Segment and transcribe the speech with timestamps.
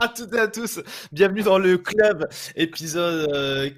[0.00, 3.28] à toutes et à tous, bienvenue dans le club, épisode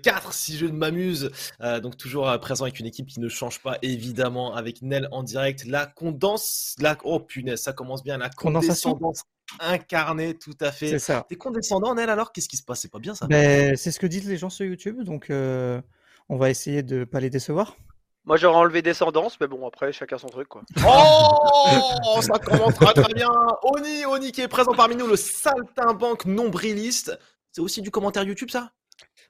[0.03, 1.31] 4 euh, si je ne m'amuse.
[1.63, 5.09] Euh, donc toujours euh, présent avec une équipe qui ne change pas évidemment, avec Nel
[5.11, 5.65] en direct.
[5.65, 9.23] La condense, la oh punaise, ça commence bien, la condescendance
[9.61, 10.89] incarnée, tout à fait.
[10.89, 11.25] C'est ça.
[11.29, 12.33] T'es condescendant Nel alors?
[12.33, 12.81] Qu'est-ce qui se passe?
[12.81, 13.27] C'est pas bien ça?
[13.27, 17.21] Ben, C'est ce que disent les gens sur YouTube, donc on va essayer de pas
[17.21, 17.77] les décevoir.
[18.25, 20.63] Moi j'aurais enlevé descendance, mais bon après chacun son truc quoi.
[20.87, 23.31] Oh ça commence très très bien.
[23.63, 27.19] Oni, Oni qui est présent parmi nous, le saltimbanque nombriliste.
[27.53, 28.73] C'est aussi du commentaire YouTube ça?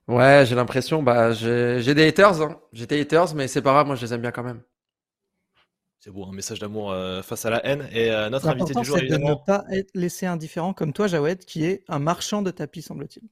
[0.07, 1.03] Ouais, j'ai l'impression.
[1.03, 2.61] Bah j'ai des haters, hein.
[2.73, 4.62] j'ai des haters, mais c'est pas grave, moi je les aime bien quand même.
[5.98, 7.89] C'est beau, un message d'amour euh, face à la haine.
[7.91, 11.06] Et euh, notre invité du jour, c'est de ne pas être laissé indifférent comme toi,
[11.06, 13.27] Jawed, qui est un marchand de tapis, semble-t-il.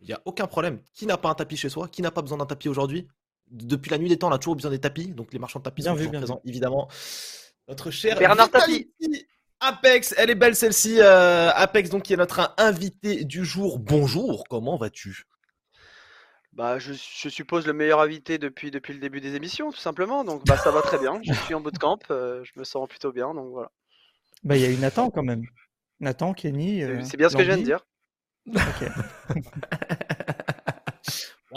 [0.00, 0.80] Il n'y a aucun problème.
[0.92, 1.86] Qui n'a pas un tapis chez soi?
[1.86, 3.06] Qui n'a pas besoin d'un tapis aujourd'hui?
[3.50, 5.08] Depuis la nuit des temps, on a toujours besoin des tapis.
[5.08, 6.88] Donc les marchands de tapis sont toujours présents, évidemment.
[7.68, 8.90] Notre cher Bernard Tapis.
[9.60, 11.00] Apex, elle est belle celle-ci.
[11.00, 13.78] Euh, Apex, donc qui est notre invité du jour.
[13.78, 15.26] Bonjour, comment vas-tu?
[16.52, 20.24] Bah, je, suppose le meilleur invité depuis, depuis le début des émissions, tout simplement.
[20.24, 21.20] Donc, bah, ça va très bien.
[21.22, 21.98] Je suis en bootcamp.
[22.10, 23.34] Euh, je me sens plutôt bien.
[23.34, 23.70] Donc, voilà.
[24.44, 25.44] Bah, il y a eu Nathan quand même.
[26.00, 26.82] Nathan, Kenny.
[26.82, 27.86] Euh, c'est bien ce que je viens de dire.
[28.48, 28.88] Ok.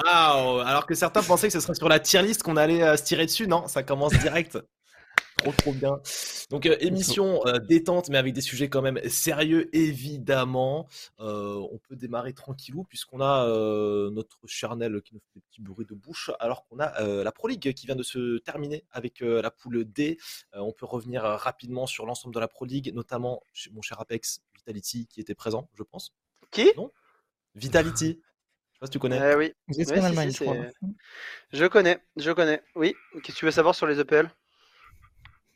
[0.05, 2.97] Waouh Alors que certains pensaient que ce serait sur la tier list qu'on allait euh,
[2.97, 4.57] se tirer dessus, non Ça commence direct.
[5.37, 5.99] trop trop bien.
[6.49, 10.87] Donc euh, émission euh, détente, mais avec des sujets quand même sérieux, évidemment.
[11.17, 13.45] on peut démarrer tranquillou puisqu'on a
[14.11, 17.47] notre charnel qui nous fait des petits bruits de bouche, alors qu'on a la Pro
[17.47, 20.17] League qui vient de se terminer avec la poule D.
[20.53, 24.41] on peut revenir rapidement sur l'ensemble de la Pro League, notamment chez mon cher Apex
[24.55, 26.13] Vitality qui était présent, je pense.
[26.51, 26.71] Qui?
[26.77, 26.91] Non?
[27.55, 28.19] Vitality
[28.81, 29.19] pas si tu connais.
[29.31, 29.53] Eh oui.
[31.53, 32.63] je connais, je connais.
[32.75, 32.95] Oui.
[33.23, 34.27] Qu'est-ce que tu veux savoir sur les EPL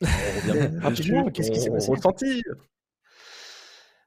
[0.00, 1.92] Qu'est-ce qui s'est passé?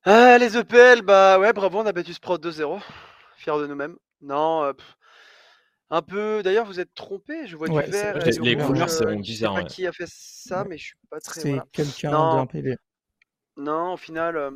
[0.05, 2.79] ah, Les EPL, bah ouais, bravo, on a battu Sprout 2-0.
[3.35, 3.97] Fier de nous-mêmes.
[4.21, 4.73] Non, euh,
[5.89, 6.41] un peu.
[6.41, 7.45] D'ailleurs, vous êtes trompé.
[7.45, 8.17] Je vois du vert.
[8.41, 9.55] Les, couleurs, c'est bizarre.
[9.55, 11.41] Je sais pas qui a fait ça, mais je suis pas très.
[11.41, 12.77] C'est quelqu'un d'un PV.
[13.57, 14.51] Non, au final, euh,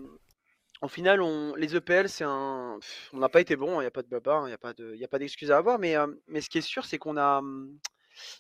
[0.84, 2.78] en final, on, les EPL, c'est un,
[3.14, 3.80] on n'a pas été bon.
[3.80, 5.50] Il n'y a pas de baba, il n'y a pas de, il a pas d'excuse
[5.50, 5.80] à avoir.
[5.80, 5.96] Mais,
[6.28, 7.42] mais ce qui est sûr, c'est qu'on a,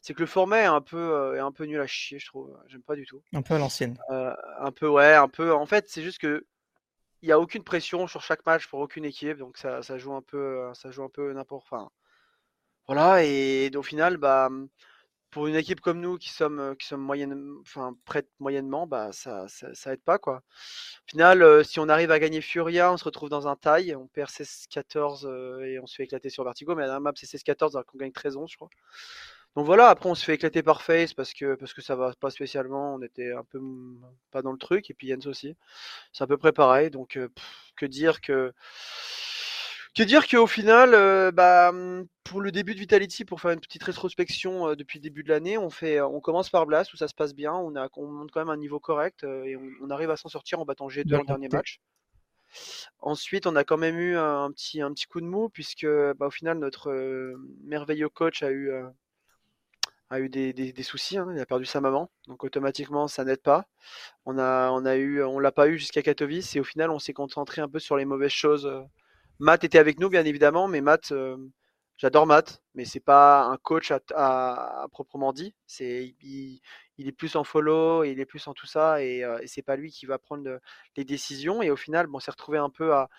[0.02, 2.53] c'est que le format est un peu, est un peu nul à chier, je trouve.
[2.68, 3.22] J'aime pas du tout.
[3.32, 3.98] Un peu à l'ancienne.
[4.09, 5.53] un peu, ouais, un peu.
[5.53, 6.46] En fait, c'est juste que
[7.22, 10.14] il y a aucune pression sur chaque match pour aucune équipe, donc ça, ça joue
[10.14, 11.66] un peu, ça joue un peu n'importe.
[11.72, 11.90] Enfin,
[12.88, 13.24] voilà.
[13.24, 14.50] Et, et, au final, bah
[15.34, 17.96] pour une équipe comme nous qui sommes, euh, qui sommes moyenne, enfin,
[18.40, 20.20] moyennement, bah, ça, ça, aide pas.
[20.20, 20.38] Quoi.
[20.38, 23.96] Au final, euh, si on arrive à gagner Furia, on se retrouve dans un taille,
[23.96, 27.28] on perd 16-14 euh, et on se fait éclater sur Vertigo, mais la map c'est
[27.28, 28.70] 16-14 alors qu'on gagne 13-11, je crois.
[29.56, 32.14] Donc voilà, après on se fait éclater par Face parce que, parce que ça va
[32.20, 33.60] pas spécialement, on était un peu
[34.32, 35.56] pas dans le truc, et puis Jens aussi.
[36.12, 37.20] C'est à peu près pareil, donc
[37.76, 38.54] que dire que
[39.96, 43.59] que dire qu'au final, euh, bah, mmh, pour le début de Vitality, pour faire une
[43.59, 46.98] petite rétrospection euh, depuis le début de l'année, on, fait, on commence par Blast où
[46.98, 49.56] ça se passe bien, on, a, on monte quand même un niveau correct euh, et
[49.56, 51.80] on, arrive à s'en sortir en battant G2 le dernier match.
[53.00, 56.28] Ensuite, on a quand même eu un, petit, un petit coup de mou puisque bah,
[56.28, 58.72] au final, notre merveilleux coach a eu,
[60.09, 63.42] a eu des, des, soucis, hein, il a perdu sa maman, donc automatiquement ça n'aide
[63.42, 63.66] pas.
[64.26, 67.00] On a, on a eu, on l'a pas eu jusqu'à Katowice et au final on
[67.00, 68.72] s'est concentré un peu sur les mauvaises choses
[69.44, 71.36] Matt était avec nous, bien évidemment, mais Matt, euh,
[71.98, 75.54] j'adore Matt, mais c'est pas un coach à, proprement dit.
[75.68, 76.62] C'est il,
[76.98, 79.92] est plus en follow, il est plus en tout ça, et, euh, c'est pas lui
[79.92, 80.62] qui va prendre
[80.96, 81.62] les décisions.
[81.62, 83.09] Et au final, bon, on s'est retrouvé un peu à,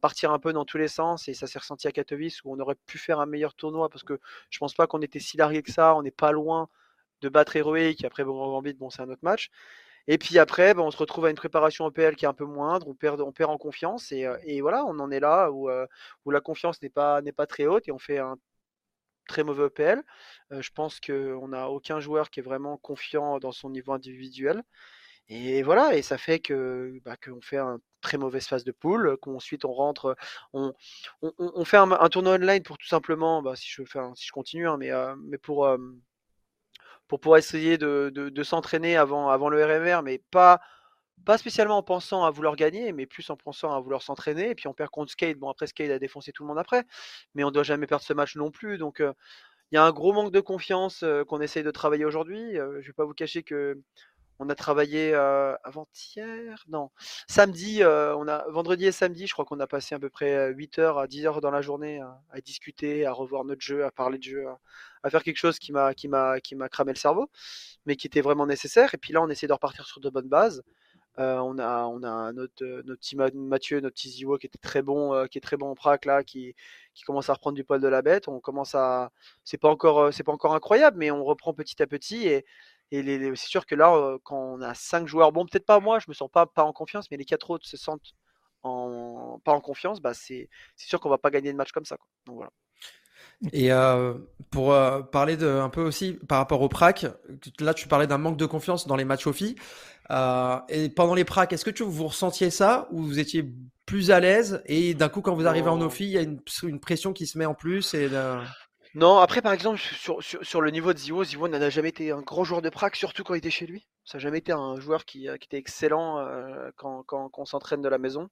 [0.00, 2.58] partir un peu dans tous les sens, et ça s'est ressenti à Katowice où on
[2.60, 4.18] aurait pu faire un meilleur tournoi parce que
[4.48, 5.94] je pense pas qu'on était si largué que ça.
[5.96, 6.70] On n'est pas loin
[7.20, 8.06] de battre Héroïque.
[8.06, 9.50] Après, bon, bon, c'est un autre match.
[10.06, 12.44] Et puis après, ben, on se retrouve à une préparation EPL qui est un peu
[12.44, 15.70] moindre, on perd, on perd en confiance et, euh, voilà, on en est là où,
[15.70, 15.86] euh,
[16.24, 18.36] où la confiance n'est pas, n'est pas très haute et on fait un
[19.28, 20.02] très mauvais EPL.
[20.52, 24.62] Euh, je pense qu'on n'a aucun joueur qui est vraiment confiant dans son niveau individuel.
[25.28, 29.16] Et voilà, et ça fait que bah, qu'on fait un très mauvaise phase de poule,
[29.22, 30.16] qu'ensuite on rentre,
[30.52, 30.74] on,
[31.22, 34.32] on, on fait un, tournoi online pour tout simplement, bah, si je fais, si je
[34.32, 35.66] continue, hein, mais, mais pour
[37.14, 40.60] pour pouvoir essayer de, s'entraîner avant, le RMR, mais pas,
[41.24, 44.50] pas spécialement en pensant à vouloir gagner, mais plus en pensant à vouloir s'entraîner.
[44.50, 45.38] Et puis on perd contre Skate.
[45.38, 46.82] Bon, après, Skate a défoncé tout le monde après,
[47.36, 48.78] mais on ne doit jamais perdre ce match non plus.
[48.78, 52.54] Donc, il y a un gros manque de confiance qu'on essaye de travailler aujourd'hui.
[52.54, 53.80] je ne vais pas vous cacher que
[54.38, 56.90] on a travaillé avant-hier, non,
[57.28, 60.78] samedi, on a vendredi et samedi, je crois qu'on a passé à peu près 8
[60.78, 64.18] heures à 10 heures dans la journée à, discuter, à revoir notre jeu, à parler
[64.18, 64.46] de jeu,
[65.02, 67.30] à, faire quelque chose qui m'a qui m'a qui m'a cramé le cerveau,
[67.86, 68.94] mais qui était vraiment nécessaire.
[68.94, 70.62] Et puis là, on essaie de repartir sur de bonnes bases.
[71.16, 75.26] On a, on a notre, notre petit Mathieu, notre petit Ziwo qui était très bon,
[75.28, 76.56] qui est très bon en prac là, qui,
[76.92, 78.26] qui commence à reprendre du poil de la bête.
[78.28, 79.12] On commence à,
[79.44, 82.44] c'est pas encore, c'est pas encore incroyable, mais on reprend petit à petit et,
[82.90, 85.98] et les, c'est sûr que là, quand on a cinq joueurs, bon peut-être pas moi,
[85.98, 88.14] je me sens pas pas en confiance, mais les quatre autres se sentent
[88.64, 91.96] en, pas en confiance, bah c'est, sûr qu'on va pas gagner de match comme ça.
[91.96, 92.08] Quoi.
[92.26, 92.50] Donc voilà.
[93.52, 94.14] Et euh,
[94.50, 97.06] pour euh, parler de, un peu aussi par rapport au prac,
[97.60, 99.56] là tu parlais d'un manque de confiance dans les matchs au filles.
[100.10, 103.50] Euh, et pendant les pracs, est-ce que tu, vous ressentiez ça ou vous étiez
[103.86, 106.40] plus à l'aise et d'un coup quand vous arrivez en OFI, il y a une,
[106.62, 108.08] une, pression qui se met en plus et
[108.94, 112.44] Non, après par exemple sur, le niveau de Zivo, Zivo n'a jamais été un grand
[112.44, 113.86] joueur de prac, surtout quand il était chez lui.
[114.04, 117.04] Ça n'a jamais été un joueur qui, qui était excellent euh, quand,
[117.36, 118.30] on s'entraîne de la maison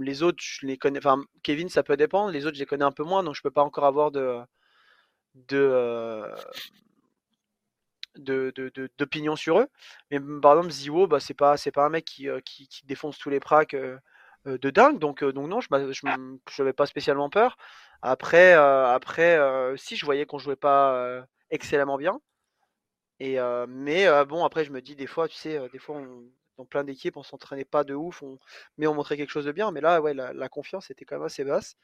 [0.00, 0.98] les autres, je les connais.
[0.98, 2.30] Enfin, Kevin, ça peut dépendre.
[2.30, 4.40] Les autres, je les connais un peu moins, donc je peux pas encore avoir de
[5.34, 6.32] de
[8.98, 9.68] d'opinion sur eux.
[10.10, 13.30] Mais par exemple, Ziwo, bah, c'est pas c'est pas un mec qui, qui, défonce tous
[13.30, 13.76] les pracs
[14.46, 14.98] de dingue.
[14.98, 17.56] Donc donc non, je je n'avais pas spécialement peur.
[18.02, 19.38] Après après
[19.76, 22.20] si je voyais qu'on jouait pas excellemment bien.
[23.20, 23.38] Et
[23.68, 26.24] mais bon après je me dis des fois tu sais des fois on,
[26.56, 28.22] dans plein d'équipes, on s'entraînait pas de ouf,
[28.78, 29.70] mais on montrait quelque chose de bien.
[29.72, 31.76] Mais là, ouais, la, confiance était quand même assez basse.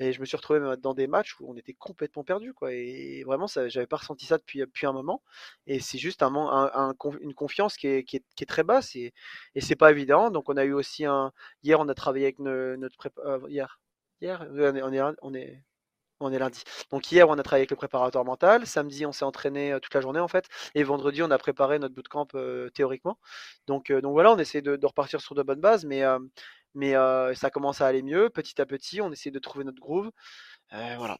[0.00, 2.72] Et je me suis retrouvé dans des matchs où on était complètement perdu, quoi.
[2.72, 5.22] Et vraiment, ça, j'avais pas ressenti ça depuis, un moment.
[5.66, 9.12] Et c'est juste un, un, une confiance qui est, très basse et,
[9.56, 10.30] et c'est pas évident.
[10.30, 11.32] Donc, on a eu aussi un.
[11.64, 13.20] Hier, on a travaillé avec notre prépa...
[13.22, 13.80] Euh, hier,
[14.20, 15.02] hier, on est,
[16.20, 16.62] on est, lundi.
[16.90, 18.66] Donc hier, on a travaillé avec le préparateur mental.
[18.66, 20.46] Samedi, on s'est entraîné toute la journée en fait.
[20.74, 23.18] Et vendredi, on a préparé notre bootcamp euh, théoriquement.
[23.66, 26.02] Donc, donc voilà, on essaie de, repartir sur de bonnes bases, mais,
[26.74, 26.94] mais
[27.34, 28.30] ça commence à aller mieux.
[28.30, 30.10] Petit à petit, on essaie de trouver notre groove.
[30.70, 31.18] voilà.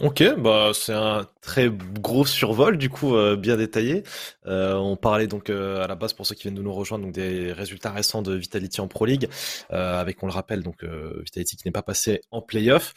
[0.00, 4.04] Ok, bah c'est un très gros survol du coup euh, bien détaillé.
[4.46, 7.04] Euh, on parlait donc euh, à la base pour ceux qui viennent de nous rejoindre
[7.04, 9.28] donc des résultats récents de Vitality en Pro League,
[9.68, 12.94] avec on le rappelle donc Vitality qui n'est pas passé en playoff.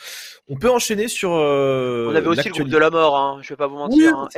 [0.47, 1.31] On peut enchaîner sur.
[1.31, 4.18] on avait aussi le groupe de la mort, hein, je vais pas vous mentir.
[4.18, 4.30] hein.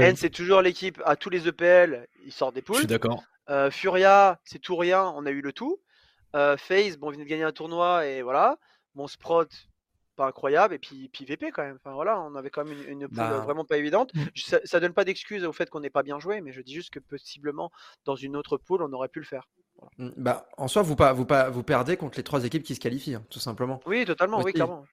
[0.00, 2.74] N, c'est toujours l'équipe à tous les EPL, ils sortent des poules.
[2.74, 3.22] Je suis d'accord.
[3.70, 5.78] Furia, c'est tout rien, on a eu le tout.
[6.34, 8.56] FaZe, bon, ils de gagner un tournoi et voilà.
[8.96, 9.67] Mon Sprott,
[10.18, 10.74] pas incroyable.
[10.74, 11.78] Et puis, puis VP quand même.
[11.82, 14.12] Enfin voilà, on avait quand même une, une poule bah, vraiment pas évidente.
[14.14, 14.20] Mmh.
[14.36, 16.74] Ça, ça, donne pas d'excuse au fait qu'on n'ait pas bien joué, mais je dis
[16.74, 17.70] juste que possiblement
[18.04, 19.48] dans une autre poule, on aurait pu le faire.
[19.98, 22.74] Mmh, bah, en soi, vous, pas, vous, pas, vous perdez contre les trois équipes qui
[22.74, 23.80] se qualifient, hein, tout simplement.
[23.86, 24.84] Oui, totalement, oui, clairement.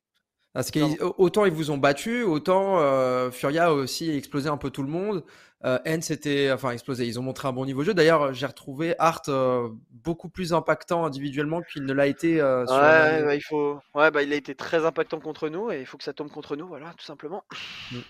[0.55, 4.83] Parce qu'autant ils vous ont battu, autant euh, Furia a aussi explosé un peu tout
[4.83, 5.23] le monde.
[5.65, 7.05] Euh, c'était enfin explosé.
[7.05, 7.93] Ils ont montré un bon niveau de jeu.
[7.93, 12.39] D'ailleurs, j'ai retrouvé Art euh, beaucoup plus impactant individuellement qu'il ne l'a été.
[12.39, 13.79] Euh, sur ouais, bah, il faut.
[13.93, 16.31] Ouais, bah il a été très impactant contre nous et il faut que ça tombe
[16.31, 17.43] contre nous, voilà, tout simplement.
[17.91, 17.97] Mm.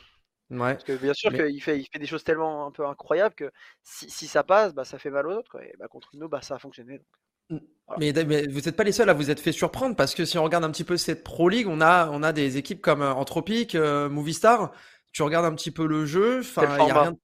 [0.51, 0.73] Ouais.
[0.73, 3.51] Parce que bien sûr qu'il fait, il fait des choses tellement un peu incroyables que
[3.81, 5.49] si, si ça passe, bah ça fait mal aux autres.
[5.49, 5.65] Quoi.
[5.65, 6.99] Et bah, contre nous, bah ça a fonctionné.
[6.99, 7.07] Donc.
[7.49, 7.57] Mm.
[7.99, 8.11] Mais,
[8.47, 10.63] vous n'êtes pas les seuls à vous être fait surprendre parce que si on regarde
[10.63, 13.75] un petit peu cette Pro League, on a, on a des équipes comme euh, Anthropic,
[13.75, 14.71] euh, Movistar.
[15.11, 17.11] Tu regardes un petit peu le jeu, enfin, il y a rien.
[17.11, 17.17] De...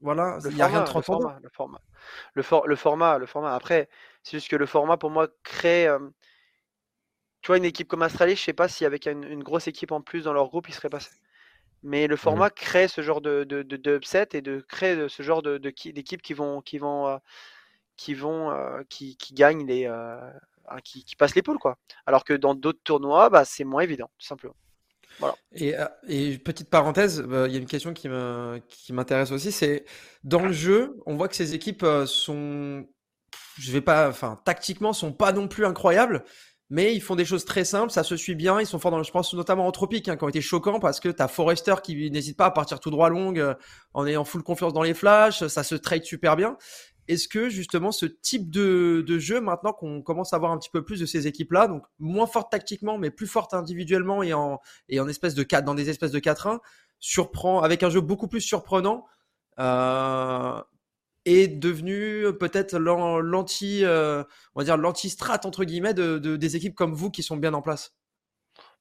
[0.00, 1.32] Voilà, il y a rien de transcendant.
[1.42, 1.80] Le format,
[2.34, 2.66] le, for...
[2.66, 3.54] le, format, le format.
[3.54, 3.88] Après,
[4.22, 5.86] c'est juste que le format pour moi crée.
[5.86, 5.98] Euh...
[7.42, 9.92] Tu vois, une équipe comme Astralis, je sais pas si avec une, une, grosse équipe
[9.92, 11.10] en plus dans leur groupe, il serait passé.
[11.82, 12.56] Mais le format mmh.
[12.56, 16.22] crée ce genre de, de, de, de, upset et de créer ce genre de, d'équipes
[16.22, 17.18] qui vont, qui vont euh,
[17.96, 20.18] qui vont euh, qui, qui, gagnent les euh,
[20.84, 21.78] qui, qui, passent les poules quoi.
[22.06, 24.54] Alors que dans d'autres tournois, bah, c'est moins évident, tout simplement.
[25.52, 29.50] Et, euh, et petite parenthèse, il y a une question qui me qui m'intéresse aussi,
[29.50, 29.86] c'est
[30.24, 32.86] dans le jeu, on voit que ces équipes sont,
[33.58, 36.22] je vais pas, enfin tactiquement sont pas non plus incroyables,
[36.68, 39.02] mais ils font des choses très simples, ça se suit bien, ils sont forts dans,
[39.02, 42.10] je pense notamment en tropique, hein, qui ont été choquants parce que t'as Forrester qui
[42.10, 43.32] n'hésite pas à partir tout droit long
[43.94, 46.58] en ayant full confiance dans les flashs, ça se trade super bien.
[47.08, 50.84] Est-ce que justement ce type de, jeu, maintenant qu'on commence à voir un petit peu
[50.84, 54.98] plus de ces équipes-là, donc moins fortes tactiquement, mais plus fortes individuellement et en, et
[55.00, 56.58] en espèce de 4, dans des espèces de 4-1,
[56.98, 59.06] surprend, avec un jeu beaucoup plus surprenant,
[59.58, 60.60] euh,
[61.24, 64.26] est devenu peut-être euh,
[64.76, 67.94] l'anti-strat entre guillemets de, des équipes comme vous qui sont bien en place?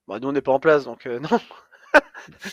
[0.07, 1.39] Bah, Nous on n'est pas en place, donc euh, non.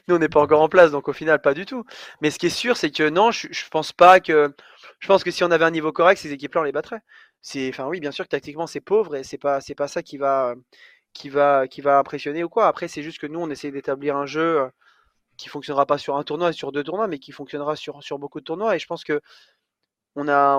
[0.08, 1.84] nous on n'est pas encore en place, donc au final pas du tout.
[2.20, 4.54] Mais ce qui est sûr, c'est que non, je, je pense pas que
[5.02, 7.00] je pense que si on avait un niveau correct, ces équipes-là, on les battrait.
[7.40, 10.02] C'est, enfin oui, bien sûr que tactiquement c'est pauvre et c'est pas, c'est pas ça
[10.02, 10.54] qui va,
[11.12, 12.68] qui va, qui va impressionner ou quoi.
[12.68, 14.68] Après, c'est juste que nous, on essaie d'établir un jeu euh,
[15.36, 18.18] qui fonctionnera pas sur un tournoi et sur deux tournois, mais qui fonctionnera sur, sur
[18.20, 18.76] beaucoup de tournois.
[18.76, 19.20] Et je pense que
[20.16, 20.58] on a,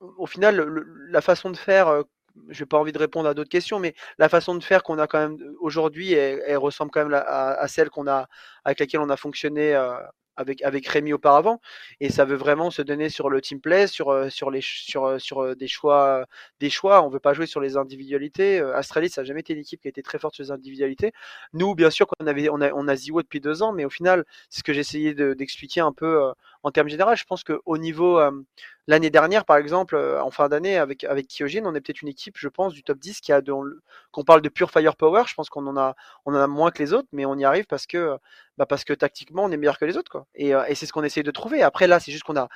[0.00, 2.02] au final, la façon de faire, euh,
[2.48, 4.98] je n'ai pas envie de répondre à d'autres questions, mais la façon de faire qu'on
[4.98, 8.28] a quand même aujourd'hui, elle, ressemble quand même à, celle qu'on a,
[8.64, 9.74] avec laquelle on a fonctionné.
[9.74, 9.98] Euh,
[10.36, 11.60] avec, avec Rémi auparavant.
[12.00, 15.04] Et ça veut vraiment se donner sur le team play, sur, euh, sur, les, sur,
[15.04, 16.26] euh, sur des, choix,
[16.60, 17.02] des choix.
[17.02, 18.60] On veut pas jouer sur les individualités.
[18.60, 21.12] Astralis, ça n'a jamais été une équipe qui a été très forte sur les individualités.
[21.52, 23.90] Nous, bien sûr, qu'on avait, on a, on a Ziwo depuis deux ans, mais au
[23.90, 26.32] final, c'est ce que j'essayais d'expliquer un peu
[26.64, 27.14] en termes généraux.
[27.14, 28.18] Je pense qu'au niveau,
[28.86, 32.08] L'année dernière, par exemple, euh, en fin d'année, avec, avec Kyojin, on est peut-être une
[32.08, 33.40] équipe, je pense, du top 10 qui a
[34.12, 35.22] qu'on parle de pure firepower.
[35.26, 35.94] Je pense qu'on en a,
[36.26, 38.18] on en a moins que les autres, mais on y arrive parce que,
[38.58, 40.26] bah parce que tactiquement, on est meilleur que les autres, quoi.
[40.34, 41.62] Et, euh, et c'est ce qu'on essaie de trouver.
[41.62, 42.48] Après, là, c'est juste qu'on a,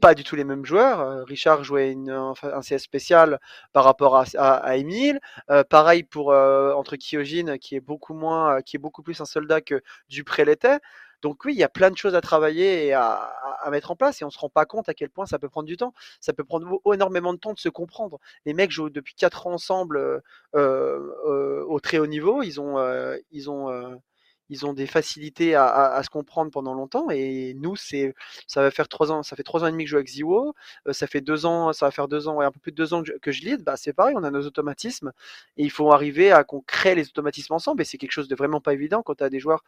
[0.00, 1.00] pas du tout les mêmes joueurs.
[1.00, 3.38] Euh, Richard jouait une, un CS spécial
[3.74, 5.20] par rapport à, à, Emile.
[5.68, 9.82] pareil pour entre Kyojin, qui est beaucoup moins, qui est beaucoup plus un soldat que
[10.08, 10.78] Dupré l'était.
[11.22, 13.32] Donc oui, il y a plein de choses à travailler et à,
[13.70, 15.66] mettre en place et on se rend pas compte à quel point ça peut prendre
[15.66, 15.92] du temps.
[16.20, 18.20] Ça peut prendre énormément de temps de se comprendre.
[18.44, 20.20] Les mecs jouent depuis 4 ans ensemble euh,
[20.54, 22.42] euh, au très haut niveau.
[22.42, 24.00] Ils ont, euh, ils ont,
[24.48, 28.14] ils ont des facilités à, se comprendre pendant longtemps et nous, c'est,
[28.46, 30.08] ça va faire 3 ans, ça fait trois ans et demi que je joue avec
[30.08, 30.54] Ziwo.
[30.90, 32.94] ça fait deux ans, ça va faire deux ans, ouais, un peu plus de deux
[32.94, 33.64] ans que je, lead.
[33.64, 35.12] Bah, c'est pareil, on a nos automatismes
[35.56, 38.36] et il faut arriver à qu'on crée les automatismes ensemble et c'est quelque chose de
[38.36, 39.64] vraiment pas évident quand tu as des joueurs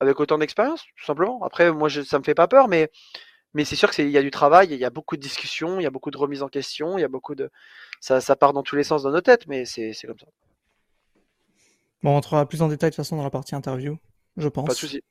[0.00, 1.42] avec autant d'expérience, tout simplement.
[1.42, 2.90] Après, moi, je, ça me fait pas peur, mais,
[3.54, 5.82] mais c'est sûr qu'il y a du travail, il y a beaucoup de discussions, il
[5.82, 7.50] y a beaucoup de remises en question, il y a beaucoup de.
[8.00, 10.26] Ça, ça part dans tous les sens dans nos têtes, mais c'est comme ça.
[12.02, 13.98] Bon, on entrera plus en détail de toute façon dans la partie interview,
[14.36, 14.66] je pense.
[14.66, 15.02] Pas de souci.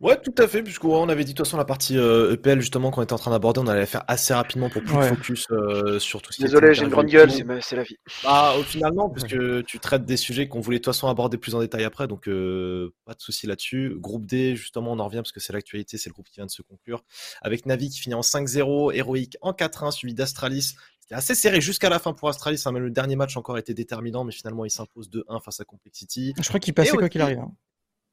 [0.00, 2.60] Ouais, tout à fait, puisqu'on avait dit de toute façon la partie EPL euh, e
[2.60, 5.46] justement qu'on était en train d'aborder, on allait la faire assez rapidement pour plus focus
[5.50, 7.30] euh, sur tout ce qui Désolé, j'ai une grande gueule,
[7.62, 7.96] c'est la vie.
[8.22, 11.38] Bah, au final, non, puisque tu traites des sujets qu'on voulait de toute façon aborder
[11.38, 13.94] plus en détail après, donc euh, pas de souci là-dessus.
[13.96, 16.46] Groupe D, justement, on en revient parce que c'est l'actualité, c'est le groupe qui vient
[16.46, 17.02] de se conclure.
[17.40, 20.74] Avec Navi qui finit en 5-0, Héroïque en 4-1, suivi d'Astralis.
[21.00, 23.72] C'était assez serré jusqu'à la fin pour Astralis, hein, même le dernier match encore été
[23.72, 26.34] déterminant, mais finalement il s'impose 2-1 face à Complexity.
[26.38, 27.38] Je crois qu'il passait quoi qu'il arrive.
[27.38, 27.52] Hein.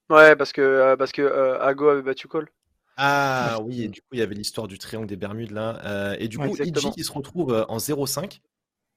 [0.10, 2.50] Ouais, parce que, euh, parce que euh, Ago avait battu Cole.
[2.98, 5.82] Ah oui, et du coup, il y avait l'histoire du triangle des Bermudes là.
[5.86, 8.40] Euh, et du coup, ouais, il se retrouve en 0,5.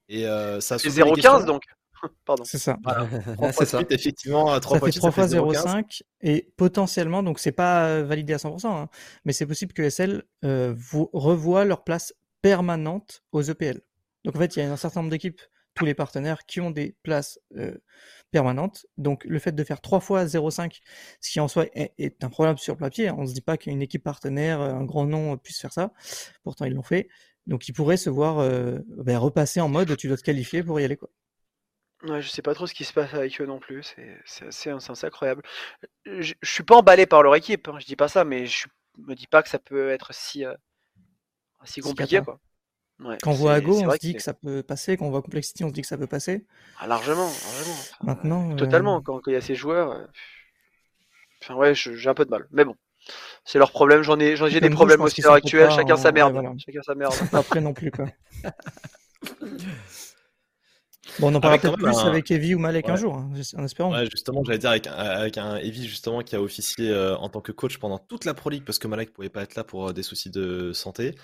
[0.09, 0.23] Et
[0.61, 1.63] ça C'est 0,15 donc.
[2.25, 2.43] Pardon.
[2.45, 2.77] C'est ça.
[3.53, 3.81] c'est ça.
[3.89, 8.67] effectivement, 3 ça fait 3 fois 0,5 et potentiellement, donc c'est pas validé à 100%,
[8.67, 8.87] hein,
[9.25, 13.81] mais c'est possible que SL vous revoie leur place permanente aux EPL.
[14.25, 15.41] Donc en fait, il y a un certain nombre d'équipes,
[15.73, 17.39] tous les partenaires, qui ont des places
[18.31, 18.85] permanente.
[18.97, 20.79] Donc le fait de faire 3 fois 0,5,
[21.21, 23.57] ce qui en soi est, un problème sur le papier, on ne se dit pas
[23.57, 25.91] qu'une équipe partenaire, un grand nom puisse faire ça,
[26.43, 27.09] pourtant ils l'ont fait.
[27.45, 30.79] Donc ils pourraient se voir euh, ben, repasser en mode tu dois te qualifier pour
[30.79, 30.97] y aller.
[30.97, 31.09] Quoi.
[32.03, 34.69] Ouais, je sais pas trop ce qui se passe avec eux non plus, c'est assez,
[35.03, 35.41] incroyable.
[36.05, 38.67] Je, je, suis pas emballé par leur équipe, hein, je dis pas ça, mais je
[38.97, 40.53] me dis pas que ça peut être si, euh,
[41.63, 42.21] si compliqué.
[42.21, 42.39] Quoi.
[42.99, 44.21] Quand on voit Ago, on se dit que...
[44.21, 44.97] ça peut passer.
[44.97, 46.45] Quand on voit Complexity, on se dit que ça peut passer.
[46.79, 47.75] Ah, largement, largement.
[48.03, 48.55] Maintenant.
[48.55, 48.97] Totalement.
[48.97, 49.91] Euh, quand il y a ces joueurs.
[49.91, 50.05] Euh,
[51.43, 52.47] enfin, ouais, j'ai un peu de mal.
[52.51, 52.75] Mais bon.
[53.45, 54.01] C'est leur problème.
[54.01, 55.71] J'en ai, j'ai des problèmes aussi à l'heure actuelle.
[55.71, 56.35] Chacun sa merde.
[56.65, 57.13] Chacun sa merde.
[57.33, 58.07] Après non plus, quoi.
[61.19, 63.91] Bon, on en parlera peut-être plus avec Evie ou Malek un jour, hein, en espérant.
[63.91, 67.41] Ouais, justement, j'allais dire avec, avec un Evie justement qui a officié euh, en tant
[67.41, 69.93] que coach pendant toute la Pro League parce que Malek pouvait pas être là pour
[69.93, 71.15] des soucis de santé.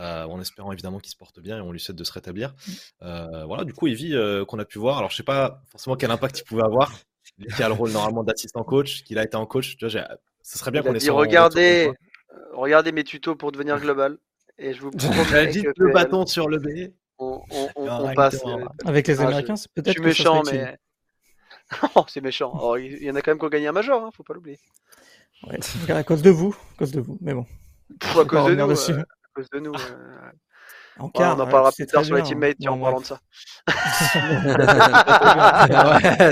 [0.00, 2.50] Euh, en espérant évidemment qu'il se porte bien et on lui souhaite de se rétablir.
[2.50, 2.72] Mmh.
[3.02, 5.94] Euh, voilà, du coup, Evie, euh, qu'on a pu voir, alors je sais pas forcément
[5.94, 6.90] quel impact il pouvait avoir,
[7.54, 10.08] qui a le rôle normalement d'assistant coach, qu'il a été en coach, tu vois,
[10.42, 11.92] ce serait bien qu'on ait regardez,
[12.54, 14.16] regardez mes tutos pour devenir global,
[14.56, 16.92] et je vous promets dit le bâton sur le B.
[17.18, 17.42] On,
[18.14, 18.42] passe.
[18.86, 19.88] Avec les ah, Américains, c'est peut-être.
[19.88, 20.78] Je suis méchant, mais.
[21.94, 22.58] oh, c'est méchant.
[22.58, 24.32] Oh, il y en a quand même qui ont gagné un major, hein, faut pas
[24.32, 24.58] l'oublier.
[25.46, 25.58] Ouais,
[25.90, 27.44] à cause de vous, à cause de vous, mais bon.
[27.98, 28.66] Pour à cause de nous
[29.40, 29.74] cause de nous.
[29.74, 30.30] Euh...
[30.98, 33.20] En ouais, on en parlera plus tard sur les teammates bon, en parlant de ça.
[33.66, 33.74] ouais,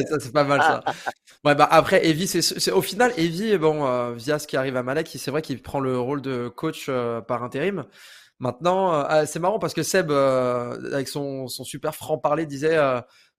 [0.04, 0.84] ça c'est pas mal ça.
[1.44, 4.82] Ouais, bah après, Evie, c'est au final, Evie, bon, euh, via ce qui arrive à
[4.82, 7.84] Malek, c'est vrai qu'il prend le rôle de coach euh, par intérim.
[8.40, 12.76] Maintenant, euh, ah, c'est marrant parce que Seb, avec son, son super franc-parler, disait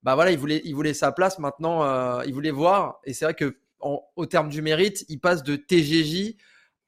[0.01, 1.39] bah voilà, il voulait, il voulait sa place.
[1.39, 3.01] Maintenant, il voulait voir.
[3.03, 6.37] Et c'est vrai que en, au terme du mérite, il passe de TGJ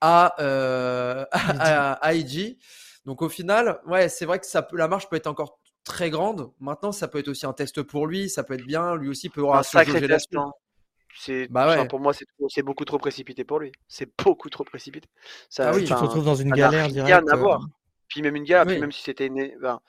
[0.02, 2.58] à, euh, à, IG.
[3.06, 6.10] Donc au final, ouais, c'est vrai que ça peut, la marche peut être encore très
[6.10, 6.52] grande.
[6.60, 8.96] Maintenant, ça peut être aussi un test pour lui, ça peut être bien.
[8.96, 10.36] Lui aussi peut avoir un sacré test.
[11.14, 11.88] C'est bah ouais.
[11.88, 13.72] pour moi, c'est beaucoup trop précipité pour lui.
[13.88, 15.10] C'est beaucoup trop précipité.
[15.50, 17.30] Ça, ah oui, tu te retrouves dans une galère directe.
[17.30, 17.62] à voir.
[18.08, 19.80] Puis même une galère, puis même si c'était ben,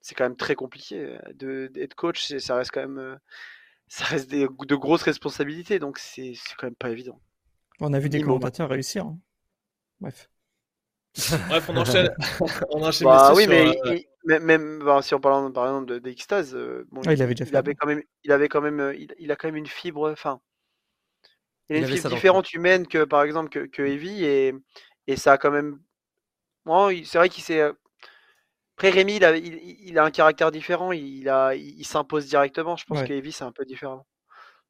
[0.00, 2.36] c'est quand même très compliqué de d'être coach.
[2.38, 3.18] Ça reste quand même,
[3.88, 7.20] ça reste des, de grosses responsabilités, donc c'est quand même pas évident.
[7.80, 9.06] On a vu des commentateurs réussir.
[9.06, 9.18] Hein.
[10.02, 10.28] Bref.
[11.48, 12.10] Bref, on enchaîne.
[12.70, 16.54] on enchaîne bah, oui, mais, euh, même bah, si on parle par exemple de, de
[16.54, 19.30] euh, bon, il, avait déjà il avait quand même, il avait quand même, euh, il,
[19.30, 20.10] a quand même une fibre.
[20.10, 20.40] Enfin,
[21.68, 24.54] Il a une fibre différente humaine que par exemple que, que Evie et,
[25.06, 25.80] et ça a quand même.
[26.64, 27.62] Bon, c'est vrai qu'il s'est.
[28.76, 29.54] Après Rémi, il a, il,
[29.86, 32.76] il a un caractère différent, il, a, il, il s'impose directement.
[32.76, 33.06] Je pense Ouais.
[33.06, 34.06] que Evie, c'est un peu différent.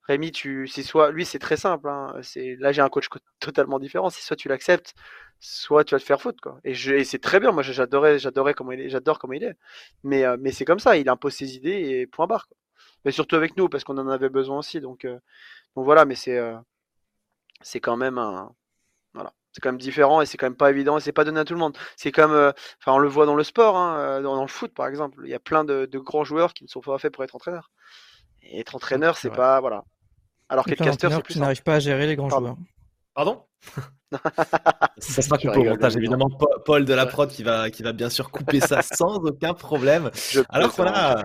[0.08, 1.88] Rémi, tu, c'est soit, lui, c'est très simple.
[1.88, 4.10] hein, C'est, là, j'ai un coach co- totalement différent.
[4.10, 4.94] C'est soit tu l'acceptes,
[5.40, 6.58] soit tu vas te faire foutre, quoi.
[6.64, 7.52] Et, je, et c'est très bien.
[7.52, 9.56] Moi, j'adorais, j'adorais comment il est, j'adore comment il est.
[10.04, 10.96] Mais, euh, mais c'est comme ça.
[10.96, 12.48] Il impose ses idées et point barre.
[12.48, 12.56] Quoi.
[13.04, 14.80] Mais surtout avec nous, parce qu'on en avait besoin aussi.
[14.80, 15.18] Donc, euh,
[15.76, 16.04] donc voilà.
[16.06, 16.56] Mais c'est, euh,
[17.60, 18.54] c'est quand même un,
[19.14, 19.32] voilà.
[19.52, 21.44] C'est quand même différent et c'est quand même pas évident et c'est pas donné à
[21.44, 21.76] tout le monde.
[21.96, 24.74] C'est comme, euh, enfin, on le voit dans le sport, hein, dans, dans le foot
[24.74, 25.22] par exemple.
[25.24, 27.36] Il y a plein de, de grands joueurs qui ne sont pas faits pour être
[27.36, 27.70] entraîneurs.
[28.42, 29.84] Et être entraîneur, c'est pas, voilà.
[30.52, 32.46] Alors d'entraîneurs c'est plus n'arrivent pas à gérer les grands Pardon.
[32.48, 32.58] joueurs.
[33.14, 33.42] Pardon?
[34.98, 36.26] Ça sera coupé au montage, évidemment.
[36.26, 36.38] évidemment.
[36.38, 39.54] Pa- Paul de la prod qui va, qui va bien sûr couper ça sans aucun
[39.54, 40.10] problème.
[40.30, 41.24] Je Alors voilà.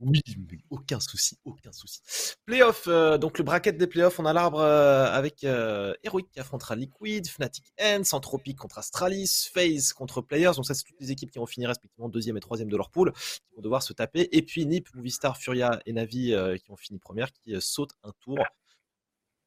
[0.00, 1.98] Oui, mais aucun souci, aucun souci.
[2.46, 6.38] Playoff, euh, donc le bracket des playoffs, on a l'arbre euh, avec euh, Heroic qui
[6.38, 10.52] affrontera Liquid, Fnatic Ends, Anthropic contre Astralis, FaZe contre Players.
[10.54, 12.90] Donc ça, c'est toutes les équipes qui vont finir respectivement deuxième et troisième de leur
[12.90, 14.28] pool, qui vont devoir se taper.
[14.30, 17.94] Et puis Nip, Movistar, Furia et Navi euh, qui ont fini première, qui euh, sautent
[18.04, 18.38] un tour.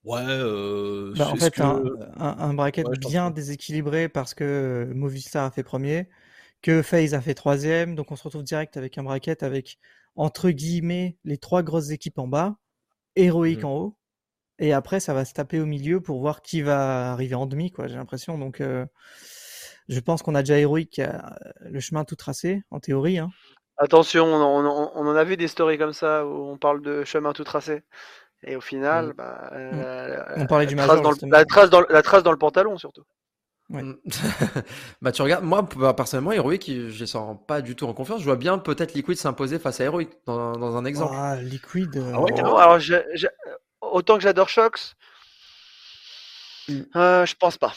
[0.03, 1.81] Ouais, euh, Bah, en fait, que- un,
[2.17, 6.08] un, un bracket Ouais, bien déséquilibré parce que euh, Movistar a fait premier,
[6.62, 9.77] que FaZe a fait troisième, donc on se retrouve direct avec un bracket avec
[10.15, 12.55] entre guillemets les trois grosses équipes en bas,
[13.15, 13.65] Heroic Mhm.
[13.65, 13.98] en haut,
[14.60, 17.72] et après ça va se taper au milieu pour voir qui va arriver en demi,
[17.72, 17.88] quoi.
[17.88, 18.38] J'ai l'impression.
[18.38, 18.86] Donc, euh,
[19.89, 23.17] je pense qu'on a déjà Heroic qui a le chemin tout tracé en théorie.
[23.20, 23.29] Hein.
[23.77, 26.81] Attention, on, en- on on en a vu des stories comme ça où on parle
[26.81, 27.81] de chemin tout tracé.
[28.43, 29.13] Et au final, Mm.
[29.13, 29.79] bah, euh, Mm.
[30.38, 31.31] la- On parlait la du trace Major, dans le- justement.
[31.38, 33.03] la, trace dans, le- la trace dans le pantalon surtout.
[33.69, 33.83] Ouais.
[33.83, 33.98] Mm.
[35.01, 38.19] bah tu regardes, moi bah, personnellement Heroic, je les sens pas du tout en confiance.
[38.19, 41.13] Je vois bien peut-être Liquid s'imposer face à Heroic dans, dans un exemple.
[41.15, 41.95] Ah, Liquid.
[41.95, 42.57] euh, Ah ouais, Non, carrément.
[42.57, 43.27] alors je- je-
[43.81, 44.95] autant que j'adore Shox,
[46.67, 46.81] Mm.
[46.95, 47.74] euh, je pense pas.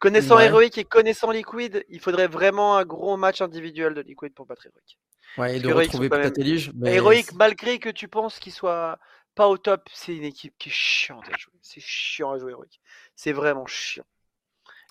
[0.00, 0.46] Connaissant Ouais.
[0.46, 4.66] Heroic et connaissant Liquid, il faudrait vraiment un gros match individuel de Liquid pour battre
[4.66, 4.96] Heroic.
[5.36, 6.72] Ouais, et de Parce retrouver peut-être Elige.
[6.76, 8.98] Mais Heroic, malgré que tu penses qu'il soit
[9.38, 11.52] pas au top, c'est une équipe qui est chiante à jouer.
[11.62, 12.80] C'est chiant à jouer Heroic.
[13.14, 14.04] C'est vraiment chiant.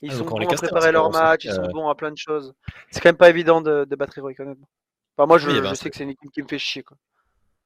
[0.01, 2.53] Ils Ah, sont bons à préparer leur match, ils sont bons à plein de choses.
[2.89, 4.69] C'est quand même pas évident de, de battre Heroic, honnêtement.
[5.17, 6.81] Enfin, moi, je, Oui, je un sais que c'est une équipe qui me fait chier.
[6.83, 6.95] Quoi.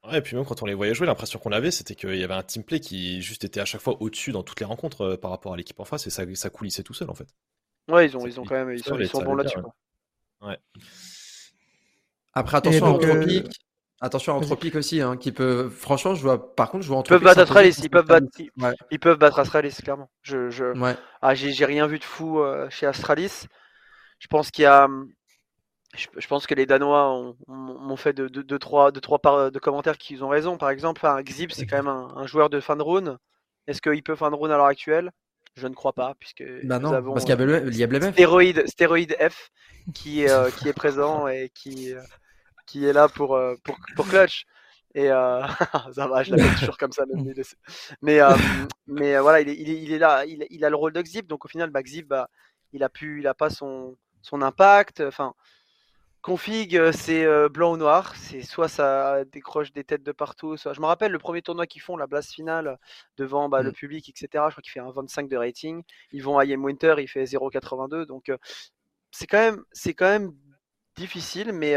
[0.07, 2.23] Ouais, et puis même quand on les voyait jouer, l'impression qu'on avait, c'était qu'il y
[2.23, 5.01] avait un team play qui juste était à chaque fois au-dessus dans toutes les rencontres
[5.01, 7.27] euh, par rapport à l'équipe en face et ça, ça coulissait tout seul en fait.
[7.89, 9.61] Ouais, ils ont, ils ont quand même, ils sont ils bons là-dessus.
[9.61, 10.57] quoi.
[12.33, 13.61] après attention à euh, Anthropic.
[14.01, 14.35] Attention à.
[14.35, 15.69] Anthropic aussi, hein, qui peut.
[15.69, 16.55] Franchement, je vois.
[16.55, 18.37] Par contre, je vois Ils peuvent battre Astralis, ils peuvent battre, Astralis.
[18.37, 20.09] ils, Ouais, ils peuvent battre Astralis, clairement.
[20.21, 20.75] Je, je...
[20.75, 20.97] ouais.
[21.21, 23.45] Ah, j'ai j'ai rien vu de fou euh, chez Astralis.
[24.19, 24.85] Je pense qu'il y a.
[24.85, 25.11] hum,
[25.95, 28.99] Je, je pense que les Danois ont, ont- m'ont fait de, de, de trois, de,
[29.01, 30.57] trois par- de commentaires qui ont raison.
[30.57, 33.17] Par exemple, un Xib, c'est quand même un, un joueur de fin de round.
[33.67, 35.11] Est-ce qu'il peut fin de round à l'heure actuelle?
[35.57, 37.67] Je ne crois pas, puisque Bah nous non, avons parce qu'il y a euh, Bleu-
[37.67, 38.15] il y a Blemef.
[38.15, 39.49] Stéroïde, Stéroïde F
[39.93, 42.01] qui, est, euh, qui est présent et qui, euh,
[42.71, 44.45] qui est là pour, euh, pour, pour clutch.
[44.95, 45.41] Et euh,
[45.93, 47.05] ça va, je l'appelle toujours comme ça.
[47.05, 47.23] même.
[48.01, 48.35] Mais, euh,
[48.87, 50.93] mais euh, voilà, il est, il est, il est là, il, il a le rôle
[50.93, 52.29] de Xib, donc au final, bah, Xib, bah,
[52.73, 55.01] il a pu, il a pas son, son impact.
[55.01, 55.33] Enfin,
[56.21, 58.15] config, c'est blanc ou noir.
[58.17, 60.73] C'est soit ça décroche des têtes de partout, soit.
[60.73, 62.77] Je me rappelle le premier tournoi qu'ils font, la blast finale
[63.17, 63.73] devant bah, le Mm.
[63.73, 64.45] public, etc.
[64.49, 65.83] Je crois qu'il fait un 25 de rating.
[66.11, 68.05] Ils vont à Yem Winter, il fait 0,82.
[68.05, 68.31] Donc
[69.11, 70.33] c'est quand même, c'est quand même
[70.95, 71.75] difficile, mais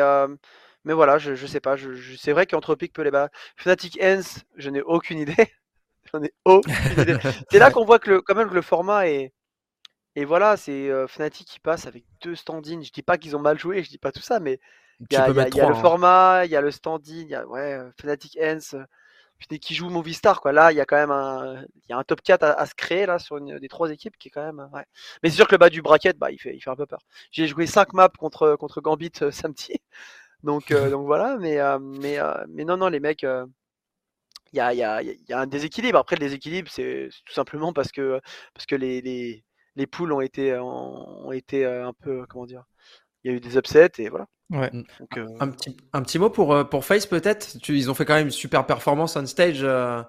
[0.85, 1.77] mais voilà, je, je sais pas.
[1.77, 3.37] Je, je- c'est vrai qu'Anthropic peut les battre.
[3.57, 4.21] Fnatic Ends,
[4.57, 5.35] je n'ai aucune idée.
[6.13, 7.17] J'en ai aucune idée.
[7.51, 9.33] C'est là qu'on voit que le, quand même que le format est.
[10.17, 12.83] Et voilà, c'est euh, Fnatic qui passe avec deux stand-in.
[12.83, 14.61] Je dis pas qu'ils ont mal joué, je dis pas tout ça, mais
[15.11, 15.75] il y a, y y le hein.
[15.75, 18.85] format, il y a le stand-in, il y a ouais, Fnatic Ends, euh,
[19.61, 20.53] qui joue Movistar quoi.
[20.53, 22.67] Là, il y a quand même un, il y a un top 4 à, à
[22.67, 24.85] se créer là sur une des trois équipes qui est quand même euh, ouais.
[25.23, 26.87] Mais c'est sûr que le bas du bracket, bah il fait, il fait un peu
[26.87, 27.01] peur.
[27.31, 29.75] J'ai joué 5 maps contre contre Gambit euh, samedi,
[30.45, 31.37] donc euh, donc voilà.
[31.39, 33.25] Mais euh, mais euh, mais non non les mecs.
[33.25, 33.47] euh,
[34.53, 35.99] il y a, il y, a, il y a un déséquilibre.
[35.99, 38.21] Après, le déséquilibre, c'est tout simplement parce que,
[38.55, 39.45] parce que les, les,
[39.77, 42.65] les poules ont été, ont été un peu, comment dire,
[43.25, 44.27] il y a eu des upsets et voilà.
[44.51, 44.73] Ouais.
[45.01, 47.57] Donc, euh, Un petit, un petit mot pour, pour Face peut-être?
[47.69, 50.03] Ils ont fait quand même une super performance on stage euh,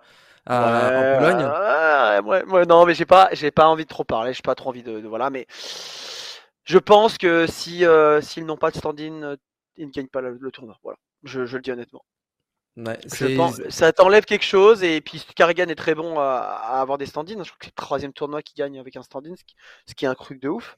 [0.59, 1.53] en Pologne.
[1.55, 4.33] ouais, ouais, ouais, non, mais j'ai pas, j'ai pas envie de trop parler.
[4.33, 5.47] J'ai pas trop envie de, de- voilà, mais
[6.63, 9.35] je pense que si euh, s'ils n'ont pas de stand-in,
[9.77, 10.77] ils ne gagnent pas le, le tournoi.
[10.83, 12.05] Voilà, je, je le dis honnêtement.
[12.77, 16.23] Ouais, Je c'est- pense, ça t'enlève quelque chose et puis Carrigan est très bon à,
[16.39, 17.43] à avoir des stand-in.
[17.43, 19.55] Je crois que c'est le troisième tournoi qui gagne avec un stand-in, ce qui,
[19.87, 20.77] ce qui est un truc de ouf.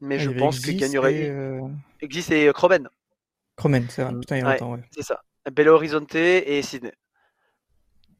[0.00, 1.60] Mais Ah, il je pense que Exis gagnerait euh,
[2.02, 2.88] Exis et euh, Croben,
[3.56, 4.14] Cromen, c'est vrai.
[4.20, 4.62] Putain, il y a Ouais.
[4.64, 4.82] longtemps, ouais.
[4.90, 5.22] c'est ça.
[5.50, 6.92] Belo Horizonte et Sydney.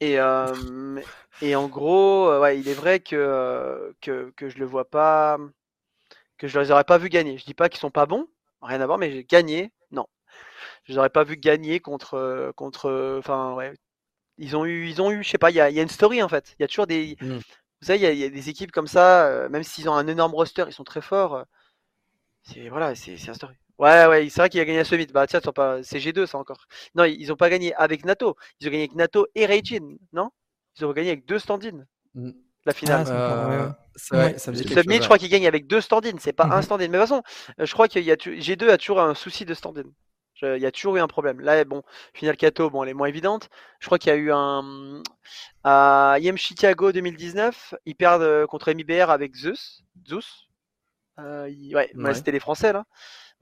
[0.00, 1.00] Et, euh,
[1.40, 5.38] et en gros, euh, ouais, il est vrai que, que, que je le vois pas,
[6.38, 7.38] que je les aurais pas vu gagner.
[7.38, 8.28] Je dis pas qu'ils sont pas bons,
[8.62, 9.81] rien à voir, mais gagner, non.
[10.84, 13.72] Je les aurais pas vu gagner contre, contre, enfin, ouais.
[14.38, 15.88] Ils ont eu, ils ont eu, je sais pas, il y a, y a, une
[15.88, 16.54] story en fait.
[16.58, 17.36] Il y a toujours des, mm.
[17.36, 20.06] vous savez, il y, y, a des équipes comme ça, euh, même s'ils ont un
[20.06, 21.44] énorme roster, ils sont très forts.
[22.42, 23.54] c'est voilà, c'est un story.
[23.78, 25.06] Ouais, ouais, c'est vrai qu'il a gagné à Summit.
[25.06, 25.82] Bah tiens, pas...
[25.82, 26.66] c'est G2 ça encore.
[26.94, 28.36] Non, ils ont pas gagné avec Nato.
[28.60, 30.30] Ils ont gagné avec Nato et Reijin, non?
[30.78, 31.84] Ils ont gagné avec deux stand-in.
[32.14, 32.30] Mm.
[32.64, 33.06] La finale.
[33.08, 33.76] Ah,
[34.12, 36.12] euh, Summit, je crois qu'il gagne avec deux stand-in.
[36.20, 36.62] C'est pas un mhm.
[36.62, 36.88] stand-in.
[36.88, 37.22] Mais de toute façon,
[37.58, 39.90] euh, je crois qu'il y a G2 a toujours un souci de stand-in.
[40.42, 41.40] Il y a toujours eu un problème.
[41.40, 41.82] Là, bon,
[42.14, 43.48] finale Kato, bon, elle est moins évidente.
[43.80, 45.02] Je crois qu'il y a eu un
[45.64, 49.82] à IM Chicago 2019, ils perdent euh, contre MIBR avec Zeus.
[50.06, 50.48] Zeus.
[51.18, 52.14] ouais, ouais.
[52.14, 52.84] c'était les Français là.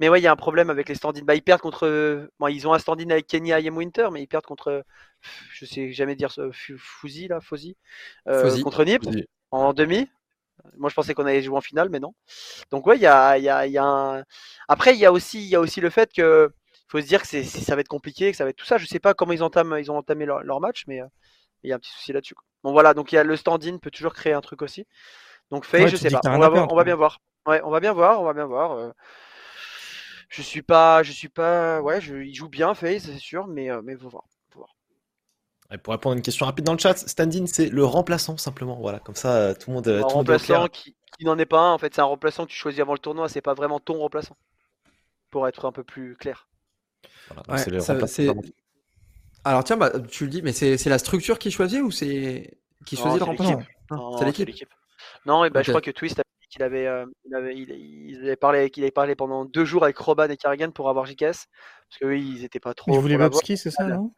[0.00, 1.22] Mais ouais, il y a un problème avec les stand-in.
[1.22, 2.28] Bah, ils perdent contre.
[2.38, 4.82] Bon, ils ont un stand-in avec Kenya IM Winter, mais ils perdent contre.
[5.52, 6.44] Je sais jamais dire ça.
[6.78, 7.76] Fouzi, là, Fouzi.
[8.26, 9.02] Euh, contre Nip
[9.50, 10.08] en demi.
[10.76, 12.14] Moi, je pensais qu'on allait jouer en finale, mais non.
[12.70, 14.24] Donc, ouais, il y a, y, a, y a un.
[14.68, 16.50] Après, il y, a aussi, y a aussi le fait que.
[16.90, 18.66] Il faut se dire que c'est, ça va être compliqué, que ça va être tout
[18.66, 18.76] ça.
[18.76, 21.06] Je sais pas comment ils, entament, ils ont entamé leur, leur match, mais euh,
[21.62, 22.34] il y a un petit souci là-dessus.
[22.64, 22.94] Bon, voilà.
[22.94, 24.86] Donc, il y a le stand-in peut toujours créer un truc aussi.
[25.50, 26.20] Donc, fait, je sais pas.
[26.24, 27.20] On va, on va, bien voir.
[27.46, 28.20] Ouais, on va bien voir.
[28.20, 28.72] On va bien voir.
[28.72, 28.90] Euh
[30.30, 33.70] je suis pas, je suis pas, ouais, je, il joue bien FaZe, c'est sûr, mais
[33.70, 34.76] euh, mais faut voir, faut voir.
[35.72, 38.76] Et pour répondre à une question rapide dans le chat, Standin c'est le remplaçant simplement,
[38.80, 39.88] voilà, comme ça euh, tout le monde.
[39.88, 42.50] Un tout remplaçant qui, qui n'en est pas un, en fait, c'est un remplaçant que
[42.50, 44.36] tu choisis avant le tournoi, c'est pas vraiment ton remplaçant,
[45.30, 46.48] pour être un peu plus clair.
[47.28, 47.96] Voilà, ouais, ça,
[49.44, 52.96] Alors tiens, bah, tu le dis, mais c'est la structure qui choisit ou c'est qui
[52.96, 53.60] choisit le remplaçant
[54.18, 54.68] C'est l'équipe.
[55.26, 58.36] Non, et ben, je crois que Twist a qu'il avait, euh, il avait, il, avait
[58.36, 61.98] parlé, qu'il avait parlé pendant deux jours avec Roban et Carrigan pour avoir JKS, parce
[62.00, 62.92] que oui, ils étaient pas trop.
[62.92, 64.12] Ils voulaient Bobski, c'est ça, non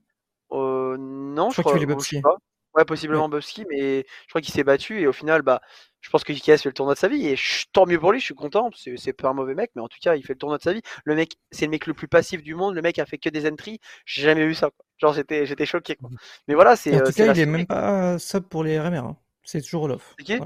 [0.53, 2.37] euh, Non, je, crois, qu'il voulait Pas.
[2.75, 3.41] Ouais, possiblement ouais.
[3.69, 5.61] mais je crois qu'il s'est battu et au final, bah,
[6.01, 7.37] je pense que JKS fait le tournoi de sa vie et
[7.73, 8.71] tant mieux pour lui, je suis content.
[8.97, 10.73] C'est pas un mauvais mec, mais en tout cas, il fait le tournoi de sa
[10.73, 10.83] vie.
[11.05, 12.75] Le mec, c'est le mec le plus passif du monde.
[12.75, 13.79] Le mec a fait que des entries.
[14.05, 14.71] J'ai jamais vu ça.
[14.71, 14.85] Quoi.
[14.99, 15.97] Genre, j'étais, j'étais choqué.
[15.97, 16.11] Quoi.
[16.49, 16.95] Mais voilà, c'est.
[16.95, 18.99] En tout euh, cas, il est même pas sub pour les RMR.
[18.99, 19.17] Hein.
[19.45, 20.15] C'est toujours Olof.
[20.19, 20.39] C'est qui?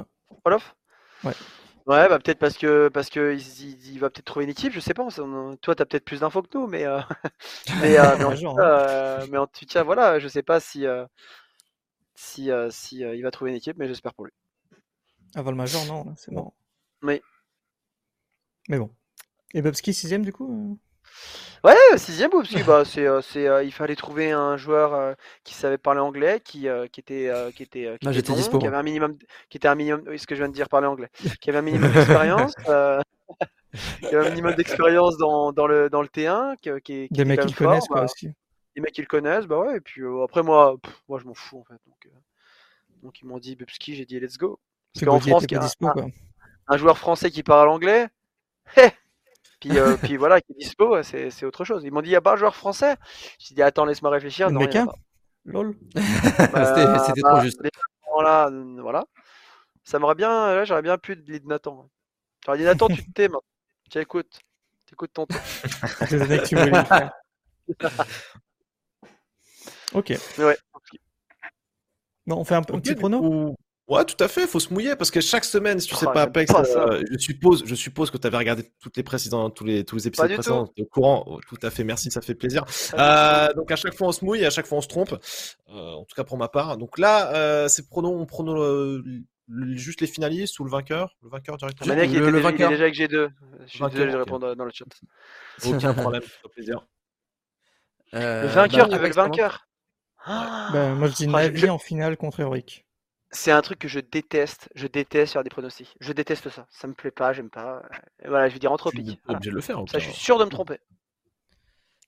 [0.45, 0.75] Olof?
[1.25, 1.33] Ouais.
[1.87, 4.81] Ouais, bah peut-être parce que parce que il, il va peut-être trouver une équipe, je
[4.81, 5.07] sais pas.
[5.63, 6.99] Toi, t'as peut-être plus d'infos que nous, mais euh...
[7.81, 10.59] mais, euh, mais, en tout cas, euh, mais, en tout cas, voilà, je sais pas
[10.59, 10.85] si
[12.17, 14.33] si si il va trouver une équipe, mais j'espère pour lui.
[15.35, 16.53] Avant le major, non, c'est bon.
[17.03, 17.21] Oui.
[18.69, 18.91] Mais bon.
[19.55, 20.79] Et Bobski sixième du coup
[21.63, 26.41] Ouais, sixième Bobski, bah c'est c'est il fallait trouver un joueur qui savait parler anglais,
[26.45, 29.17] qui qui était qui était qui, ah, était bon, qui avait un minimum
[29.49, 31.59] qui était un minimum oui, ce que je viens de dire parler anglais, qui avait
[31.59, 32.55] un minimum d'expérience
[34.01, 37.47] qui avait un minimum d'expérience dans, dans le dans le T1 qui, qui, des mecs
[37.47, 38.31] qui connaissent quoi bah, aussi.
[38.77, 40.77] Des mecs le connaissent, bah ouais, et puis après moi
[41.09, 41.81] moi je m'en fous en fait.
[41.87, 42.09] Donc
[43.03, 44.61] donc ils m'ont dit Bubski, j'ai dit let's go.
[44.93, 46.11] Parce qu'en France, y a dispo, un,
[46.69, 48.09] un, joueur français qui parle anglais,
[48.77, 48.91] hey
[49.61, 51.85] puis, euh, puis voilà, qui est dispo, c'est autre chose.
[51.85, 52.97] Ils m'ont dit, il n'y a pas un joueur français?
[53.39, 54.51] J'ai dit, attends, laisse-moi réfléchir.
[54.51, 54.87] Non, Mecha
[55.45, 55.77] Lol.
[55.97, 57.61] Euh, C'était trop juste.
[58.13, 59.05] Voilà, voilà.
[59.85, 61.89] Ça m'aurait bien, j'aurais bien pu de Nathan.
[62.45, 63.43] J'aurais dit, Nathan, tu te tais, maintenant.
[63.91, 64.41] Tiens, écoute.
[64.87, 65.41] T'écoutes ton tour.
[65.41, 67.13] C'est que tu voulais faire.
[69.95, 70.15] Ok.
[70.39, 70.57] Ouais.
[72.27, 73.57] Bon, on fait un, un petit prono?
[73.89, 76.07] Ouais, tout à fait, il faut se mouiller parce que chaque semaine, si tu sais
[76.09, 79.49] oh, pas Apex, euh, je suppose, je suppose que tu avais regardé toutes les précédents,
[79.49, 81.23] tous les tous les épisodes précédents, au courant.
[81.29, 82.65] Oh, tout à fait, merci, ça fait plaisir.
[82.95, 85.13] Euh, donc à chaque fois on se mouille, et à chaque fois on se trompe.
[85.69, 86.79] Euh, en tout cas pour ma part.
[86.79, 89.05] Donc là, euh, c'est prono, on prono euh,
[89.77, 91.95] juste les finalistes ou le vainqueur, le vainqueur directement?
[91.95, 92.71] Le, le, le vainqueur.
[92.71, 93.29] déjà avec G2.
[93.67, 94.85] Je suis désolé, je réponds dans le chat.
[95.65, 96.85] Aucun problème, ça fait plaisir.
[98.13, 99.69] le vainqueur, bah, tu veux le vainqueur
[100.27, 102.87] ben, Moi je dis Navi en finale contre Eric
[103.37, 104.69] c'est un truc que je déteste.
[104.75, 105.95] Je déteste faire des pronostics.
[106.01, 106.67] Je déteste ça.
[106.71, 107.83] Ça me plaît pas, j'aime pas.
[108.23, 109.21] Et voilà, je vais dire anthropique.
[109.29, 109.83] Obligé de le faire.
[109.91, 110.79] Ça, je suis sûr de me tromper.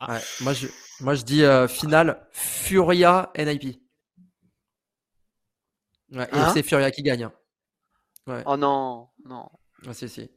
[0.00, 0.14] Ah.
[0.14, 0.68] Ouais, moi, je,
[1.00, 3.80] moi, je dis euh, finale Furia NIP.
[6.12, 7.24] Ouais, et hein c'est Furia qui gagne.
[7.24, 7.32] Hein.
[8.26, 8.42] Ouais.
[8.46, 9.48] Oh non, non.
[9.86, 10.30] Ah, si, si.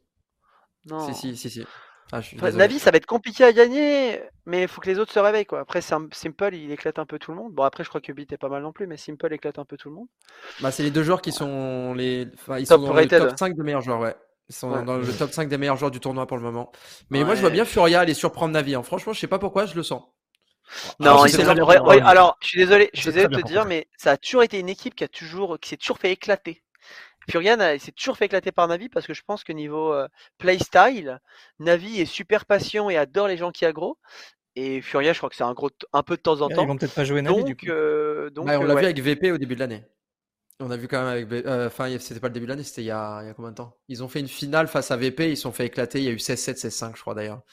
[0.85, 1.07] Non.
[1.07, 1.65] Si, si, si, si.
[2.11, 2.21] Ah,
[2.51, 5.45] Navi, ça va être compliqué à gagner, mais il faut que les autres se réveillent.
[5.45, 5.61] Quoi.
[5.61, 6.13] Après, Simple,
[6.53, 7.53] il éclate un peu tout le monde.
[7.53, 9.65] Bon, après, je crois que Beat est pas mal non plus, mais Simple éclate un
[9.65, 10.07] peu tout le monde.
[10.59, 12.27] Bah, c'est les deux joueurs qui sont les.
[12.33, 14.15] Enfin, ils top sont dans le top 5 des meilleurs joueurs, ouais.
[14.49, 16.71] Ils sont dans le top 5 des meilleurs joueurs du tournoi pour le moment.
[17.09, 17.25] Mais ouais.
[17.25, 18.75] moi, je vois bien Furia aller surprendre Navi.
[18.75, 18.83] Hein.
[18.83, 20.03] Franchement, je sais pas pourquoi, je le sens.
[20.99, 24.17] Non, alors, alors, je suis désolé, je suis désolé de te dire, mais ça a
[24.17, 26.63] toujours été une équipe qui a toujours, qui s'est toujours fait éclater.
[27.29, 30.07] Furian s'est toujours fait éclater par Navi parce que je pense que niveau euh,
[30.37, 31.19] playstyle,
[31.59, 33.97] Navi est super patient et adore les gens qui aggro.
[34.55, 36.67] Et Furia, je crois que c'est un gros, un peu de temps en Ils temps.
[36.67, 37.65] vont peut-être pas jouer Navi du coup.
[37.67, 38.81] euh, donc Ouais, on euh, l'a ouais.
[38.81, 39.83] vu avec VP au début de l'année.
[40.59, 41.31] On a vu quand même avec.
[41.47, 43.29] Euh, Enfin, a- c'était pas le début de l'année, c'était il, y a- il y
[43.29, 43.77] a combien de temps?
[43.89, 45.99] Ils ont fait une finale face à VP, ils se sont fait éclater.
[45.99, 47.43] Il y a eu 16-7, 16-5, je crois d'ailleurs.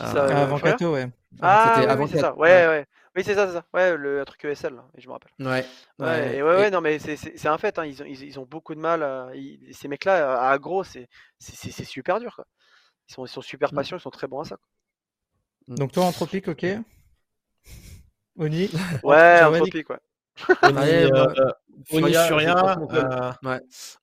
[0.00, 1.08] Euh, euh, avant Kato, ouais.
[1.40, 2.34] Ah, C'était oui, c'est ça.
[2.36, 2.66] Ouais, ouais.
[2.68, 2.86] ouais.
[3.16, 3.64] Oui, c'est ça, c'est ça.
[3.74, 5.32] Ouais, le un truc ESL, là, je me rappelle.
[5.40, 5.64] Ouais.
[5.98, 7.78] Ouais, et ouais, ouais, non, mais c'est- un fait.
[7.78, 9.02] Hein, ils, ont, ils, ils ont beaucoup de mal.
[9.02, 11.08] à- ils- ces mecs-là, à aggro, c'est
[11.84, 12.34] super dur.
[12.36, 12.46] Quoi.
[13.08, 13.76] Ils, sont, ils sont super Mm.
[13.76, 14.58] patients, ils sont très bons à ça.
[15.66, 16.64] Donc toi, Anthropique, ok?
[18.36, 18.70] Oni,
[19.02, 19.98] Ouais, Anthropique, ouais.
[20.62, 21.32] Oni, Ouais, euh, bah,
[21.86, 23.60] Furia, pense qu'on peut- euh, Ouais.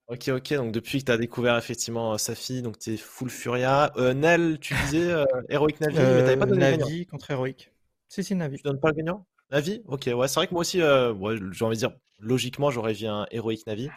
[0.08, 0.54] Ok, ok.
[0.56, 3.91] Donc depuis que tu as découvert effectivement euh, Safi, donc tu es full Furia.
[3.98, 6.78] Euh, Nel, tu disais euh, Heroic Navi, mais euh, t'avais pas donné.
[6.78, 7.72] Navi contre Heroic.
[8.08, 8.58] Si, si, Navi.
[8.58, 9.26] Tu donnes pas le gagnant?
[9.52, 9.82] Navi?
[9.88, 12.91] Ok, ouais, c'est vrai que moi aussi, euh, ouais, j'ai envie de dire, logiquement, j'aurais
[12.93, 13.89] vu un Heroic Navi.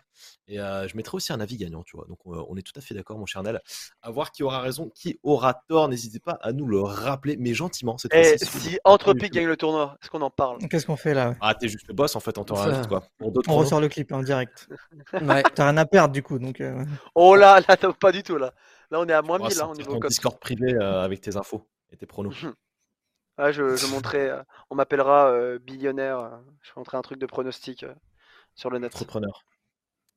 [0.47, 2.07] Et euh, je mettrais aussi un Navi gagnant, tu vois.
[2.09, 3.61] Donc euh, on est tout à fait d'accord, mon cher Nel.
[4.03, 5.89] À voir qui aura raison, qui aura tort.
[5.89, 8.61] N'hésitez pas à nous le rappeler, mais gentiment cette Et fois-ci.
[8.61, 10.59] si Anthropique gagne le tournoi, est-ce qu'on en parle?
[10.69, 11.37] Qu'est-ce qu'on fait là ouais?
[11.41, 13.03] Ah, t'es juste le boss en fait en temps réel, quoi.
[13.21, 14.69] On ressort le clip en direct.
[15.21, 15.43] Ouais.
[15.55, 16.61] T'as rien à perdre du coup, donc.
[16.61, 18.53] euh, Oh là, là, pas du tout, là.
[18.91, 19.99] Là, on est à moins On va 1000 hein, au niveau.
[20.09, 22.35] Discord privé euh, avec tes infos et tes pronos.
[23.43, 26.19] Ah, je, je montrerai, euh, on m'appellera euh, billionnaire.
[26.19, 26.29] euh,
[26.63, 27.95] je montrerai un truc de pronostic euh,
[28.55, 28.95] sur le net.
[28.95, 29.43] Entrepreneur.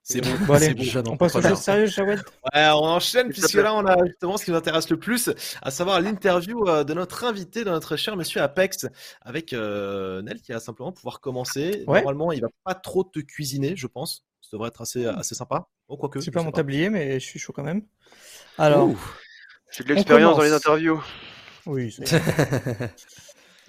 [0.05, 0.31] C'est bon.
[0.45, 1.11] Bon, allez, c'est bon.
[1.13, 1.49] On passe aux entrepreneur.
[1.51, 2.19] choses sérieuses, Jawed
[2.53, 5.29] Ouais, on enchaîne puisque là on a justement ce qui nous intéresse le plus,
[5.61, 8.85] à savoir l'interview euh, de notre invité, de notre cher monsieur Apex,
[9.21, 11.85] avec euh, Nel qui va simplement pouvoir commencer.
[11.87, 11.99] Ouais.
[11.99, 14.25] Normalement, il va pas trop te cuisiner, je pense.
[14.41, 15.67] Ça devrait être assez, assez sympa.
[15.87, 16.19] Oh, quoique.
[16.19, 17.83] C'est je pas mon tablier, mais je suis chaud quand même.
[18.57, 18.99] Alors, Ouh.
[19.71, 21.01] J'ai de l'expérience dans les interviews.
[21.65, 22.05] Oui, c'est-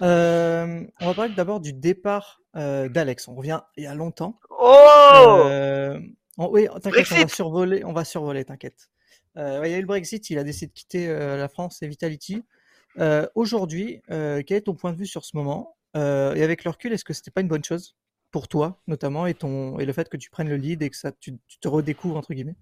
[0.01, 3.29] Euh, on va parler d'abord du départ euh, d'Alex.
[3.29, 4.37] On revient il y a longtemps.
[4.49, 5.97] Oh Euh,
[6.37, 8.89] on- oui, t'inquiète, on va survoler, on va survoler, t'inquiète.
[9.37, 11.47] Euh, ouais, il y a eu le Brexit, il a décidé de quitter euh, la
[11.47, 12.43] France et Vitality.
[12.99, 15.77] Euh, Aujourd'hui, euh, quel est ton point de vue sur ce moment?
[15.95, 17.95] Euh, Et avec le recul, est-ce que c'était pas une bonne chose
[18.31, 20.97] pour toi, notamment, et, ton, et le fait que tu prennes le lead et que
[20.97, 22.57] ça, tu, tu te redécouvres, entre guillemets?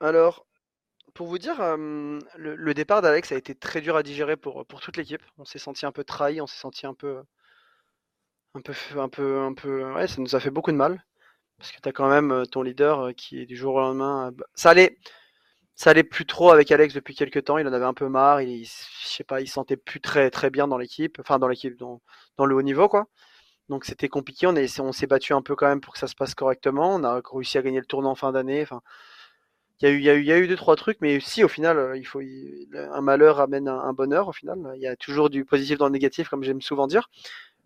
[0.00, 0.46] Alors,
[1.16, 4.80] pour vous dire, euh, le, départ d'Alex a été très dur à digérer pour, pour
[4.80, 5.22] toute l'équipe.
[5.38, 7.22] On s'est senti un peu trahi, on s'est senti un peu,
[8.54, 11.04] un peu, un peu, ouais, ça nous a fait beaucoup de mal.
[11.58, 13.80] Parce que tu as quand même euh, ton leader euh, qui est du jour au
[13.80, 14.28] lendemain.
[14.28, 14.98] euh, bah, Ça allait,
[15.74, 17.58] ça allait plus trop avec Alex depuis quelques temps.
[17.58, 18.42] Il en avait un peu marre.
[18.42, 21.18] Il, je sais pas, il se sentait plus très, très bien dans l'équipe.
[21.20, 22.02] Enfin, dans l'équipe, dans,
[22.38, 23.08] dans le haut niveau, quoi.
[23.68, 24.46] Donc c'était compliqué.
[24.48, 26.94] On on s'est battu un peu quand même pour que ça se passe correctement.
[26.96, 28.66] On a réussi à gagner le tournoi en fin d'année.
[29.82, 33.68] Il y a eu, deux trois trucs, mais si au final, euh, un malheur amène
[33.68, 34.28] un, bonheur.
[34.28, 37.10] Au final, il y a toujours du positif dans le négatif, comme j'aime souvent dire.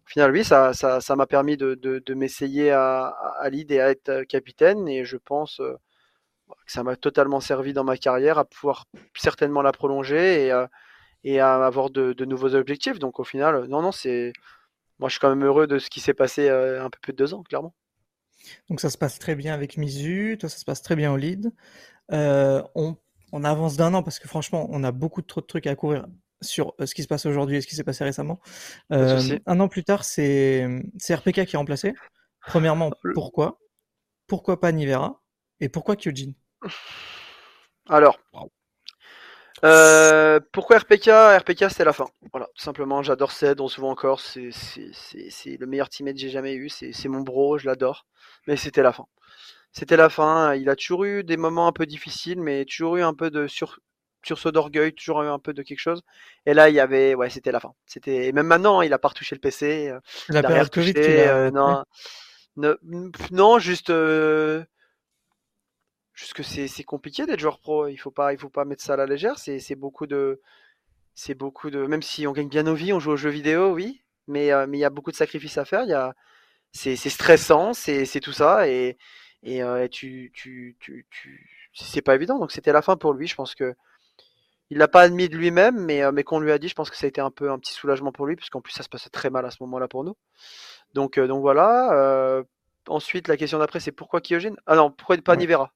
[0.06, 0.72] Au final, oui, ça,
[1.16, 3.06] m'a permis de, m'essayer à,
[3.38, 5.74] à lead et à être euh, capitaine, et je pense euh,
[6.66, 10.50] que ça m'a totalement servi dans ma carrière à pouvoir certainement la prolonger
[11.24, 12.98] et, à avoir de, nouveaux objectifs.
[12.98, 14.32] Donc au final, non, non, c'est,
[14.98, 17.18] moi, je suis quand même heureux de ce qui s'est passé un peu plus de
[17.18, 17.74] deux ans, clairement.
[18.68, 21.16] Donc ça se passe très bien avec Mizu, toi ça se passe très bien au
[21.16, 21.52] lead.
[22.12, 22.96] Euh, on,
[23.32, 26.06] on avance d'un an parce que franchement on a beaucoup trop de trucs à couvrir
[26.40, 28.40] sur euh, ce qui se passe aujourd'hui et ce qui s'est passé récemment.
[28.92, 30.66] Euh, un an plus tard c'est
[31.08, 31.94] RPK qui est remplacé.
[32.46, 33.58] Premièrement pourquoi?
[34.26, 35.20] Pourquoi pas Nivera?
[35.60, 36.32] Et pourquoi Kyojin?
[37.88, 38.18] Alors,
[39.64, 42.06] euh, pourquoi RPK RPK, c'est la fin.
[42.32, 46.30] Voilà, tout simplement, j'adore Ced, on se voit encore, c'est le meilleur teammate que j'ai
[46.30, 48.06] jamais eu, c'est c'est mon bro, je l'adore,
[48.46, 49.06] mais c'était la fin.
[49.72, 53.02] C'était la fin, il a toujours eu des moments un peu difficiles, mais toujours eu
[53.02, 53.78] un peu de sur,
[54.24, 56.02] sursaut d'orgueil, toujours eu un peu de quelque chose.
[56.46, 57.72] Et là, il y avait, ouais, c'était la fin.
[57.86, 60.00] C'était, et même maintenant, il a pas retouché le PC, euh,
[60.38, 61.84] il a Covid retouché, euh, non,
[62.56, 62.76] ne-
[63.32, 64.64] non, juste, euh,
[66.14, 67.88] juste que c'est c'est compliqué d'être joueur pro.
[67.88, 69.38] Il faut pas, il faut pas mettre ça à la légère.
[69.38, 70.40] C'est c'est beaucoup de,
[71.14, 73.72] c'est beaucoup de, même si on gagne bien nos vies, on joue aux jeux vidéo,
[73.74, 75.84] oui, mais euh, mais il y a beaucoup de sacrifices à faire.
[75.84, 76.14] Il y a,
[76.72, 78.98] c'est c'est stressant, c'est c'est tout ça et
[79.42, 82.38] et euh, tu tu tu tu, c'est pas évident.
[82.38, 83.26] Donc c'était la fin pour lui.
[83.26, 83.74] Je pense que
[84.70, 86.90] il l'a pas admis de lui-même, mais euh, mais qu'on lui a dit, je pense
[86.90, 88.88] que ça a été un peu un petit soulagement pour lui, puisqu'en plus ça se
[88.88, 90.16] passait très mal à ce moment-là pour nous.
[90.94, 92.42] Donc euh, donc voilà.
[92.88, 95.36] ensuite la question d'après c'est pourquoi Kyojin Ah non, pourquoi pas.
[95.36, 95.72] Nivera?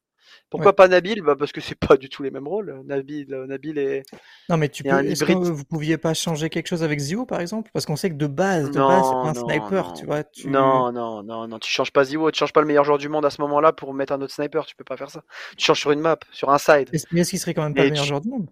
[0.51, 0.75] Pourquoi Ouais.
[0.75, 1.23] pas Nabil?
[1.23, 2.83] Bah parce que c'est pas du tout les mêmes rôles.
[2.85, 4.03] Nabil euh, Nabil est
[4.49, 5.05] Non mais tu peux.
[5.05, 7.70] Est-ce que vous pouviez pas changer quelque chose avec Zio par exemple?
[7.73, 10.07] Parce qu'on sait que de base, de base, c'est pas un non sniper, non tu
[10.07, 10.25] vois.
[10.25, 10.49] Tu...
[10.49, 13.09] non non non non tu changes pas Ziwo, tu changes pas le meilleur joueur du
[13.09, 14.66] monde à ce moment-là pour mettre un autre sniper.
[14.66, 15.23] Tu peux pas faire ça.
[15.57, 16.88] Tu changes sur une map, sur un side.
[16.92, 18.49] Est-ce mais est-ce qu'il serait quand même pas le meilleur tu- joueur du monde?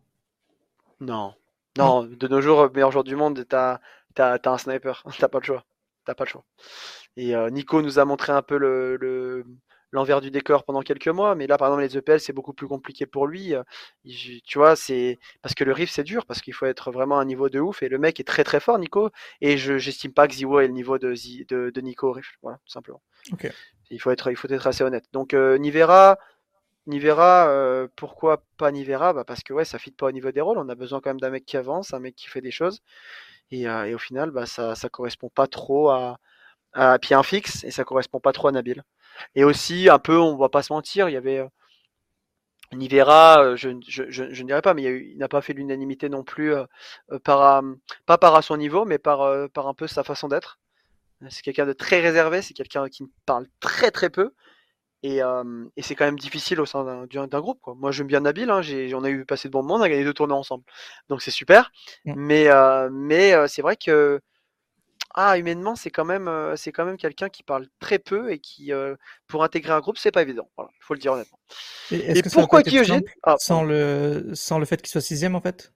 [1.00, 1.34] Non.
[1.78, 3.80] Non, de nos jours, meilleur joueur du monde, t'as
[4.18, 5.02] as, un sniper.
[5.18, 5.64] T'as pas le choix.
[6.04, 6.44] T'as pas le choix.
[7.16, 9.44] Et euh, Nico nous a montré un peu le, le,
[9.92, 11.34] l'envers du décor pendant quelques mois.
[11.34, 13.54] Mais là, par exemple, les EPL, c'est beaucoup plus compliqué pour lui.
[14.44, 17.22] tu vois, c'est parce que le Rift, c'est dur, parce qu'il faut être vraiment à
[17.22, 17.82] un niveau de ouf.
[17.82, 19.10] Et le mec est très très fort, Nico.
[19.40, 21.14] Et je j'estime pas que Ziwo est le niveau de,
[21.48, 22.30] de, de Nico au Rift.
[22.42, 23.02] Voilà, tout simplement.
[23.90, 25.04] Il faut être, il faut être assez honnête.
[25.12, 26.18] Donc Nivera,
[26.86, 29.12] Nivera, pourquoi pas Nivera?
[29.12, 30.58] Bah Parce que ouais, ça fit pas au niveau des rôles.
[30.58, 32.82] On a besoin quand même d'un mec qui avance, un mec qui fait des choses.
[33.50, 36.18] Et, et au final, bah, ça, ça correspond pas trop à,
[36.74, 38.82] à un fixe et ça correspond pas trop à Nabil.
[39.34, 41.44] Et aussi, un peu, on va pas se mentir, il y avait
[42.72, 46.54] Nivera, je, je, je, ne dirais pas, mais il n'a pas fait l'unanimité non plus,
[47.24, 47.62] par,
[48.06, 50.58] pas par à son niveau, mais par, par un peu sa façon d'être.
[51.28, 54.32] C'est quelqu'un de très réservé, c'est quelqu'un qui parle très très peu.
[55.04, 55.18] Et,
[55.76, 57.60] et c'est quand même difficile au sein d'un groupe.
[57.60, 57.74] Quoi.
[57.74, 58.60] Moi, j'aime bien Nabil, hein,
[58.94, 60.64] on a eu passé de bons moments, on a gagné deux tournois ensemble.
[61.08, 61.72] Donc c'est super.
[62.04, 62.48] Mais,
[62.90, 64.20] mais c'est vrai que
[65.14, 68.72] ah, humainement, c'est quand même, c'est quand même quelqu'un qui parle très peu et qui,
[69.26, 70.48] pour intégrer un groupe, c'est pas évident.
[70.56, 71.38] Voilà, faut le dire honnêtement.
[71.90, 75.72] Et, pourquoi Kyojin ah, sans le, sans le fait qu'il soit sixième en fait?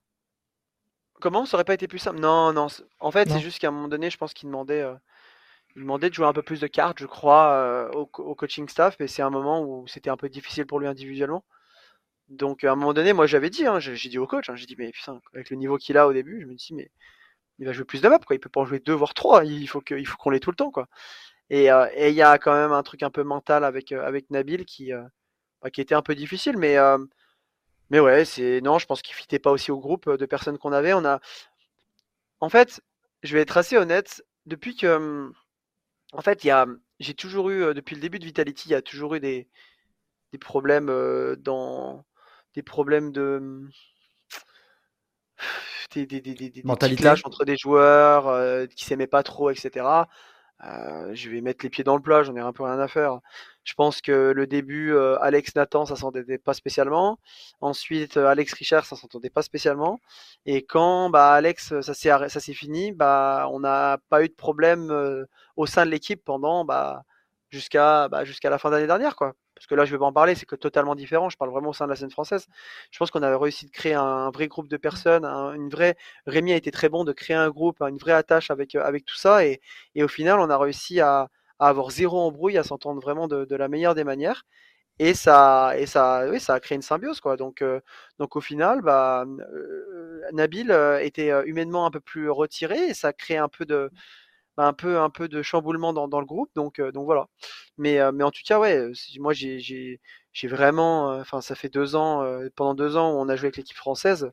[1.20, 1.46] Comment?
[1.46, 2.20] Ça aurait pas été plus simple?
[2.20, 2.68] Non, non.
[3.00, 4.84] En fait, c'est juste qu'à un moment donné, je pense qu'il demandait,
[5.76, 9.06] il demandait de jouer un peu plus de cartes, je crois, au, coaching staff, mais
[9.06, 11.44] c'est un moment où c'était un peu difficile pour lui individuellement.
[12.28, 14.66] Donc à un moment donné, moi j'avais dit, hein, j'ai dit au coach, hein, j'ai
[14.66, 16.90] dit mais putain, avec le niveau qu'il a au début, je me dis mais
[17.58, 18.36] il va jouer plus de maps, quoi.
[18.36, 19.44] Il peut pas en jouer deux voire trois.
[19.44, 20.88] Il faut faut qu'on l'ait tout le temps, quoi.
[21.50, 24.30] Et euh, il y a quand même un truc un peu mental avec euh, avec
[24.30, 25.02] Nabil qui euh,
[25.62, 26.76] bah, qui était un peu difficile, mais
[27.90, 30.72] mais ouais, c'est non, je pense qu'il fitait pas aussi au groupe de personnes qu'on
[30.72, 30.92] avait.
[30.94, 31.20] On a,
[32.40, 32.80] en fait,
[33.22, 34.24] je vais être assez honnête.
[34.46, 35.30] Depuis que,
[36.12, 36.66] en fait, il y a,
[37.00, 39.48] j'ai toujours eu depuis le début de Vitality, il y a toujours eu des
[40.32, 40.88] des problèmes
[41.38, 42.04] dans
[42.54, 43.68] des problèmes de
[46.04, 49.86] des, des, des, des entre des joueurs euh, qui s'aimaient pas trop, etc.
[50.64, 52.88] Euh, je vais mettre les pieds dans le plat, j'en ai un peu rien à
[52.88, 53.20] faire.
[53.64, 57.18] Je pense que le début, euh, Alex Nathan, ça s'entendait pas spécialement.
[57.60, 60.00] Ensuite, Alex Richard, ça s'entendait pas spécialement.
[60.44, 64.34] Et quand bah, Alex, ça s'est ça s'est fini, bah on n'a pas eu de
[64.34, 67.04] problème au sein de l'équipe pendant bah,
[67.50, 70.12] jusqu'à bah, jusqu'à la fin d'année dernière, quoi parce que là je vais pas en
[70.12, 71.30] parler, c'est que totalement différent.
[71.30, 72.46] Je parle vraiment au sein de la scène française.
[72.90, 75.96] Je pense qu'on a réussi de créer un, vrai groupe de personnes, une vraie.
[76.26, 79.04] Rémi a été très bon de créer un groupe, une vraie attache avec euh, avec
[79.06, 79.60] tout ça, et,
[79.94, 81.28] et au final on a réussi à,
[81.58, 84.44] avoir zéro embrouille, à s'entendre vraiment de, la meilleure des manières.
[84.98, 87.36] Et ça, et ça, oui, ça a créé une symbiose, quoi.
[87.36, 87.80] Donc, euh,
[88.18, 90.70] donc au final, bah, euh, Nabil
[91.02, 93.90] était humainement un peu plus retiré, et ça a créé un peu de,
[94.56, 97.28] un peu un peu de chamboulement dans, le groupe donc donc voilà.
[97.78, 102.26] Mais mais en tout cas ouais moi j'ai j'ai vraiment enfin ça fait deux ans
[102.56, 104.30] pendant deux ans où on a joué avec l'équipe française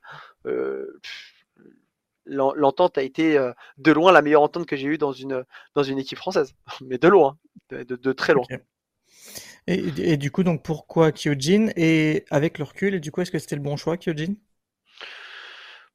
[2.26, 3.38] l'entente a été
[3.78, 6.56] de loin la meilleure entente que j'ai eue dans une équipe française.
[6.82, 7.38] Mais de loin
[7.70, 8.46] de, de, très loin.
[9.68, 11.70] Et, et, du coup donc pourquoi Kyojin?
[11.76, 14.36] Et avec le recul et du coup est-ce que c'était le bon choix Kyojin?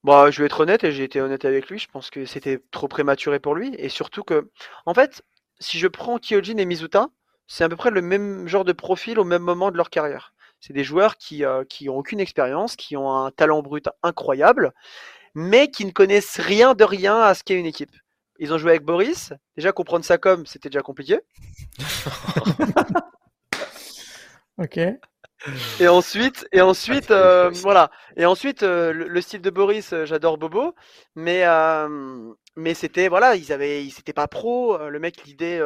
[0.04, 1.78] Bah, je vais être honnête et j'ai été honnête avec lui.
[1.78, 3.74] Je pense que c'était trop prématuré pour lui.
[3.78, 4.50] Et surtout que,
[4.86, 5.22] en fait,
[5.60, 7.08] si je prends Kyojin et Mizuta,
[7.46, 10.34] c'est à peu près le même genre de profil au même moment de leur carrière.
[10.60, 14.72] C'est des joueurs qui, euh, qui ont aucune expérience, qui ont un talent brut incroyable,
[15.34, 17.94] mais qui ne connaissent rien de rien à ce qu'est une équipe.
[18.38, 19.32] Ils ont joué avec Boris.
[19.56, 21.20] Déjà, comprendre ça comme, c'était déjà compliqué.
[24.58, 24.80] ok.
[25.80, 27.90] Et ensuite, et ensuite, euh, voilà.
[28.16, 30.74] Et ensuite, euh, le, style de Boris, euh, j'adore Bobo,
[31.14, 31.44] mais
[32.56, 34.76] mais c'était voilà, ils avaient, ils c'était pas pro.
[34.88, 35.60] Le mec, l'idée,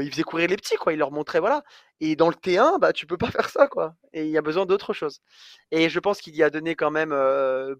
[0.00, 0.92] il faisait courir les petits, quoi.
[0.92, 1.62] Il leur montrait, voilà.
[2.00, 3.94] Et dans le T1, bah, tu peux pas faire ça, quoi.
[4.12, 5.20] Et il y a besoin d'autre chose.
[5.70, 7.14] Et je pense qu'il y a donné quand même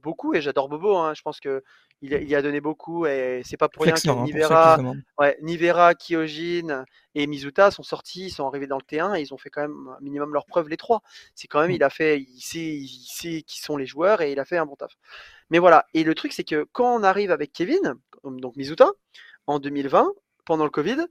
[0.02, 0.34] beaucoup.
[0.34, 0.96] Et j'adore Bobo.
[0.96, 1.14] Hein.
[1.14, 1.62] Je pense que
[2.02, 3.06] il, y a donné beaucoup.
[3.06, 4.78] Et c'est pas pour rien que hein, Nivera,
[5.18, 9.32] ouais, Nivera, Kyojin et Mizuta sont sortis, ils sont arrivés dans le T1 et ils
[9.32, 11.00] ont fait quand même un minimum leur preuve les trois.
[11.34, 11.74] C'est quand même, mmh.
[11.74, 14.58] il a fait, il sait, il sait qui sont les joueurs et il a fait
[14.58, 14.92] un bon taf.
[15.50, 15.86] Mais voilà.
[15.94, 17.94] Et le truc, c'est que quand on arrive avec Kevin,
[18.24, 18.90] donc Mizuta,
[19.46, 20.12] en 2020,
[20.44, 21.06] pendant le Covid,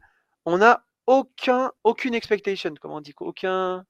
[0.46, 3.86] on n'a aucun, aucune expectation, comment on dit, aucun,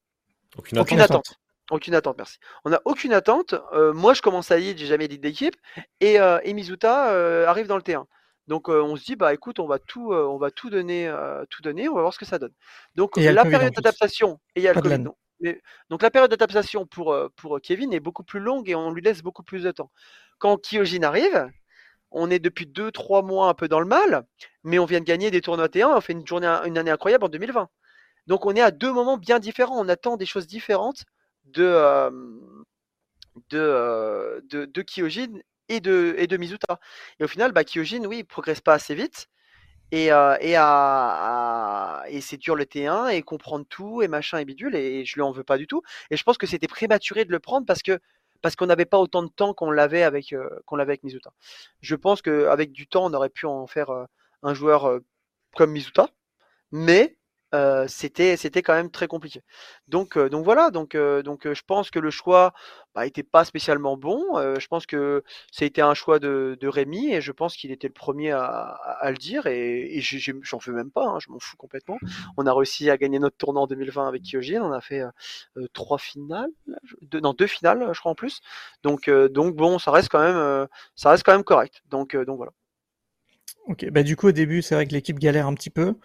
[0.58, 1.39] aucune, attente.
[1.69, 2.38] Aucune attente, merci.
[2.65, 3.56] On n'a aucune attente.
[3.74, 5.56] Euh, moi, je commence à lead, j'ai jamais dit d'équipe,
[6.00, 8.06] et, euh, Mizuta euh, arrive dans le T1.
[8.47, 11.10] Donc on se dit bah écoute, on va tout, on va tout donner,
[11.50, 12.52] tout donner, on va voir ce que ça donne.
[12.95, 15.00] Donc la période d'adaptation et il y a le Covid.
[15.00, 15.15] Donc,
[15.89, 19.22] donc la période d'adaptation pour, pour Kevin est beaucoup plus longue et on lui laisse
[19.22, 19.91] beaucoup plus de temps.
[20.38, 21.49] Quand Kyojin arrive,
[22.12, 24.26] on est depuis 2-3 mois un peu dans le mal,
[24.64, 27.70] mais on vient de gagner des tournois T1, on fait une, année incroyable en 2020.
[28.28, 31.05] Donc on est à deux moments bien différents, on attend des choses différentes
[31.45, 32.12] de, euh,
[33.53, 35.39] euh, de, de, Kyojin
[35.70, 36.80] et de, et Mizuta.
[37.20, 39.28] Et au final, bah, Kyojin, oui, il progresse pas assez vite.
[39.91, 40.53] et, euh, et,
[42.16, 45.22] et c'est dur le T1 et comprendre tout et machin et bidule et je lui
[45.22, 45.82] en veux pas du tout.
[46.12, 47.99] Et je pense que c'était prématuré de le prendre parce que
[48.41, 51.31] parce qu'on n'avait pas autant de temps qu'on l'avait avec euh, qu'on l'avait avec Mizuta.
[51.81, 54.05] Je pense qu'avec du temps, on aurait pu en faire euh,
[54.43, 54.99] un joueur
[55.55, 56.09] comme Mizuta,
[56.71, 57.17] mais
[57.54, 59.41] euh, c'était c'était quand même très compliqué.
[59.88, 62.54] Donc euh, donc voilà, donc euh, donc je pense que le choix
[62.95, 64.24] bah, était pas spécialement bon.
[64.60, 68.32] je pense que c'était un choix de, Rémi et je pense qu'il était le premier
[68.32, 68.78] à,
[69.10, 71.97] le dire et, et j'en fais même pas, hein, je m'en fous complètement.
[72.38, 75.04] On a réussi à gagner notre tournoi en 2020 avec Kyojin, on a fait
[75.74, 76.49] trois finales,
[77.02, 78.41] deux, non deux finales je crois en plus.
[78.84, 81.82] Donc donc bon, ça reste quand même ça reste quand même correct.
[81.89, 82.52] Donc donc voilà.
[83.68, 85.95] Ok, bah du coup au début c'est vrai que l'équipe galère un petit peu.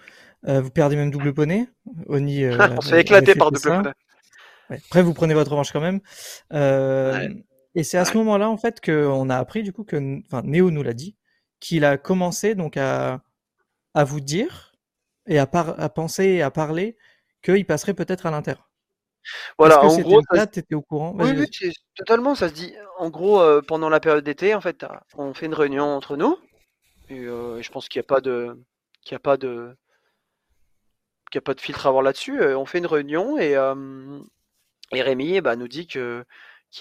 [0.48, 1.68] Euh, vous perdez même double poney.
[2.08, 3.90] Oni, euh, on s'est éclaté par double poney.
[4.68, 6.00] Après, vous prenez votre revanche quand même.
[6.52, 7.28] Euh,
[7.74, 10.70] et c'est à ce moment-là, en fait, qu'on a appris, du coup, que, enfin, Néo
[10.70, 11.16] nous l'a dit,
[11.60, 13.22] qu'il a commencé donc à,
[13.94, 14.72] à vous dire
[15.26, 16.96] et à, à penser et à parler
[17.42, 18.54] qu'il passerait peut-être à l'Inter.
[19.58, 20.44] Voilà, en gros, ça...
[20.44, 21.12] étais au courant.
[21.18, 22.36] Oui, oui, totalement.
[22.36, 22.72] Ça se dit.
[22.98, 24.86] En gros, pendant la période d'été, en fait,
[25.16, 26.38] on fait une réunion entre nous.
[27.08, 28.56] Et je pense qu'il n'y a pas de,
[29.02, 29.76] qu'il n'y a pas de,
[31.30, 32.40] qu'il n'y a pas de filtre à avoir là-dessus.
[32.40, 34.20] Euh, on fait une réunion et, euh,
[34.92, 36.24] et Rémi bah, nous dit que,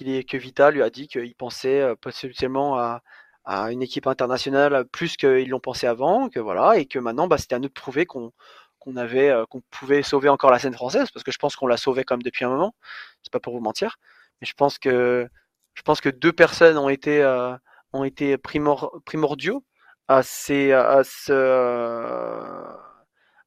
[0.01, 3.01] est, que Vita lui a dit qu'il pensait euh, potentiellement à,
[3.45, 7.37] à une équipe internationale plus qu'ils l'ont pensé avant, que voilà, et que maintenant bah,
[7.37, 8.31] c'était à nous de prouver qu'on
[8.97, 12.03] avait qu'on pouvait sauver encore la scène française parce que je pense qu'on l'a sauvé
[12.03, 12.75] comme depuis un moment.
[13.23, 13.97] C'est pas pour vous mentir,
[14.41, 15.27] mais je pense que
[15.73, 17.23] je pense que deux personnes ont été
[17.93, 19.63] ont été primor, primordiaux
[20.07, 21.33] à ces à ce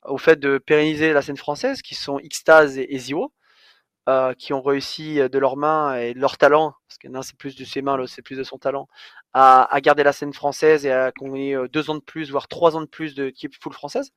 [0.09, 3.33] au fait de pérenniser la scène française, qui sont Xtase et, Ezio,
[4.09, 7.23] euh, qui ont réussi euh, de leurs mains et de leur talent, parce que l'un
[7.23, 8.89] c'est plus de ses mains, l'autre c'est plus de son talent,
[9.35, 12.77] à, garder la scène française et à qu'on euh, deux ans de plus, voire trois
[12.77, 14.13] ans de plus de d'équipe full française.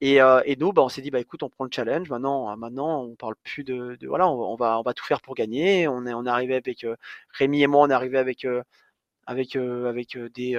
[0.00, 2.08] Et, et, nous, bah, on s'est dit, bah écoute, on prend le challenge.
[2.10, 5.88] Maintenant, maintenant, on parle plus de, voilà, on, va, on va tout faire pour gagner.
[5.88, 6.96] On est, on est arrivé avec euh,
[7.32, 8.46] Rémi et moi, on est arrivé avec
[9.26, 10.56] avec avec des,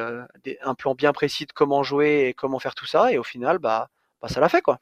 [0.62, 3.12] un plan bien précis de comment jouer et comment faire tout ça.
[3.14, 3.90] Et au final, bah
[4.22, 4.80] bah, ça l'a fait quoi.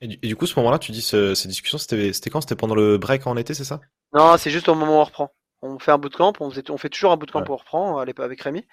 [0.00, 2.42] Et du, coup, ce moment-là, tu dis ce, ces discussions, c'était quand?
[2.42, 3.80] C'était pendant le break en été, c'est ça?
[4.12, 5.32] Non, c'est juste au moment où on reprend.
[5.62, 7.48] On fait un bootcamp, on, on fait toujours un bootcamp ouais.
[7.48, 8.66] où on reprend avec Rémi.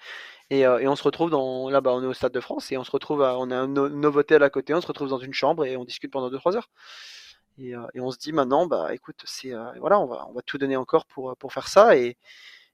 [0.50, 1.70] Et, euh, et, on se retrouve dans.
[1.70, 3.22] Là, bah, on est au Stade de France et on se retrouve.
[3.22, 5.84] À, on a un Novotel à côté, on se retrouve dans une chambre et on
[5.84, 6.68] discute pendant 2-3 heures.
[7.56, 10.32] Et, euh, et, on se dit maintenant, bah écoute, c'est euh, voilà, on va, on
[10.32, 12.18] va tout donner encore pour, pour faire ça et,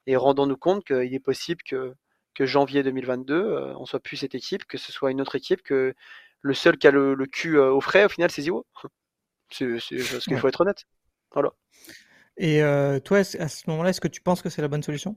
[0.08, 1.94] et rendons-nous compte qu'il est possible que,
[2.34, 5.62] que janvier 2022, euh, on soit plus cette équipe, que ce soit une autre équipe,
[5.62, 5.94] que
[6.40, 8.66] le seul qui a le, le cul euh, au frais, au final, c'est Ziwo.
[9.50, 9.66] C'est
[10.10, 10.84] parce qu'il faut être honnête.
[11.32, 11.52] Voilà.
[12.36, 15.16] Et euh, toi, à ce moment-là, est-ce que tu penses que c'est la bonne solution?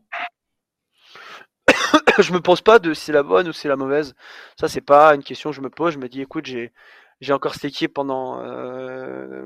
[2.17, 4.15] Je me pose pas de si c'est la bonne ou si c'est la mauvaise.
[4.57, 5.93] Ça, c'est pas une question que je me pose.
[5.93, 6.71] Je me dis, écoute, j'ai
[7.19, 9.43] j'ai encore cette équipe pendant euh,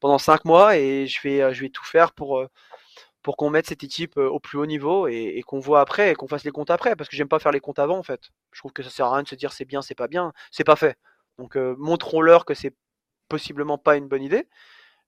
[0.00, 2.46] pendant cinq mois et je vais je vais tout faire pour
[3.22, 6.14] pour qu'on mette cette équipe au plus haut niveau et, et qu'on voit après et
[6.14, 8.30] qu'on fasse les comptes après parce que j'aime pas faire les comptes avant en fait.
[8.52, 10.32] Je trouve que ça sert à rien de se dire c'est bien, c'est pas bien,
[10.50, 10.96] c'est pas fait.
[11.38, 12.74] Donc euh, montrons-leur que c'est
[13.28, 14.48] possiblement pas une bonne idée.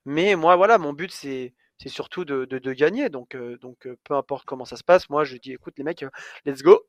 [0.04, 3.08] Mais moi voilà, mon but c'est c'est surtout de, de, de, gagner.
[3.08, 6.04] Donc euh, donc peu importe comment ça se passe, moi je dis écoute les mecs,
[6.44, 6.82] let's go,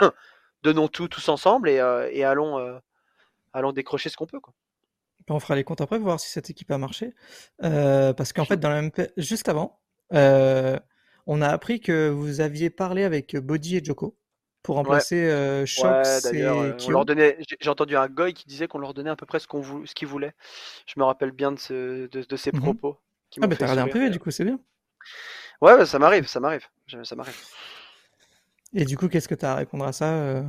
[0.62, 1.76] donnons tout tous ensemble et,
[2.12, 2.80] et allons
[3.52, 4.54] allons décrocher ce qu'on peut quoi.
[5.30, 7.14] On fera les comptes après pour voir si cette équipe a marché.
[7.62, 8.90] Euh, parce qu'en fait, dans la même...
[9.16, 9.78] juste avant,
[10.14, 10.78] euh,
[11.26, 14.16] on a appris que vous aviez parlé avec Body et Joko
[14.62, 15.26] pour remplacer ouais.
[15.30, 18.78] euh, Shox ouais, et euh, on leur donnait, J'ai entendu un goy qui disait qu'on
[18.78, 20.34] leur donnait à peu près ce qu'on ce qu'ils voulaient.
[20.86, 22.78] Je me rappelle bien de, ce, de, de ces Mhm.
[22.78, 22.98] propos.
[23.30, 24.60] qui Ah bah t'as regardé un privé du coup, c'est bien.
[25.60, 26.66] Ouais, ouais, ça m'arrive, ça m'arrive,
[27.04, 27.36] ça m'arrive.
[28.72, 30.42] Et du coup, qu'est-ce que t'as à répondre à ça euh?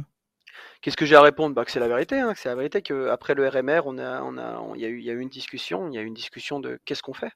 [0.82, 1.55] Qu'est-ce que j'ai à répondre?
[1.55, 3.97] Bah, que c'est la vérité, hein, que c'est la vérité que après le RMR, on
[3.97, 5.95] a, on a, on- il y a eu, il y a eu une discussion, il
[5.95, 7.32] y a eu une discussion de qu'est-ce qu'on fait?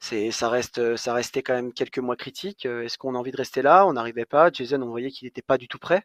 [0.00, 2.66] C'est, ça restait quand même quelques mois critiques.
[2.66, 3.86] Euh, Est-ce qu'on a envie de rester là?
[3.86, 4.50] On n'arrivait pas.
[4.50, 6.04] Jason, on voyait qu'il n'était pas du tout prêt.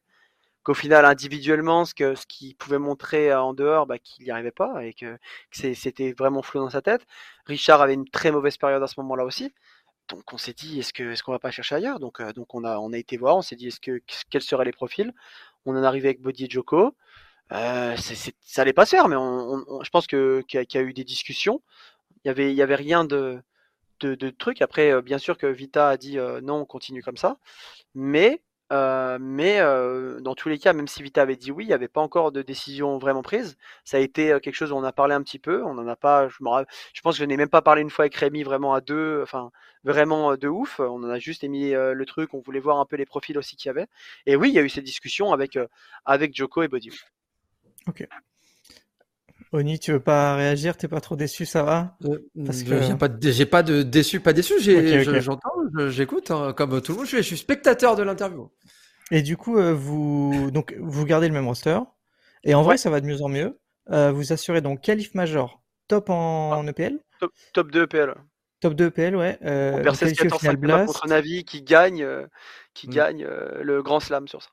[0.63, 1.93] Qu'au final, individuellement, ce
[2.27, 5.17] qu'il pouvait montrer euh, en dehors, bah, qu'il n'y arrivait pas et que,
[5.51, 7.05] c'était vraiment flou dans sa tête.
[7.45, 9.53] Richard avait une très mauvaise période à ce moment-là aussi.
[10.09, 11.99] Donc on s'est dit, est-ce que, est-ce qu'on va pas chercher ailleurs?
[11.99, 15.13] Donc, euh, on a, été voir, on s'est dit, est-ce que, quels seraient les profils?
[15.65, 16.95] On en est arrivé avec Body et Joko.
[17.53, 21.61] Euh, ça allait pas se faire, mais je pense qu'il y, a- eu des discussions.
[22.25, 23.41] Il y avait rien de,
[24.01, 24.61] de, trucs.
[24.61, 27.37] Après, euh, bien sûr que Vita a dit euh, non, on continue comme ça.
[27.93, 28.41] Mais,
[28.73, 29.59] euh, mais
[30.21, 32.31] dans tous les cas, même si Vita avait dit oui, il n'y avait pas encore
[32.31, 33.57] de décision vraiment prise.
[33.83, 35.63] Ça a été quelque chose où on a parlé un petit peu.
[35.63, 36.27] On en a pas.
[36.29, 36.37] Je,
[37.01, 39.51] pense que je n'ai même pas parlé une fois avec Rémi vraiment à deux, enfin
[39.83, 40.79] vraiment de ouf.
[40.79, 42.33] On en a juste émis le truc.
[42.33, 43.87] On voulait voir un peu les profils aussi qu'il y avait.
[44.25, 45.57] Et oui, il y a eu cette discussion avec
[46.05, 46.91] avec Joko et Body.
[47.87, 48.07] Ok.
[49.55, 50.75] Oni, tu veux pas réagir?
[50.77, 51.97] T'es pas trop déçu, ça va?
[52.05, 54.53] Euh, Parce que- viens pas de- J'ai pas de déçu, pas déçu.
[54.59, 57.05] j'ai- J'entends, je- j'écoute, hein, comme tout le monde.
[57.05, 58.51] Je suis, je suis spectateur de l'interview.
[59.11, 61.77] Et du coup, euh, vous donc vous gardez le même roster.
[62.43, 63.57] Et en vrai, ça va de mieux en mieux.
[63.91, 66.57] Euh, vous assurez donc qualif major, top en, Ah.
[66.57, 68.13] en EPL, Top, top 2 EPL.
[68.61, 69.37] top 2 EPL, ouais.
[69.45, 70.87] Euh, On perd qualifiez au 16-14 final 5 match Blast.
[70.93, 72.25] contre Navi qui gagne, euh,
[72.73, 72.91] qui Mm.
[72.91, 74.49] gagne euh, le Grand Slam sur ça.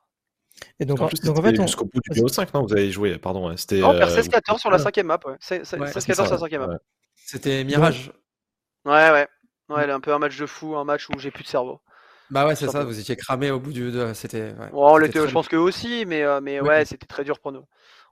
[0.81, 2.63] Et donc, en en, plus, donc en c'était fait, on, jusqu'au bout du BO5, non
[2.67, 3.57] Vous avez joué, pardon.
[3.57, 3.81] C'était.
[3.81, 5.19] Non, on perd euh, 16-14 sur la cinquième map.
[5.25, 5.35] Ouais.
[5.41, 6.69] C'est- c'est- Ouais, 16-14 c'est sur la cinquième map.
[6.69, 6.79] ouais.
[7.15, 8.13] C'était Mirage.
[8.85, 9.29] Ouais, ouais.
[9.69, 9.75] Mm.
[9.75, 11.81] Ouais, un peu un match de fou, un match où j'ai plus de cerveau.
[12.31, 12.85] Bah ouais, c'est ça.
[12.85, 13.91] Vous étiez cramé au bout du.
[13.91, 14.55] de- C'était.
[14.73, 16.69] Ouais, très je pense qu'eux aussi, mais, euh, mais Oui.
[16.69, 17.65] ouais, c'était très dur pour nous.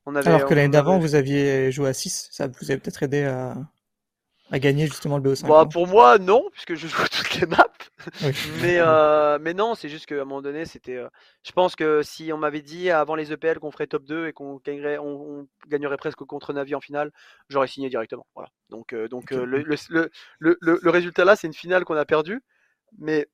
[0.07, 2.71] On avait, alors que on l'année d'avant, avait- vous aviez joué à 6, ça vous
[2.71, 3.55] avait peut-être aidé à,
[4.51, 5.47] à gagner justement le BO5.
[5.49, 7.65] Bah, pour moi, non, puisque je joue toutes les maps.
[8.23, 8.33] Oui.
[8.61, 10.97] Mais, euh, mais non, c'est juste qu'à un moment donné, c'était.
[10.97, 11.09] euh,
[11.43, 14.33] je pense que si on m'avait dit avant les EPL qu'on ferait top 2 et
[14.33, 17.11] qu'on gagnerait, on, on gagnerait presque contre Navi en finale,
[17.49, 18.27] j'aurais signé directement.
[18.35, 18.51] Voilà.
[18.69, 21.97] Donc, euh, donc le, le, le, le- le- le résultat là, c'est une finale qu'on
[21.97, 22.43] a perdue,
[22.99, 23.29] mais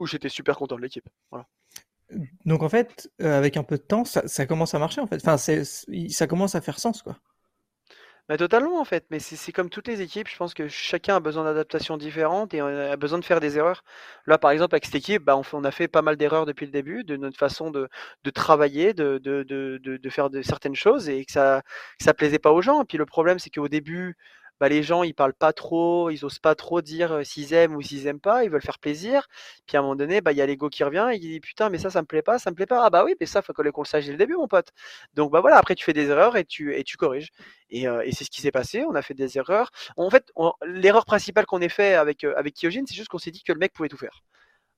[0.00, 1.08] où j'étais super content de l'équipe.
[1.30, 1.46] Voilà.
[2.44, 5.16] Donc en fait, avec un peu de temps, ça, ça commence à marcher en fait.
[5.16, 7.16] Enfin, ça commence à faire sens quoi.
[8.28, 11.20] Mais totalement en fait, mais c'est comme toutes les équipes, je pense que chacun a
[11.20, 13.82] besoin d'adaptations différentes et a besoin de faire des erreurs.
[14.26, 16.72] Là par exemple avec cette équipe, bah, on, a fait pas mal d'erreurs depuis le
[16.72, 17.88] début, de notre façon de,
[18.32, 19.20] travailler, de,
[20.10, 21.62] faire certaines choses et que ça
[21.98, 22.82] que ça plaisait pas aux gens.
[22.82, 24.16] Et puis le problème c'est qu'au début,
[24.62, 27.82] bah, les gens ils parlent pas trop, ils osent pas trop dire s'ils aiment ou
[27.82, 29.26] s'ils aiment pas, ils veulent faire plaisir.
[29.66, 31.40] Puis à un moment donné, bah, il y a l'ego qui revient et il dit
[31.40, 32.84] putain mais ça ça me plaît pas, ça me plaît pas.
[32.84, 34.68] Ah bah oui mais ça faut qu'on le sache dès le début mon pote.
[35.14, 37.30] Donc bah voilà après tu fais des erreurs et tu, et tu corriges.
[37.70, 38.84] Et, euh, et c'est ce qui s'est passé.
[38.88, 39.72] On a fait des erreurs.
[39.96, 40.30] En fait,
[40.64, 43.52] l'erreur principale qu'on ait fait avec euh, avec Kyojin, c'est juste qu'on s'est dit que
[43.52, 44.22] le mec pouvait tout faire.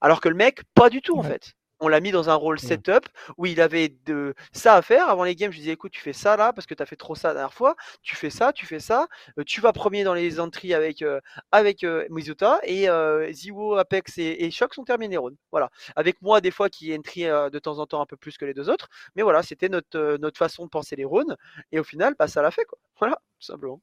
[0.01, 1.55] Alors que le mec, pas du tout en fait.
[1.81, 5.09] On l'a mis dans un rôle setup où il avait de ça à faire.
[5.09, 6.87] Avant les games, je lui disais écoute, tu fais ça là parce que tu as
[6.87, 7.77] fait trop ça la dernière fois.
[8.03, 9.09] Tu fais ça, tu fais ça.
[9.39, 11.21] Euh, tu vas premier dans les entries avec euh,
[11.53, 12.89] avec euh, Mizuta et
[13.33, 15.37] Ziwo, Apex et, et Shock sont terminés round.
[15.51, 15.71] Voilà.
[15.97, 18.55] Avec moi des fois qui entry de temps en temps un peu plus que les
[18.55, 18.89] deux autres.
[19.17, 21.37] Mais voilà, c'était notre notre façon de penser les rounds.
[21.73, 22.79] Et au final, bah, ça l'a fait quoi.
[22.99, 23.81] Voilà, tout simplement.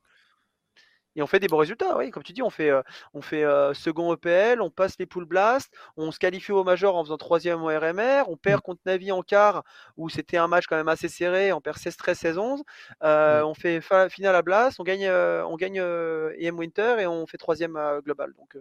[1.16, 2.10] Et on fait des bons résultats, oui.
[2.10, 2.82] Comme tu dis, on fait, euh,
[3.14, 6.96] on fait euh, second EPL, on passe les pool blast, on se qualifie au major
[6.96, 9.64] en faisant troisième au RMR, on perd contre Navi en quart
[9.98, 12.62] où c'était un match quand même assez serré, on perd 16-13, 16-11.
[13.04, 13.44] Euh.
[13.44, 15.78] On fait fa- finale à blast, on gagne, on gagne
[16.40, 18.32] EM Winter et on fait troisième global.
[18.38, 18.58] Donc,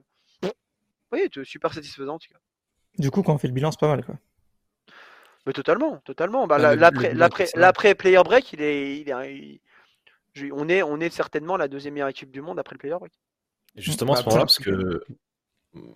[1.12, 2.38] oui, super satisfaisant en tout cas.
[2.98, 4.16] Du coup, quand on fait le bilan, c'est pas mal quoi.
[5.46, 6.46] Mais totalement, totalement.
[6.46, 6.80] Bah, Ah, le-
[7.54, 9.60] l'après, player break, il est, il est, il- je-
[10.52, 13.12] on est, on est certainement la deuxième meilleure équipe du monde après le player break.
[13.76, 15.02] Justement, à ce Bah, moment-là, après- parce que.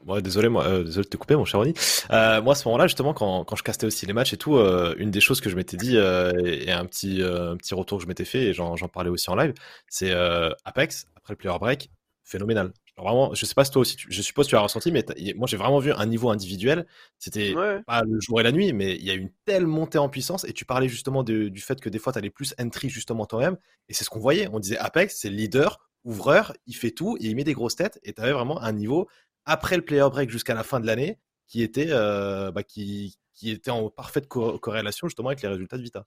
[0.07, 1.75] Ouais, désolé, moi, euh, désolé de te couper, mon cher Ronnie.
[2.13, 4.57] Euh, moi, à ce moment-là, justement, quand, quand je castais aussi les matchs et tout,
[4.57, 7.57] euh, une des choses que je m'étais dit euh, et, et un petit, euh, un
[7.57, 9.53] petit retour que je m'étais fait, et j'en j'en parlais aussi en live,
[9.89, 11.91] c'est euh, Apex, après le player break,
[12.23, 12.73] phénoménal.
[12.97, 15.05] Vraiment, je sais pas si toi aussi, tu- je suppose que tu as ressenti, mais
[15.35, 16.87] moi, j'ai vraiment vu un niveau individuel.
[17.19, 17.83] C'était Ouais.
[17.83, 20.09] pas le jour et la nuit, mais il y a eu une telle montée en
[20.09, 20.45] puissance.
[20.45, 23.27] Et tu parlais justement de- du fait que des fois, tu allais plus entry justement
[23.27, 23.57] toi-même.
[23.89, 24.49] Et c'est ce qu'on voyait.
[24.53, 27.75] On disait Apex, c'est le leader, ouvreur, il fait tout et il met des grosses
[27.77, 27.99] têtes.
[28.05, 29.09] Et tu avais vraiment un niveau
[29.45, 31.19] après le player break jusqu'à la fin de l'année
[31.49, 35.77] qui était, euh, bah, qui, qui était en parfaite co- corrélation justement avec les résultats
[35.79, 36.07] de Vita.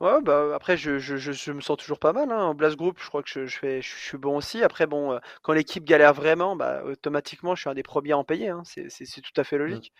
[0.00, 2.30] Ouais, bah après, je, je, je, je me sens toujours pas mal.
[2.30, 2.38] Hein.
[2.44, 4.62] En Blast Group, je crois que je, je fais, je, suis bon aussi.
[4.62, 8.18] Après, bon, euh, quand l'équipe galère vraiment, bah, automatiquement, je suis un des premiers à
[8.18, 8.48] en payer.
[8.48, 8.62] Hein.
[8.64, 9.92] C'est, c'est, c'est tout à fait logique.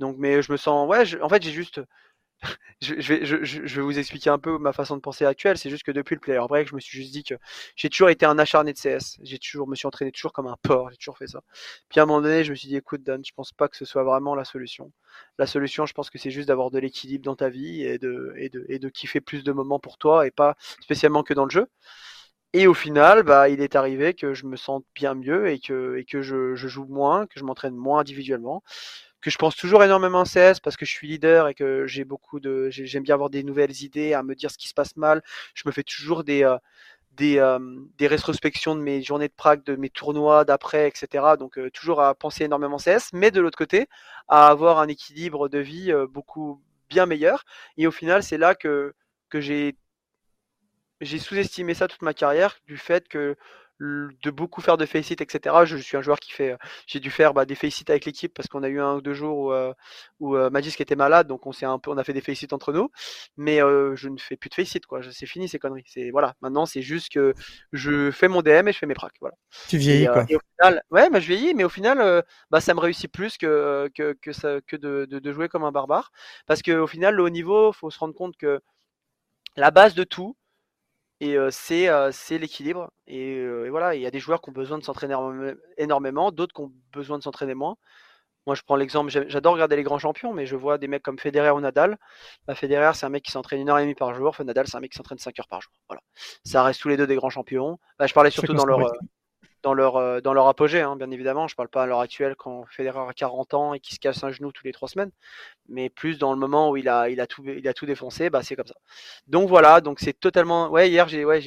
[0.00, 0.88] Donc, mais je me sens.
[0.88, 1.80] Ouais, je- en fait, j'ai juste.
[2.80, 5.58] Je, vais vous expliquer un peu ma façon de penser actuelle.
[5.58, 7.34] C'est juste que depuis le player break, je me suis juste dit que
[7.76, 9.18] j'ai toujours été un acharné de CS.
[9.22, 10.90] J'ai toujours, me suis entraîné toujours comme un porc.
[10.90, 11.42] J'ai toujours fait ça.
[11.88, 13.76] Puis à un moment donné, je me suis dit, écoute, Dan, je pense pas que
[13.76, 14.92] ce soit vraiment la solution.
[15.38, 18.34] La solution, je pense que c'est juste d'avoir de l'équilibre dans ta vie et de,
[18.36, 21.44] et, de, et de kiffer plus de moments pour toi et pas spécialement que dans
[21.44, 21.68] le jeu.
[22.54, 25.96] Et au final, bah, il est arrivé que je me sente bien mieux et que,
[25.96, 28.62] et que je, je joue moins, que je m'entraîne moins individuellement,
[29.22, 32.04] que je pense toujours énormément en CS parce que je suis leader et que j'ai
[32.04, 34.74] beaucoup de, j'ai- j'aime bien avoir des nouvelles idées, à me dire ce qui se
[34.74, 35.22] passe mal.
[35.54, 36.58] Je me fais toujours des, euh,
[37.12, 37.58] des, euh,
[37.98, 41.36] des rétrospections de mes journées de prague, de mes tournois d'après, etc.
[41.36, 43.88] Donc euh, toujours à penser énormément CS, mais de l'autre côté,
[44.28, 47.44] à avoir un équilibre de vie beaucoup bien meilleur.
[47.76, 48.94] Et au final, c'est là que,
[49.30, 49.76] que j'ai
[51.00, 53.36] j'ai sous-estimé ça toute ma carrière, du fait que
[54.22, 55.56] de beaucoup faire de face etc.
[55.64, 56.56] Je suis un joueur qui fait, euh,
[56.86, 59.14] j'ai dû faire bah, des face avec l'équipe parce qu'on a eu un ou deux
[59.14, 59.72] jours où, euh,
[60.20, 62.20] où euh, Magis qui était malade, donc on s'est un peu, on a fait des
[62.20, 62.90] face entre nous,
[63.36, 65.00] mais euh, je ne fais plus de face quoi.
[65.10, 65.84] C'est fini ces conneries.
[65.86, 67.34] C'est voilà, maintenant c'est juste que
[67.72, 69.36] je fais mon DM et je fais mes pracs, voilà.
[69.68, 70.24] Tu vieillis Et, quoi.
[70.28, 73.36] et au final, ouais, bah, je vieillis, mais au final, bah, ça me réussit plus
[73.38, 76.12] que, que, que, ça, que de, de, de jouer comme un barbare.
[76.46, 78.60] Parce qu'au final, le haut niveau, faut se rendre compte que
[79.56, 80.36] la base de tout.
[81.24, 82.90] Et c'est c'est l'équilibre.
[83.06, 85.14] Et, et voilà, il y a des joueurs qui ont besoin de s'entraîner
[85.78, 87.76] énormément, d'autres qui ont besoin de s'entraîner moins.
[88.46, 91.18] Moi, je prends l'exemple, j'adore regarder les grands champions, mais je vois des mecs comme
[91.18, 91.96] Federer ou Nadal.
[92.46, 94.34] Bah, Federer, c'est un mec qui s'entraîne une heure et demie par jour.
[94.44, 95.72] Nadal, c'est un mec qui s'entraîne 5 heures par jour.
[95.88, 96.02] Voilà.
[96.44, 97.78] Ça reste tous les deux des grands champions.
[98.00, 98.90] Bah, je parlais surtout dans leur, euh,
[99.62, 101.48] dans leur, euh, dans leur apogée, hein, bien évidemment.
[101.48, 104.22] Je parle pas à l'heure actuelle quand Federer a 40 ans et qu'il se casse
[104.24, 105.10] un genou tous les 3 semaines,
[105.68, 108.30] mais plus dans le moment où il a, il a, tout, il a tout défoncé,
[108.30, 108.76] bah, c'est comme ça.
[109.26, 110.70] Donc voilà, donc c'est totalement.
[110.70, 111.40] Ouais, hier, j'ai ouais,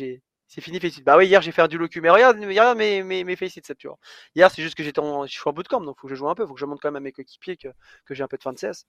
[0.48, 1.04] c'est fini, félicite.
[1.04, 3.88] Bah oui, hier j'ai fait du locu, mais regarde, regarde mes, mes, mes félicite, tu
[3.88, 3.98] vois.
[4.36, 6.30] Hier, c'est juste que j'étais en, je suis en bootcamp, donc faut que je joue
[6.30, 7.68] un peu, faut que je montre quand même à mes coéquipiers que,
[8.06, 8.86] que j'ai un peu de fin de CS.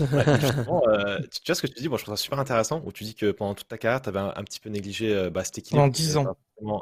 [0.00, 3.04] Euh, tu vois ce que tu dis, moi je trouve ça super intéressant, où tu
[3.04, 5.58] dis que pendant toute ta carrière, tu avais un, petit peu négligé euh, bah, cet
[5.58, 5.84] équilibre.
[5.84, 6.36] Pendant 10 ans.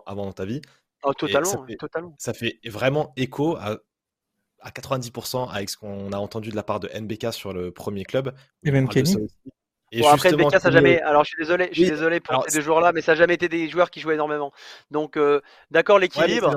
[0.07, 0.61] Avant dans ta vie.
[1.05, 2.15] Oh, totalement, ça fait, totalement.
[2.19, 3.79] Ça fait vraiment écho à,
[4.61, 8.05] à 90% avec ce qu'on a entendu de la part de NBK sur le premier
[8.05, 8.35] club.
[8.65, 9.17] Et même Kenny.
[9.95, 11.03] Et après, BK, ça jamais.
[11.03, 13.35] Alors, je suis désolé, je suis désolé pour ces deux joueurs-là, mais ça n'a jamais
[13.35, 14.51] été des joueurs qui jouaient énormément.
[14.91, 16.51] Donc, euh, d'accord, l'équilibre.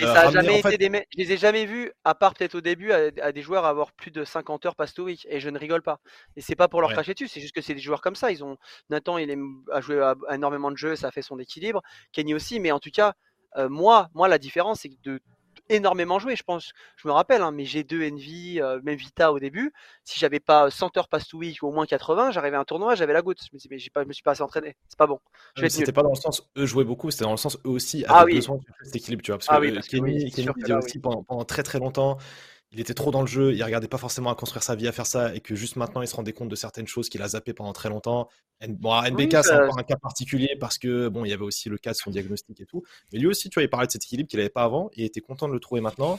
[0.00, 1.06] mais, euh, ça a jamais été des.
[1.10, 4.10] Je les ai jamais vus, à part peut-être au début, à, des joueurs avoir plus
[4.10, 5.26] de 50 heures pass to week.
[5.30, 6.00] Et je ne rigole pas.
[6.34, 8.32] Et c'est pas pour leur cracher dessus, c'est juste que c'est des joueurs comme ça.
[8.32, 8.56] Ils ont.
[8.90, 9.32] Nathan, il
[9.70, 11.82] a joué à, énormément de jeux, ça fait son équilibre.
[12.10, 13.14] Kenny aussi, mais en tout cas,
[13.56, 15.20] euh, moi, moi, la différence, c'est que de
[15.68, 16.36] énormément joué.
[16.36, 19.72] Je pense, je me rappelle, hein, mes G2, Envy, euh, même Vita au début,
[20.04, 22.64] si j'avais pas 100 heures pass to week ou au moins 80, j'arrivais à un
[22.64, 23.38] tournoi, j'avais la goutte.
[23.42, 24.76] Je me dis, mais pas, je me suis pas assez entraîné.
[24.88, 25.20] C'est pas bon.
[25.68, 28.14] C'était pas dans le sens eux jouaient beaucoup, c'était dans le sens eux aussi avaient
[28.14, 28.34] ah, oui.
[28.36, 29.38] besoin de cet équilibre, tu vois.
[29.38, 32.18] Parce ah que, oui, Kenny, Kenny aussi pendant, pendant, très très longtemps,
[32.72, 34.92] il était trop dans le jeu, il regardait pas forcément à construire sa vie, à
[34.92, 37.28] faire ça, et que juste maintenant il se rendait compte de certaines choses qu'il a
[37.28, 38.28] zappé pendant très longtemps.
[38.66, 41.76] Bon, NBK, c'est encore un cas particulier parce que bon, il y avait aussi le
[41.76, 42.82] cas de son diagnostic et tout.
[43.12, 45.02] Mais lui aussi, tu vois, il parlait de cet équilibre qu'il avait pas avant et
[45.02, 46.18] il était content de le trouver maintenant.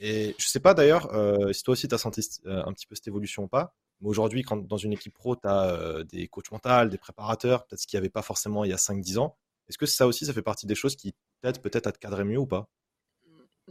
[0.00, 2.86] Et je sais pas d'ailleurs euh, si toi aussi tu as senti euh, un petit
[2.86, 3.74] peu cette évolution ou pas.
[4.00, 7.64] Mais aujourd'hui, quand dans une équipe pro, tu as euh, des coachs mentaux, des préparateurs,
[7.64, 9.36] peut-être ce qu'il n'y avait pas forcément il y a 5-10 ans.
[9.68, 12.24] Est-ce que ça aussi, ça fait partie des choses qui t'aident peut-être à te cadrer
[12.24, 12.68] mieux ou pas?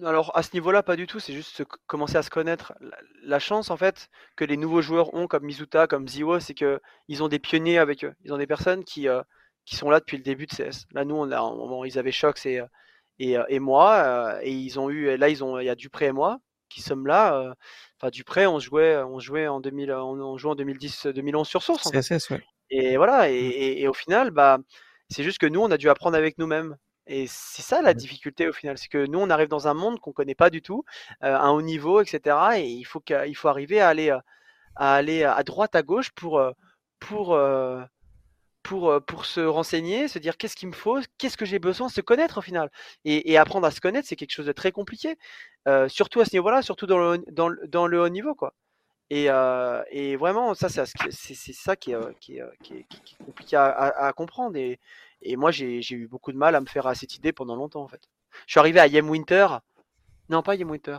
[0.01, 1.19] Alors à ce niveau-là, pas du tout.
[1.19, 2.73] C'est juste commencer à se connaître.
[3.23, 6.79] La, chance en fait que les nouveaux joueurs ont, comme Mizuta, comme Ziwo, c'est que
[7.07, 8.13] ils ont des pionniers avec eux.
[8.23, 9.21] Ils ont des personnes qui euh,
[9.65, 10.85] qui sont là depuis le début de CS.
[10.91, 12.61] Là, nous, on a, ils avaient Shox et
[13.19, 15.15] et, et moi, euh, et ils ont eu.
[15.17, 15.59] Là, ils ont.
[15.59, 16.39] Il y a Dupré et moi
[16.73, 17.35] qui sommes là.
[17.35, 17.53] Euh,
[17.99, 21.87] enfin, Dupré, on jouait, on jouait en 2000, on, jouait en 2010, 2011 sur Source.
[21.87, 22.43] En CSS, ouais.
[22.69, 23.29] Et voilà.
[23.29, 24.57] Et, et, et, au final, bah,
[25.09, 26.75] c'est juste que nous, on a dû apprendre avec nous-mêmes.
[27.07, 29.99] Et c'est ça la difficulté au final, c'est que nous on arrive dans un monde
[29.99, 30.85] qu'on connaît pas du tout,
[31.23, 32.37] euh, un haut niveau, etc.
[32.57, 34.09] Et il faut qu'il faut arriver à aller
[34.75, 36.41] à aller à droite, à gauche pour
[36.99, 37.37] pour
[38.63, 42.01] pour pour se renseigner, se dire qu'est-ce qu'il me faut, qu'est-ce que j'ai besoin, se
[42.01, 42.71] connaître au final.
[43.05, 45.17] Et, apprendre à se connaître, c'est quelque chose de très compliqué,
[45.89, 48.53] surtout à ce niveau-là, surtout dans le dans, dans le haut niveau quoi.
[49.09, 49.27] Et,
[49.91, 50.85] et vraiment, ça, c'est
[51.53, 54.55] ça qui est, qui, est, qui, est, compliqué à, à comprendre.
[54.57, 54.79] Et,
[55.23, 57.83] et moi, j'ai eu beaucoup de mal à me faire à cette idée pendant longtemps,
[57.83, 58.09] en fait.
[58.45, 59.47] Je suis arrivé à Yem Winter.
[60.29, 60.97] Non, pas Yem Winter.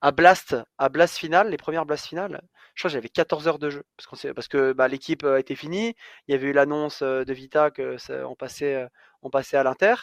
[0.00, 2.42] À Blast, à Blast Final, les premières Blast Finales,
[2.74, 3.84] je crois que j'avais 14 heures de jeu.
[3.96, 5.94] Parce, parce que bah, l'équipe euh, était finie.
[6.28, 8.88] Il y avait eu l'annonce euh, de Vita qu'on on passait, euh,
[9.22, 9.94] on passait à l'Inter.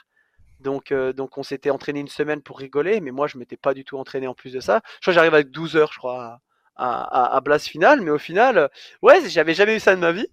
[0.59, 3.83] Donc, donc on s'était entraîné une semaine pour rigoler, mais moi je m'étais pas du
[3.83, 4.81] tout entraîné en plus de ça.
[4.85, 6.39] Je crois que j'arrive avec 12 heures, je crois,
[6.75, 8.69] à, à, Blast Final, mais au final,
[9.01, 10.27] ouais, j'avais jamais eu ça de ma vie.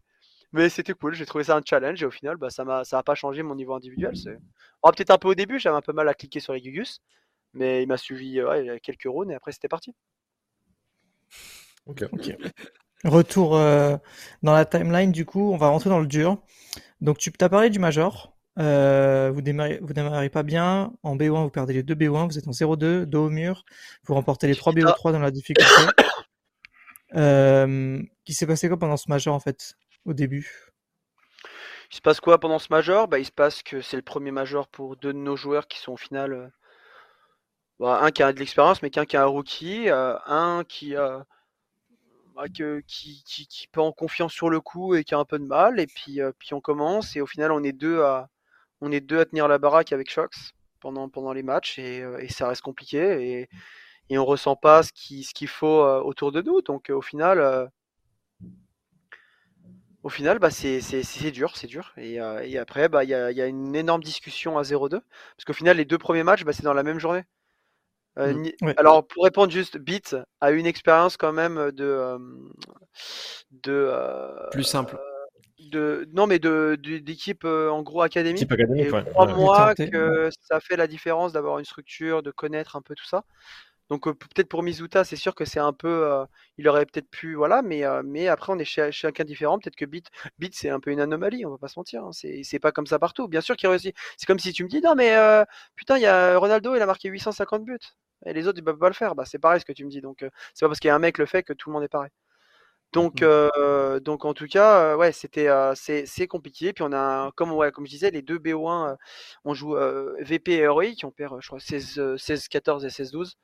[0.52, 2.98] Mais c'était cool, j'ai trouvé ça un challenge et au final, bah, ça m'a ça
[2.98, 4.16] a pas changé mon niveau individuel.
[4.16, 4.38] C'est...
[4.82, 7.02] Oh, peut-être un peu au début, j'avais un peu mal à cliquer sur les Gugus,
[7.52, 9.94] mais il m'a suivi ouais, quelques rounds et après c'était parti.
[11.86, 12.04] Ok.
[13.04, 13.96] Retour euh,
[14.42, 16.38] dans la timeline, du coup, on va rentrer dans le dur.
[17.00, 18.36] Donc, tu t'as parlé du Major.
[18.58, 20.92] Euh, vous démarrez, vous démarrez pas bien.
[21.04, 22.26] En B1, vous perdez les deux B1.
[22.28, 23.64] Vous êtes en 0-2, dos au mur.
[24.04, 25.64] Vous remportez les 3 BO3 dans la difficulté.
[27.14, 29.72] Euh, qui s'est passé quoi pendant ce Major, en fait?
[30.14, 30.72] Début
[31.90, 33.08] Il se passe quoi pendant ce major?
[33.08, 35.78] Bah, Il se passe que c'est le premier major pour deux de nos joueurs qui
[35.78, 36.32] sont au final.
[36.32, 36.48] Euh,
[37.78, 39.88] bah, un qui a de l'expérience, mais qu'un qui a un rookie.
[39.90, 41.18] Euh, un qui, euh,
[42.34, 45.38] bah, qui, qui, qui, peut en confiance sur le coup et qui a un peu
[45.38, 45.80] de mal.
[45.80, 48.28] Et puis, puis on commence et au final on est deux à,
[48.80, 52.28] on est deux à tenir la baraque avec Shox pendant, pendant les matchs et, et
[52.28, 52.98] ça reste compliqué.
[53.40, 53.48] Et,
[54.10, 56.62] et on ressent pas ce qu'il ce qu'il faut autour de nous.
[56.62, 57.70] Donc au final,
[60.04, 61.92] au final, bah, c'est dur, c'est dur.
[61.96, 64.90] Et, euh, et après, bah, il y, a, y, a, une énorme discussion à 0-2.
[64.90, 67.24] Parce qu'au final, les deux premiers matchs, bah, c'est dans la même journée.
[68.18, 71.84] Euh, mmh, alors, pour répondre juste, Beat a une expérience quand même de.
[71.84, 72.18] Euh,
[73.50, 73.92] de
[74.50, 74.98] Plus simple.
[75.70, 78.50] De, non, mais d'équipe de, en gros académique.
[78.50, 82.94] Académique, et crois-moi que ça fait la différence d'avoir une structure, de connaître un peu
[82.94, 83.24] tout ça.
[83.90, 86.24] Donc peut-être pour Mizuta, c'est sûr que c'est un peu,
[86.58, 89.58] il aurait peut-être pu, voilà, mais mais après on est chacun différent.
[89.58, 90.06] Peut-être que Beat,
[90.38, 92.04] Beat c'est un peu une anomalie, on va pas se mentir.
[92.04, 92.10] Hein.
[92.12, 93.28] C'est pas comme ça partout.
[93.28, 93.94] Bien sûr qu'il réussit.
[94.16, 95.16] C'est comme si tu me dis non mais
[95.76, 97.78] putain il y a Ronaldo, il a marqué 850 buts
[98.26, 99.14] et les autres ils peuvent pas le faire.
[99.14, 100.00] Bah c'est pareil ce que tu me dis.
[100.00, 100.18] Donc
[100.54, 101.88] c'est pas parce qu'il y a un mec le fait que tout le monde est
[101.88, 102.10] pareil.
[102.92, 104.00] Donc, mmh.
[104.00, 106.72] donc en tout cas, ouais, c'était c'est compliqué.
[106.72, 108.96] Puis on a, comme ouais, comme je disais, les deux BO1,
[109.44, 109.76] on joue
[110.20, 113.36] VP et Heroic, on perd, je crois 16, 16 14 et 16 12,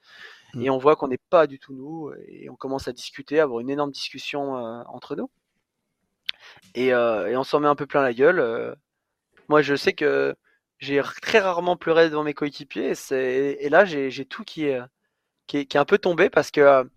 [0.55, 0.63] mmh.
[0.63, 3.43] et on voit qu'on n'est pas du tout nous, et on commence à discuter, à
[3.45, 4.55] avoir une énorme discussion
[4.89, 5.31] entre nous,
[6.75, 8.77] et, et on s'en met un peu plein la gueule.
[9.49, 10.35] moi, je sais que
[10.79, 14.81] j'ai très rarement pleuré devant mes coéquipiers, et, et là, j'ai tout qui est,
[15.47, 16.89] qui est, qui est un peu tombé parce que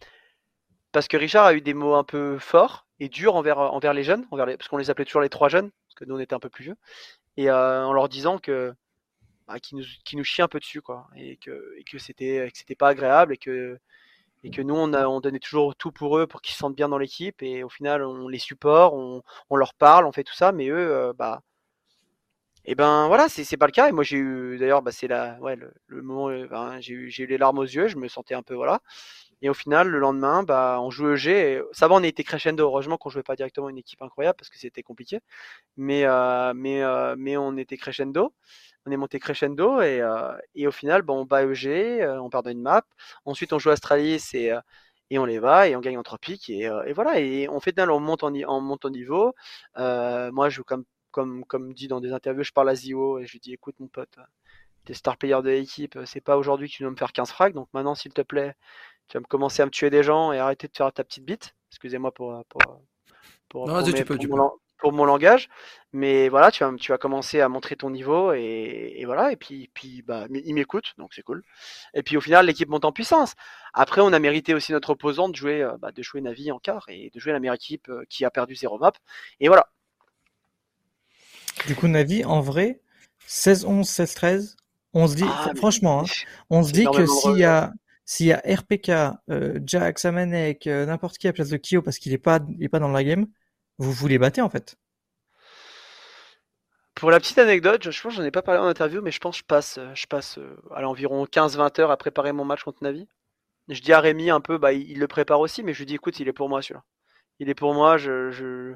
[0.97, 4.01] parce que Richard a eu des mots un peu forts et durs envers, envers les
[4.01, 6.39] jeunes, parce qu'on les appelait toujours les trois jeunes, parce que nous on était un
[6.39, 6.75] peu plus vieux,
[7.37, 8.73] et euh, en leur disant que
[9.47, 13.33] bah, qui nous, qui nous chie un peu dessus, quoi, et que, c'était pas agréable
[13.33, 13.79] et que
[14.43, 17.61] nous on, donnait toujours tout pour eux pour qu'ils se sentent bien dans l'équipe et
[17.61, 21.13] au final on les supporte, on, leur parle, on fait tout ça, mais eux euh,
[21.13, 21.43] bah
[22.65, 23.87] et ben voilà, c'est pas le cas.
[23.87, 27.63] Et moi j'ai eu d'ailleurs bah, c'est le, moment euh, j'ai eu les larmes aux
[27.63, 28.55] yeux, je me sentais un peu.
[29.41, 31.27] Et au final, le lendemain, bah, on joue EG.
[31.27, 32.63] Et ça va, on a été crescendo.
[32.63, 35.19] Heureusement qu'on jouait pas directement une équipe incroyable parce que c'était compliqué.
[35.77, 38.33] Mais, euh, mais, euh, mais on était crescendo.
[38.85, 42.47] On est monté crescendo et, euh, et au final, bon, on bat EG, on perd
[42.47, 42.83] une map.
[43.25, 44.53] Ensuite, on joue Astralis et,
[45.09, 46.49] et on les va et on gagne en tropique.
[46.49, 49.33] Et, et voilà, et on fait d'un on monte en, on monte en niveau.
[49.75, 53.33] moi, je comme, comme, comme dit dans des interviews, je parle à Zio et je
[53.33, 54.17] lui dis écoute, mon pote,
[54.85, 57.53] t'es star player de l'équipe, c'est pas aujourd'hui que tu dois me faire 15 frags.
[57.53, 58.55] Donc maintenant, s'il te plaît,
[59.07, 61.25] tu vas me commencer à me tuer des gens et arrêter de faire ta petite
[61.25, 61.55] bite.
[61.71, 62.61] Excusez-moi pour, pour,
[63.49, 63.65] pour,
[64.79, 65.49] pour, mon langage.
[65.93, 69.31] Mais voilà, tu vas, tu vas commencer à montrer ton niveau et, voilà.
[69.31, 71.43] Et puis, puis bah, il m'écoute, donc c'est cool.
[71.93, 73.33] Et puis au final, l'équipe monte en puissance.
[73.73, 76.59] Après, on a mérité aussi notre opposant de jouer, euh, bah, de jouer Navi en
[76.59, 78.93] quart et de jouer la meilleure équipe euh, qui a perdu zéro map.
[79.39, 79.69] Et voilà.
[81.65, 82.81] Du coup, Navi, en vrai,
[83.27, 84.55] 16-11, 16-13,
[84.93, 86.05] on se dit, ah, franchement, hein,
[86.49, 87.73] on se dit que s'il y a,
[88.07, 88.89] s'il y a RPK,
[89.29, 92.69] euh, Jack, Samanek, euh, n'importe qui à place de Kyo parce qu'il n'est pas, est
[92.69, 93.27] pas dans la game,
[93.79, 94.77] vous vous les battez en fait.
[96.95, 99.19] Pour la petite anecdote, je, pense que j'en ai pas parlé en interview, mais je
[99.19, 100.39] pense que je passe, euh, je passe
[100.73, 103.07] à environ 15-20 heures à préparer mon match contre Navi.
[103.67, 105.95] Je dis à Rémi un peu, bah, il, le prépare aussi, mais je lui dis
[105.95, 106.83] écoute, il est pour moi celui-là.
[107.39, 108.73] Il est pour moi, je, je,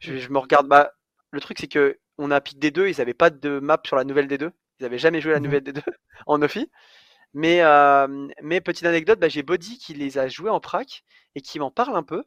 [0.00, 0.66] je, me regarde.
[0.68, 0.92] Bah,
[1.32, 4.04] le truc, c'est que on a pick D2, ils n'avaient pas de map sur la
[4.04, 4.50] nouvelle D2.
[4.80, 5.44] Ils n'avaient jamais joué la mhm.
[5.44, 5.82] nouvelle D2
[6.26, 6.70] en Ophi.
[7.34, 7.60] Mais,
[8.60, 11.04] petite anecdote, bah, j'ai Body qui les a joués en prac
[11.34, 12.24] et qui m'en parle un peu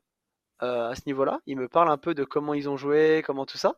[0.59, 1.39] à ce niveau-là.
[1.45, 3.75] Il me parle un peu de comment ils ont joué, comment tout ça.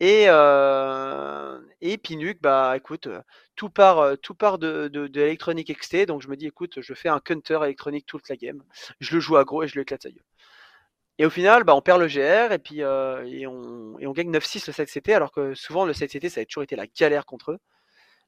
[0.00, 3.08] Et, euh, et Pinuk, bah écoute,
[3.54, 5.34] tout part, tout part de, de, de
[5.72, 8.62] XT, donc je me dis écoute, je fais un counter électronique toute la game.
[9.00, 10.24] Je le joue à gros et je le éclate sa gueule.
[11.18, 14.30] Et au final, bah, on perd le GR et puis et on, et on gagne
[14.30, 17.52] 9-6 le 7CT, alors que souvent le 7CT ça a toujours été la galère contre
[17.52, 17.58] eux.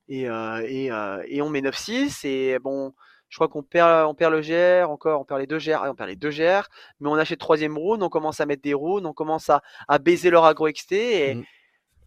[0.09, 2.92] Et, euh, et, euh, et, on met 9-6 et bon,
[3.28, 5.94] je crois qu'on perd, on perd le GR encore, on perd les deux GR, on
[5.94, 6.68] perd les deux GR,
[7.00, 9.98] mais on achète troisième round, on commence à mettre des rounds, on commence à, à
[9.98, 11.44] baiser leur agro XT et, mmh.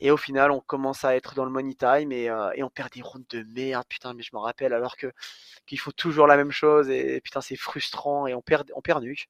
[0.02, 2.70] et, au final on commence à être dans le money time et, euh, et on
[2.70, 5.12] perd des rounds de merde, putain, mais je me rappelle alors que
[5.66, 9.02] qu'il faut toujours la même chose et putain c'est frustrant et on perd, on perd
[9.04, 9.28] nuque.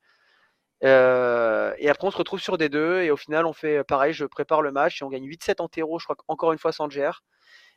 [0.84, 4.12] Euh, et après on se retrouve sur des deux et au final on fait pareil,
[4.12, 6.74] je prépare le match et on gagne 8-7 en terreau, je crois encore une fois
[6.74, 7.22] sans GR.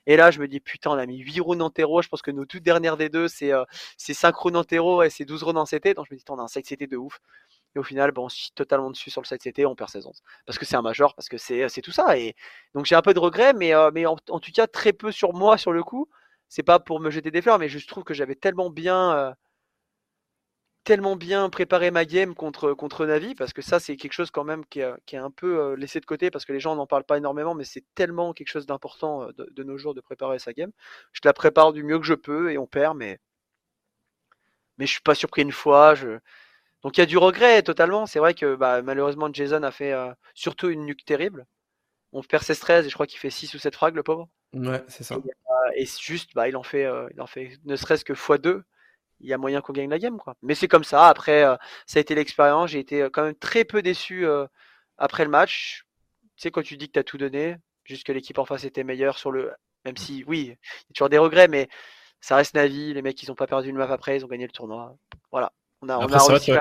[0.09, 2.01] Et là, je me dis, putain, on a mis 8 rounds en terreau.
[2.01, 3.65] Je pense que nos toutes dernières des deux, c'est euh,
[3.99, 5.95] 5 rounds en et c'est 12 rounds en CT.
[5.95, 7.21] Donc je me dis, on a un side CT de ouf.
[7.77, 10.23] Et au final, on suis totalement dessus sur le side CT, on perd 16 11.
[10.47, 12.19] Parce que c'est un major, parce que c'est tout ça.
[12.19, 12.35] Et
[12.75, 15.35] donc j'ai un peu de regret, mais, euh, mais en, tout cas, très peu sur
[15.35, 16.09] moi sur le coup.
[16.49, 19.35] C'est pas pour me jeter des fleurs, mais je trouve que j'avais tellement bien.
[20.89, 24.43] Tellement bien préparé ma game contre, contre Navi, parce que ça, c'est quelque chose quand
[24.43, 26.77] même qui est, qui est un peu euh, laissé de côté, parce que les gens
[26.77, 30.01] n'en parlent pas énormément, mais c'est tellement quelque chose d'important euh, de, nos jours de
[30.01, 30.73] préparer sa game.
[31.13, 33.19] Je la prépare du mieux que je peux et on perd, mais,
[34.79, 35.95] mais je suis pas surpris une fois.
[35.95, 36.21] Je...
[36.83, 38.07] Donc il y a du regret totalement.
[38.07, 41.45] C'est vrai que bah, malheureusement, Jason a fait euh, surtout une nuque terrible.
[42.13, 44.27] On perd 16-13 et je crois qu'il fait 6 ou 7 frags, le pauvre.
[44.55, 45.19] Ouais, c'est ça.
[45.77, 48.63] Et, juste, bah, il en fait, il en fait ne serait-ce que x2
[49.21, 50.35] il y a moyen qu'on gagne la game quoi.
[50.43, 51.09] Mais c'est comme ça.
[51.09, 51.57] Après, euh,
[51.87, 52.71] ça a été l'expérience.
[52.71, 54.47] J'ai été euh, quand même très peu déçu euh,
[54.97, 55.85] après le match.
[56.37, 58.65] Tu sais quand tu dis que tu as tout donné, juste que l'équipe en face
[58.65, 59.53] était meilleure sur le.
[59.85, 61.69] Même si oui, il y a toujours des regrets, mais
[62.21, 62.95] ça reste Navi.
[62.95, 64.97] Les mecs ils ont pas perdu une map après, ils ont gagné le tournoi.
[65.33, 65.53] Voilà.
[65.83, 66.53] On a, on a réussi.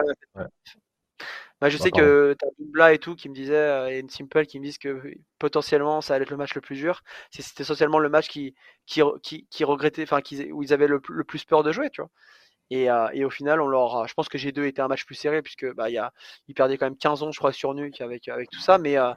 [1.60, 4.46] Bah, je sais que tu as Bla et tout qui me disait, et une Simple
[4.46, 5.02] qui me disent que
[5.40, 7.02] potentiellement ça allait être le match le plus dur.
[7.32, 8.54] C'était essentiellement le match qui,
[8.86, 12.02] qui, qui, qui regrettait, enfin, où ils avaient le, le, plus peur de jouer, tu
[12.02, 12.12] vois.
[12.70, 15.16] Et, euh, et, au final, on leur je pense que G2 était un match plus
[15.16, 16.12] serré puisque bah, y a,
[16.56, 18.78] quand même 15 ans, je crois, sur Nuke avec, avec tout ça.
[18.78, 19.14] Mais, euh,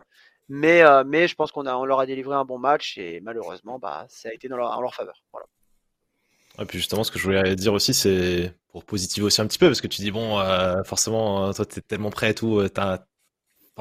[0.49, 3.79] mais, euh, mais je pense qu'on on leur a délivré un bon match et malheureusement,
[3.79, 5.21] bah, ça a été dans leur, en leur faveur.
[6.59, 9.59] Et puis justement, ce que je voulais dire aussi, c'est pour positiver aussi un petit
[9.59, 10.39] peu, parce que tu dis, bon,
[10.85, 13.07] forcément, toi, tu es tellement prêt et tout, as,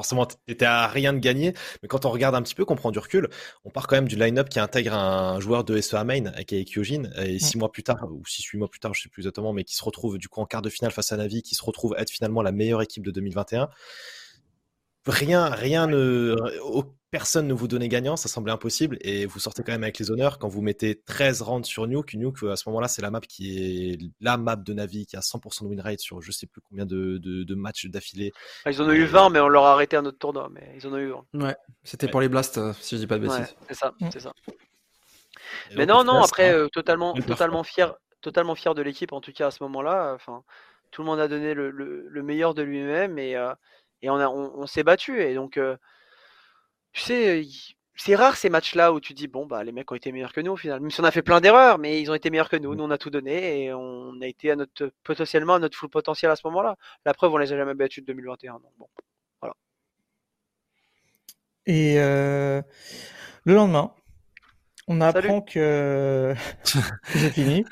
[0.00, 1.52] forcément, t'étais à rien de gagner.
[1.82, 3.28] Mais quand on regarde un petit peu, qu'on prend du recul,
[3.64, 6.64] on part quand même du line-up qui intègre un joueur de SEA main, qui est
[6.64, 9.20] Kyojin, et six mois plus tard, ou six, huit mois plus tard, je sais plus
[9.20, 11.54] exactement, mais qui se retrouve du coup en quart de finale face à Navi, qui
[11.54, 13.68] se retrouve être finalement la meilleure équipe de 2021
[15.06, 16.36] rien, rien ne,
[17.10, 20.10] personne ne vous donnait gagnant, ça semblait impossible, et vous sortez quand même avec les
[20.10, 22.14] honneurs quand vous mettez 13 rounds sur Nuke.
[22.14, 25.20] Nuke, à ce moment-là, c'est la map qui est la map de Navi qui a
[25.20, 28.32] 100% de win rate sur je sais plus combien de, de, matchs d'affilée.
[28.64, 30.72] Ah, ils en ont eu 20, mais on leur a arrêté un autre tournoi, mais
[30.76, 31.46] ils en ont eu 20.
[31.46, 33.56] Ouais, c'était pour les blasts, euh, si je dis pas de bêtises.
[33.68, 34.10] c'est ça, mm.
[34.12, 34.32] c'est ça.
[35.76, 39.48] mais non, non, après, euh, totalement, totalement fier, totalement fier de l'équipe, en tout cas
[39.48, 40.12] à ce moment-là.
[40.14, 40.44] Enfin,
[40.92, 43.52] tout le monde a donné le, le, meilleur de lui-même et, euh,
[44.02, 45.22] et on, a, on, s'est battu.
[45.22, 45.58] Et donc,
[46.92, 47.42] tu sais,
[48.00, 50.40] c'est rare ces matchs-là où tu dis bon bah les mecs ont été meilleurs que
[50.40, 50.80] nous au final.
[50.80, 52.72] Même si on a fait plein d'erreurs, mais ils ont été meilleurs que nous.
[52.72, 52.76] Mmh.
[52.76, 55.90] Nous on a tout donné et on a été à notre potentiellement à notre full
[55.90, 56.76] potentiel à ce moment-là.
[57.04, 58.54] La preuve on les a jamais battus de 2021.
[58.54, 58.88] Donc bon,
[59.42, 59.54] voilà.
[61.66, 62.64] Et le
[63.54, 63.92] lendemain,
[64.88, 66.34] on apprend que
[67.14, 67.66] j'ai fini,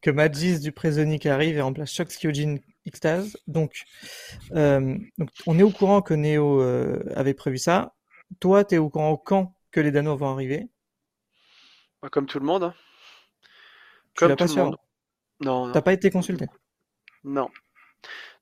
[0.00, 2.56] que Magis du Présonic arrive et remplace Shox Kyojin
[2.88, 3.36] Xtase.
[3.46, 3.82] Donc,
[4.50, 6.62] donc on est au courant que Neo
[7.14, 7.93] avait prévu ça.
[8.40, 10.68] Toi, tu es au courant quand que les Danois vont arriver
[12.02, 12.64] bah, Comme tout le monde.
[12.64, 12.74] Hein.
[14.16, 14.76] Comme tout le monde.
[15.40, 15.72] Non.
[15.72, 16.46] T'as pas été consulté
[17.24, 17.50] Non.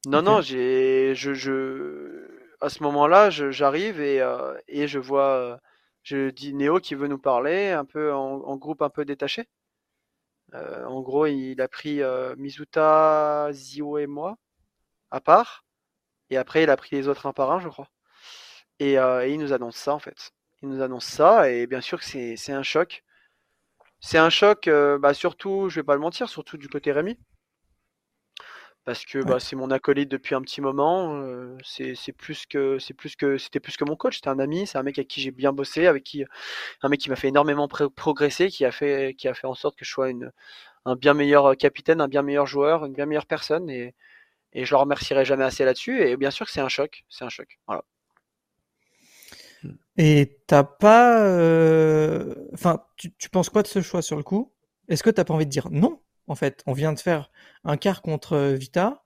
[0.07, 2.29] Non, non, j'ai, je, je,
[2.61, 5.57] à ce moment-là, j'arrive et, euh, et je vois, euh,
[6.03, 9.49] je dis Néo qui veut nous parler, un peu en, groupe un peu détaché.
[10.55, 12.01] Euh, en gros, il a pris
[12.37, 14.37] Mizuta, Zio et moi
[15.13, 15.65] à part,
[16.31, 17.89] et après il a pris les autres un par un, je crois.
[18.83, 20.33] Euh, et, il nous annonce ça en fait.
[20.63, 23.05] Il nous annonce ça et bien sûr que c'est un choc.
[24.01, 27.19] C'est un choc, euh, bah, surtout, je vais pas le mentir, surtout du côté Rémi.
[28.85, 31.15] Parce que bah, c'est mon acolyte depuis un petit moment.
[31.23, 34.17] Euh, c'est plus que c'est plus que c'était plus que mon coach.
[34.17, 34.67] C'était un ami.
[34.67, 36.25] C'est un mec avec qui j'ai bien bossé, avec qui
[36.83, 39.79] un mec qui m'a fait énormément progresser, qui a fait qui a fait en sorte
[39.79, 40.33] que je sois une,
[40.85, 43.71] un bien meilleur capitaine, un bien meilleur joueur, une bien meilleure personne.
[43.71, 43.95] Et,
[44.53, 46.03] et je le remercierai jamais assez là-dessus.
[46.03, 47.05] Et bien sûr que c'est un choc.
[47.09, 47.59] C'est un choc.
[47.69, 47.85] Voilà.
[49.97, 51.21] Et t'as pas.
[51.21, 54.53] Euh, enfin, tu, tu, penses quoi de ce choix sur le coup?
[54.89, 57.31] Est-ce que t'as pas envie de dire non En fait, on vient de faire
[57.65, 59.03] un quart contre euh, Vita.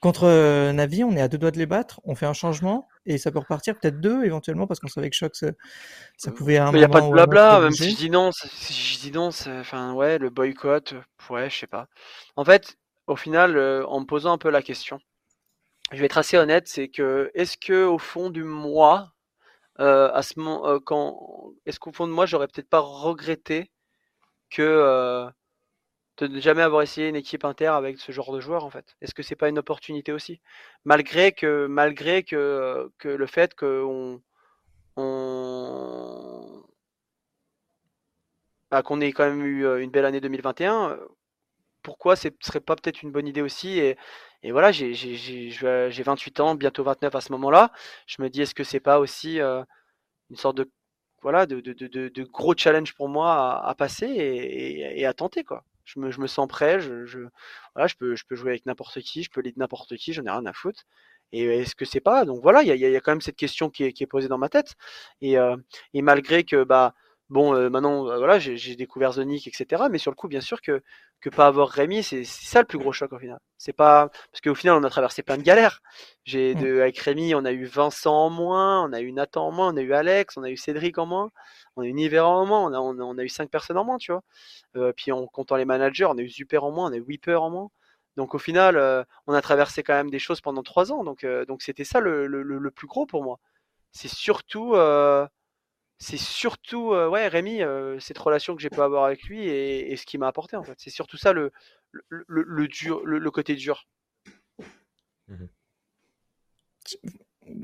[0.00, 2.00] Contre euh, Navi, on est à deux doigts de les battre.
[2.04, 5.16] On fait un changement et ça peut repartir peut-être deux éventuellement parce qu'on savait que
[5.16, 5.48] Choc ça,
[6.16, 6.54] ça pouvait.
[6.54, 7.60] Il n'y a pas de blabla.
[7.60, 10.94] Même si je dis non, si je dis non, enfin ouais, le boycott,
[11.30, 11.88] ouais, je sais pas.
[12.36, 12.76] En fait,
[13.08, 13.58] au final,
[13.88, 15.00] en me posant un peu la question,
[15.90, 19.14] je vais être assez honnête, c'est que est-ce que au fond du moi,
[19.80, 23.70] euh, à ce moment, euh, quand est-ce qu'au fond de moi, j'aurais peut-être pas regretté
[24.58, 25.30] euh,
[26.18, 28.96] de ne jamais avoir essayé une équipe inter avec ce genre de joueurs en fait?
[29.00, 30.40] Est-ce que c'est pas une opportunité aussi?
[30.84, 34.20] Malgré que malgré que, que le fait on...
[38.70, 40.98] Bah, qu'on ait quand même eu une belle année 2021,
[41.88, 43.96] pourquoi ce serait pas peut-être une bonne idée aussi et,
[44.52, 44.92] voilà, j'ai
[45.90, 47.72] 28 ans, bientôt 29 à ce moment-là.
[48.06, 49.62] Je me dis, est-ce que c'est pas aussi euh,
[50.30, 50.70] une sorte de
[51.24, 55.64] de, gros challenge pour moi à, passer et, à tenter quoi.
[55.84, 57.26] Je me, sens prêt, je,
[57.98, 60.84] peux, jouer avec n'importe qui, je peux lead n'importe qui, j'en ai rien à foutre.
[61.32, 62.26] Et est-ce que c'est pas?
[62.26, 64.38] Donc voilà, il y a, quand même cette question qui est, qui est posée dans
[64.38, 64.76] ma tête.
[65.22, 65.56] Et, euh,
[65.94, 66.94] et malgré que bah
[67.30, 69.84] Bon, euh, maintenant, euh, voilà, j'ai découvert Zonic, etc.
[69.90, 70.82] Mais sur le coup, bien sûr que,
[71.20, 73.38] que pas avoir Rémi, c'est ça le plus gros choc au final.
[73.58, 75.82] C'est pas parce qu'au final, on a traversé plein de galères.
[76.24, 76.60] J'ai mmh.
[76.60, 79.74] de avec Rémi, on a eu Vincent en moins, on a eu Nathan en moins,
[79.74, 81.30] on a eu Alex, on a eu Cédric en moins,
[81.76, 83.98] on a eu Niver en moins, on a, on a, eu cinq personnes en moins,
[83.98, 84.22] tu vois.
[84.76, 87.00] Euh, puis en comptant les managers, on a eu Super en moins, on a eu
[87.02, 87.70] Whipper en moins.
[88.16, 91.04] Donc au final, on a traversé quand même des choses pendant trois ans.
[91.04, 93.38] Donc donc c'était ça le, le, le, plus gros pour moi.
[93.92, 94.74] C'est surtout
[95.98, 99.96] c'est surtout euh, ouais Rémi euh, cette relation que j'ai pu avoir avec lui et,
[99.96, 100.74] ce qu'il m'a apporté en fait.
[100.78, 101.52] C'est surtout ça le
[101.90, 103.86] le, le, dur le, côté dur.
[105.28, 105.46] Mmh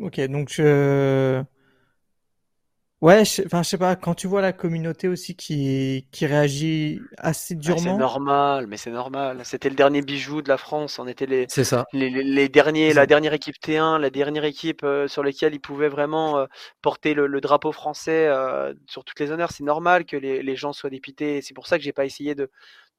[0.01, 1.45] ok donc je
[3.05, 7.55] Ouais, enfin, je sais pas, quand tu vois la communauté aussi qui, qui réagit assez
[7.55, 7.83] durement.
[7.83, 9.43] c'est normal, mais c'est normal.
[9.45, 10.99] C'était le dernier bijou de la France.
[10.99, 11.85] On était les, c'est ça.
[11.93, 15.91] Les, les, derniers, la dernière équipe T1, la dernière équipe euh, sur laquelle ils pouvaient
[15.91, 16.47] vraiment euh,
[16.81, 19.51] porter le, drapeau français euh, sur toutes les honneurs.
[19.53, 21.43] C'est normal que les, les gens soient dépités.
[21.43, 22.51] C'est pour ça que j'ai pas essayé de,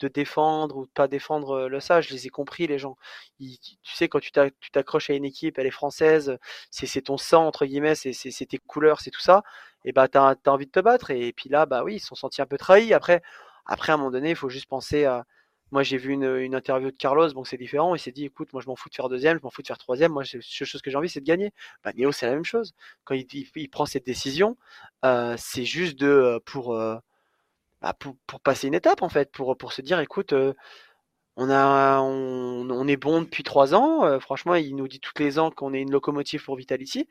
[0.01, 2.01] de défendre ou de pas défendre le ça.
[2.01, 2.95] Je les ai compris, les gens.
[3.39, 4.31] tu sais, quand tu
[4.71, 6.37] t'accroches à une équipe, elle est française,
[6.69, 9.41] c'est ton sang, entre guillemets, c'est tes couleurs, c'est tout ça.
[9.85, 11.11] Et bah, tu as, envie de te battre.
[11.11, 12.93] Et, puis là, bah oui, ils se sont sentis un peu trahis.
[12.93, 13.21] Après,
[13.65, 15.25] après à un moment donné, il faut juste penser à.
[15.71, 17.95] Moi, j'ai vu une, interview de Carlos, bon, c'est différent.
[17.95, 19.67] Il s'est dit, écoute, moi, je m'en fous de faire deuxième, je m'en fous de
[19.67, 20.11] faire troisième.
[20.11, 21.53] Moi, la seule chose que j'ai envie, c'est de gagner.
[21.83, 22.73] Bah, Néo, c'est la même chose.
[23.03, 24.57] Quand il, prend cette décision,
[25.05, 26.77] euh, c'est juste de pour
[27.85, 30.53] bah, pour, pour, passer une étape en fait, pour, pour se dire écoute, euh,
[31.35, 35.13] on, a, on, on, est bon depuis trois ans, euh, franchement il nous dit tous
[35.19, 37.07] les ans qu'on est une locomotive pour Vitality,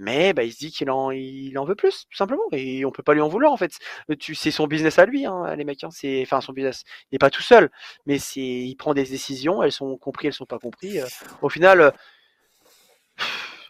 [0.00, 2.90] mais bah, il se dit qu'il en, il en veut plus, tout simplement, et on
[2.90, 3.78] peut pas lui en vouloir en fait.
[4.18, 7.14] Tu, c'est son business à lui, hein, les mecs, hein, c'est, enfin son business, il
[7.14, 7.70] n'est pas tout seul,
[8.06, 11.02] mais c'est, il prend des décisions, elles sont comprises, elles sont pas comprises.
[11.02, 11.92] Euh, au final,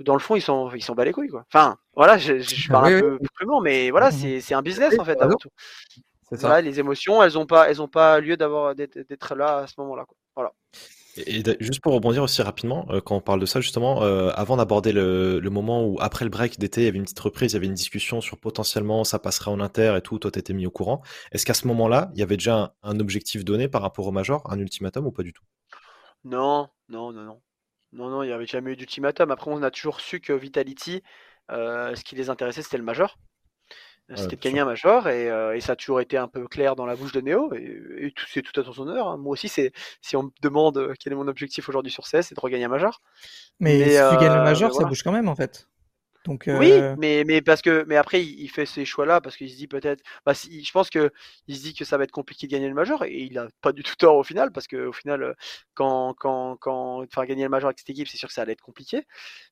[0.01, 1.45] dans le fond, ils sont, ils sont bas les couilles, quoi.
[1.53, 4.99] Enfin, voilà, je, je ah parle un peu crûment, mais voilà, mmh c'est un business
[4.99, 5.51] en fait, avant tout
[6.63, 10.07] les émotions, elles n'ont pas, elles ont pas lieu d'avoir d'être là à ce moment-là.
[10.35, 10.53] Voilà.
[11.17, 14.57] Et, juste pour rebondir aussi rapidement, euh, quand on parle de ça justement, euh, avant
[14.57, 17.55] d'aborder le, moment où après le break d'été, il y avait une petite reprise, il
[17.55, 20.67] y avait une discussion sur potentiellement ça passerait en inter et tout, toi t'étais mis
[20.67, 21.03] au courant.
[21.33, 24.43] Est-ce qu'à ce, moment-là, il y avait déjà un, objectif donné par rapport au major,
[24.51, 25.45] un ultimatum ou pas du tout?
[26.25, 27.41] Non, non, non, non.
[27.93, 29.31] Non, non, il n'y avait jamais eu d'ultimatum.
[29.31, 31.03] Après, on a toujours su que Vitality,
[31.51, 33.19] euh, ce qui les intéressait, c'était le major.
[34.17, 36.87] C'était de gagner un major euh, et, ça a toujours été un peu clair dans
[36.87, 39.09] la bouche de Néo et, tout, c'est tout à son honneur.
[39.09, 39.17] Hein.
[39.17, 42.23] Moi aussi, c'est si on me demande euh, quel est mon objectif aujourd'hui sur CS,
[42.23, 43.01] c'est de regagner un major.
[43.61, 45.69] Mais, si tu gagnes le euh, major, ça bouge quand même en fait.
[46.29, 49.57] Oui, euh, mais, mais parce que mais après il, fait ces choix-là parce qu'il se
[49.57, 51.11] dit peut-être, bah, je pense que
[51.47, 53.49] il se dit que ça va être compliqué de gagner le major et il a
[53.63, 55.35] pas du tout tort au final parce que au final euh,
[55.75, 58.53] quand quand quand enfin gagner le major avec cette équipe c'est sûr que ça allait
[58.53, 59.07] être compliqué,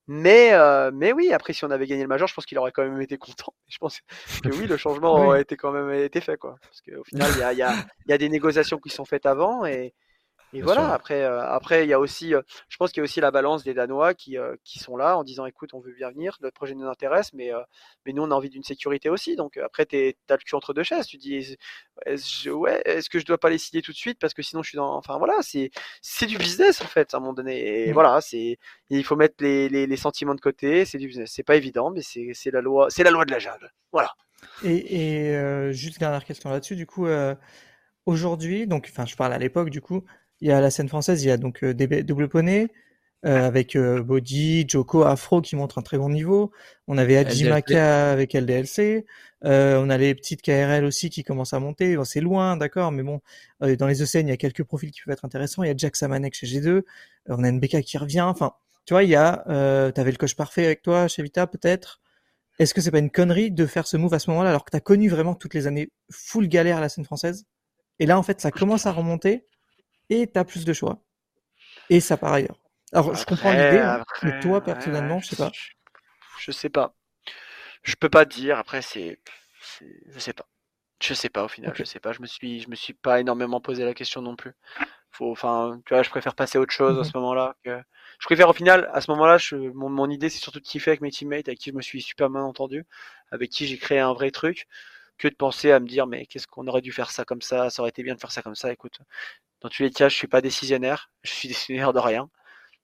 [0.07, 2.73] mais euh, mais oui après si on avait gagné le major je pense qu'il aurait
[2.73, 3.55] quand même été content.
[3.69, 4.01] Je pense
[4.43, 6.57] que oui le changement aurait été quand même été fait quoi.
[6.63, 7.75] Parce qu'au final il y a, y, a,
[8.09, 9.95] y a des négociations qui sont faites avant et
[10.55, 13.05] et voilà, après, euh, après, il y a aussi, euh, je pense qu'il y a
[13.05, 15.93] aussi la balance des Danois qui, euh, qui sont là en disant, écoute, on veut
[15.93, 17.51] bien venir, notre projet nous intéresse, mais,
[18.07, 19.37] mais nous, on a envie d'une sécurité aussi.
[19.37, 21.07] Donc après, tu as le cul entre deux chaises.
[21.07, 21.57] Tu dis,
[22.07, 24.63] est-ce, ouais, est-ce que je dois pas les signer tout de suite parce que sinon
[24.63, 25.71] je suis dans, enfin voilà, c'est,
[26.01, 27.87] c'est du business en fait, à un moment donné.
[27.87, 27.93] Et mmh.
[27.93, 30.85] voilà, c'est, il faut mettre les, les, les, sentiments de côté.
[30.87, 31.31] C'est du business.
[31.35, 33.71] C'est pas évident, mais c'est, c'est la loi, c'est la loi de la jungle.
[33.93, 34.13] Voilà.
[34.65, 37.07] Et, et juste dernière question là-dessus, du coup.
[38.09, 40.03] Aujourd'hui, donc, enfin, je parle à l'époque, du coup,
[40.41, 42.69] il y a la scène française, il y a donc euh, Double Poney,
[43.27, 46.53] euh, avec euh, Body, Joko, Afro qui montrent un très bon niveau.
[46.87, 49.05] On avait Ajimaka avec LDLC.
[49.45, 51.97] Euh, on a les petites KRL aussi qui commencent à monter.
[51.97, 53.21] Bon, c'est loin, d'accord, mais bon,
[53.63, 55.63] euh, dans les ECN, il y a quelques profils qui peuvent être intéressants.
[55.63, 56.83] Il y a Jack Samanek chez G2.
[57.29, 58.23] on a NBK qui revient.
[58.23, 58.53] Enfin,
[58.85, 62.01] tu vois, il y a, euh, t'avais le coach parfait avec toi chez Vita, peut-être.
[62.59, 64.71] Est-ce que c'est pas une connerie de faire ce move à ce moment-là alors que
[64.71, 67.47] t'as connu vraiment toutes les années full galère à la scène française?
[68.01, 69.47] Et là, en fait, ça commence à remonter
[70.11, 71.03] et tu as plus de choix.
[71.91, 72.59] Et ça par ailleurs.
[72.93, 75.53] Alors, je comprends l'idée, hein, mais toi, personnellement, je sais pas.
[76.39, 76.95] Je sais pas.
[77.83, 78.59] Je peux pas dire.
[78.59, 79.21] Après, c'est.
[79.81, 80.47] Je sais pas.
[81.03, 81.73] Je sais pas au final.
[81.75, 82.13] Je sais pas.
[82.13, 84.53] Je me suis, je me suis pas énormément posé la question non plus.
[85.11, 87.23] Faut, enfin, tu vois, je préfère passer à autre chose à ce mhm.
[87.23, 87.57] moment-là.
[87.65, 87.81] Que...
[88.19, 89.57] Je préfère au final, à ce moment-là, je...
[89.57, 92.03] mon, mon idée, c'est surtout de kiffer avec mes teammates, avec qui je me suis
[92.03, 92.85] super bien entendu,
[93.31, 94.67] avec qui j'ai créé un vrai truc,
[95.19, 97.71] que de penser à me dire, mais qu'est-ce qu'on aurait dû faire ça comme ça,
[97.71, 98.73] ça aurait été bien de faire ça comme ça.
[98.73, 98.99] Écoute,
[99.61, 101.11] dans tous les cas, je suis pas décisionnaire.
[101.23, 102.31] Je suis décisionnaire de rien.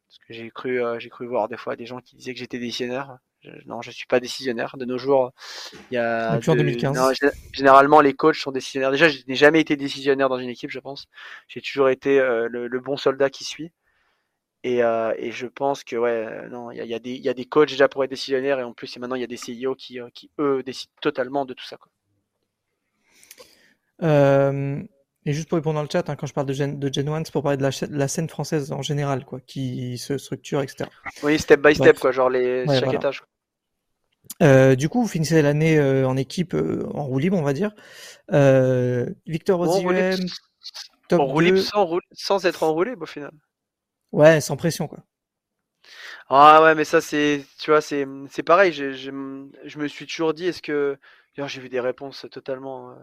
[0.09, 2.39] Parce que j'ai cru, euh, j'ai cru voir des fois des gens qui disaient que
[2.39, 3.18] j'étais décisionnaire.
[3.66, 4.77] non, je suis pas décisionnaire.
[4.77, 5.33] De nos jours,
[5.91, 6.37] il y a.
[6.39, 7.14] De, 2015.
[7.53, 8.91] généralement, les coachs sont décisionnaires.
[8.91, 11.07] Déjà, je n'ai jamais été décisionnaire dans une équipe, je pense.
[11.49, 13.72] J'ai toujours été euh, le, bon soldat qui suit.
[14.62, 17.35] Et, euh, et je pense que ouais, non, il y a, y, a y a,
[17.35, 19.75] des coachs déjà pour être décisionnaires et en plus, maintenant, il y a des CEO
[19.75, 21.77] qui, qui eux décident totalement de tout ça.
[21.77, 21.91] Quoi.
[24.03, 24.83] Euh,
[25.27, 27.09] et juste pour répondre dans le chat, hein, quand je parle de Gen, de Gen
[27.09, 30.91] 1, c'est pour parler de la, scène française en général, quoi, qui se structure, etc.
[31.22, 33.22] Oui, step by step, quoi, genre les, chaque étage.
[34.43, 37.53] Euh, du coup, vous finissez l'année euh, en équipe, euh, en roue libre, on va
[37.55, 37.70] dire.
[39.27, 39.64] Victor
[41.09, 43.33] top en roue libre sans, sans, être enroulé, au final.
[44.12, 44.99] Ouais, sans pression, quoi.
[46.29, 48.72] Ah ouais, mais ça, c'est, tu vois, c'est, c'est pareil.
[48.72, 50.99] Je, me suis toujours dit, est-ce que,
[51.37, 52.95] j'ai vu des réponses totalement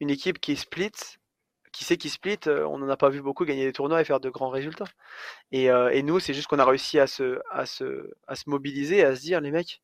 [0.00, 0.92] une équipe qui split,
[1.74, 4.04] qui sait qui split, euh, on n'en a pas vu beaucoup gagner des tournois et
[4.04, 4.86] faire de grands résultats.
[5.52, 9.04] Et, euh, nous, c'est juste qu'on a réussi à se, à, se, à se mobiliser,
[9.04, 9.82] à se dire, les mecs,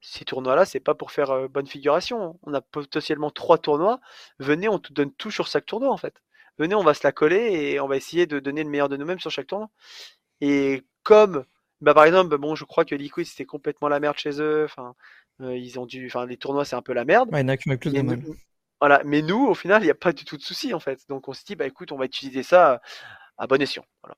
[0.00, 2.38] ces tournois-là, c'est pas pour faire euh, bonne figuration.
[2.42, 4.00] On a potentiellement trois tournois.
[4.38, 6.22] Venez, on te donne tout sur chaque tournoi, en fait.
[6.58, 8.96] Venez, on va se la coller et on va essayer de donner le meilleur de
[8.96, 9.70] nous-mêmes sur chaque tournoi.
[10.40, 11.44] Et comme,
[11.80, 14.64] bah, par exemple, bon, je crois que Liquid, c'était complètement la merde chez eux.
[14.64, 14.94] Enfin,
[15.40, 17.30] ils ont dû, enfin, les tournois, c'est un peu la merde.
[17.32, 18.34] il y en a qui plus de
[18.80, 21.00] Voilà, mais nous, au final, il n'y a pas du tout de souci en fait.
[21.08, 22.80] Donc on se dit, bah écoute, on va utiliser ça
[23.38, 23.84] à bon escient.
[24.02, 24.16] Voilà.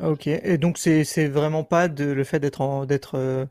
[0.00, 3.46] Ok, et donc c'est vraiment pas de, le fait d'être euh,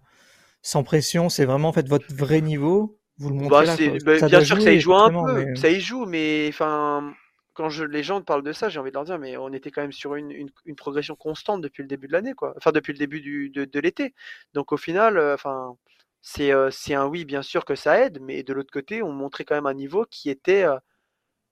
[0.62, 2.98] sans pression, c'est vraiment en fait votre vrai niveau?
[3.18, 5.46] Vous le montrez Bah, là, bah, Ça bien sûr que ça y joue un peu,
[5.46, 7.14] mais- ça y joue, mais enfin,
[7.54, 9.72] quand je, les gens parlent de ça, j'ai envie de leur dire, mais on était
[9.72, 12.54] quand même sur une, une, une progression constante depuis le début de l'année, quoi.
[12.58, 14.14] Enfin, depuis le début du, de, de l'été.
[14.54, 15.76] Donc au final, euh, enfin,
[16.24, 19.46] c'est euh, un oui, bien sûr que ça aide, mais de l'autre côté, on montrait
[19.46, 20.78] quand même un niveau qui était, euh,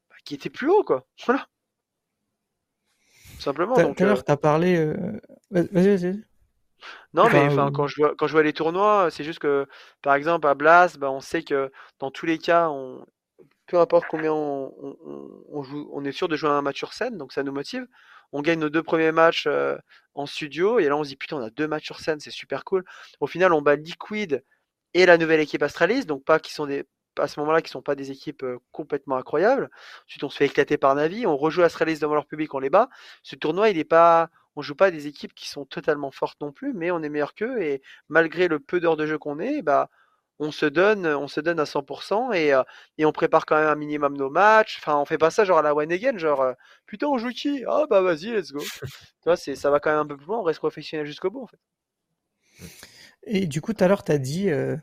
[0.10, 1.08] bah, qui était plus haut, quoi.
[1.26, 1.48] Voilà.
[3.38, 3.94] Tout Simplement.
[3.94, 4.76] Tout à l'heure, tu as parlé.
[4.78, 5.20] euh,
[5.52, 6.24] Vas-y, vas-y.
[7.14, 9.68] Non, mais Enfin, quand je vois, quand je vois les tournois, c'est juste que,
[10.02, 13.06] par exemple, à Blas, bah, on sait que dans tous les cas, on,
[13.68, 14.98] peu importe combien on, on-
[15.50, 17.88] on- joue, on est sûr de jouer un match sur scène, donc ça nous motive.
[18.34, 19.48] On gagne nos deux premiers matchs
[20.16, 22.32] en studio, et là on se dit putain, on a deux matchs sur scène, c'est
[22.32, 22.86] super cool.
[23.22, 24.44] Au final, on bat Liquid
[24.94, 26.86] et la nouvelle équipe Astralis, donc pas qui sont des,
[27.18, 29.70] à ce moment-là, qui sont pas des équipes euh, complètement incroyables.
[30.08, 32.70] Ensuite, on se fait éclater par Navi, on rejoue Astralis devant leur public, on les
[32.70, 32.90] bat.
[33.24, 36.52] Ce tournoi, il est pas, on joue pas des équipes qui sont totalement fortes non
[36.52, 39.62] plus, mais on est meilleur qu'eux, et malgré le peu d'heures de jeu qu'on est,
[39.62, 39.90] bah
[40.42, 42.64] on se donne, on se donne à 100% et, euh,
[42.98, 44.78] et on prépare quand même un minimum nos matchs.
[44.80, 46.54] Enfin, on fait pas ça genre à la one again, genre euh,
[46.88, 47.64] putain on joue qui?
[47.68, 48.60] Ah bah vas-y, let's go.
[48.82, 48.90] tu
[49.26, 51.44] vois, c'est, ça va quand même un peu plus loin, on reste professionnel jusqu'au bout
[51.44, 51.60] en fait.
[53.24, 54.76] Et du coup, tout à l'heure, tu as dit euh,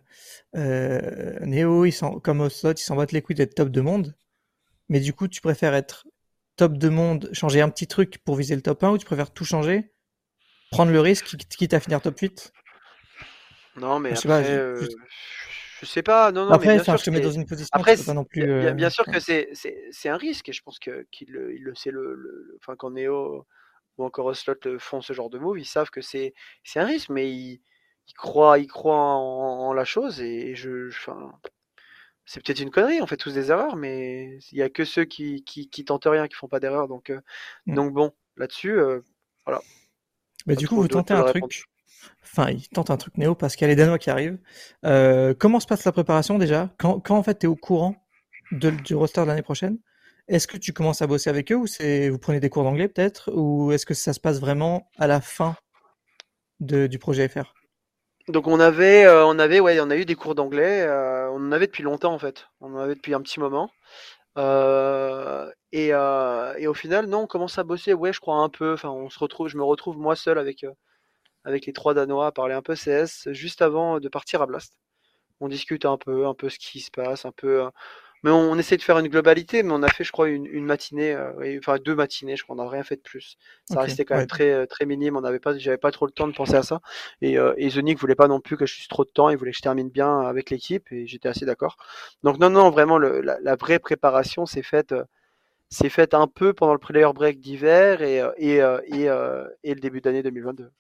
[0.57, 3.81] euh, Néo, ils s'en- comme au slot, ils s'en battent les couilles d'être top de
[3.81, 4.17] monde.
[4.89, 6.07] Mais du coup, tu préfères être
[6.57, 9.33] top de monde, changer un petit truc pour viser le top 1 ou tu préfères
[9.33, 9.91] tout changer,
[10.71, 12.53] prendre le risque, quitte à finir top 8?
[13.77, 14.89] Non, mais Je sais pas, après, je- euh,
[15.81, 16.33] je sais pas.
[16.33, 18.15] Non, non, mais Après, bien enfin, sûr je te mets dans une position, Après, pas
[18.15, 18.43] non plus.
[18.43, 19.13] bien, bien- euh, bien sûr ouais.
[19.13, 22.57] que c'est, un risque et je pense que qu'il le, il le sait le, le-
[22.61, 23.47] enfin quand Neo
[23.99, 26.35] ou encore Oslot le font ce genre de move, ils savent que c'est,
[26.65, 27.61] c'est un risque, mais ils,
[28.09, 31.11] ils croient, ils croient en, en la chose et je, je-
[32.25, 35.05] c'est peut-être une connerie, on fait tous des erreurs, mais il y a que ceux
[35.05, 37.21] qui, qui, qui tentent rien, qui font pas d'erreur, donc, euh,
[37.67, 37.75] Mm.
[37.77, 39.01] donc bon, là-dessus, euh,
[40.47, 41.65] Bah, pas du coup, vous tentez un truc.
[42.25, 44.39] Enfin, ils tentent un truc Néo parce qu'il y a les Danois qui arrivent.
[44.85, 46.71] Euh, comment se passe la préparation déjà?
[46.79, 47.97] Quand, quand en fait tu es au courant
[48.53, 49.79] de- du roster de l'année prochaine,
[50.29, 52.89] est-ce que tu commences à bosser avec eux ou c'est vous prenez des cours d'anglais
[52.89, 53.33] peut-être?
[53.35, 55.57] Ou est-ce que ça se passe vraiment à la fin
[56.61, 57.58] de, du projet FR?
[58.29, 60.83] Donc on avait, euh, on avait, ouais, on a eu des cours d'anglais.
[60.83, 62.49] euh, on en avait depuis longtemps en fait.
[62.61, 63.71] On en avait depuis un petit moment.
[64.39, 67.95] Euh, et, euh, et au final, non, on commence à bosser.
[67.95, 68.75] Ouais, je crois un peu.
[68.75, 70.73] Enfin, on se retrouve, je me retrouve moi seul avec euh,
[71.45, 74.79] avec les trois Danois à parler un peu CS juste avant de partir à Blast.
[75.41, 77.69] On discute un peu, un peu ce qui se passe, un peu.
[78.23, 80.47] Mais on, on essaie de faire une globalité, mais on a fait, je crois, une,
[80.47, 83.37] une matinée, euh, enfin deux matinées, je crois, on n'a rien fait de plus.
[83.65, 85.17] Ça restait quand même très euh, très minime.
[85.17, 86.81] On n'avait pas, j'avais pas trop le temps de penser à ça.
[87.23, 89.31] Et, euh, et Zonic voulait pas non plus que je suce trop de temps.
[89.31, 91.77] Il voulait que je termine bien avec l'équipe, et j'étais assez d'accord.
[92.23, 95.05] Donc non, non, vraiment, le, la, la vraie préparation s'est faite, euh,
[95.71, 98.57] s'est faite un peu pendant le player break d'hiver et et
[98.89, 99.05] et,
[99.65, 100.71] et le début d'année 2022.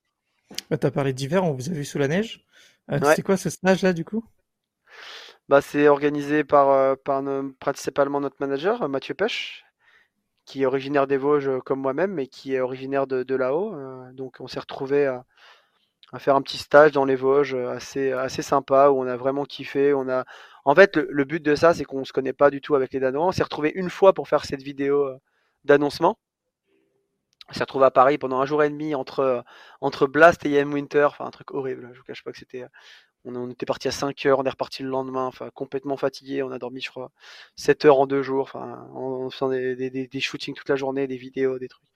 [0.70, 2.44] Bah, t'as parlé d'hiver, on vous a vu sous la neige.
[2.90, 3.10] Euh, Ouais.
[3.10, 4.24] C'était quoi ce stage là du coup?
[5.48, 6.94] Bah, c'est organisé par, euh,
[7.58, 9.64] principalement notre manager, euh, Mathieu Pêche,
[10.44, 13.74] qui est originaire des Vosges euh, comme moi-même, mais qui est originaire de, là-haut.
[14.12, 15.24] donc on s'est retrouvé à,
[16.18, 19.94] faire un petit stage dans les Vosges assez, sympa, où on a vraiment kiffé.
[19.94, 20.24] On a...
[20.64, 23.00] En fait, le, but de ça, c'est qu'on se connaît pas du tout avec les
[23.00, 23.26] Danois.
[23.26, 25.10] On s'est retrouvé une fois pour faire cette vidéo
[25.64, 26.18] d'annoncement.
[27.50, 29.44] On s'est retrouvé à Paris pendant un jour et demi entre,
[29.80, 31.04] entre Blast et Yam Winter.
[31.04, 31.90] Enfin, un truc horrible.
[31.92, 32.66] Je vous cache pas que c'était...
[33.24, 36.42] On, était parti à 5 heures, on est reparti le lendemain, enfin complètement fatigué.
[36.42, 37.10] On a dormi, je crois,
[37.56, 41.68] 7 heures en deux jours, en, faisant des, shootings toute la journée, des vidéos, des
[41.68, 41.88] trucs.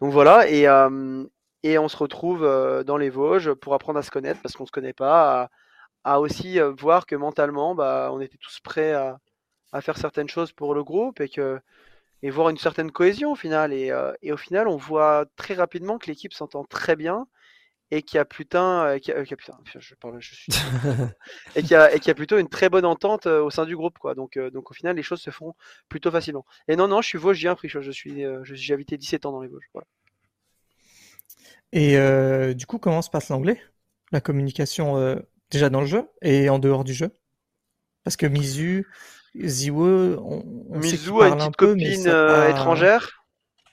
[0.00, 1.24] Donc voilà, et, euh,
[1.62, 4.66] et on se retrouve euh, dans les Vosges pour apprendre à se connaître parce qu'on
[4.66, 5.48] se connaît pas,
[6.04, 9.18] à, aussi euh, voir que mentalement, bah, on était tous prêts à,
[9.72, 11.60] à faire certaines choses pour le groupe et que
[12.24, 13.72] et voir une certaine cohésion au final.
[13.72, 13.92] Et,
[14.22, 17.26] et au final, on voit très rapidement que l'équipe s'entend très bien
[17.92, 20.52] et qu'il y a putain, euh, a, a- putain, je parle, je suis
[21.56, 23.98] et qu'il y a, et plutôt une très bonne entente euh, au sein du groupe,
[23.98, 24.14] quoi.
[24.14, 25.54] Donc, euh, donc au final, les choses se font
[25.88, 26.46] plutôt facilement.
[26.68, 27.56] Et non, non, je suis Vosgien.
[27.62, 29.68] Je suis, euh, je- j'ai habité 17 ans dans les Vosges.
[29.74, 29.86] Voilà.
[31.72, 33.60] Et euh, du coup, comment se passe l'anglais?
[34.12, 35.16] La communication euh,
[35.50, 37.10] déjà dans le jeu et en dehors du jeu?
[38.04, 38.86] Parce que Mizu,
[39.36, 39.86] Ziwo,
[40.20, 43.10] on, on sait Mizu a une parlent un petite peu, mais euh, pas- étrangère.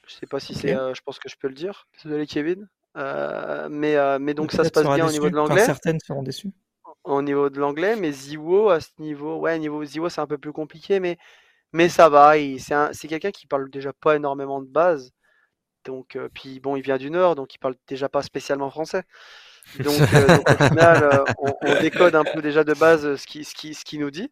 [0.08, 1.88] Je sais pas si c'est, euh, je pense que je peux le dire.
[2.04, 2.68] Désolé, Kevin.
[3.00, 5.66] Euh, mais, euh, mais donc ça se passe bien au niveau de l'anglais.
[5.66, 6.52] certaines seront déçues.
[7.06, 10.38] Au niveau de l'anglais, mais Ziwo à ce niveau, ouais, niveau Ziwo c'est un peu
[10.38, 11.18] plus compliqué, mais,
[11.72, 12.34] mais ça va.
[12.58, 15.12] C'est un- c'est quelqu'un qui parle déjà pas énormément de base.
[15.86, 19.04] Donc, euh, puis bon, il vient du Nord, donc il parle déjà pas spécialement français.
[19.80, 23.26] Donc, euh, donc, au final, euh, on, on décode un peu déjà de base ce
[23.26, 24.30] qui, ce qui, ce qui nous dit.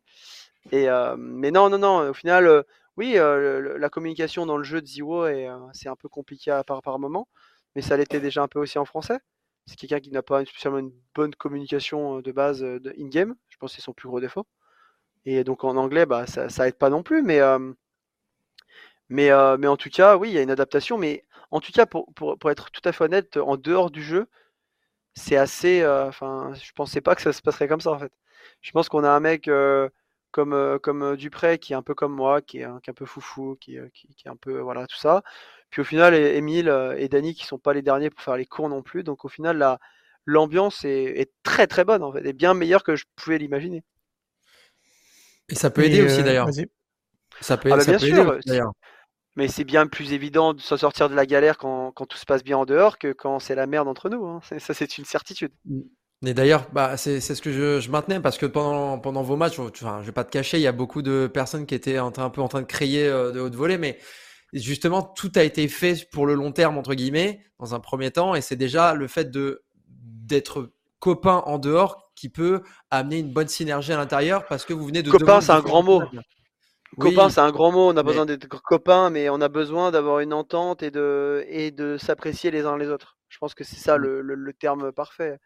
[0.74, 0.88] Et,
[1.18, 2.66] mais non, non, non, au final,
[2.98, 6.64] oui, le- la communication dans le jeu de Ziwo, est, c'est un peu compliqué à
[6.66, 7.30] par, par moment,
[7.76, 9.20] mais ça l'était déjà un peu aussi en français.
[9.66, 13.36] C'est quelqu'un qui n'a pas spécialement une bonne communication euh, de base euh, de in-game.
[13.50, 14.48] Je pense que c'est son plus gros défaut.
[15.26, 17.74] Et donc en anglais, bah, ça, ça aide pas non plus, mais, euh,
[19.10, 20.98] mais, mais en tout cas, oui, il y a une adaptation.
[20.98, 24.04] Mais en tout cas, pour, pour, pour être tout à fait honnête, en dehors du
[24.04, 24.28] jeu,
[25.16, 25.86] c'est assez.
[25.88, 28.12] Enfin, je pensais pas que ça se passerait comme ça en fait.
[28.62, 29.50] Je pense qu'on a un mec
[30.32, 32.90] comme, euh, comme euh, Dupré qui est un peu comme moi, qui est, un- qui
[32.90, 34.60] est un peu foufou, qui, euh, qui, qui est un peu.
[34.60, 35.24] Voilà, tout ça.
[35.70, 38.46] Puis au final, Émile euh, et Dany qui sont pas les derniers pour faire les
[38.46, 39.04] cours non plus.
[39.04, 39.80] Donc au final, la,
[40.26, 43.84] l'ambiance est, est très très bonne en fait, et bien meilleure que je pouvais l'imaginer.
[45.50, 46.52] Et ça peut Et, aider aussi euh, d'ailleurs.
[46.52, 46.68] vas-y.
[47.42, 48.74] Ça peut, Ah bah ça bien peut aider sûr, aussi, c'est- d'ailleurs.
[49.38, 52.26] mais c'est bien plus évident de s'en sortir de la galère quand, quand tout se
[52.26, 54.26] passe bien en dehors que quand c'est la merde entre nous.
[54.28, 54.42] hein.
[54.60, 55.54] Ça, c'est une certitude.
[56.26, 59.60] Et d'ailleurs, bah, c'est ce que je, je maintenais parce que pendant, pendant vos matchs,
[59.60, 62.12] enfin, je vais pas te cacher, il y a beaucoup de personnes qui étaient en
[62.12, 64.00] train, un peu en train de crier euh, de haute volée, mais
[64.52, 68.34] justement, tout a été fait pour le long terme, entre guillemets, dans un premier temps,
[68.34, 73.48] et c'est déjà le fait de d'être copain en dehors qui peut amener une bonne
[73.48, 76.02] synergie à l'intérieur parce que vous venez de Copain, c'est un grand mot.
[76.98, 77.88] Oui, Copain, c'est un grand mot.
[77.88, 81.46] On a mais- besoin d'être copains, mais on a besoin d'avoir une entente et de,
[81.48, 83.18] et de s'apprécier les uns les autres.
[83.30, 84.02] Je pense que c'est ça Mm.
[84.02, 85.38] le, le- le terme parfait.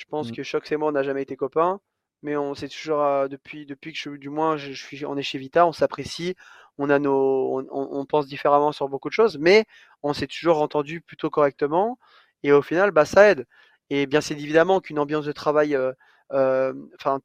[0.00, 0.32] Je pense Mm.
[0.32, 1.80] que Shox et moi, on n'a jamais été copains,
[2.22, 5.16] mais on s'est toujours, euh, depuis, depuis que je, du moins, je, je suis, on
[5.16, 6.34] est chez Vita, on s'apprécie,
[6.78, 9.66] on a nos, on, on- on pense différemment sur beaucoup de choses, mais
[10.02, 11.98] on s'est toujours entendu plutôt correctement,
[12.42, 13.46] et au final, bah, ça aide.
[13.90, 15.92] Et bien, c'est évidemment qu'une ambiance de travail, euh,
[16.32, 17.20] euh, enfin,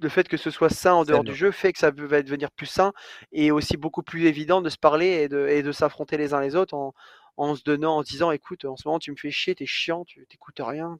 [0.00, 2.50] le fait que ce soit sain en dehors du jeu fait que ça va devenir
[2.52, 2.92] plus sain
[3.32, 6.40] et aussi beaucoup plus évident de se parler et de, et de s'affronter les uns
[6.40, 6.94] les autres en,
[7.38, 9.66] en se donnant, en se disant écoute, en ce moment tu me fais chier, t'es
[9.66, 10.96] chiant, tu t'écoutes rien.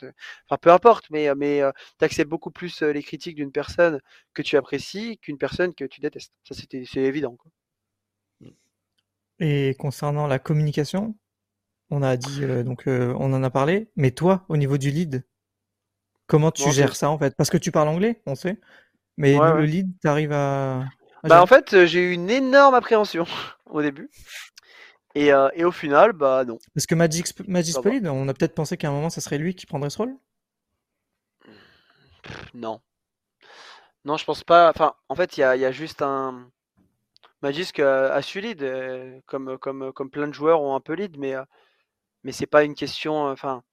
[0.47, 4.01] Enfin, peu importe, mais, mais euh, t'acceptes beaucoup plus euh, les critiques d'une personne
[4.35, 6.33] que tu apprécies qu'une personne que tu détestes.
[6.45, 7.37] Ça, c'était, c'est évident.
[7.37, 7.51] quoi.
[9.41, 11.17] Et concernant la communication,
[11.91, 14.91] on a dit, euh, donc euh, on en a parlé, mais toi, au niveau du
[14.91, 15.25] lead,
[16.27, 17.35] comment tu Bon, gères ça en fait?
[17.37, 18.61] Parce que tu parles anglais, on sait,
[19.19, 19.67] mais Ouais, le ouais.
[19.67, 20.93] lead, t'arrives à,
[21.25, 23.25] à Bah, en fait, euh, j'ai eu une énorme appréhension
[23.67, 24.11] au début.
[25.19, 26.59] Et, euh, et au final, bah non.
[26.75, 26.95] Parce que
[27.73, 27.83] Ça va.
[27.83, 30.17] Polid, on a peut-être pensé qu'à un moment, ça serait lui qui prendrait ce rôle.
[32.55, 32.81] Non.
[34.05, 34.71] Non, je pense pas.
[34.71, 36.51] Enfin, en fait, il y a, il y a juste un.
[37.43, 40.95] Magisk a, a su lead, euh, comme, comme, comme plein de joueurs ont un peu
[40.95, 41.45] lead, mais, euh,
[42.25, 43.29] mais c'est pas une question.
[43.29, 43.65] euh, Enfin,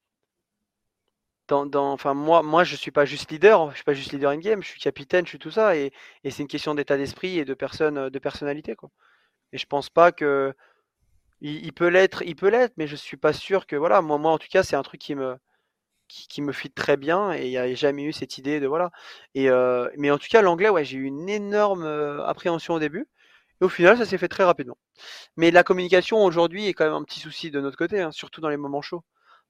[1.48, 4.30] dans, dans, enfin moi, moi, je suis pas juste leader, je suis pas juste leader
[4.32, 5.92] in game, je suis capitaine, je suis tout ça, et,
[6.24, 8.90] et c'est une question d'état d'esprit et de personne, de personnalité, quoi.
[9.52, 10.54] Et je pense pas que
[11.48, 14.18] il, il peut l'être, il peut l'être, mais je suis pas sûr que voilà, moi,
[14.18, 15.36] moi en tout cas, c'est un truc qui me
[16.08, 18.66] qui, qui me fit très bien et il n'y a jamais eu cette idée de
[18.68, 18.90] voilà.
[19.34, 22.78] Et euh, mais en tout cas, l'anglais, ouais, j'ai eu une énorme euh, appréhension au
[22.80, 23.08] début.
[23.62, 24.78] Et au final, ça s'est fait très rapidement.
[25.36, 28.40] Mais la communication aujourd'hui est quand même un petit souci de notre côté, hein, surtout
[28.42, 29.04] dans les moments chauds.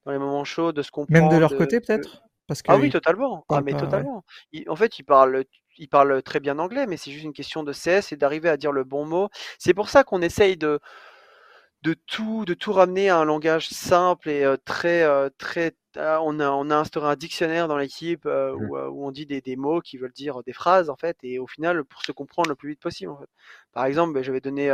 [0.06, 1.06] Dans les moments chauds, de se comprendre.
[1.08, 2.22] Même de leur de- côté, peut-être?
[2.46, 3.46] Parce que Ah oui, totalement.
[3.48, 4.04] Ah mais pas, ouais.
[4.04, 4.24] totalement.
[4.52, 5.44] Il- en fait, ils parlent,
[5.78, 8.56] ils parlent très bien anglais, mais c'est juste une question de CS et d'arriver à
[8.56, 9.28] dire le bon mot.
[9.58, 10.80] C'est pour ça qu'on essaye de,
[11.86, 15.72] de tout, de tout ramener à un langage simple et euh, très, euh, très.
[15.96, 18.70] ah, on a, on a instauré un dictionnaire dans l'équipe euh, Mhm.
[18.70, 21.38] où, où on dit des, des mots qui veulent dire des phrases en fait, et
[21.38, 23.12] au final pour se comprendre le plus vite possible.
[23.12, 23.28] En fait.
[23.72, 24.68] Par exemple, ben, j'avais donné,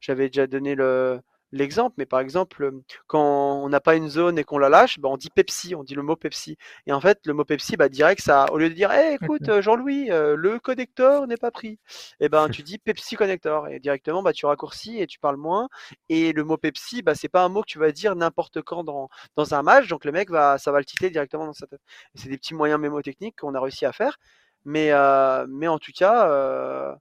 [0.00, 1.20] j'avais déjà donné le
[1.52, 4.98] l'exemple, mais par exemple, euh, quand on n'a pas une zone et qu'on la lâche,
[4.98, 6.56] ben, on dit Pepsi, on dit le mot Pepsi.
[6.86, 9.48] Et en fait, le mot Pepsi, bah, direct, ça, au lieu de dire, Eh, écoute,
[9.48, 11.78] euh, Jean-Louis, euh, le connecteur n'est pas pris,
[12.20, 15.68] et ben, tu dis Pepsi connector, et directement, bah, tu raccourcis et tu parles moins.
[16.08, 18.84] Et le mot Pepsi, bah, c'est pas un mot que tu vas dire n'importe quand
[18.84, 21.66] dans, dans un match, donc le mec va, ça va le titrer directement dans sa
[21.66, 21.80] tête.
[22.14, 24.18] C'est des petits moyens mémotechniques qu'on a réussi à faire,
[24.64, 26.94] mais, euh, mais en tout cas, euh,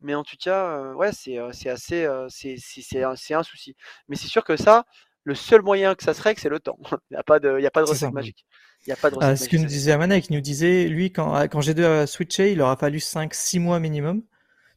[0.00, 3.76] mais en tout cas, euh, ouais, c'est c'est assez, c'est un, un souci.
[4.08, 4.84] Mais c'est sûr que ça,
[5.24, 6.78] le seul moyen que ça se règle, c'est le temps.
[7.10, 8.12] Il n'y a pas de, il y a pas de C'est recette ça.
[8.12, 8.44] magique.
[8.86, 10.88] Il y a pas de Ah, recette ce que nous disait Amanek, il nous disait,
[10.88, 14.22] lui, quand, quand G2 a switché, il aura fallu 5-6 mois minimum.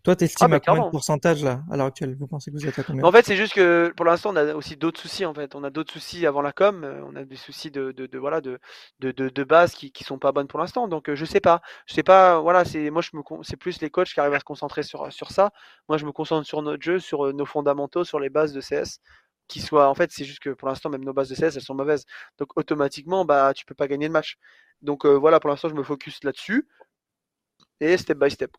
[0.04, 2.16] Toi, Ah, t'estimes bah, à combien de pourcentage là, à l'heure actuelle?
[2.20, 3.08] Vous pensez que vous êtes à combien?
[3.08, 5.56] En fait, c'est juste que pour l'instant, on a aussi d'autres soucis en fait.
[5.56, 6.84] On a d'autres soucis avant la com.
[6.84, 8.60] euh, On a des soucis de, de, de- voilà de,
[9.00, 10.88] de, de, base qui, qui sont pas bonnes pour l'instant.
[10.88, 12.40] Donc euh, je sais pas, je sais pas.
[12.42, 15.12] Voilà, c'est moi je me c'est plus les coachs qui arrivent à se concentrer sur
[15.12, 15.52] sur ça.
[15.88, 18.62] Moi, je me concentre sur notre jeu, sur euh, nos fondamentaux, sur les bases de
[18.62, 19.00] CS.
[19.48, 21.74] Qui en fait, c'est juste que pour l'instant, même nos bases de CS, elles sont
[21.76, 22.06] mauvaises.
[22.38, 24.38] Donc automatiquement, bah tu peux pas gagner le match.
[24.82, 26.68] Donc euh, voilà, pour l'instant, je me focus là-dessus
[27.82, 28.52] et step by step.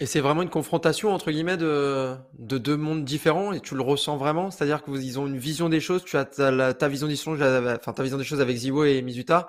[0.00, 3.82] Et c'est vraiment une confrontation entre guillemets de, de deux mondes différents et tu le
[3.82, 7.08] ressens vraiment, c'est-à-dire qu'ils ont une vision des choses, tu as ta, la- ta vision
[7.08, 9.48] des choses, enfin ta vision des choses avec Ziwo et Mizuta,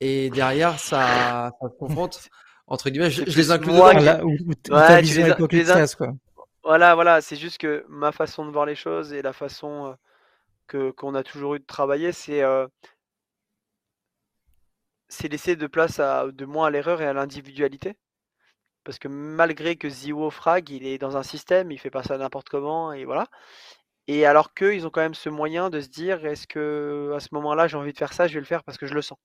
[0.00, 2.20] et derrière ça, ça se confronte.
[2.66, 3.10] entre guillemets.
[3.10, 4.00] Je, les inclus moi dedans.
[4.04, 6.12] Là où, où Ouais, ta tu vision les hypocrite les casse, quoi.
[6.62, 9.94] Voilà, voilà, c'est juste que ma façon de voir les choses et la façon euh,
[10.68, 12.66] que qu'on a toujours eu de travailler, c'est euh,
[15.08, 17.96] c'est laisser de place à, de moins à l'erreur et à l'individualité.
[18.88, 22.18] Parce que malgré que Ziwo frag, il est dans un système, il fait pas ça
[22.18, 23.28] n'importe comment, et voilà.
[24.08, 27.20] Et alors qu'eux, ils ont quand même ce moyen de se dire, est-ce que à
[27.20, 29.02] ce moment-là, j'ai envie de faire ça, je vais le faire parce que je le
[29.02, 29.18] sens.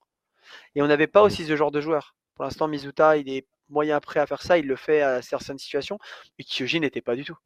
[0.75, 1.27] Et on n'avait pas Mhm.
[1.27, 2.15] aussi ce genre de joueur.
[2.35, 5.59] Pour l'instant, Mizuta, il est moyen prêt à faire ça, il le fait à certaines
[5.59, 5.99] situations,
[6.39, 7.37] et Kyojin n'était pas du tout.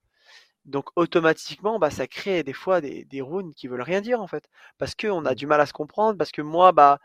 [0.65, 4.27] Donc automatiquement, bah, ça crée des fois des, des runes qui veulent rien dire en
[4.27, 4.49] fait.
[4.77, 5.35] Parce qu'on a Mhm.
[5.35, 6.99] du mal à se comprendre, parce que moi, bah,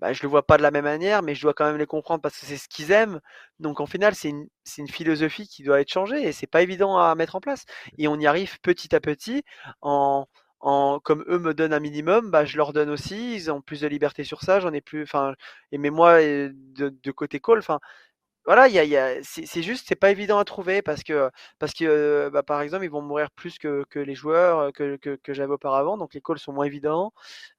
[0.00, 1.86] bah, je le vois pas de la même manière, mais je dois quand même les
[1.86, 3.20] comprendre parce que c'est ce qu'ils aiment.
[3.60, 6.62] Donc en final, c'est une, c'est une philosophie qui doit être changée et c'est pas
[6.62, 7.64] évident à mettre en place.
[7.98, 9.42] Et on y arrive petit à petit
[9.82, 10.26] en,
[10.60, 13.34] en comme eux me donnent un minimum, bah, je leur donne aussi.
[13.34, 15.02] Ils ont plus de liberté sur ça, j'en ai plus.
[15.02, 15.34] Enfin,
[15.72, 17.80] et mais moi de, de côté call, enfin
[18.46, 21.72] voilà, il y a, c'est c'est juste, c'est pas évident à trouver parce que, parce
[21.74, 25.52] que euh, bah, par exemple, ils vont mourir plus que, les joueurs euh, que, j'avais
[25.52, 27.12] auparavant, donc les calls sont moins évidents.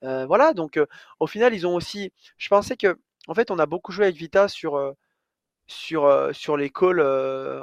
[0.04, 0.80] Euh, voilà, donc
[1.20, 2.14] au final, ils ont aussi.
[2.38, 2.98] Je pensais que,
[3.28, 4.94] en fait, on a beaucoup joué avec Vita sur,
[5.68, 7.02] sur, sur les calls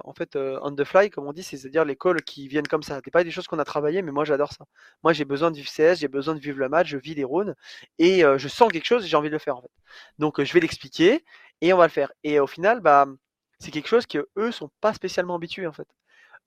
[0.05, 3.01] en fait on the fly, comme on dit, c'est-à-dire les calls qui viennent comme ça.
[3.05, 4.67] C'est pas des choses qu'on a travaillé, mais moi j'adore ça.
[5.03, 7.25] Moi j'ai besoin de vivre CS, j'ai besoin de vivre le match, je vis des
[7.25, 7.55] runes
[7.99, 9.71] et je sens quelque chose et j'ai envie de le faire en fait.
[10.19, 11.25] Donc je vais l'expliquer
[11.65, 12.13] et on va le faire.
[12.25, 13.07] Et au final, bah
[13.59, 15.89] c'est quelque chose que eux sont pas spécialement habitués en fait.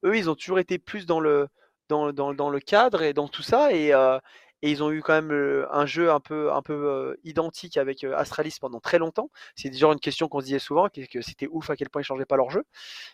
[0.06, 1.48] Eux, ils ont toujours été plus dans le
[1.90, 4.20] dans, dans, dans le cadre et dans tout ça et euh,
[4.62, 7.78] et ils ont eu quand même euh, un jeu un peu un peu euh, identique
[7.78, 9.32] avec Astralis pendant très longtemps.
[9.56, 12.06] C'est genre une question qu'on se disait souvent, que c'était ouf à quel point ils
[12.06, 12.64] changeaient pas leur jeu.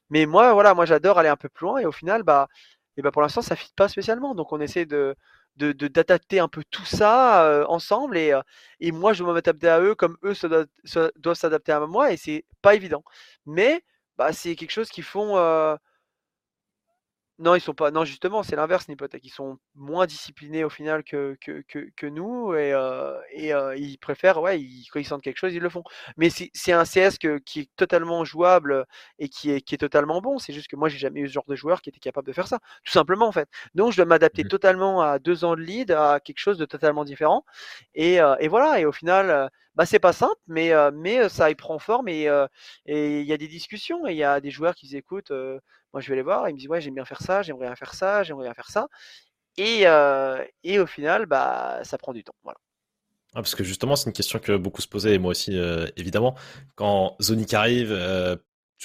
[0.10, 2.48] Mais moi, voilà, moi j'adore aller un peu plus loin et au final, bah,
[2.98, 4.36] et bah pour l'instant, ça fit pas spécialement.
[4.36, 5.16] Donc on essaie de
[5.58, 8.34] de d'adapter un peu tout ça ensemble et,
[8.92, 10.34] moi je dois m'adapter à eux comme eux
[11.18, 13.04] doivent s'adapter à moi et c'est pas évident.
[13.46, 13.84] Mais
[14.18, 15.36] bah c'est quelque chose qu'ils font.
[17.40, 17.90] Non, ils sont pas.
[17.90, 19.24] Non, justement, c'est l'inverse, Nipotech.
[19.26, 23.76] Ils sont moins disciplinés au final que, que, que, que nous et, euh, et euh,
[23.76, 25.84] ils préfèrent, ouais, ils, quand ils sentent quelque chose, ils le font.
[26.16, 28.86] Mais c'est un CS que- qui est totalement jouable
[29.18, 30.38] et qui est, qui est totalement bon.
[30.38, 32.34] C'est juste que moi, j'ai jamais eu ce genre de joueur qui était capable de
[32.34, 33.50] faire ça, tout simplement en fait.
[33.74, 34.50] Donc, je dois m'adapter Mhm.
[34.50, 37.46] totalement à deux ans de lead, à quelque chose de totalement différent.
[37.96, 38.80] Et, euh, et voilà.
[38.80, 42.28] Et au final, bah, c'est pas simple, mais, mais ça y prend forme et
[42.86, 45.32] et il y a des discussions et il y a des joueurs qui écoutent.
[45.94, 47.76] Moi, je vais les voir, ils me disent ouais, j'aime bien faire ça, j'aimerais bien
[47.76, 48.88] faire ça, j'aimerais bien faire ça.
[49.58, 52.36] Et, euh, et au final, bah, ça prend du temps.
[52.44, 52.60] Voilà.
[53.36, 55.88] Ah, parce que justement, c'est une question que beaucoup se posaient, et moi aussi, euh,
[55.98, 56.36] évidemment.
[56.76, 58.36] Quand Zonic arrive, euh,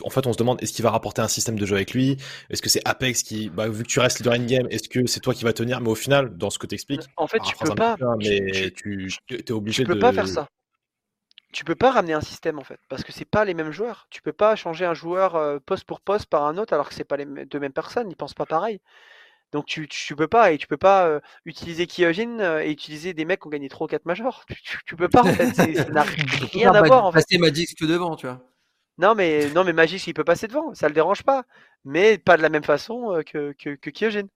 [0.03, 2.17] en fait, on se demande est-ce qu'il va rapporter un système de jeu avec lui?
[2.49, 5.21] Est-ce que c'est Apex qui, bah, vu que tu restes leader in-game, est-ce que c'est
[5.21, 5.81] toi qui va tenir?
[5.83, 7.99] Mais au final, dans ce que tu expliques, En fait, tu peux pas.
[7.99, 9.99] peu, mais tu- tu, tu es obligé Tu peux de.
[9.99, 10.47] pas faire ça.
[11.53, 14.07] Tu peux pas ramener un système en fait, parce que c'est pas les mêmes joueurs.
[14.11, 16.95] Tu peux pas changer un joueur euh, poste pour poste par un autre alors que
[16.95, 18.81] c'est pas les deux mêmes personnes, ils pensent pas pareil.
[19.53, 23.15] Donc tu, tu peux pas et tu peux pas euh, utiliser Kyojin euh, et utiliser
[23.15, 24.45] des mecs qui ont gagné 3 ou 4 majors.
[24.47, 26.09] Tu, tu- tu peux pas en fait, ça n'a
[26.55, 27.29] rien à voir en fait.
[27.29, 28.41] Passer Magix que devant, tu vois.
[28.99, 31.45] Non mais non mais Magis il peut passer devant, ça le dérange pas,
[31.85, 34.27] mais pas de la même façon que, que, que Kyojin.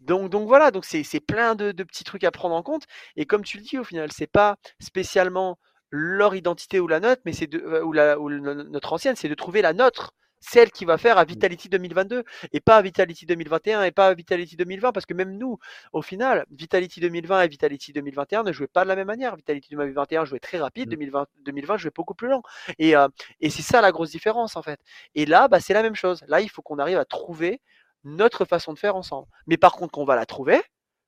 [0.00, 2.86] Donc, donc voilà, donc c'est c'est plein de, de petits trucs à prendre en compte.
[3.16, 5.58] Et comme tu le dis, au final, c'est pas spécialement
[5.96, 9.16] leur identité ou la nôtre, mais c'est de, euh, ou, la, ou le- notre ancienne,
[9.16, 12.82] c'est de trouver la nôtre, celle qui va faire à Vitality 2022 et pas à
[12.82, 15.58] Vitality 2021 et pas à Vitality 2020 parce que même nous,
[15.92, 19.34] au final, Vitality 2020 et Vitality 2021 ne jouaient pas de la même manière.
[19.34, 20.90] Vitality 2021 jouait très rapide, Mm.
[20.90, 22.42] 2020, 2020 jouait beaucoup plus lent.
[22.78, 23.08] Et, euh,
[23.40, 24.78] et c'est ça la grosse différence en fait.
[25.14, 26.22] Et là, bah, c'est la même chose.
[26.28, 27.60] Là, il faut qu'on arrive à trouver
[28.04, 29.26] notre façon de faire ensemble.
[29.46, 30.62] Mais par contre, qu'on va la trouver,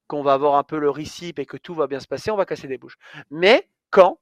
[0.09, 2.37] qu'on va avoir un peu le récip et que tout va bien se passer, on
[2.37, 2.97] va casser des bouches.
[3.31, 4.19] Mais quand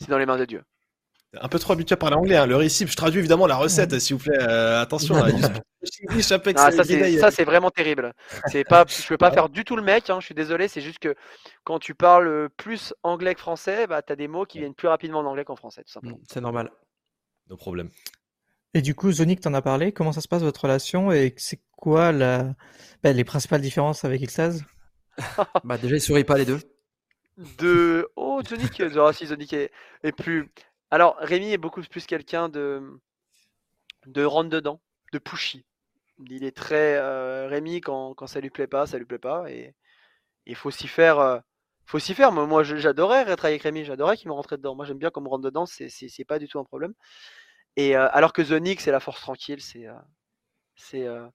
[0.00, 0.62] C'est dans les mains de Dieu.
[1.40, 2.36] Un peu trop habitué à parler anglais.
[2.36, 2.46] Hein.
[2.46, 4.38] Le récip, je traduis évidemment la recette, s'il vous plaît.
[4.40, 5.14] Euh, attention.
[5.14, 5.26] Là.
[6.08, 6.84] English, Apex, Ah, ça,
[7.30, 8.12] c'est, vraiment terrible.
[8.46, 10.80] C'est pas, je peux pas faire du tout le mec, hein, je suis désolé, c'est
[10.80, 11.14] juste que
[11.64, 14.88] quand tu parles plus anglais que français, bah, tu as des mots qui viennent plus
[14.88, 16.16] rapidement en anglais qu'en français, tout simplement.
[16.16, 16.70] Mm, C'est normal.
[17.48, 17.90] No problème.
[18.74, 19.92] Et du coup, Zonic, t'en as parlé.
[19.92, 21.12] Comment ça se passe votre relation?
[21.12, 22.54] Et c'est quoi la...
[23.02, 24.64] bah, les principales différences avec Xtase?
[25.64, 26.60] Bah déjà, ils sourient pas les deux.
[27.38, 28.08] De.
[28.16, 29.70] Oh, Zonic, ah, si, Zonic est,
[30.16, 30.50] plus.
[30.90, 32.98] Alors, Rémi est beaucoup plus quelqu'un de.
[34.06, 34.80] de rentre dedans,
[35.12, 35.64] de pushy.
[36.30, 36.96] Il est très.
[36.96, 39.50] euh, Rémi, quand, quand ça lui plaît pas, ça lui plaît pas.
[39.50, 39.74] Et
[40.46, 41.20] il faut s'y faire.
[41.20, 41.40] euh,
[41.86, 42.32] faut s'y faire.
[42.32, 44.74] Moi, j'adorais travailler avec Rémi, j'adorais qu'il me rentrait dedans.
[44.76, 46.94] Moi, j'aime bien qu'on me rentre dedans, c'est c'est- pas du tout un problème.
[47.76, 49.86] Et euh, alors que Zonic, c'est la force tranquille, c'est.
[49.88, 49.94] euh,
[50.76, 51.06] c'est.
[51.06, 51.28] euh,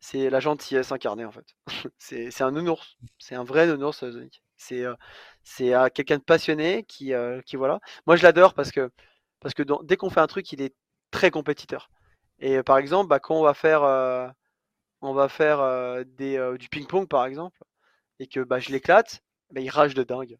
[0.00, 1.46] c'est la gentillesse incarnée en fait.
[1.98, 4.42] c'est un nounours, c'est un vrai nounours euh, Zonic.
[4.60, 4.84] C'est
[5.44, 7.12] c'est quelqu'un de passionné qui,
[7.46, 7.80] qui voilà.
[8.06, 8.90] Moi je l'adore parce que
[9.40, 10.74] parce que dans- dès qu'on fait un truc, il est
[11.10, 11.90] très compétiteur.
[12.40, 13.82] Et par exemple, bah, quand on va faire,
[15.02, 17.58] on va faire des, du ping-pong par exemple,
[18.20, 19.22] et que bah, je l'éclate,
[19.52, 20.32] bah, il rage de dingue.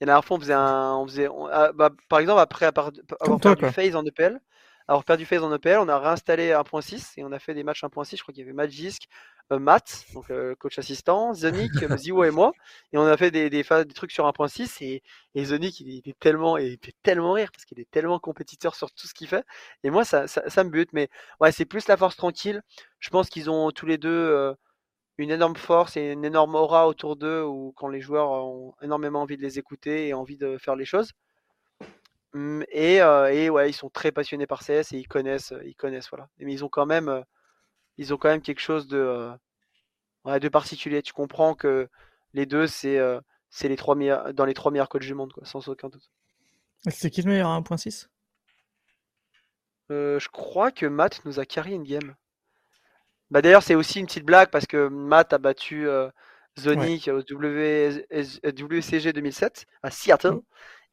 [0.00, 3.40] Et la dernière fois, on faisait un, on faisait, ah, bah, par exemple, après avoir
[3.42, 4.40] perdu phase en EPL,
[4.88, 7.84] avoir perdu phase en EPL, on a réinstallé 1.6 et on a fait des matchs
[7.84, 8.16] 1.6.
[8.18, 9.08] Je crois qu'il y avait Magisk,
[9.50, 12.52] Matt, donc euh, coach assistant, Zonik, Zio et moi,
[12.92, 15.02] et on a fait des, des, des trucs sur 1.6 et,
[15.34, 18.90] et Zonik, il était tellement, il était tellement rire parce qu'il est tellement compétiteur sur
[18.90, 19.44] tout ce qu'il fait.
[19.84, 21.08] Et moi, ça, ça, ça, me bute, mais
[21.40, 22.62] ouais, c'est plus la force tranquille.
[22.98, 24.52] Je pense qu'ils ont tous les deux euh,
[25.18, 29.22] une énorme force et une énorme aura autour d'eux où quand les joueurs ont énormément
[29.22, 31.12] envie de les écouter et envie de faire les choses.
[32.34, 36.08] Mmh, et, et ouais, ils sont très passionnés par CS et ils connaissent, ils connaissent
[36.10, 36.28] voilà.
[36.38, 37.24] Mais ils ont quand même,
[37.98, 39.30] ils ont quand même quelque chose de,
[40.24, 41.02] ouais, de particulier.
[41.02, 41.88] Tu comprends que
[42.34, 43.00] les deux, c'est,
[43.50, 46.10] c'est les trois meilleurs, dans les trois meilleurs coachs du monde, quoi, sans aucun doute.
[46.88, 48.08] C'est qui le meilleur à 1.6
[49.90, 52.14] Je crois que Matt nous a carry une game.
[53.30, 56.08] Bah d'ailleurs, c'est aussi une petite blague parce que Matt a battu euh,
[56.58, 60.34] Zonic au WCG 2007 à Seattle.
[60.34, 60.42] Mm.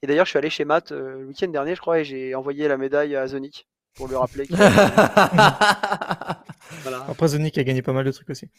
[0.01, 2.35] Et d'ailleurs, je suis allé chez Matt euh, le week-end dernier, je crois, et j'ai
[2.35, 4.45] envoyé la médaille à Zonic pour lui rappeler.
[4.49, 6.39] voilà.
[7.07, 8.49] Après, Zonic a gagné pas mal de trucs aussi.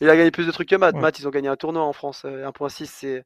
[0.00, 0.94] Il a gagné plus de trucs que Matt.
[0.94, 2.24] Matt, ils ont gagné un tournoi en France.
[2.24, 3.24] 1.6, euh, c'est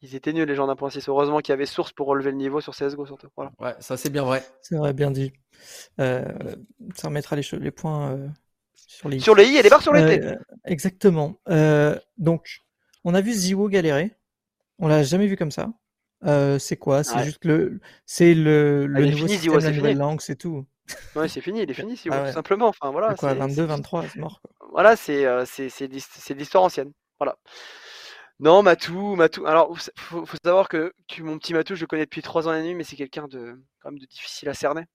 [0.00, 1.04] ils étaient nuls les gens d'1.6.
[1.08, 3.28] Heureusement qu'il y avait source pour relever le niveau sur CSGO surtout.
[3.36, 3.52] Voilà.
[3.60, 4.44] Ouais, ça c'est bien vrai.
[4.60, 5.32] C'est vrai, bien dit.
[5.96, 6.24] ça
[7.04, 8.18] remettra les, les points
[8.92, 10.26] sur les, sur les i et les barres sur les t.
[10.26, 10.34] Euh,
[10.66, 11.40] exactement.
[11.48, 12.60] Euh, donc,
[13.04, 14.12] on a vu Ziwo galérer.
[14.78, 15.72] On l'a jamais vu comme ça.
[16.24, 17.02] Euh, c'est quoi?
[17.02, 20.66] C'est juste le, c'est le, le nouveau fini, système, la nouvelle langue, c'est tout.
[21.14, 22.68] Ouais, c'est fini, il est fini, Ziwo, ah tout simplement.
[22.68, 23.14] Enfin voilà.
[23.14, 24.40] Quoi, 22, 23, c'est mort.
[24.70, 26.92] Voilà, c'est, c'est, c'est, de l'histoire ancienne.
[27.18, 27.36] Voilà.
[28.40, 29.46] Non, Matou, Matou.
[29.46, 32.54] Alors, faut, faut savoir que, que, mon petit Matou, je le connais depuis 3 ans
[32.54, 34.86] et demi, mais c'est quelqu'un de, quand même de difficile à cerner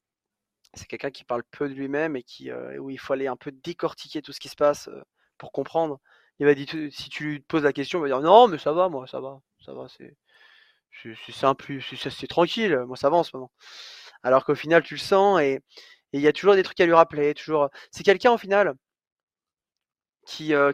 [0.74, 3.36] c'est quelqu'un qui parle peu de lui-même et qui, euh, où il faut aller un
[3.36, 5.02] peu décortiquer tout ce qui se passe euh,
[5.38, 6.00] pour comprendre.
[6.40, 8.72] Il va dire, si tu lui poses la question, il va dire non, mais ça
[8.72, 10.16] va, moi, ça va, ça va, c'est,
[11.04, 13.52] c'est simple, c'est tranquille, moi ça va en ce moment.
[14.24, 15.62] Alors qu'au final, tu le sens et
[16.14, 17.70] il y a toujours des trucs à lui rappeler, toujours.
[17.92, 18.76] C'est quelqu'un au final
[20.26, 20.74] qui, euh,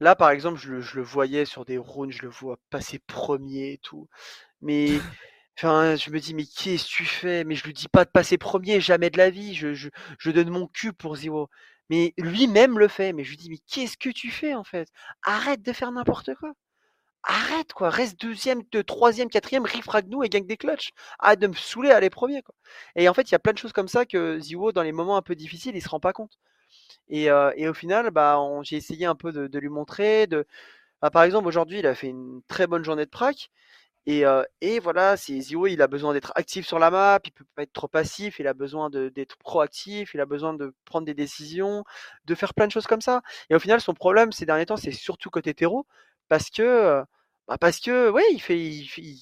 [0.00, 3.78] là par exemple, je le, voyais sur des runes, je le vois passer premier et
[3.78, 4.08] tout,
[4.60, 5.00] mais
[5.58, 7.44] Enfin, je me dis, mais qu'est-ce que tu fais?
[7.44, 9.54] Mais je lui dis pas de passer premier, jamais de la vie.
[9.54, 11.48] Je, je, je donne mon cul pour Zero.
[11.90, 13.12] Mais lui-même le fait.
[13.12, 14.88] Mais je lui dis, mais qu'est-ce que tu fais en fait?
[15.24, 16.52] Arrête de faire n'importe quoi.
[17.24, 17.90] Arrête quoi.
[17.90, 20.90] Reste deuxième, de troisième, quatrième, riffrague-nous et gagne des clutches.
[21.18, 22.54] Arrête de me saouler à aller premier quoi.
[22.96, 24.92] Et en fait, il y a plein de choses comme ça que Zero, dans les
[24.92, 26.38] moments un peu difficiles, il se rend pas compte.
[27.08, 30.26] Et, euh, et au final, bah, j'ai essayé un peu de, lui montrer.
[30.26, 30.46] De...
[31.02, 33.50] Bah, par exemple, aujourd'hui, il a fait une très bonne journée de prac.
[34.06, 34.24] Et,
[34.60, 37.62] et voilà, c'est Zio, il a besoin d'être actif sur la map, il peut pas
[37.62, 41.84] être trop passif, il a besoin d'être proactif, il a besoin de prendre des décisions,
[42.24, 43.22] de faire plein de choses comme ça.
[43.48, 45.86] Et au final, son problème ces derniers temps, c'est surtout côté terreau,
[46.32, 47.04] parce que,
[47.46, 49.18] bah parce que, il fait, il,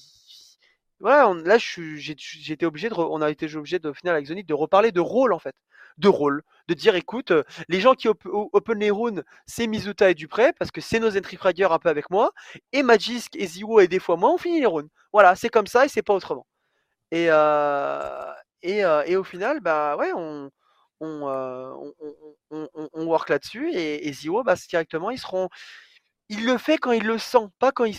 [1.01, 4.53] voilà, là, j'étais obligé de, on a été obligé de, au final avec Zonic de
[4.53, 5.53] reparler de rôle en fait
[5.97, 7.33] de rôle, de dire écoute,
[7.67, 11.35] les gens qui open les runes, c'est Mizuta et Dupré, parce que c'est nos entry
[11.35, 12.31] fraggers un peu avec moi,
[12.71, 14.87] et Magisk et Ziwo et des fois moi, on finit les runes.
[15.11, 16.47] Voilà, c'est comme ça et c'est pas autrement.
[17.11, 17.25] Et,
[18.61, 20.49] et, et, au final, bah ouais, on,
[21.01, 21.93] on,
[22.93, 24.13] on, work là-dessus, et, et
[24.45, 25.49] bah, directement, ils seront.
[26.31, 27.97] Il le fait quand il le sent, pas quand il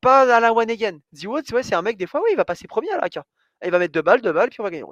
[0.00, 0.98] pas à la one again.
[1.14, 3.18] Ziwo, c'est un mec, des fois, oui, il va passer premier à la K.
[3.64, 4.84] Il va mettre deux balles, deux balles, puis on va gagner.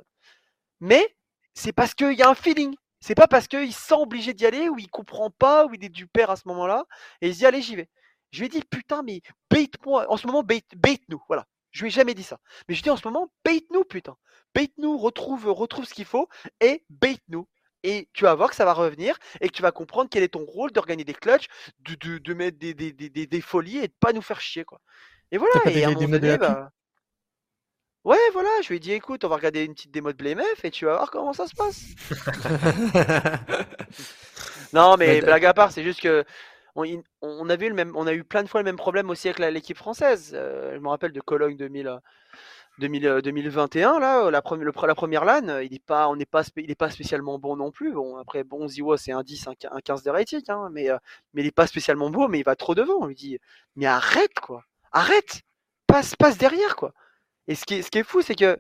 [0.80, 1.14] Mais
[1.54, 2.74] c'est parce qu'il y a un feeling.
[2.98, 5.84] C'est pas parce qu'il se sent obligé d'y aller ou il comprend pas ou il
[5.84, 6.84] est du père à ce moment-là
[7.20, 7.88] et il se dit allez j'y vais.
[8.30, 10.62] Je lui ai dit putain mais bait-moi en ce moment bait,
[11.08, 11.46] nous voilà.
[11.70, 12.38] Je lui ai jamais dit ça.
[12.68, 14.16] Mais je dis en ce moment bait nous putain.
[14.54, 16.28] Bait nous retrouve retrouve ce qu'il faut
[16.60, 17.46] et bait nous.
[17.82, 20.28] Et tu vas voir que ça va revenir et que tu vas comprendre quel est
[20.28, 21.48] ton rôle d'organiser des clutches,
[21.80, 24.80] de, de, mettre des, des, des, des, folies et de pas nous faire chier quoi.
[25.32, 25.54] Et voilà.
[25.70, 26.70] Et à un moment donné, bah,
[28.02, 30.64] Ouais, voilà, je lui ai dit écoute, on va regarder une petite démo de BLMF
[30.64, 31.84] et tu vas voir comment ça se passe.
[34.72, 36.24] non, mais blague à part, c'est juste que
[36.74, 39.28] on, a vu le même, on a eu plein de fois le même problème aussi
[39.28, 40.32] avec l'équipe française.
[40.34, 42.00] Euh, je me rappelle de Cologne 2000,
[42.88, 46.74] 2021 là, la, première, la première LAN, il est pas, on n'est pas, il est
[46.74, 47.92] pas spécialement bon non plus.
[47.92, 50.98] Bon après, bon Ziwa c'est un 10, un, 15 de rating, hein, mais, euh,
[51.34, 52.98] mais il est pas spécialement beau, mais il va trop devant.
[53.00, 53.38] On lui dit
[53.76, 55.42] mais arrête quoi, arrête,
[55.86, 56.92] passe, passe derrière quoi.
[57.48, 58.58] Et ce qui est fou, c'est que.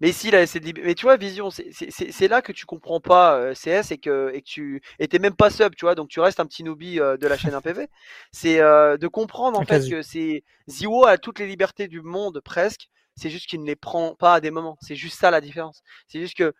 [0.00, 3.54] Mais si, là, c'est Mais tu vois, Vision, c'est là que tu comprends pas euh,
[3.54, 4.82] CS et que, et que tu.
[4.98, 7.26] Et t'es même pas sub, tu vois, donc tu restes un petit newbie euh, de
[7.26, 7.88] la chaîne 1PV.
[8.32, 10.42] C'est euh, de comprendre, en fait, que c'est.
[10.68, 14.34] Ziwo a toutes les libertés du monde, presque, C'est juste qu'il ne les prend pas
[14.34, 14.76] à des moments.
[14.80, 15.82] C'est juste ça la différence.
[16.08, 16.52] C'est juste que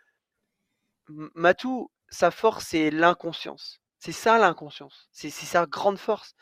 [1.34, 3.80] Matou, sa force, c'est l'inconscience.
[3.98, 5.08] C'est ça l'inconscience.
[5.12, 6.34] C'est sa grande force.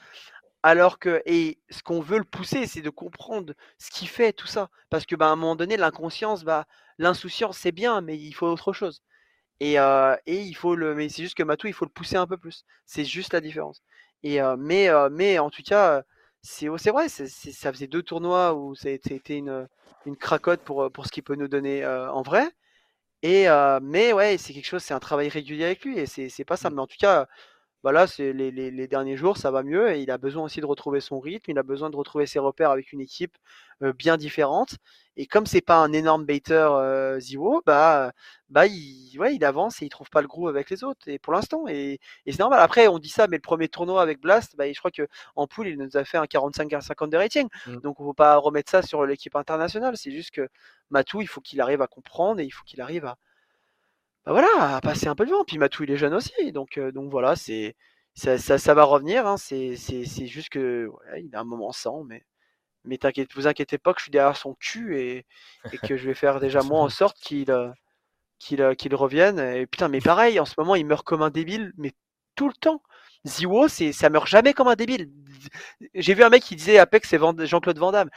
[0.63, 4.47] Alors que, et ce qu'on veut le pousser, c'est de comprendre ce qui fait tout
[4.47, 4.71] ça.
[4.91, 6.67] Parce que, bah, à un moment donné, l'inconscience, bah,
[6.99, 9.03] l'insouciance, c'est bien, mais il faut autre chose.
[9.61, 12.27] Et, et il faut le, mais c'est juste que Matou, il faut le pousser un
[12.27, 12.65] peu plus.
[12.87, 13.83] C'est juste la différence.
[14.25, 16.03] Et mais, mais en tout cas,
[16.43, 19.69] c'est c'est vrai, ça faisait deux tournois où ça a été une,
[20.07, 22.49] une cracotte pour, pour ce qu'il peut nous donner en vrai.
[23.23, 23.47] Et
[23.83, 26.71] mais ouais, c'est quelque chose, c'est un travail régulier avec lui et c'est pas ça.
[26.71, 26.75] Mmh.
[26.75, 27.29] Mais en tout cas,
[27.83, 30.45] bah là, c'est les, les, les, derniers jours, ça va mieux et il a besoin
[30.45, 33.37] aussi de retrouver son rythme, il a besoin de retrouver ses repères avec une équipe
[33.99, 34.77] bien différente.
[35.17, 37.21] Et comme c'est pas un énorme baiter euh,
[37.67, 38.13] bah,
[38.49, 41.09] bah il, ouais, il avance et il trouve pas le groove avec les autres.
[41.09, 42.61] Et pour l'instant, et, et c'est normal.
[42.61, 45.07] Après, on dit ça, mais le premier tournoi avec Blast, bah, je crois que
[45.37, 47.49] en poule, il nous a fait un 45-50 de rating.
[47.67, 47.77] Mmh.
[47.79, 49.97] Donc, on ne faut pas remettre ça sur l'équipe internationale.
[49.97, 50.49] C'est juste que
[50.91, 53.17] Matou, il faut qu'il arrive à comprendre et il faut qu'il arrive à,
[54.25, 55.45] bah voilà, à passer un peu de vent.
[55.45, 57.77] Puis Matou, il est jeune aussi, donc, euh, donc voilà, c'est
[58.15, 59.27] ça, ça, ça, va revenir.
[59.27, 59.37] Hein.
[59.37, 59.77] C'est
[60.27, 62.25] juste que ouais, il a un moment sans, mais
[62.85, 65.27] mais t'inquiète, vous inquiétez pas que je suis derrière son cul et,
[65.73, 67.47] et que je vais faire déjà moi en sorte qu'il
[68.39, 69.39] qu'il qu'il revienne.
[69.39, 71.93] Et putain, mais pareil, en ce moment, il meurt comme un débile, mais
[72.35, 72.83] tout le temps.
[73.27, 75.11] Ziwo, c'est ça meurt jamais comme un débile.
[75.95, 78.11] J'ai vu un mec qui disait Apex, c'est Jean-Claude Van Damme.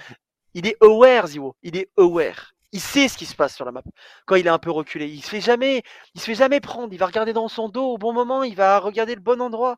[0.56, 1.56] Il est aware, Ziwo.
[1.64, 2.55] Il est aware.
[2.76, 3.84] Il sait ce qui se passe sur la map.
[4.26, 5.82] Quand il est un peu reculé, il se fait jamais,
[6.14, 6.94] il se fait jamais prendre.
[6.94, 8.44] Il va regarder dans son dos au bon moment.
[8.44, 9.78] Il va regarder le bon endroit.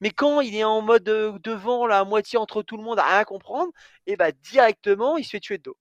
[0.00, 3.04] Mais quand il est en mode devant, là, à moitié entre tout le monde, à
[3.04, 3.72] rien comprendre,
[4.06, 5.76] et bah directement, il se fait tuer de dos.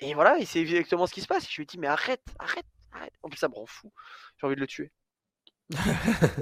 [0.00, 1.50] Et voilà, il sait exactement ce qui se passe.
[1.50, 3.14] Je lui dis, mais arrête, arrête, arrête.
[3.22, 3.90] En plus, ça me rend fou.
[4.38, 4.92] J'ai envie de le tuer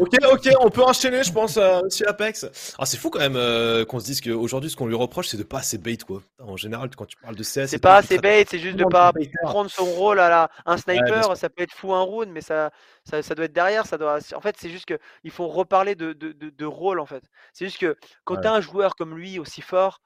[0.00, 2.74] ok, ok, on peut enchaîner, je pense, euh, aussi Apex.
[2.76, 5.36] Ah, c'est fou quand même euh, qu'on se dise qu'aujourd'hui, ce qu'on lui reproche, c'est
[5.36, 6.22] de pas assez bait, quoi.
[6.40, 9.12] En général, quand tu parles de CS, c'est pas assez bait, c'est juste de pas
[9.44, 10.50] prendre son rôle à la.
[10.66, 12.70] Un sniper, ça peut être fou un round, mais ça,
[13.04, 13.86] ça, doit être derrière.
[13.86, 14.18] Ça doit.
[14.34, 17.22] En fait, c'est juste que il faut reparler de, de, de, rôle, en fait.
[17.52, 20.00] C'est juste que quand tu as un joueur comme lui aussi fort,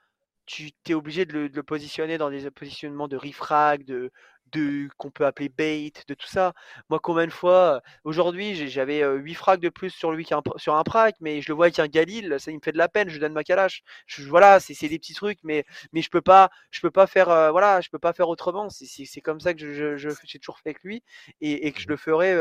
[0.44, 4.12] tu es obligé de le, de le, positionner dans des positionnements de refrag, de,
[4.52, 6.52] de qu'on peut appeler bait, de tout ça.
[6.90, 10.82] Moi, combien de fois, aujourd'hui, j'avais 8 frags de plus sur lui qu'un sur un
[10.84, 13.08] prac, mais je le vois avec un Galil, ça il me fait de la peine,
[13.08, 13.82] je donne ma calache.
[14.06, 17.26] Je, voilà, c'est des petits trucs, mais mais je peux pas, je peux pas faire,
[17.52, 18.68] voilà, je peux pas faire autrement.
[18.70, 21.02] C'est comme ça que je, je, j'ai toujours fait avec lui
[21.40, 22.36] et, et que je mmh le ferai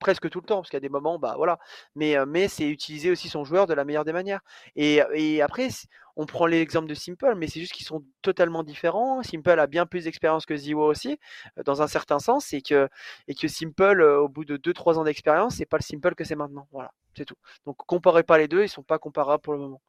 [0.00, 1.58] presque tout le temps, parce qu'il y a des moments, bah voilà.
[1.94, 4.40] Mais, mais c'est utiliser aussi son joueur de la meilleure des manières.
[4.76, 5.68] Et, et après,
[6.16, 9.22] on prend l'exemple de Simple, mais c'est juste qu'ils sont totalement différents.
[9.22, 11.18] Simple a bien plus d'expérience que Ziwa aussi,
[11.64, 12.88] dans un certain sens, et que,
[13.28, 16.68] et Simple, au bout de 2-3 ans d'expérience, c'est pas le Simple que c'est maintenant.
[16.72, 17.36] Voilà, c'est tout.
[17.66, 19.80] Donc comparez pas les deux, ils sont pas comparables pour le moment.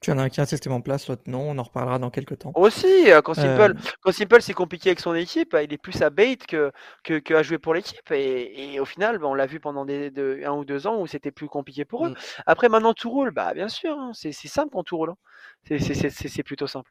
[0.00, 1.98] Tu en as un qui a un système en place, l'autre non, on en reparlera
[1.98, 2.52] dans quelques temps.
[2.54, 3.90] Aussi, euh, quand Simple, euh.
[4.00, 6.70] quand Simple c'est compliqué avec son équipe, il est plus à bait que,
[7.02, 8.10] que, à jouer pour l'équipe.
[8.12, 10.12] Et, au final, bah, on l'a vu pendant des,
[10.44, 12.10] un ou deux ans où c'était plus compliqué pour eux.
[12.10, 12.14] Mm.
[12.46, 15.10] Après, maintenant tout roule, bah bien sûr, hein, c'est simple quand tout roule.
[15.10, 15.78] Hein.
[15.78, 16.90] C'est plutôt simple.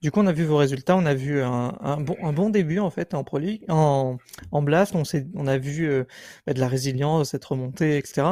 [0.00, 2.78] Du coup, on a vu vos résultats, on a vu un, bon, un bon début
[2.78, 4.16] en fait en Pro League, en,
[4.50, 5.02] en Blast, on,
[5.34, 6.04] on a vu euh,
[6.46, 8.26] bah, de la résilience, cette remontée, etc.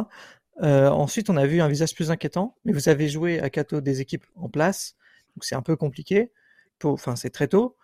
[0.63, 3.81] Euh, ensuite, on a vu un visage plus inquiétant, mais vous avez joué à Kato
[3.81, 4.97] des équipes en place,
[5.35, 6.31] donc c'est un peu compliqué.
[6.83, 7.77] Enfin, c'est très tôt.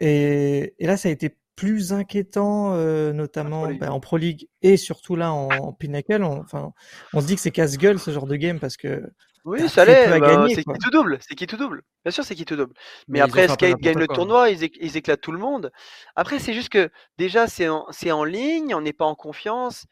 [0.00, 5.16] Et, là, ça a été plus inquiétant, euh, notamment bah, en Pro League et surtout
[5.16, 6.22] là en, Pinnacle.
[6.22, 6.72] On, enfin,
[7.12, 9.02] on se dit que c'est casse-gueule ce genre de game parce que
[9.44, 10.18] oui, ça l'est.
[10.18, 11.18] Bah, c'est qui tout double.
[11.20, 11.82] C'est qui tout double.
[12.04, 12.72] Bien sûr, c'est qui tout double.
[13.08, 15.70] Mais, après, Skate gagne le tournoi, ils, ils, éclatent tout le monde.
[16.16, 19.86] Après, c'est juste que déjà, c'est en, en, ligne, on n'est pas en confiance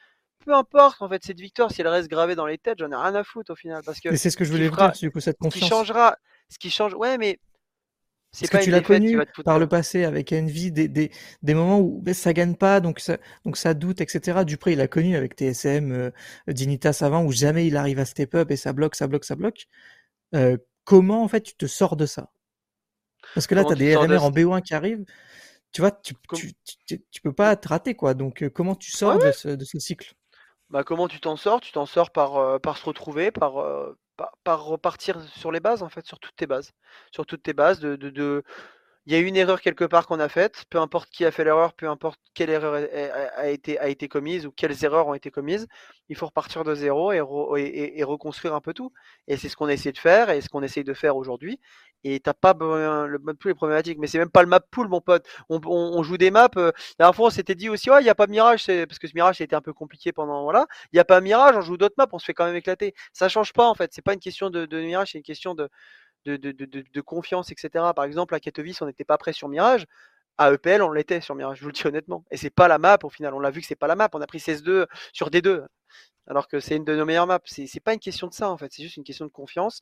[0.45, 2.97] peu importe en fait cette victoire si elle reste gravée dans les têtes, j'en ai
[2.97, 5.11] rien à foutre au final parce que c'est ce que je voulais vous dire du
[5.11, 5.55] coup cette confiance.
[5.55, 6.17] Ce qui changera,
[6.49, 7.39] ce qui change, ouais mais
[8.33, 11.11] c'est que tu l'as connu par le passé avec Envy des, des,
[11.43, 14.45] des moments où ben, ça gagne pas donc ça donc ça doute etc.
[14.45, 16.11] Dupré il a connu avec TSM, euh,
[16.49, 19.37] Dinitas avant où jamais il arrive à step up et ça bloque ça bloque ça
[19.37, 19.67] bloque.
[20.35, 22.31] Euh, comment en fait tu te sors de ça?
[23.35, 25.05] Parce que là tu as des RMR en BO1 qui arrivent
[25.73, 28.13] tu vois, tu, tu, tu, peux pas te rater, quoi.
[28.13, 30.13] Donc, euh, comment tu sors de, ce, de, ce, cycle?
[30.73, 31.61] Bah, comment tu t'en sors?
[31.61, 33.97] Tu t'en sors par, euh, se retrouver, par, euh,
[34.45, 36.73] par repartir sur les bases, en fait, sur toutes tes bases.
[37.13, 38.43] Sur toutes tes bases de
[39.07, 41.43] il y a une erreur quelque part qu'on a faite, peu importe qui a fait
[41.43, 42.75] l'erreur, peu importe quelle erreur
[43.37, 45.67] a, été, commise ou quelles erreurs ont été commises,
[46.09, 48.93] il faut repartir de zéro et, reconstruire un peu tout.
[49.27, 51.59] Et c'est ce qu'on essaie de faire et ce qu'on essaie de faire aujourd'hui.
[52.05, 54.89] Et t'as pas le map pool est problématique, mais c'est même pas le map pool,
[54.89, 55.27] mon pote.
[55.49, 56.49] On, joue des maps.
[56.57, 58.99] Euh, la dernière fois, on s'était dit aussi, ouais, il n'y a pas Mirage, parce
[58.99, 60.67] que ce Mirage a été un peu compliqué pendant, voilà.
[60.93, 62.95] Il n'y a pas Mirage, on joue d'autres maps, on se fait quand même éclater.
[63.13, 63.93] Ça change pas, en fait.
[63.93, 65.69] C'est pas une question de Mirage, c'est une question de,
[66.27, 67.85] de, confiance, etc.
[67.95, 69.87] Par exemple, à Katowice, on n'était pas prêt sur Mirage.
[70.39, 72.25] À EPL, on l'était sur Mirage, je vous le dis honnêtement.
[72.31, 73.35] Et c'est pas la map au final.
[73.35, 74.09] On l'a vu que c'est pas la map.
[74.15, 75.67] On a pris 16-2 sur D2
[76.27, 77.41] alors que c'est une de nos meilleures maps.
[77.45, 79.81] C'est, c'est pas une question de ça en fait, c'est juste une question de confiance.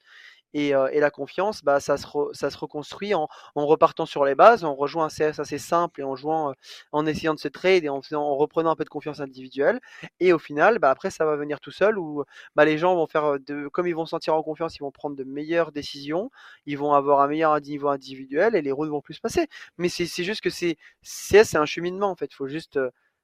[0.55, 4.65] Et, euh, la confiance, bah, ça, se ça se reconstruit en, repartant sur les bases,
[4.65, 6.55] en rejoignant un CS assez simple et en jouant, euh,
[6.93, 9.81] en essayant de se trade et en, faisant, en reprenant un peu de confiance individuelle.
[10.19, 12.25] Et au final, bah, après, ça va venir tout seul où
[12.57, 14.81] bah, les gens vont faire, euh, de, comme ils vont se sentir en confiance, ils
[14.81, 16.31] vont prendre de meilleures décisions,
[16.67, 19.47] ils vont avoir un meilleur niveau individuel et les routes vont plus se passer.
[19.79, 22.27] Mais c'est, juste que c'est, c'est un cheminement en fait.
[22.33, 22.79] Il faut juste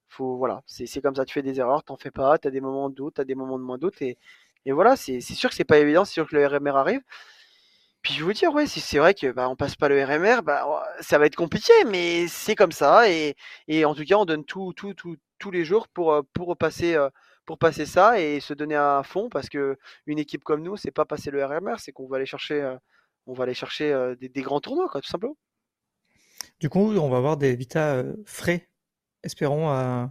[0.09, 2.61] faut voilà, c'est comme ça, tu fais des erreurs, t'en fais pas, tu as des
[2.61, 4.19] moments de doute, tu as des moments de moins doute et,
[4.67, 7.01] et voilà, c'est sûr que c'est pas évident, c'est sûr que le RMR arrive.
[8.03, 10.03] Puis je vais vous dire, ouais, si c'est vrai que bah, on passe pas le
[10.05, 13.35] RMR, bah, ça va être compliqué, mais c'est comme ça et,
[13.69, 16.57] et, en tout cas, on donne tout, tout, tout, tous les jours pour, euh, pour
[16.57, 17.11] passer euh,
[17.47, 19.77] pour passer ça et se donner à fond parce que
[20.07, 22.77] une équipe comme nous, c'est pas passer le RMR, c'est qu'on va aller chercher euh,
[23.27, 25.37] on va aller chercher des, grands tournois quoi, tout simplement.
[26.61, 28.69] Du coup, on va avoir des Vita frais
[29.27, 29.71] espérons.
[29.71, 30.07] Euh,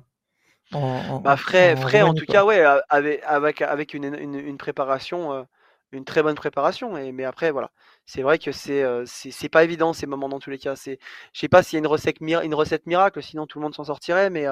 [0.72, 5.44] en, bah, frais, frais en, tout cas, ouais, avec, avec, avec une, une, préparation, euh,
[5.92, 6.98] une très bonne préparation.
[6.98, 7.72] Et, mais après, voilà,
[8.06, 10.76] c'est vrai que c'est euh, c'est pas évident ces moments dans tous les cas.
[10.76, 10.98] Je
[11.34, 13.84] sais pas s'il y a une recette, une recette miracle, sinon tout le monde s'en
[13.86, 14.46] sortirait, mais,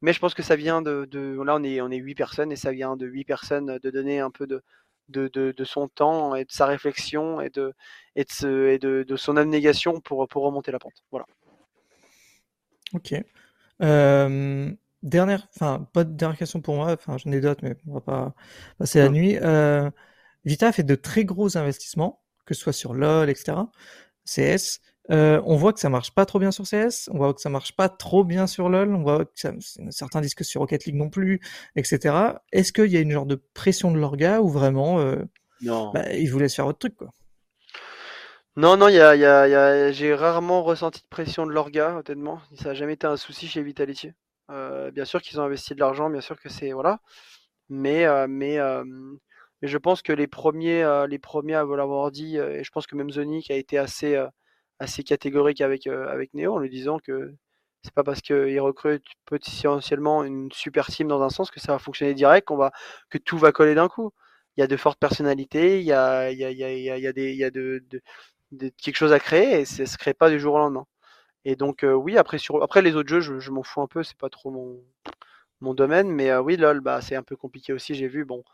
[0.00, 2.52] mais je pense que ça vient de, de, Là, on est, on est 8 personnes
[2.52, 4.62] et ça vient de 8 personnes de donner un peu de,
[5.08, 7.74] de, de, de, son temps et de sa réflexion et de,
[8.16, 11.04] et de, et de, de son abnégation pour, pour remonter la pente.
[11.10, 11.26] Voilà.
[12.94, 13.14] Ok.
[13.82, 14.72] Euh,
[15.02, 18.00] dernière, enfin, pas de dernière question pour moi, enfin, j'en ai d'autres, mais on va
[18.00, 18.34] pas
[18.78, 19.36] passer la nuit.
[19.40, 19.90] Euh,
[20.44, 23.58] Vita a fait de très gros investissements, que ce soit sur LoL, etc.,
[24.24, 24.80] CS.
[25.10, 27.50] Euh, on voit que ça marche pas trop bien sur CS, on voit que ça
[27.50, 29.52] marche pas trop bien sur LoL, on voit que ça,
[29.90, 31.40] certains disent que sur Rocket League non plus,
[31.76, 32.40] etc.
[32.52, 35.16] Est-ce qu'il y a une genre de pression de l'orga ou vraiment euh,
[35.60, 35.92] non.
[35.92, 37.10] Bah, ils vous laissent faire votre truc quoi?
[38.56, 42.40] Non, non, y a, y a, j'ai rarement ressenti de pression de l'orga, honnêtement.
[42.54, 44.12] Ça n'a jamais été un souci chez Vitality.
[44.50, 46.72] Euh, bien sûr qu'ils ont investi de l'argent, bien sûr que c'est.
[46.72, 47.00] Voilà.
[47.68, 48.84] Mais, euh, mais, euh,
[49.62, 52.96] je pense que les premiers, euh, les premiers à l'avoir dit, et je pense que
[52.96, 54.22] même Zonic a été assez,
[54.80, 57.34] assez catégorique avec, avec Neo en lui disant que
[57.82, 61.78] c'est pas parce qu'il recrute potentiellement une super team dans un sens que ça va
[61.78, 62.72] fonctionner direct, qu'on va,
[63.10, 64.12] que tout va coller d'un coup.
[64.56, 67.06] Il y a de fortes personnalités, il y a, il y a, y a, y
[67.06, 67.82] a des, il y a de
[68.82, 70.86] quelque chose à créer et ça se crée pas du jour au lendemain.
[71.44, 74.02] Et donc euh, oui, après sur après les autres jeux, je, m'en fous un peu,
[74.02, 74.82] c'est pas trop mon
[75.60, 77.94] mon domaine, mais euh, oui, lol, bah c'est un peu compliqué aussi.
[77.94, 78.44] J'ai vu, bon,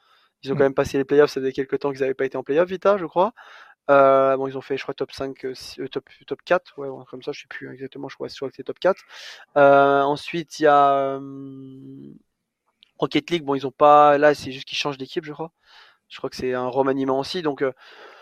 [0.43, 2.36] ils ont quand même passé les playoffs, ça faisait quelques temps qu'ils n'avaient pas été
[2.36, 3.32] en playoffs, Vita, je crois.
[3.90, 5.47] Euh, bon, ils ont fait, je crois, top 5,
[5.90, 8.78] top, top 4, ouais, comme ça, je sais plus exactement, je crois, que c'est top
[8.78, 9.02] 4.
[9.56, 11.20] ensuite, il y a
[12.98, 15.52] Rocket League, bon, ils ont pas, là, c'est juste qu'ils changent d'équipe, je crois.
[16.09, 17.64] Je crois que c'est un remaniement aussi, donc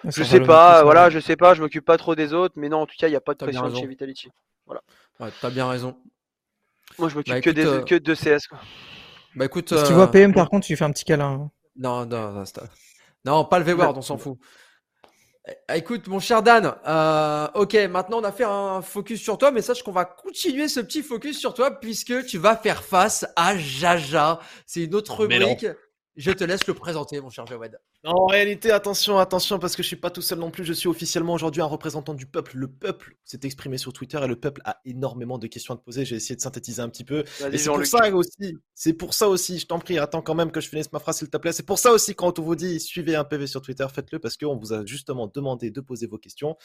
[0.05, 2.79] je sais pas, voilà, je sais pas, je m'occupe pas trop des autres, mais non,
[2.79, 4.29] en tout cas, il n'y a pas de pression chez Vitality.
[4.67, 4.83] Voilà.
[5.21, 5.97] Ouais, t'as bien raison.
[6.99, 8.47] Moi, je m'occupe bah, que, des, euh, que de CS.
[8.49, 8.59] Quoi.
[9.35, 9.77] Bah écoute.
[9.77, 11.51] Si tu vois euh, PM, par contre, tu fais un petit câlin.
[11.77, 12.45] Non, non, non,
[13.25, 14.39] non pas le V-Word, on s'en fout.
[15.47, 16.75] Eh, écoute, mon cher Dan,
[17.55, 20.81] ok, maintenant on a fait un focus sur toi, mais sache qu'on va continuer ce
[20.81, 24.41] petit focus sur toi puisque tu vas faire face à Jaja.
[24.67, 25.67] C'est une autre rubrique.
[26.17, 27.79] Je te laisse le présenter, mon cher Jawed.
[28.11, 30.65] En réalité, attention, attention, parce que je suis pas tout seul non plus.
[30.65, 32.53] Je suis officiellement aujourd'hui un représentant du peuple.
[32.55, 35.83] Le peuple s'est exprimé sur Twitter et le peuple a énormément de questions à te
[35.83, 36.07] poser.
[36.07, 37.25] J'ai essayé de synthétiser un petit peu.
[37.53, 38.57] Et c'est pour ça aussi.
[38.73, 39.59] C'est pour ça aussi.
[39.59, 41.53] Je t'en prie, attends quand même que je finisse ma phrase, s'il te plaît.
[41.53, 44.39] C'est pour ça aussi quand on vous dit suivez un PV sur Twitter, faites-le parce
[44.39, 46.57] qu'on vous a justement demandé de poser vos questions.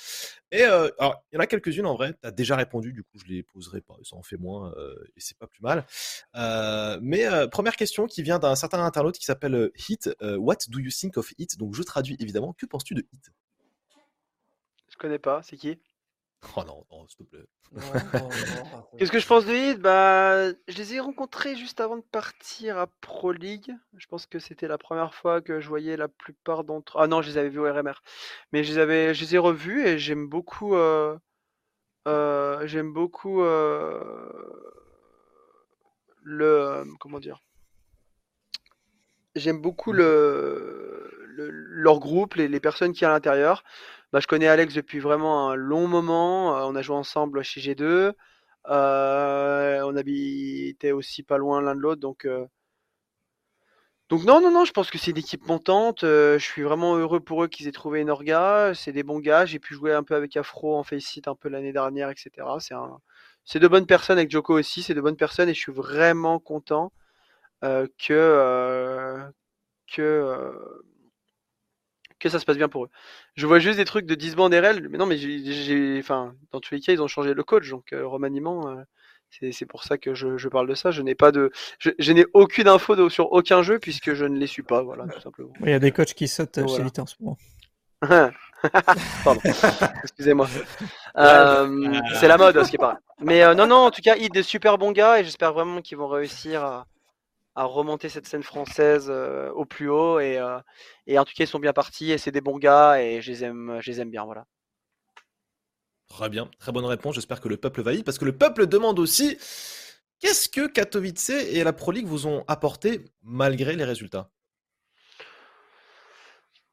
[0.53, 2.13] Et euh, alors, il y en a quelques-unes en vrai.
[2.21, 3.95] Tu as déjà répondu, du coup, je les poserai pas.
[4.03, 5.85] Ça en fait moins euh, et c'est pas plus mal.
[6.35, 10.09] Euh, mais première question qui vient d'un certain internaute qui s'appelle Hit.
[10.21, 12.53] what do you think of Hit Donc, je traduis évidemment.
[12.53, 13.31] Que penses-tu de Hit?
[14.89, 15.79] Je connais pas, c'est qui?
[16.55, 17.45] Oh non, s'il te plaît.
[18.97, 19.79] Qu'est-ce que je pense de Hit?
[19.79, 23.73] Bah, je les ai rencontrés juste avant de partir à Pro League.
[23.97, 26.97] Je pense que c'était la première fois que je voyais la plupart d'entre.
[26.97, 28.01] Ah non, je les avais vus au RMR.
[28.51, 30.75] Mais je les avais, je les ai revus et j'aime beaucoup.
[30.75, 31.17] Euh,
[32.07, 33.99] euh, j'aime beaucoup euh,
[36.21, 36.83] le.
[36.99, 37.39] Comment dire?
[39.35, 43.63] J'aime beaucoup le leur groupe, les, personnes qui à l'intérieur.
[44.13, 46.55] Bah, je connais Alex depuis vraiment un long moment.
[46.55, 48.13] Euh, on a joué ensemble chez G2.
[48.69, 51.99] Euh, on habitait aussi pas loin l'un de l'autre.
[51.99, 52.45] Donc, euh,
[54.09, 56.01] donc non, non, non, je pense que c'est une équipe montante.
[56.01, 58.73] je suis vraiment heureux pour eux qu'ils aient trouvé une orga.
[58.75, 59.45] C'est des bons gars.
[59.45, 62.29] J'ai pu jouer un peu avec Afro en Faceit un peu l'année dernière, etc.
[62.59, 62.75] C'est
[63.45, 64.83] c'est de bonnes personnes avec Joko aussi.
[64.83, 66.93] C'est de bonnes personnes et je suis vraiment content
[67.61, 69.31] que
[69.87, 70.83] que
[72.23, 72.89] que ça se passe bien pour eux.
[73.35, 76.59] Je vois juste des trucs de 10 bandes RL, mais non, mais j'ai, enfin, dans
[76.59, 79.97] tous les cas, ils ont changé le coach, donc euh, remaniement, euh, c'est pour ça
[79.97, 80.91] que je, je, parle de ça.
[80.91, 84.47] Je n'ai pas de, je, n'ai aucune info sur aucun jeu puisque je ne les
[84.47, 85.53] suis pas, voilà, tout simplement.
[85.61, 86.89] Il y a des coachs qui sautent chez voilà.
[86.97, 87.37] en ce moment.
[89.23, 89.41] Pardon,
[90.03, 90.47] excusez-moi.
[91.17, 92.99] Euh, c'est la mode, ce qui est pas.
[93.19, 95.81] Mais euh, non, non, en tout cas, ils des super bons gars et j'espère vraiment
[95.81, 96.85] qu'ils vont réussir à,
[97.55, 100.39] à, remonter cette scène française euh, au plus haut et,
[101.07, 103.31] et, en tout cas, ils sont bien partis et c'est des bons gars et je
[103.31, 104.45] les aime, je les aime bien, voilà.
[106.13, 107.15] Très bien, très bonne réponse.
[107.15, 109.37] J'espère que le peuple valide parce que le peuple demande aussi
[110.19, 114.29] qu'est-ce que Katowice et la Pro League vous ont apporté malgré les résultats?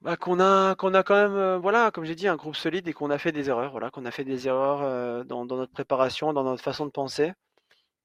[0.03, 2.89] Bah, qu'on a qu'on a quand même, euh, voilà, comme j'ai dit, un groupe solide
[2.89, 5.57] et qu'on a fait des erreurs, voilà, qu'on a fait des erreurs, euh, dans dans
[5.57, 7.33] notre préparation, dans notre façon de penser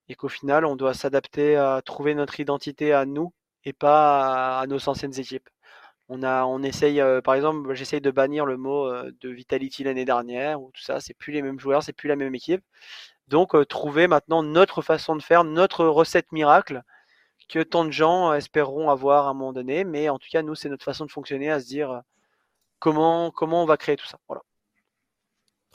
[0.10, 3.34] et qu'au final, on doit s'adapter à trouver notre identité à nous
[3.64, 5.50] et pas à nos anciennes équipes.
[6.10, 10.06] On a on essaye, euh, par exemple, j'essaye de bannir le mot, de Vitality l'année
[10.06, 12.64] dernière ou tout ça, c'est plus les mêmes joueurs, c'est plus la même équipe.
[13.28, 16.84] Donc trouver maintenant notre façon de faire, notre recette miracle
[17.50, 19.84] que tant de gens espéreront avoir à un moment donné.
[19.84, 22.02] Mais en tout cas, nous, c'est notre façon de fonctionner à se dire
[22.80, 24.18] comment, comment on va créer tout ça.
[24.28, 24.44] Voilà.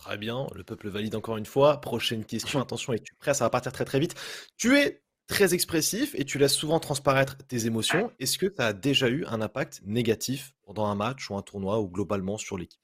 [0.01, 1.81] Très bien, le peuple valide encore une fois.
[1.81, 3.35] Prochaine question, attention, es-tu prêt?
[3.35, 4.14] Ça va partir très très vite.
[4.56, 8.10] Tu es très expressif et tu laisses souvent transparaître tes émotions.
[8.18, 11.81] Est-ce que tu as déjà eu un impact négatif pendant un match ou un tournoi
[11.81, 12.81] ou globalement sur l'équipe?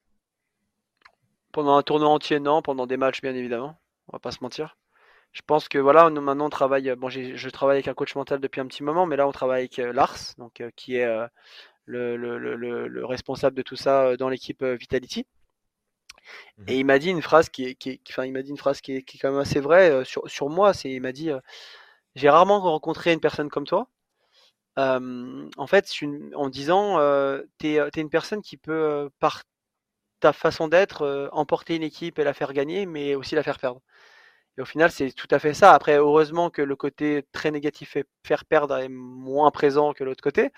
[1.53, 2.61] Pendant un tournoi entier, non.
[2.61, 3.81] Pendant des matchs, bien évidemment.
[4.09, 4.77] On va pas se mentir
[5.37, 6.95] je pense que voilà, nous maintenant on travaille.
[6.97, 9.61] Bon, je travaille avec un coach mental depuis un petit moment, mais là on travaille
[9.61, 11.27] avec euh, Lars, donc euh, qui est euh,
[11.85, 15.27] le, le, le, le, responsable de tout ça dans l'équipe Vitality.
[16.67, 16.81] Et mhm.
[16.81, 19.03] il m'a dit une phrase qui est, enfin, il m'a dit une phrase qui est,
[19.21, 20.75] quand même assez vraie sur, sur moi.
[20.75, 21.31] C'est, il m'a dit,
[22.15, 23.89] j'ai rarement rencontré une personne comme toi.
[24.77, 25.91] en fait,
[26.35, 26.99] en disant,
[27.59, 29.43] tu es, une personne qui peut, par
[30.21, 33.81] ta façon d'être, emporter une équipe et la faire gagner, mais aussi la faire perdre.
[34.59, 35.75] Et au final, c'est tout à fait ça.
[35.75, 40.23] Après, heureusement que le côté très négatif et faire perdre est moins présent que l'autre
[40.23, 40.51] côté.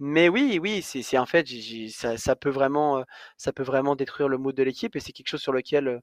[0.00, 1.46] Mais oui, oui, c'est un fait.
[1.90, 3.02] ça, ça, peut vraiment, euh,
[3.36, 6.00] ça peut vraiment détruire le mood de l'équipe et c'est quelque chose sur lequel euh,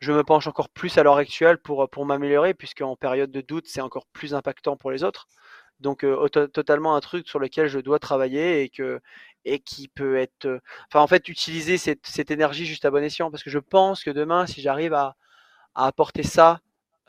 [0.00, 3.40] je me penche encore plus à l'heure actuelle pour, pour m'améliorer, puisque en période de
[3.40, 5.26] doute, c'est encore plus impactant pour les autres.
[5.80, 9.00] Donc, euh, totalement un truc sur lequel je dois travailler et que
[9.44, 13.30] et qui peut être, enfin, en fait, utiliser cette, cette énergie juste à bon escient,
[13.30, 15.16] parce que je pense que demain, si j'arrive à
[15.76, 16.60] à apporter ça,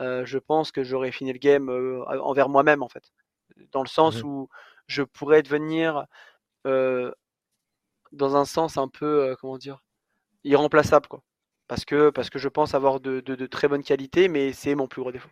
[0.02, 3.12] euh, je pense que j'aurais fini le game euh, envers moi-même en fait,
[3.72, 4.50] dans le sens mmh où
[4.88, 6.06] je pourrais devenir
[6.66, 7.12] euh,
[8.12, 9.84] dans un sens un peu comment dire
[10.44, 11.24] irremplaçable quoi,
[11.68, 15.30] parce que je pense avoir de, très bonnes qualités, mais c'est mon plus gros défaut.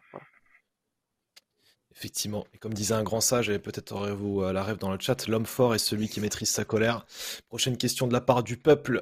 [1.96, 5.28] Effectivement, et comme disait un grand sage, et peut-être aurez-vous la rêve dans le chat,
[5.28, 7.06] l'homme fort est celui qui maîtrise sa colère.
[7.48, 9.02] Prochaine question de la part du peuple.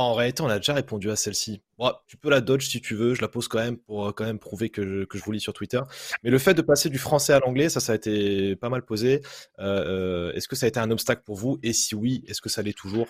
[0.00, 1.62] En réalité, on a déjà répondu à celle-ci.
[2.08, 4.24] tu peux la dodge si tu veux, je la pose quand même pour euh, quand
[4.24, 5.80] même prouver que je, que je vous lis sur Twitter.
[6.24, 8.82] Mais le fait de passer du français à l'anglais, ça, ça a été pas mal
[8.82, 9.22] posé.
[9.60, 11.60] Euh, euh, est-ce que ça a été un obstacle pour vous?
[11.62, 13.06] Et si oui, est-ce que ça l'est toujours?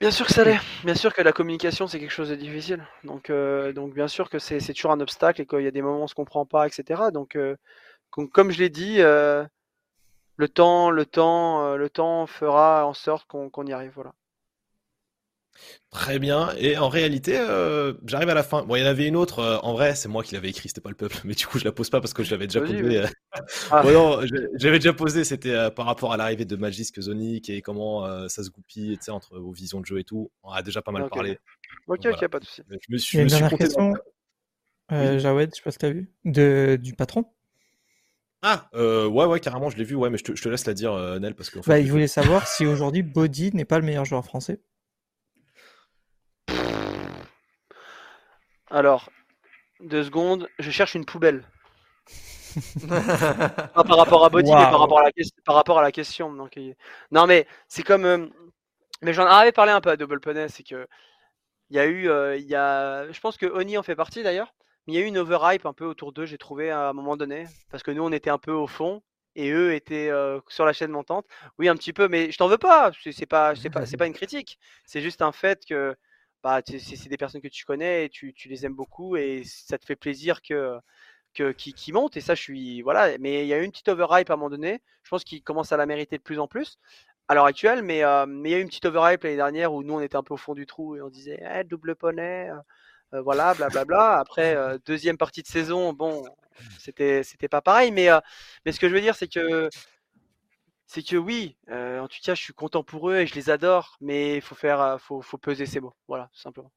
[0.00, 0.58] Bien sûr que ça l'est.
[0.84, 2.86] Bien sûr que la communication, c'est quelque chose de difficile.
[3.04, 3.30] Donc,
[3.74, 6.00] donc bien sûr que c'est toujours un obstacle et qu'il y a des moments où
[6.00, 7.02] on ne se comprend pas, etc.
[7.12, 7.38] Donc,
[8.10, 9.48] comme je l'ai dit, le
[10.48, 13.92] temps, le temps, le temps fera en sorte qu'on y arrive.
[13.94, 14.12] Voilà.
[15.90, 16.50] Très bien.
[16.58, 18.64] Et en réalité, euh, j'arrive à la fin.
[18.64, 19.38] Bon, il y en avait une autre.
[19.38, 21.16] Euh, en vrai, c'est moi qui l'avais écrit, c'était pas le peuple.
[21.24, 22.98] Mais du coup, je la pose pas parce que je l'avais déjà posée.
[22.98, 23.06] Euh.
[23.70, 23.82] Ah.
[23.84, 24.20] non,
[24.54, 25.24] j'avais déjà posé.
[25.24, 29.52] C'était par rapport à l'arrivée de Magisk Zonic et comment ça se goupille, entre vos
[29.52, 30.30] visions de jeu et tout.
[30.42, 31.38] On a déjà pas mal parlé.
[31.86, 32.62] Ok, ok, pas de souci.
[32.68, 33.18] Je me suis.
[33.18, 33.94] une dernière question.
[34.90, 37.24] Jawed, je sais pas si t'as vu, de, du patron.
[38.42, 41.34] Ah, ouais, ouais, carrément, je l'ai vu, ouais, mais je te, laisse la dire, Nel,
[41.34, 41.60] parce que.
[41.66, 44.60] bah, il voulait savoir si aujourd'hui Body n'est pas le meilleur joueur français.
[48.70, 49.10] Alors,
[49.80, 51.44] deux secondes, je cherche une poubelle.
[52.88, 55.10] Pas par rapport à Body, mais par rapport à la,
[55.44, 56.32] par rapport à la question.
[56.32, 56.58] Donc,
[57.10, 58.04] non, mais c'est comme.
[58.04, 58.26] Euh,
[59.02, 60.86] mais j'en avais parlé un peu à Double Pony, c'est que.
[61.70, 62.08] Il y a eu.
[62.08, 64.54] Euh, il y a, je pense que Oni en fait partie d'ailleurs.
[64.86, 66.92] Mais il y a eu une overhype un peu autour d'eux, j'ai trouvé à un
[66.92, 67.46] moment donné.
[67.70, 69.02] Parce que nous, on était un peu au fond
[69.34, 71.26] et eux étaient euh, sur la chaîne montante.
[71.58, 72.92] Oui, un petit peu, mais je t'en veux pas.
[73.12, 74.58] C'est pas, c'est pas, c'est pas une critique.
[74.84, 75.96] C'est juste un fait que
[76.42, 79.78] bah, c'est des personnes que tu connais et tu, tu, les aimes beaucoup et ça
[79.78, 80.78] te fait plaisir que,
[81.34, 83.88] que qui, montent et ça je suis voilà mais il y a eu une petite
[83.88, 84.82] overhype à un moment donné.
[85.02, 86.78] Je pense qu'il commence à la mériter de plus en plus
[87.28, 89.72] à l'heure actuelle mais euh, mais il y a eu une petite overhype l'année dernière
[89.72, 91.96] où nous on était un peu au fond du trou et on disait eh, double
[91.96, 92.56] poney euh,
[93.14, 94.56] euh, voilà blablabla après
[94.86, 96.24] deuxième partie de saison bon
[96.78, 98.08] c'était c'était pas pareil mais
[98.64, 99.68] mais ce que je veux dire c'est que
[100.86, 103.50] c'est que oui, euh, en tout cas, je suis content pour eux et je les
[103.50, 105.94] adore, mais il faut faire, euh, faut, faut peser ses mots.
[106.08, 106.72] Voilà, tout simplement.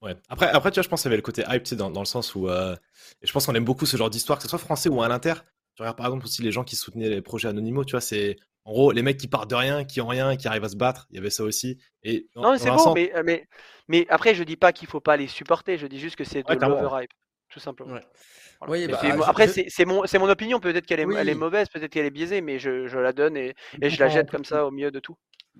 [0.00, 0.16] Ouais.
[0.28, 1.90] Après, après, tu vois, je pense qu'il y avait le côté hype, tu sais, dans,
[1.90, 2.48] dans le sens où.
[2.48, 2.76] euh,
[3.20, 5.08] et je pense qu'on aime beaucoup ce genre d'histoire, que ce soit français ou à
[5.08, 5.34] l'inter.
[5.74, 8.36] Tu regardes par exemple aussi les gens qui soutenaient les projets Anonymaux, tu vois, c'est.
[8.64, 10.76] En gros, les mecs qui partent de rien, qui ont rien, qui arrivent à se
[10.76, 11.78] battre, il y avait ça aussi.
[12.04, 13.48] Et dans- Non, c'est sens- mais, mais,
[13.88, 16.48] mais après, je dis pas qu'il faut pas les supporter, je dis juste que c'est
[16.48, 17.10] Ouais, de l'overhype,
[17.48, 17.94] tout simplement.
[17.94, 18.04] Ouais.
[18.66, 18.72] Voilà.
[18.72, 21.00] Oui, Mais bah, c'est- je- après, je- c'est c'est mon, c'est mon opinion, peut-être qu'elle
[21.00, 21.38] est, elle est Oui.
[21.38, 24.30] mauvaise, peut-être qu'elle est biaisée, mais je, je la donne et, et je la jette
[24.30, 25.16] comme ça au milieu de tout.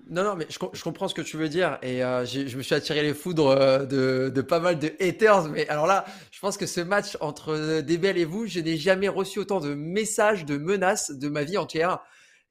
[0.09, 2.57] Non, non, mais je, com- je comprends ce que tu veux dire et euh, je
[2.57, 5.49] me suis attiré les foudres euh, de, de pas mal de haters.
[5.51, 8.77] Mais alors là, je pense que ce match entre euh, Debel et vous, je n'ai
[8.79, 11.99] jamais reçu autant de messages, de menaces de ma vie entière.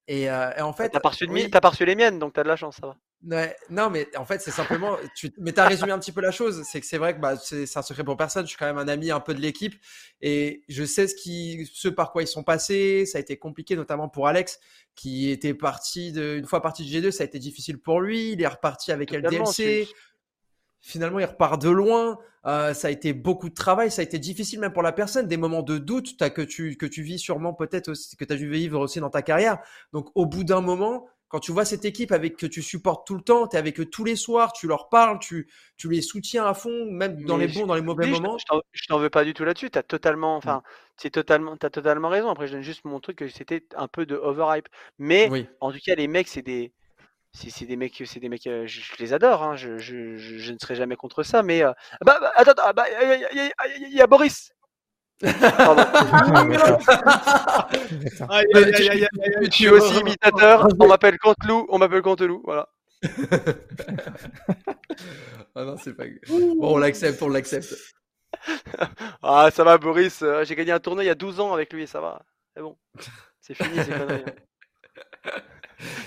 [0.07, 1.95] Et, euh, et en fait, T'as pas, reçu de mi- oui, t'as pas reçu les
[1.95, 2.95] miennes, donc t'as de la chance, ça va.
[3.29, 4.97] Ouais, non, mais en fait, c'est simplement.
[5.15, 6.63] Tu, mais t'as résumé un petit peu la chose.
[6.63, 8.45] C'est que c'est vrai que bah, c'est un secret pour personne.
[8.45, 9.75] Je suis quand même un ami un peu de l'équipe
[10.21, 13.05] et je sais ce qui, ce par quoi ils sont passés.
[13.05, 14.59] Ça a été compliqué, notamment pour Alex,
[14.95, 18.31] qui était parti de, une fois parti de G2, ça a été difficile pour lui.
[18.31, 19.87] Il est reparti avec Totalement, LDLC.
[19.87, 19.95] tu-
[20.83, 22.17] Finalement, il repart de loin.
[22.47, 23.91] Euh, ça a été beaucoup de travail.
[23.91, 25.27] Ça a été difficile même pour la personne.
[25.27, 28.35] Des moments de doute que tu que tu vis sûrement peut-être aussi que tu as
[28.35, 29.59] dû vivre aussi dans ta carrière.
[29.93, 33.15] Donc, au bout d'un moment, quand tu vois cette équipe avec que tu supportes tout
[33.15, 36.01] le temps, tu es avec eux tous les soirs, tu leur parles, tu, tu les
[36.01, 38.37] soutiens à fond, même dans Mais les bons, dans les mauvais moments.
[38.37, 39.69] je t'en- veux pas du tout là-dessus.
[39.71, 40.37] T'as totalement, Mm.
[40.37, 40.63] enfin,
[40.97, 42.29] c'est totalement, t'as totalement raison.
[42.29, 44.67] Après, je donne juste mon truc que c'était un peu de overhype.
[44.99, 45.47] Mais Oui.
[45.61, 46.73] en tout cas, les mecs, c'est des,
[47.33, 49.43] c'est des mecs, c'est des mecs, euh, je, je les adore.
[49.43, 51.43] Hein, je, je, ne serai jamais contre ça.
[51.43, 51.71] Mais euh,
[52.05, 53.51] bah, bah, attends, attends, bah, il y, il
[53.83, 54.51] il il y a Boris.
[55.21, 55.83] Pardon.
[58.29, 59.07] Aïe, aïe, aïe.
[59.43, 60.67] Je suis aussi imitateur.
[60.79, 61.65] On m'appelle Cantelou.
[61.69, 62.41] On m'appelle Cantelou.
[62.45, 62.67] Voilà.
[65.55, 66.05] Ah non, c'est pas.
[66.29, 67.75] Bon, on l'accepte, on l'accepte.
[69.21, 70.21] Ah, ça va, Boris.
[70.21, 71.87] euh, J'ai gagné un tournoi il y a 12 ans avec lui.
[71.87, 72.21] Ça va.
[72.55, 72.77] C'est bon.
[73.41, 74.23] C'est fini ces conneries.
[74.27, 74.33] hein.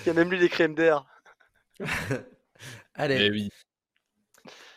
[0.02, 1.04] Il y a même lui des crèmes d'air.
[2.94, 3.18] Allez.
[3.20, 3.50] Eh oui.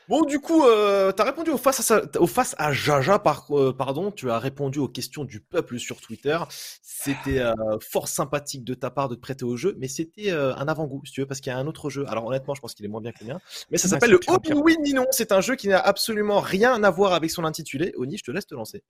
[0.09, 3.45] Bon, du coup, euh, t'as répondu au face, à sa- au face à Jaja, par,
[3.51, 4.11] euh, pardon.
[4.11, 6.37] Tu as répondu aux questions du peuple sur Twitter.
[6.49, 10.55] C'était euh, fort sympathique de ta part de te prêter au jeu, mais c'était euh,
[10.55, 12.05] un avant-goût, si tu veux, parce qu'il y a un autre jeu.
[12.07, 13.39] Alors, honnêtement, je pense qu'il est moins bien que le mien.
[13.69, 14.55] Mais ça s'appelle le pire, pire.
[14.55, 15.05] Oni Oui Ni Non.
[15.11, 17.93] C'est un jeu qui n'a absolument rien à voir avec son intitulé.
[17.97, 18.83] Oni, je te laisse te lancer.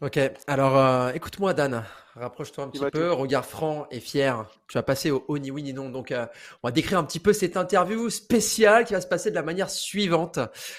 [0.00, 1.82] Ok, alors euh, écoute-moi Dan,
[2.16, 4.48] rapproche-toi un petit peu, regard franc et fier.
[4.68, 5.90] Tu vas passer au oh ni oui ni non.
[5.90, 6.26] Donc euh,
[6.62, 9.42] on va décrire un petit peu cette interview spéciale qui va se passer de la
[9.42, 10.38] manière suivante.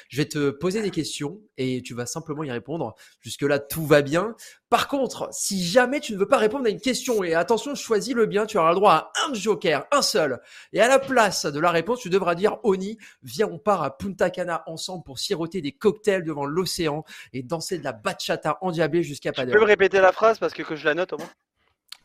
[0.10, 2.96] Je vais te poser des questions et tu vas simplement y répondre.
[3.22, 4.36] Jusque-là, tout va bien.
[4.70, 8.14] Par contre, si jamais tu ne veux pas répondre à une question, et attention, choisis
[8.14, 10.42] le bien, tu auras le droit à un joker, un seul.
[10.74, 13.98] Et à la place de la réponse, tu devras dire Oni, viens, on part à
[13.98, 19.04] Punta Cana ensemble pour siroter des cocktails devant l'océan et danser de la bachata endiablée
[19.04, 21.18] jusqu'à pas Tu peux me répéter la phrase parce que, que je la note au
[21.18, 21.27] moins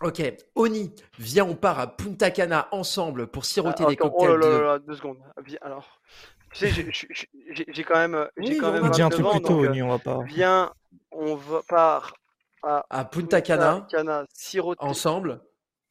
[0.03, 0.23] Ok,
[0.57, 4.31] Oni, viens, on part à Punta Cana ensemble pour siroter Ah, des attends, cocktails.
[4.31, 5.19] oh là là de- là là, deux secondes.
[5.37, 6.01] Ah, Viens, alors.
[6.53, 6.93] Tu sais,
[7.73, 9.69] j'ai- quand même, Oui, quand on même un 29 truc ans, plus tôt, donc, euh,
[9.71, 10.23] Oni, on va pas.
[10.25, 10.73] viens,
[11.11, 12.15] on va part
[12.63, 15.41] à À Punta Cana, Cana siroter ensemble,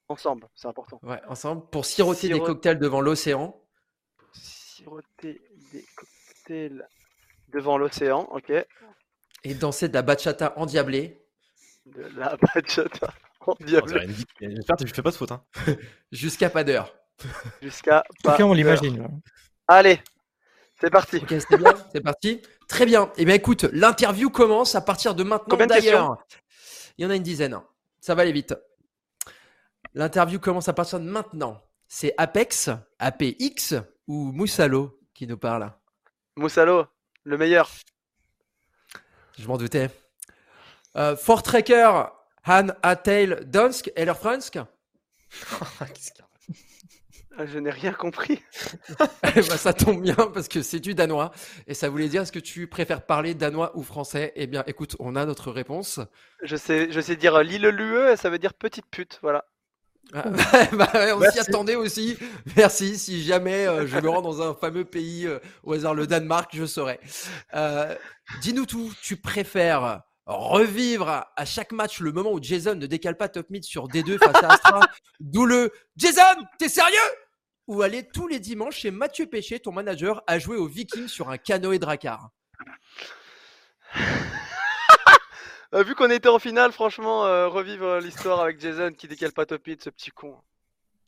[0.08, 1.00] ensemble, c'est important.
[1.04, 3.60] ouais, ensemble, pour siroter des cocktails devant l'océan.
[4.34, 6.88] Siroter des cocktails
[7.50, 8.52] devant l'océan, ok.
[9.44, 11.26] Et danser de la bachata endiablée
[11.88, 13.12] De la bachata
[13.66, 13.86] geek.
[14.40, 15.32] J'espère que tu fais pas de faute.
[15.32, 15.44] Hein.
[16.12, 16.94] jusqu'à pas d'heure.
[17.62, 18.56] jusqu'à En tout pas cas, on d'heure.
[18.56, 19.22] l'imagine.
[19.68, 20.02] Allez,
[20.80, 21.18] c'est parti.
[21.18, 22.42] Ok, c'est bien, c'est parti.
[22.68, 23.12] Très bien.
[23.18, 25.50] Eh bien, écoute, l'interview commence à partir de maintenant.
[25.50, 26.18] Combien D'ailleurs,
[26.98, 27.60] il y en a une dizaine.
[28.00, 28.56] Ça va aller vite.
[29.94, 31.62] L'interview commence à partir de maintenant.
[31.88, 32.70] C'est Apex,
[33.00, 33.76] APX
[34.08, 35.72] ou Moussalo qui nous parle?
[36.38, 36.86] Moussalo,
[37.24, 37.70] le meilleur.
[39.38, 39.90] Je m'en doutais.
[40.96, 42.04] Euh, Fort Tracker,
[42.46, 44.54] Han Atail Donsk, Fransk.
[45.94, 46.26] Qu'il y a
[47.38, 48.42] Ah, Je n'ai rien compris.
[49.36, 51.32] Eh ben, ça tombe bien parce que c'est du danois.
[51.68, 54.34] Et ça voulait dire est-ce que tu préfères parler danois ou français?
[54.36, 56.00] Eh bien, écoute, on a notre réponse.
[56.44, 59.46] Je sais, je sais dire l'île Lue, ça veut dire petite pute, voilà.
[60.14, 60.24] Ah,
[60.74, 61.40] bah, on s'y Merci.
[61.40, 62.18] attendait aussi.
[62.58, 62.98] Merci.
[62.98, 66.50] Si jamais euh, je me rends dans un fameux pays, euh, au hasard le Danemark,
[66.54, 67.00] je saurai.
[67.54, 67.96] Euh,
[68.42, 68.92] Dis-nous tout.
[69.02, 70.02] Tu préfères
[70.32, 73.88] revivre à, à chaque match le moment où Jason ne décale pas top mid sur
[73.88, 74.80] D2 face à Astra,
[75.20, 76.22] d'où le Jason,
[76.58, 76.98] t'es sérieux?
[77.68, 81.30] Ou aller tous les dimanches chez Mathieu Péché, ton manager, à jouer aux Vikings sur
[81.30, 82.30] un canoë Dracar
[85.74, 89.46] Euh, vu qu'on était en finale, franchement, euh, revivre l'histoire avec Jason qui décale pas
[89.46, 90.36] top mid, ce petit con.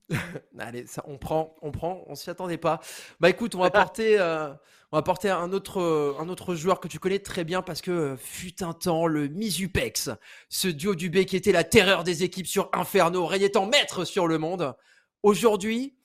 [0.59, 2.79] Allez, ça, on prend, on prend, on s'y attendait pas.
[3.19, 4.53] Bah écoute, on va porter, euh,
[4.91, 7.81] on va porter un autre, euh, un autre joueur que tu connais très bien parce
[7.81, 10.09] que euh, fut un temps le Mizupex,
[10.49, 14.05] ce duo du B qui était la terreur des équipes sur Inferno, régnait en maître
[14.05, 14.75] sur le monde.
[15.23, 15.97] Aujourd'hui,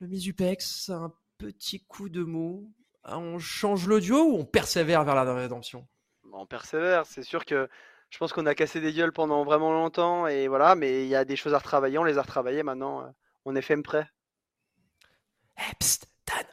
[0.00, 2.72] le Mizupex, un petit coup de mou.
[3.04, 5.86] On change le duo ou on persévère vers la rédemption?
[6.32, 7.68] On persévère, c'est sûr que
[8.12, 11.16] je pense qu'on a cassé des gueules pendant vraiment longtemps et voilà, mais il y
[11.16, 13.08] a des choses à retravailler, on les a retravaillées maintenant, euh,
[13.46, 14.06] on est fait prêt.
[15.56, 16.44] Eh, psst, Dan.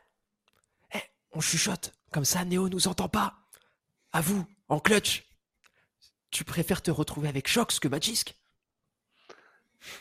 [0.95, 1.01] Eh,
[1.33, 1.91] on chuchote.
[2.13, 3.33] Comme ça, Néo nous entend pas.
[4.13, 5.25] À vous, en clutch.
[6.31, 8.37] Tu préfères te retrouver avec Shox que Magisk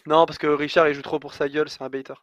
[0.06, 2.14] Non, parce que Richard il joue trop pour sa gueule, c'est un baiter.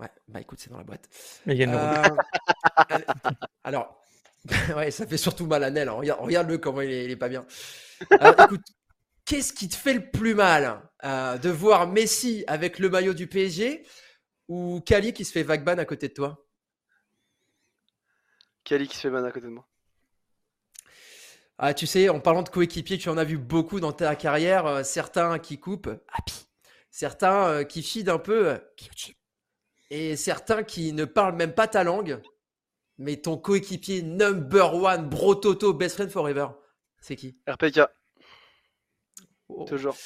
[0.00, 1.08] Ouais, bah écoute, c'est dans la boîte.
[1.46, 2.16] Mais il y a une Euh,
[2.88, 3.04] allez,
[3.64, 3.97] alors,
[4.76, 5.88] ouais, ça fait surtout mal à Nel.
[5.88, 5.92] hein.
[5.92, 7.46] Regarde, regarde-le comment il est, il est pas bien.
[8.18, 8.64] Alors, écoute,
[9.24, 13.26] qu'est-ce qui te fait le plus mal euh, de voir Messi avec le maillot du
[13.26, 13.86] PSG
[14.48, 16.46] ou Kali qui se fait vague ban à côté de toi?
[18.64, 19.66] Kali qui se fait ban à côté de moi.
[21.58, 24.66] Ah, tu sais, en parlant de coéquipiers, tu en as vu beaucoup dans ta carrière.
[24.66, 26.46] euh, certains qui coupent, happy.
[26.90, 28.58] Certains euh, qui feed un peu, euh.
[29.90, 32.20] Et certains qui ne parlent même pas ta langue.
[32.98, 36.48] Mais ton coéquipier number one, bro Toto, best friend forever.
[37.00, 37.80] C'est qui RPK,
[39.48, 39.64] Oh.
[39.64, 39.96] toujours.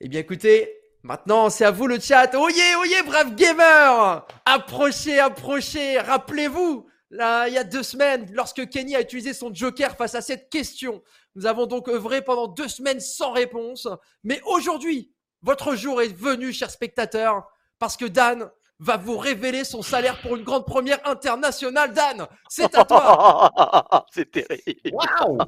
[0.00, 2.34] Eh bien, écoutez, maintenant, c'est à vous le chat.
[2.34, 8.96] Oyez, oyez, brave gamer Approchez, approchez Rappelez-vous, là, il y a deux semaines, lorsque Kenny
[8.96, 11.02] a utilisé son joker face à cette question,
[11.36, 13.86] nous avons donc œuvré pendant deux semaines sans réponse.
[14.24, 15.12] Mais aujourd'hui,
[15.42, 17.46] votre jour est venu, chers spectateurs,
[17.78, 18.50] parce que Dan
[18.80, 21.92] va vous révéler son salaire pour une grande première internationale.
[21.92, 24.90] Dan, c'est à toi c'est terrible.
[24.92, 25.38] Waouh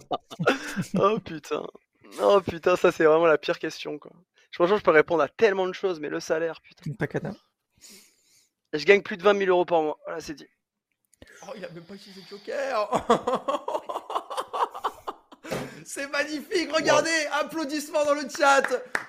[0.98, 1.66] Oh putain.
[2.22, 4.12] Oh putain, ça c'est vraiment la pire question quoi.
[4.54, 6.82] Franchement, je peux répondre à tellement de choses, mais le salaire, putain.
[6.86, 7.32] Une pacana.
[8.74, 9.98] Je gagne plus de 20 000 euros par mois.
[10.04, 10.46] Voilà, c'est dit.
[11.42, 13.06] Oh, il a même pas utilisé le Joker.
[15.84, 17.10] C'est magnifique, regardez,
[17.40, 18.62] applaudissements dans le chat.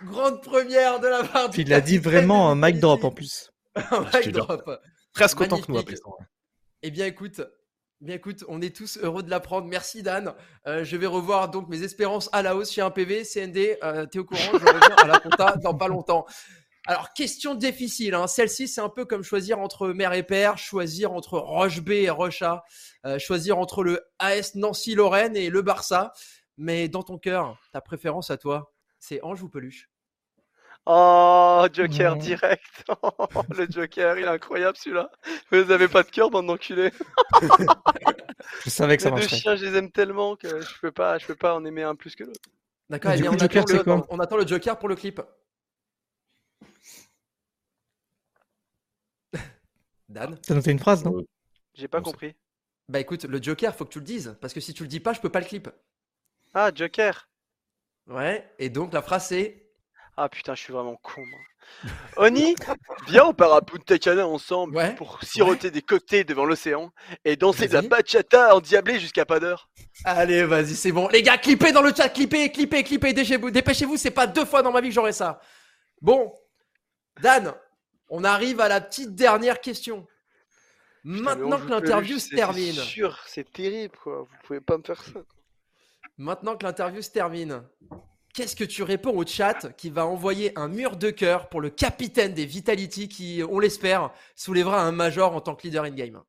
[0.06, 3.53] Grande première de la part du il a dit vraiment un mic drop en plus.
[3.92, 4.82] Un mic drop.
[5.14, 6.04] Presque autant que nous, appelez ça.
[6.82, 7.42] Eh bien écoute,
[8.02, 9.68] bien écoute, on est tous heureux de l'apprendre.
[9.68, 10.34] Merci Dan.
[10.68, 13.78] Euh, je vais revoir donc mes espérances à la hausse chez un PV, CND.
[13.84, 16.26] Euh, T'es au courant, je reviens à la compta dans pas longtemps.
[16.86, 18.28] Alors question difficile, hein.
[18.28, 22.10] celle-ci c'est un peu comme choisir entre mère et père, choisir entre Roche B et
[22.10, 22.66] Roche A,
[23.06, 26.12] euh, choisir entre le AS Nancy Lorraine et le Barça.
[26.58, 29.90] Mais dans ton cœur, ta préférence à toi, c'est Ange ou Peluche?
[30.86, 32.84] Oh, Joker direct.
[33.58, 35.10] le Joker, il est incroyable celui-là.
[35.52, 36.92] Vous avez pas de cœur, bande d'enculés.
[38.66, 39.40] Je savais que ça Les deux marcherait.
[39.40, 41.96] chiens, je les aime tellement que je peux pas, je peux pas en aimer un
[41.96, 42.50] plus que l'autre.
[42.90, 45.22] D'accord, Et eh on, Joker, attend le, quoi on attend le Joker pour le clip.
[50.10, 51.24] Dan T'as noté une phrase, non?
[51.74, 52.36] J'ai pas compris.
[52.90, 55.00] Bah écoute, le Joker, faut que tu le dises, parce que si tu le dis
[55.00, 55.70] pas, je peux pas le clip.
[56.54, 57.30] Ah, Joker.
[58.08, 59.63] Ouais, et donc la phrase c'est
[60.16, 61.22] Ah putain, je suis vraiment con.
[61.26, 61.40] moi.
[62.18, 62.56] Oni,
[63.08, 66.92] viens, on part à Punta Cana ensemble Ouais, pour siroter des cocktails devant l'océan
[67.26, 69.70] et danser de la bachata endiablée jusqu'à pas d'heure.
[70.06, 71.08] Allez, vas-y, c'est bon.
[71.08, 74.62] Les gars, clippez dans le chat, clippez, clippez, clippez, dépêchez-vous, dépêchez-vous, c'est pas deux fois
[74.62, 75.40] dans ma vie que j'aurai ça.
[76.02, 76.34] Bon,
[77.22, 77.54] Dan,
[78.10, 80.06] on arrive à la petite dernière question.
[81.04, 84.20] Putain, Maintenant que l'interview se termine, C'est sûr, c'est terrible quoi.
[84.22, 85.20] Vous pouvez pas me faire ça.
[86.18, 87.64] maintenant que l'interview se termine,
[88.34, 91.70] qu'est-ce que tu réponds au chat qui va envoyer un mur de cœur pour le
[91.70, 96.22] capitaine des Vitality qui, on l'espère, soulèvera un major en tant que leader in-game?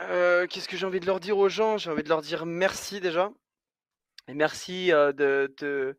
[0.00, 1.78] Euh, Qu'est-ce que j'ai envie de leur dire aux gens?
[1.78, 3.30] J'ai envie de leur dire merci déjà.
[4.28, 5.98] Et merci euh, de, de-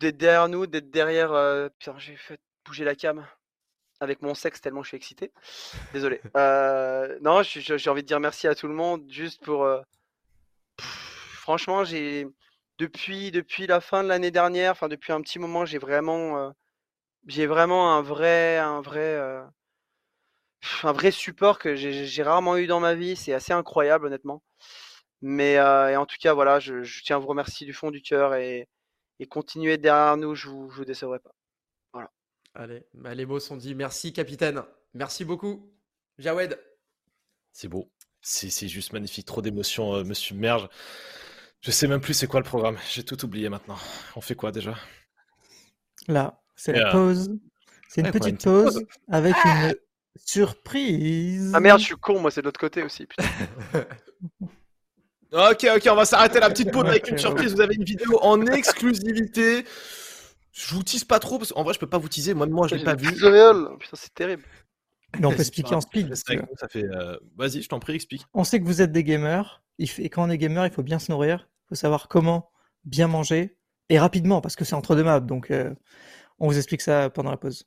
[0.00, 1.32] d'être derrière nous, d'être derrière.
[1.32, 3.26] euh, Putain, j'ai fait bouger la cam
[4.00, 5.32] avec mon sexe tellement je suis excité.
[5.92, 6.20] Désolé.
[7.22, 9.66] Non, j'ai envie de dire merci à tout le monde juste pour.
[10.76, 10.86] pff,
[11.42, 12.26] franchement, j'ai
[12.78, 16.50] depuis depuis la fin de l'année dernière, enfin depuis un petit moment, j'ai vraiment euh,
[17.26, 19.42] j'ai vraiment un vrai un vrai euh,
[20.82, 23.16] un vrai support que j'ai j'ai rarement eu dans ma vie.
[23.16, 24.42] C'est assez incroyable, honnêtement.
[25.22, 27.90] Mais euh, et en tout cas, voilà, je, je tiens à vous remercier du fond
[27.90, 28.68] du cœur et,
[29.20, 31.32] et continuez derrière nous, je vous, je vous décevrai pas.
[32.54, 33.74] Allez, bah, les mots sont dits.
[33.74, 34.62] Merci, capitaine.
[34.94, 35.72] Merci beaucoup.
[36.18, 36.58] Jawed.
[37.52, 37.92] C'est beau.
[38.20, 39.26] C'est c'est juste magnifique.
[39.26, 40.68] Trop d'émotions euh, me submergent.
[41.60, 42.76] Je sais même plus c'est quoi le programme.
[42.90, 43.78] J'ai tout oublié maintenant.
[44.16, 44.74] On fait quoi déjà?
[46.06, 47.30] Là, c'est la euh, pause.
[47.88, 48.74] C'est une ouais, prends une petite pause.
[48.74, 49.74] pause avec une
[50.24, 51.52] surprise.
[51.54, 53.06] Ah merde, je suis con, moi c'est de l'autre côté aussi.
[53.06, 53.24] Putain.
[55.30, 57.54] Ok, ok, on va s'arrêter la petite pause avec une surprise.
[57.54, 59.66] Vous avez une vidéo en exclusivité.
[60.52, 62.32] Je vous tease pas trop parce qu'en vrai, je peux pas vous teaser.
[62.32, 63.12] Moi, moi, je l'ai pas vu.
[63.12, 64.42] Putain, c'est terrible.
[65.18, 66.14] Mais on peut expliquer en speed.
[66.14, 66.84] Ça fait.
[66.84, 68.24] euh, Vas-y, je t'en prie, explique.
[68.34, 69.62] On sait que vous êtes des gamers.
[69.78, 71.48] Et quand on est gamer, il faut bien se nourrir.
[71.66, 72.50] Il faut savoir comment
[72.84, 73.56] bien manger
[73.90, 75.20] et rapidement parce que c'est entre deux maps.
[75.20, 75.74] Donc, euh,
[76.38, 77.64] on vous explique ça pendant la pause.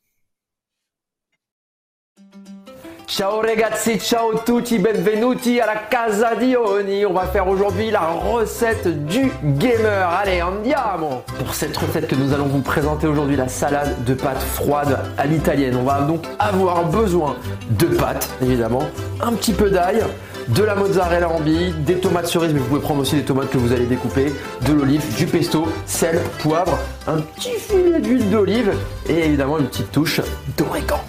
[3.14, 7.04] Ciao ragazzi, ciao tutti, benvenuti à la Casa di Oni.
[7.04, 10.08] On va faire aujourd'hui la recette du gamer.
[10.08, 14.42] Allez, andiamo Pour cette recette que nous allons vous présenter aujourd'hui, la salade de pâtes
[14.42, 15.76] froides à l'italienne.
[15.76, 17.36] On va donc avoir besoin
[17.72, 18.84] de pâtes, évidemment,
[19.20, 20.06] un petit peu d'ail,
[20.48, 23.50] de la mozzarella en billes, des tomates cerises, mais vous pouvez prendre aussi des tomates
[23.50, 24.32] que vous allez découper,
[24.66, 28.72] de l'olive, du pesto, sel, poivre, un petit filet d'huile d'olive
[29.10, 30.22] et évidemment une petite touche
[30.58, 31.02] d'origan.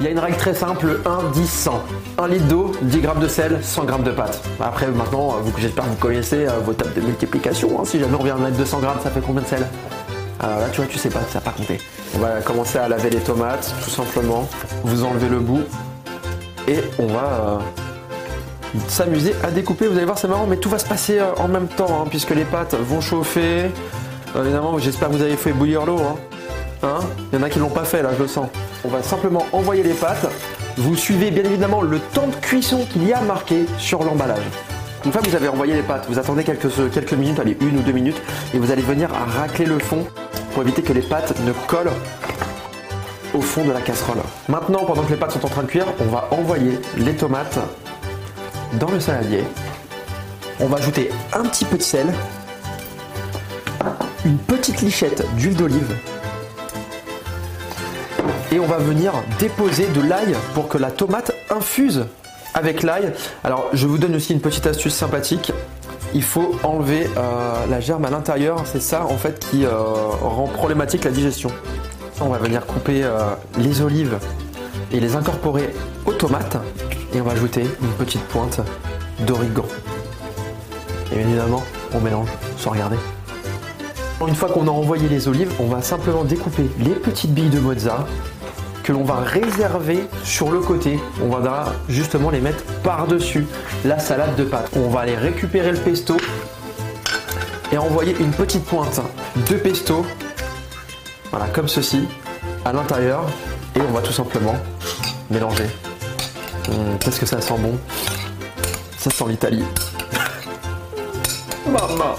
[0.00, 1.82] Il y a une règle très simple, 1, 10, 100.
[2.18, 4.42] 1 litre d'eau, 10 grammes de sel, 100 grammes de pâte.
[4.60, 7.80] Après, maintenant, j'espère que vous connaissez euh, vos tables de multiplication.
[7.80, 7.84] hein.
[7.84, 9.66] Si jamais on vient de mettre 200 grammes, ça fait combien de sel?
[10.40, 11.78] Alors là, tu vois, tu sais pas, ça n'a pas compté.
[12.16, 14.48] On va commencer à laver les tomates, tout simplement.
[14.84, 15.62] Vous enlevez le bout.
[16.66, 17.58] Et on va euh,
[18.88, 19.86] s'amuser à découper.
[19.86, 22.06] Vous allez voir, c'est marrant, mais tout va se passer euh, en même temps, hein,
[22.10, 23.70] puisque les pâtes vont chauffer.
[24.36, 26.00] Évidemment, j'espère que vous avez fait bouillir l'eau.
[26.00, 26.16] Hein.
[26.82, 27.00] Hein
[27.32, 28.48] Il y en a qui l'ont pas fait là, je le sens.
[28.84, 30.26] On va simplement envoyer les pâtes.
[30.76, 34.42] Vous suivez bien évidemment le temps de cuisson qu'il y a marqué sur l'emballage.
[35.04, 37.78] Une fois que vous avez envoyé les pâtes, vous attendez quelques, quelques minutes, allez une
[37.78, 38.20] ou deux minutes,
[38.54, 40.06] et vous allez venir racler le fond
[40.52, 41.92] pour éviter que les pâtes ne collent
[43.34, 44.18] au fond de la casserole.
[44.48, 47.58] Maintenant, pendant que les pâtes sont en train de cuire, on va envoyer les tomates
[48.74, 49.44] dans le saladier.
[50.60, 52.06] On va ajouter un petit peu de sel,
[54.24, 55.94] une petite lichette d'huile d'olive
[58.54, 62.06] et on va venir déposer de l'ail pour que la tomate infuse
[62.54, 63.12] avec l'ail.
[63.42, 65.52] Alors je vous donne aussi une petite astuce sympathique.
[66.14, 70.46] Il faut enlever euh, la germe à l'intérieur, c'est ça en fait qui euh, rend
[70.46, 71.50] problématique la digestion.
[72.20, 74.18] On va venir couper euh, les olives
[74.92, 75.74] et les incorporer
[76.06, 76.56] aux tomates
[77.12, 78.60] et on va ajouter une petite pointe
[79.26, 79.64] d'origan.
[81.10, 82.96] Et bien évidemment, on mélange sans regarder.
[84.26, 87.58] Une fois qu'on a envoyé les olives, on va simplement découper les petites billes de
[87.58, 88.06] mozza
[88.84, 91.00] que l'on va réserver sur le côté.
[91.22, 93.46] On va justement les mettre par-dessus
[93.84, 94.70] la salade de pâtes.
[94.76, 96.16] On va aller récupérer le pesto
[97.72, 99.00] et envoyer une petite pointe
[99.50, 100.04] de pesto,
[101.30, 102.06] voilà, comme ceci,
[102.64, 103.24] à l'intérieur.
[103.74, 104.54] Et on va tout simplement
[105.30, 105.66] mélanger.
[106.68, 107.76] Hum, Qu'est-ce que ça sent bon?
[108.98, 109.64] Ça sent l'Italie.
[111.66, 112.14] Maman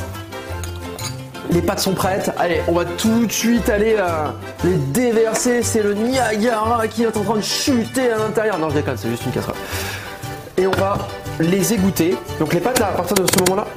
[1.52, 2.32] les pâtes sont prêtes.
[2.38, 4.28] Allez, on va tout de suite aller euh,
[4.66, 5.64] les déverser.
[5.64, 8.58] C'est le Niagara qui est en train de chuter à l'intérieur.
[8.60, 9.56] Non, je déconne, c'est juste une casserole.
[10.58, 10.98] Et on va
[11.40, 12.16] les égoutter.
[12.40, 13.68] Donc les pâtes à partir de ce moment-là,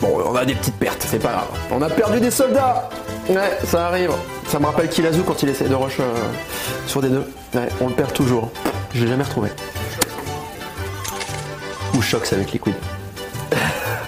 [0.00, 1.48] bon, on a des petites pertes, c'est pas grave.
[1.70, 2.88] On a perdu des soldats.
[3.28, 4.12] Ouais, ça arrive.
[4.48, 6.12] Ça me rappelle Kilazu quand il essaie de rush euh,
[6.86, 7.28] sur des nœuds.
[7.54, 8.50] Ouais, on le perd toujours.
[8.94, 9.50] Je l'ai jamais retrouvé.
[11.94, 12.74] Ou Shox avec Liquid.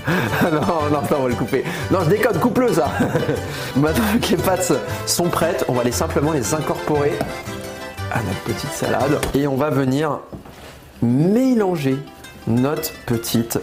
[0.42, 1.64] non, non, non, on va le couper.
[1.90, 2.88] Non, je déconne, coupe-le ça.
[3.76, 4.72] Maintenant que les pâtes
[5.06, 7.12] sont prêtes, on va les simplement les incorporer
[8.12, 10.20] à notre petite salade et on va venir
[11.02, 11.96] mélanger
[12.46, 13.58] notre petite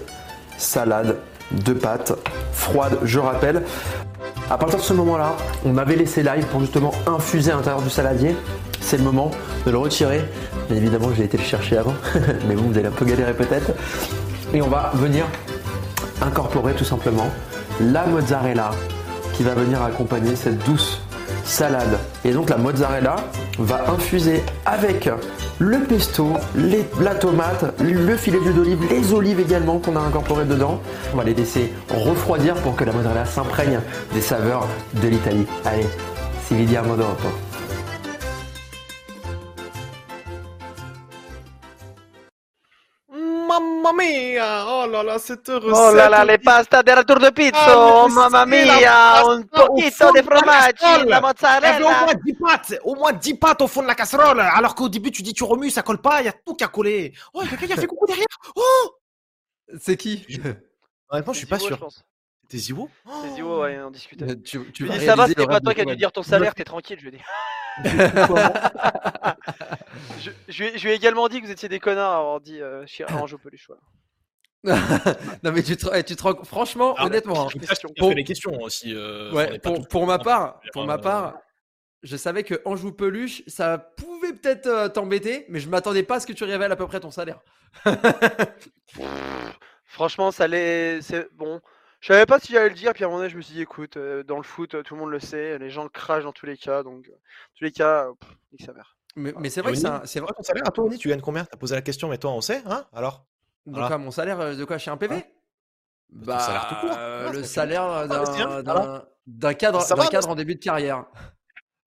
[0.57, 1.17] salade
[1.51, 2.13] de pâtes
[2.53, 2.97] froide.
[3.03, 3.63] Je rappelle,
[4.49, 5.35] à partir de ce moment-là,
[5.65, 8.35] on avait laissé l'ail pour justement infuser à l'intérieur du saladier.
[8.79, 9.31] C'est le moment
[9.65, 10.21] de le retirer.
[10.69, 11.93] Bien évidemment, j'ai été le chercher avant,
[12.47, 13.71] mais vous, vous allez un peu galérer peut-être.
[14.53, 15.25] Et on va venir
[16.21, 17.29] incorporer tout simplement
[17.79, 18.71] la mozzarella
[19.33, 21.01] qui va venir accompagner cette douce
[21.43, 21.97] salade.
[22.23, 23.15] Et donc la mozzarella
[23.57, 25.09] va infuser avec
[25.59, 26.33] le pesto,
[26.99, 30.79] la tomate, le filet d'huile d'olive, les olives également qu'on a incorporées dedans.
[31.13, 33.79] On va les laisser refroidir pour que la mozzarella s'imprègne
[34.13, 34.67] des saveurs
[35.01, 35.45] de l'Italie.
[35.65, 35.87] Allez,
[36.47, 37.50] si vediamo dopo.
[43.91, 44.65] Mamma mia!
[44.67, 45.71] Oh là là, cette recette!
[45.73, 49.21] Oh là là, les pastas del retour de pizza, Ah, oh mamma c'est mia, pasta
[49.23, 52.03] un au fond de la fromaggi, la T'avais au mozzarella.
[52.05, 55.11] moins 10 pâtes, au moins 10 pâtes au fond de la casserole, alors qu'au début
[55.11, 57.13] tu dis tu remues, ça colle pas, il y a tout qui a collé.
[57.33, 58.25] Oh, quelqu'un qui a fait coucou derrière.
[58.55, 58.95] Oh!
[59.79, 60.25] C'est qui?
[61.09, 61.89] Honnêtement, je suis pas Ziwo, sûr.
[62.43, 62.89] C'était Ziwo?
[63.23, 64.41] C'est Ziwo, ouais, on discutait.
[64.41, 66.53] Tu, tu dis, ça va, c'était le pas toi qui as dû dire ton salaire,
[66.55, 67.17] t'es tranquille, je ai dit.
[70.19, 72.17] Je, je lui ai, je lui ai également dit que vous étiez des connards à
[72.19, 72.85] avoir dit euh,
[73.33, 73.67] au peluche.
[73.67, 73.81] Voilà.
[75.43, 78.15] non mais tu te, tu te rends- franchement, Ah, honnêtement, hein, Je sais Pour- fait
[78.15, 78.93] les questions aussi.
[78.95, 81.33] euh, ouais, pour, tous- pour ma part, pour ma Euh, part,
[82.03, 86.19] je savais que Anjou peluche, ça pouvait peut-être euh, t'embêter, mais je m'attendais pas à
[86.19, 87.39] ce que tu révèles à peu près ton salaire.
[89.85, 91.01] Franchement, ça l'est.
[91.01, 91.59] c'est- Bon,
[92.01, 93.53] Je savais pas si j'allais le dire, puis à un moment donné, je me suis
[93.53, 96.23] dit, écoute, euh, dans le foot, euh, tout le monde le sait, les gens crachent
[96.23, 97.11] dans tous les cas, donc, euh,
[97.55, 98.97] tous les cas, euh, pff, nique sa mère.
[99.15, 100.33] Mais, mais c'est vrai que c'est un- vrai.
[100.35, 101.45] Ton salaire à toi, Oni, tu gagnes combien?
[101.45, 103.25] T'as posé la question, mais toi, on sait, hein Alors?
[103.67, 103.87] Voilà.
[103.87, 105.31] quoi mon salaire De quoi chez un PV Ouais.
[106.25, 106.97] Ton salaire tout court.
[107.33, 111.05] le salaire Ah, d'un bien, d'un- cadre, va, cadre en début de carrière.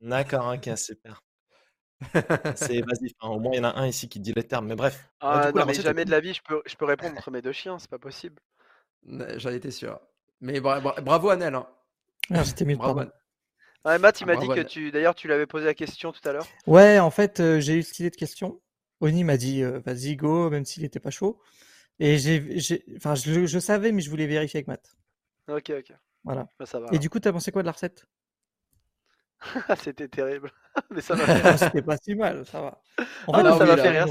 [0.01, 1.21] D'accord, ok, super.
[2.55, 4.67] C'est vas-y, enfin, au moins il y en a un ici qui dit les termes,
[4.67, 4.95] mais bref.
[5.23, 7.31] Ouais, Ah coup, non, mais jamais de la vie, je peux, je peux répondre entre
[7.31, 8.41] mes deux chiens, c'est pas possible.
[9.07, 10.01] J'en étais sûr.
[10.41, 11.55] Mais bra- bra- bravo Anel.
[11.55, 11.67] hein.
[12.31, 13.03] Ah, J'étais mieux, Bravo.
[13.85, 16.27] Ouais, Matt, il Ah, m'a dit que tu, d'ailleurs, tu l'avais posé la question tout
[16.27, 16.47] à l'heure.
[16.67, 18.61] Ouais, en fait, euh, j'ai eu cette idée de question.
[19.01, 21.39] Oni m'a dit, euh, vas-y, go, même s'il était pas chaud.
[22.01, 22.43] Et j'ai,
[22.97, 24.97] enfin, je, le- je savais, mais je voulais vérifier avec Matt.
[25.49, 25.93] Ok, ok.
[26.25, 26.49] Voilà.
[26.59, 26.89] Bah, ça va.
[26.95, 28.07] Et du coup, t'as pensé quoi de la recette?
[29.79, 30.51] C'était terrible.
[30.91, 31.59] mais ça m'a fait Ah, rire.
[31.59, 32.81] C'était pas si mal, ça va.
[33.27, 34.07] En Ah, fait, mais non, ça m'a fait rire.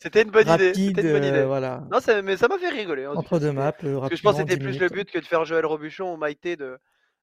[0.00, 0.50] C'était, une bonne idée.
[0.68, 1.44] rapide, C'était une bonne euh, idée.
[1.44, 1.84] voilà.
[1.90, 3.04] Non, ça, mais ça m'a fait rigoler.
[3.04, 5.10] hein, Entre deux maps, euh, Parce que je pense que c'était 10 plus le but
[5.10, 6.78] que de faire Joël Robuchon ou Maïté de,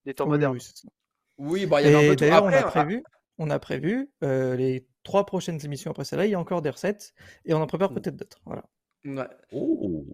[0.05, 0.57] des temps Oui, modernes.
[1.37, 3.03] oui, bah, il y avait un peu d'ailleurs, on a prévu,
[3.37, 6.69] on a prévu euh, les trois prochaines émissions après celle-là, il y a encore des
[6.69, 7.13] recettes
[7.45, 7.95] et on en prépare Mm.
[7.95, 8.39] peut-être d'autres.
[8.45, 8.63] Voilà.
[9.05, 9.27] ouais.
[9.51, 10.05] Oh.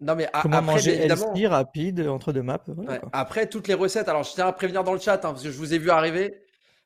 [0.00, 1.32] Non, mais a- Comment après, manger évidemment.
[1.48, 2.58] rapide, entre deux maps.
[2.66, 3.08] Voilà, Ouais, quoi.
[3.12, 5.50] Après, toutes les recettes, alors je tiens à prévenir dans le chat, hein, parce que
[5.52, 6.41] je vous ai vu arriver.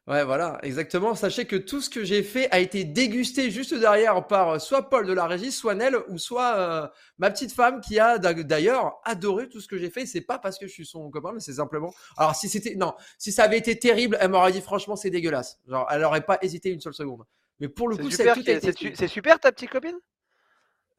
[0.07, 1.17] Ouais, voilà, exactement.
[1.17, 4.89] Sachez que tout ce que j'ai fait a été dégusté juste derrière par euh, soit
[4.89, 6.87] Paul de la régie, soit Nel, ou soit euh,
[7.19, 10.07] ma petite femme qui a d'a- d'ailleurs adoré tout ce que j'ai fait.
[10.07, 11.93] C'est pas parce que je suis son copain, mais c'est simplement.
[12.17, 12.77] Alors, si c'était.
[12.77, 15.59] Non, si ça avait été terrible, elle m'aurait dit franchement, c'est dégueulasse.
[15.67, 17.25] Genre, elle aurait pas hésité une seule seconde.
[17.59, 18.61] Mais pour le C'est coup, ça super, été.
[18.61, 19.97] c'est su- c'est super ta petite copine?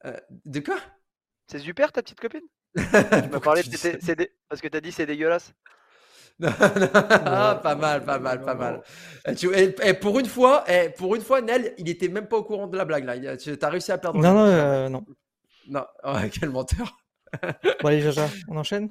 [0.04, 0.78] Euh, de quoi?
[1.50, 2.42] C'est super ta petite copine?
[2.76, 5.54] Tu m'as parlé c'est- c'est dé- parce que t'as dit c'est dégueulasse.
[6.40, 8.84] Non, non, ah, pas mal, pas mal, pas mal.
[9.36, 9.50] Tu-
[10.00, 12.78] pour une fois, eh, pour une fois, Nel, il était même pas au courant de
[12.78, 13.38] la blague là.
[13.38, 14.20] Tu as réussi à perdre.
[14.20, 15.04] Non, non, euh, non.
[15.68, 16.98] Non, ouais, quel menteur.
[17.82, 18.90] Bon, allez, Jaja, on enchaîne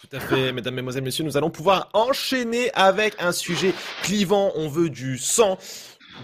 [0.00, 3.72] Tout à fait, mesdames, mesdemoiselles, messieurs, nous allons pouvoir enchaîner avec un sujet
[4.02, 4.52] clivant.
[4.56, 5.58] On veut du sang.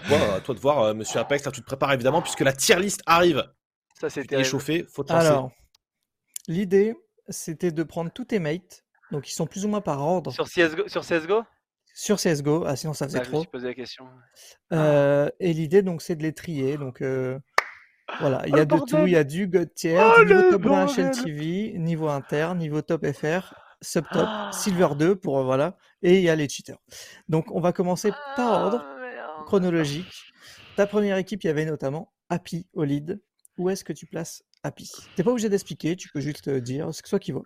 [0.07, 2.53] Toi, à toi de voir, euh, monsieur Apex, là, tu te prépares évidemment, puisque la
[2.53, 3.43] tier list arrive.
[3.99, 4.35] Ça terrible.
[4.35, 5.27] échauffé, faut te lancer.
[5.27, 5.51] Alors,
[6.47, 6.95] l'idée,
[7.29, 8.82] c'était de prendre tous tes mates,
[9.13, 11.43] donc ils sont plus ou moins par ordre Sur CSGO, sur CSGO
[11.95, 13.41] sur CSGO, ah, sinon ça faisait Ah, Je me trop.
[13.41, 14.05] suis posé la question.
[14.73, 16.77] Euh, et l'idée, donc, c'est de les trier.
[16.77, 17.37] Donc, euh,
[18.19, 19.05] voilà, il y Oh, a de tout.
[19.05, 22.81] Il y a du God tier, Oh, niveau top 1 bordel TV, niveau inter, niveau
[22.81, 23.53] top FR,
[23.83, 24.49] subtop, Ah.
[24.51, 25.77] silver 2 pour, euh, voilà.
[26.01, 26.79] Et il y a les cheaters.
[27.29, 29.45] Donc, on va commencer par ordre Ah, merde.
[29.45, 30.11] chronologique.
[30.75, 33.21] Ta première équipe, il y avait notamment Happy au lead.
[33.59, 34.89] Où est-ce que tu places Happy?
[35.15, 37.45] T'es pas obligé d'expliquer, tu peux juste dire ce que soit qui vaut.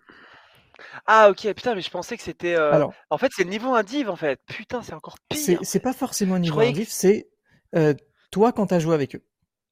[1.06, 2.54] Ah ok, putain, mais je pensais que c'était.
[2.56, 4.40] euh, Alors, En fait, c'est le niveau indiv en fait.
[4.46, 5.64] Putain, c'est encore c'est pire.
[5.64, 7.28] c'est pas forcément niveau croyais que- indiff, c'est
[7.74, 7.94] euh,
[8.30, 9.24] toi quand t'as joué avec eux.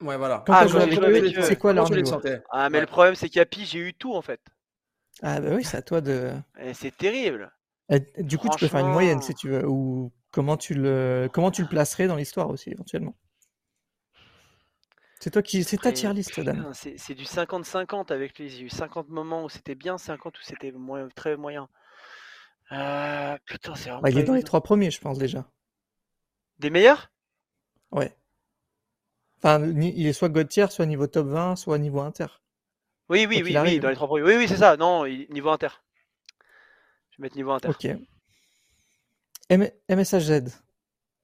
[0.02, 0.42] Ouais, voilà.
[0.46, 1.94] Quand Ah, t'as joué quand avec eux, joué avec eux, c'est quoi Comment leur tu
[1.94, 2.08] les niveau?
[2.08, 2.42] sentais?
[2.50, 2.80] Ah, mais Ouais.
[2.80, 4.40] le problème, c'est qu'Happy, j'ai eu tout en fait.
[5.22, 6.32] Ah bah oui, c'est à toi de.
[6.58, 7.50] Et c'est terrible.
[7.90, 9.34] Eh, Du coup, tu peux faire une moyenne si Franchement.
[9.34, 13.16] tu veux, ou comment tu le, comment tu le placerais dans l'histoire aussi éventuellement.
[15.18, 16.70] C'est toi qui, c'est ta tier list, Dan.
[16.74, 18.48] c'est c'est du 50-50 avec lui.
[18.48, 20.72] J'ai eu 50 moments où c'était bien, 50 où c'était
[21.14, 21.68] très moyen.
[22.72, 25.50] Euh, putain, c'est vraiment Bah, il est dans les trois premiers, je pense déjà.
[26.58, 27.10] Des meilleurs?
[27.92, 28.16] Ouais.
[29.38, 32.26] Enfin, il est soit God tier, soit niveau top 20, soit niveau inter.
[33.08, 34.24] Oui, oui, oui, oui, dans les trois premiers.
[34.24, 34.76] Oui, oui, c'est ça.
[34.76, 35.68] Non, niveau inter.
[37.10, 37.68] Je vais mettre niveau inter.
[37.68, 37.86] Ok.
[39.48, 40.30] M- MSHZ,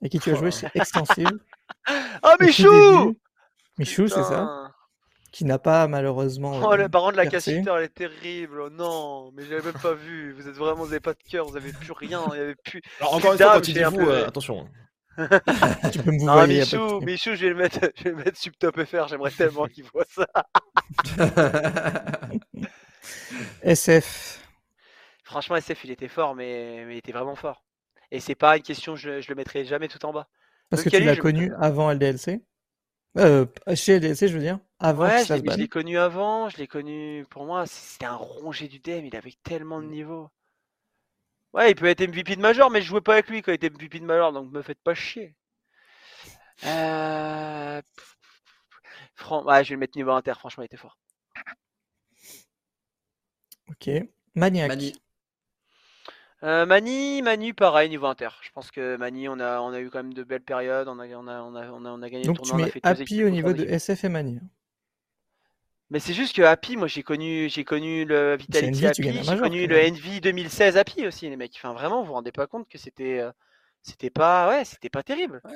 [0.00, 1.38] avec qui tu as Oh joué là chez Extensive.
[2.22, 3.16] Oh, tout Michou.
[3.78, 4.70] Michou, c'est ça.
[5.32, 6.60] Qui n'a pas malheureusement.
[6.62, 7.54] Oh, euh, le baron de la percé.
[7.54, 8.60] cassiter, elle est terrible.
[8.60, 10.32] Oh, non, mais j'avais même pas vu.
[10.34, 12.22] Vous êtes vraiment, vous avez pas de cœur, vous avez plus rien.
[12.32, 12.82] Il y avait plus.
[13.00, 14.68] Alors, encore une fois, quand il dit un vous, euh, attention.
[15.92, 17.00] Tu peux me vous Non, Michou.
[17.00, 19.08] Michou, je vais le mettre, je vais le mettre sub top FR.
[19.08, 20.26] J'aimerais tellement qu'il voit ça.
[23.62, 24.46] SF.
[25.24, 27.64] Franchement, SF, il était fort, mais, mais il était vraiment fort.
[28.10, 30.28] Et c'est pas une question, je, je le mettrai jamais tout en bas.
[30.68, 32.42] Parce Même que tu l'as connu avant LDLC.
[33.18, 34.58] Euh, chez LDLC, je veux dire.
[34.78, 37.26] Avant Ouais, je se l'ai je connu avant, je l'ai connu.
[37.30, 40.30] Pour moi, c'était un rongé du DM, il avait tellement de niveau.
[41.52, 43.56] Ouais, il peut être MVP de Major, mais je jouais pas avec lui quand il
[43.56, 45.36] était MVP de Major, donc me faites pas chier.
[46.64, 47.82] Euh...
[49.14, 49.44] Fran...
[49.44, 50.96] Ouais, je vais le mettre niveau inter, franchement, il était fort.
[53.68, 53.90] Ok.
[54.34, 54.68] Maniac.
[54.68, 54.94] Mani.
[56.44, 58.28] Euh, Mani, Manu, pareil, niveau inter.
[58.42, 60.98] Je pense que Mani, on a, on a eu quand même de belles périodes, on
[60.98, 62.62] a, on a, on a, on a, on a gagné Donc le tu tournoi, on
[62.62, 63.64] a mets fait deux Happy au niveau de.
[63.64, 64.40] SF et Mani.
[65.90, 69.66] Mais c'est juste que Happy, moi j'ai connu, j'ai connu le Vitality Happy, j'ai connu
[69.66, 69.92] le même.
[69.92, 71.52] Envy 2016 Happy aussi, les mecs.
[71.56, 73.30] Enfin, vraiment, vous vous rendez pas compte que c'était, euh,
[73.82, 75.42] c'était pas, ouais, c'était pas terrible.
[75.44, 75.52] Ouais,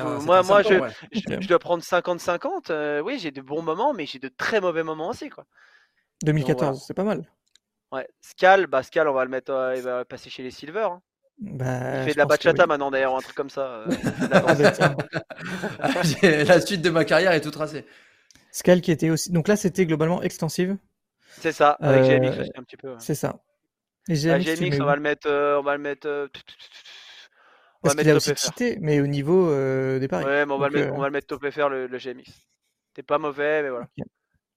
[0.00, 0.90] un, moi- moi, sympa, je- ouais.
[1.12, 2.70] Je, dois prendre 50-50.
[2.70, 5.44] euh, oui, j'ai de bons moments, mais j'ai de très mauvais moments aussi, quoi.
[6.22, 6.86] 2014, voilà.
[6.86, 7.28] c'est pas mal.
[7.92, 10.88] Ouais, Scal, bah Scal, on va le mettre, euh, il va passer chez les Silver.
[10.90, 11.02] hein.
[11.38, 12.68] Bah, Il fait de la bachata oui.
[12.68, 13.66] maintenant d'ailleurs, un truc comme ça.
[13.66, 13.86] euh,
[14.30, 17.84] la Ah, bah, La suite de ma carrière est tout tracée.
[18.50, 19.30] Scal qui était aussi.
[19.32, 20.76] Donc là, c'était globalement extensive.
[21.38, 22.88] C'est ça, avec Euh, GMX aussi un petit peu.
[22.94, 23.00] ouais.
[23.00, 23.40] C'est ça.
[24.08, 26.28] Et GMX, tu GMX, mets on va le mettre, euh, on va le mettre, euh,
[27.82, 30.24] on va Parce mettre qu'il a aussi cheaté, mais au niveau euh, des paris.
[30.24, 31.86] Ouais, mais on va, Donc, le mettre, euh, on va le mettre top FR le,
[31.86, 32.24] le GMX.
[32.94, 33.88] T'es pas mauvais, mais voilà.
[33.98, 34.06] Ok.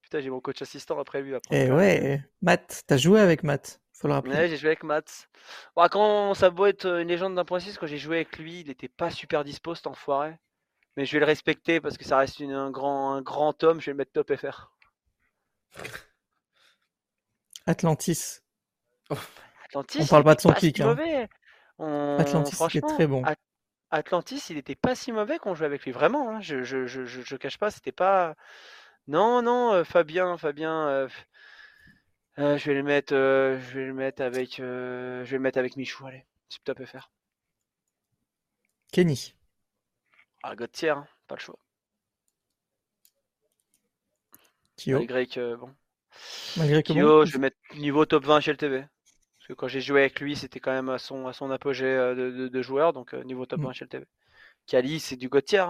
[0.10, 1.36] Putain, j'ai mon coach assistant après lui.
[1.36, 4.34] Après, Et euh, ouais, Matt, t'as joué avec Matt, faut le rappeler.
[4.34, 5.28] Ouais, j'ai joué avec Mats.
[5.76, 8.40] Bon, quand ça a beau être une légende d'un point 6, quand j'ai joué avec
[8.40, 10.36] lui, il était pas super dispo cet enfoiré.
[10.98, 13.80] Mais je vais le respecter parce que ça reste une- un, grand, un grand homme,
[13.80, 14.72] je vais le mettre top FR.
[17.68, 18.42] Atlantis.
[19.66, 20.98] Atlantis, On parle pas de son si kick, hein.
[21.78, 23.24] On- Atlantis, il est franchement, très bon.
[23.24, 23.36] At-
[23.92, 25.92] Atlantis, il était pas si mauvais quand on jouait avec lui.
[25.92, 28.36] Vraiment, hein, je, je, je, je, je cache pas, c'était pas.
[29.10, 30.88] Non, non, euh, Fabien, Fabien.
[30.88, 31.10] euh,
[32.40, 35.44] euh, je vais le mettre, euh, je vais le mettre avec, euh, je vais le
[35.44, 36.06] mettre avec Michou.
[36.08, 37.12] Allez, c'est top FR.
[38.92, 39.34] Kenny.
[40.44, 41.58] Ah, God tier, hein, pas le choix.
[44.78, 45.00] Kyo.
[45.00, 45.74] Malgré que bon.
[46.56, 47.26] Malgré que Kyo, bon.
[47.26, 48.80] je vais mettre niveau top 20 chez le TV.
[48.82, 51.86] Parce que quand j'ai joué avec lui, c'était quand même à son, à son apogée
[51.86, 53.66] euh, de, de, de joueur, donc euh, niveau top Mm.
[53.66, 54.06] 20 chez le TV.
[54.68, 55.66] Kali, c'est du God tier.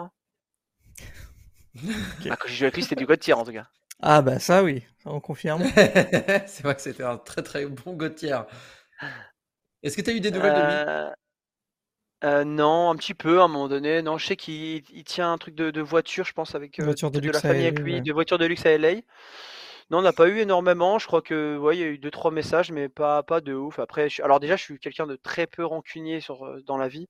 [1.86, 2.16] Hein.
[2.30, 3.68] Ah, quand j'ai joué avec lui, c'était du God tier en tout cas.
[4.02, 5.64] Ah bah ça oui, ça, on confirme.
[5.76, 8.38] c'est vrai que c'était un très très bon Gauthier.
[9.84, 10.82] Est-ce que tu as eu des nouvelles de lui?
[10.82, 11.14] Euh,
[12.24, 14.02] euh, non, un petit peu à un moment donné.
[14.02, 16.86] Non, je sais qu'il il tient un truc de, de voiture, je pense, avec euh,
[16.86, 18.02] Voiture de la famille avec lui, ouais.
[18.02, 18.96] de voiture de luxe à LA.
[19.92, 21.00] Non, on n'a pas eu énormément.
[21.00, 23.54] Je crois que ouais, il y a eu deux trois messages, mais pas pas de
[23.54, 23.80] ouf.
[23.80, 27.08] Après, je- alors déjà, je suis quelqu'un de très peu rancunier sur dans la vie.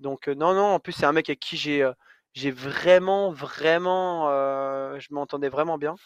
[0.00, 0.66] Donc euh, non, non.
[0.74, 1.92] En plus, c'est un mec avec qui j'ai euh,
[2.34, 5.96] j'ai vraiment vraiment euh, je m'entendais vraiment bien.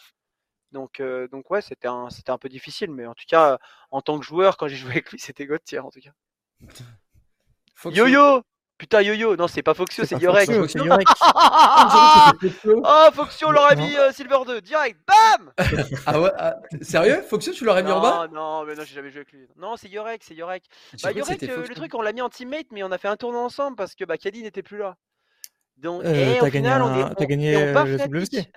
[0.71, 3.59] Donc euh, donc ouais, c'était un c'était un peu difficile, mais en tout cas,
[3.91, 6.11] en tant que joueur, quand j'ai joué avec lui, c'était God tier en tout cas.
[7.75, 7.97] Foxo.
[7.97, 8.43] Yo-yo
[8.77, 10.51] Putain, yo-yo Non, c'est pas Foxio, c'est Yorek.
[10.51, 10.83] Foxio.
[12.65, 15.53] Oh, Foxio, on l'aurait mis euh, Silver 2, direct, BAM
[16.05, 17.21] Ah ouais ah, Sérieux?
[17.21, 18.27] Foxio, tu l'aurais mis en bas?
[18.27, 19.47] Non, non, mais non, j'ai jamais joué avec lui.
[19.55, 20.63] Non, c'est Yorek, c'est Yorek.
[21.01, 23.15] Bah, Yorek, euh, le truc, on l'a mis en teammate, mais on a fait un
[23.15, 24.97] tournoi ensemble parce que bah, Caddy n'était plus là.
[25.77, 27.15] Donc, Euh, et t'as au final, on est.
[27.15, 27.73] t'as gagné, euh.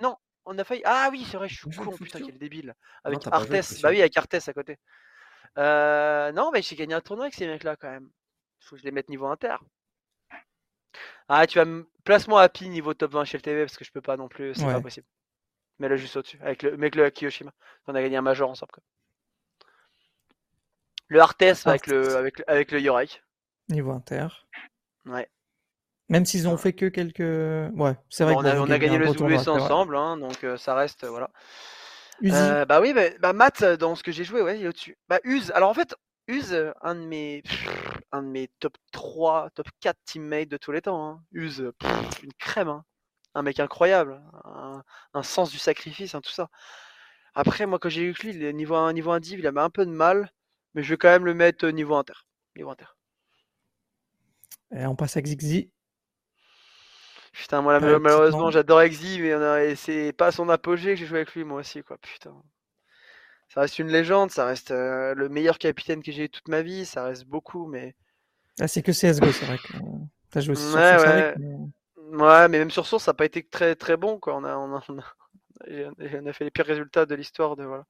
[0.01, 0.15] Non,
[0.45, 0.81] on a failli.
[0.85, 2.73] Ah oui, c'est vrai, je suis con, putain, quel débile.
[3.03, 3.63] Avec joué avec.
[3.69, 3.81] Foxio.
[3.83, 4.77] Bah oui, avec Arthès à côté.
[5.57, 8.09] Euh, non, mais j'ai gagné un tournoi avec ces mecs-là quand même.
[8.61, 9.55] Faut que je les mette niveau inter.
[11.29, 11.89] Ah, tu vas me.
[12.03, 14.53] Place-moi Happy niveau top 20 chez le TV parce que je peux pas non plus,
[14.55, 15.05] c'est pas possible.
[15.79, 16.39] Mets-le juste au-dessus.
[16.41, 16.77] Avec le...
[16.77, 17.51] Mec le Kiyoshima.
[17.87, 18.71] On a gagné un major ensemble.
[18.71, 18.83] Quoi.
[21.09, 23.23] Le Arthès avec le, avec, le- avec le Yorek.
[23.69, 24.27] Niveau inter.
[25.05, 25.29] Ouais.
[26.09, 27.19] Même s'ils ont fait que quelques.
[27.75, 29.37] Ouais, c'est vrai Bon, on, que a, bon, on vous a gagné le vrai.
[29.47, 31.03] ensemble, hein, donc euh, ça reste.
[31.03, 31.29] euh, voilà.
[32.23, 34.67] Euh, bah oui, bah, bah, Matt, euh, dans ce que j'ai joué, ouais, il est
[34.67, 34.97] au-dessus.
[35.07, 35.95] Bah Uz, alors en fait,
[36.27, 37.43] Uz, euh, un de mes
[38.11, 41.07] un de mes top 3, top 4 teammates de tous les temps.
[41.09, 41.23] Hein.
[41.33, 42.83] Uz, pff, une crème, hein.
[43.35, 46.49] un mec incroyable, un, un sens du sacrifice, hein, tout ça.
[47.35, 49.85] Après, moi, quand j'ai eu lui, niveau 1, niveau 1 div, il avait un peu
[49.85, 50.31] de mal,
[50.73, 52.13] mais je vais quand même le mettre niveau inter.
[52.55, 52.85] Niveau inter.
[54.75, 55.69] Et on passe à Xixi.
[57.37, 60.95] Putain, moi, là, Ouais, malheureusement, j'adore Exi, mais a- c'est pas à son apogée que
[60.95, 61.97] j'ai joué avec lui, moi aussi, quoi.
[61.99, 62.33] Putain.
[63.49, 66.61] Ça reste une légende, ça reste euh, le meilleur capitaine que j'ai eu toute ma
[66.63, 67.95] vie, ça reste beaucoup, mais.
[68.59, 69.57] Ah, c'est que CSGO, c'est vrai.
[69.59, 69.79] que, euh,
[70.31, 71.09] T'as joué aussi sur Ouais, Source ouais.
[71.09, 74.35] avec, mais- Ouais, mais même sur Source, ça n'a pas été très très bon, quoi.
[74.35, 75.03] On a, on a, on a,
[76.21, 77.85] on a fait les pires résultats de l'histoire de voilà.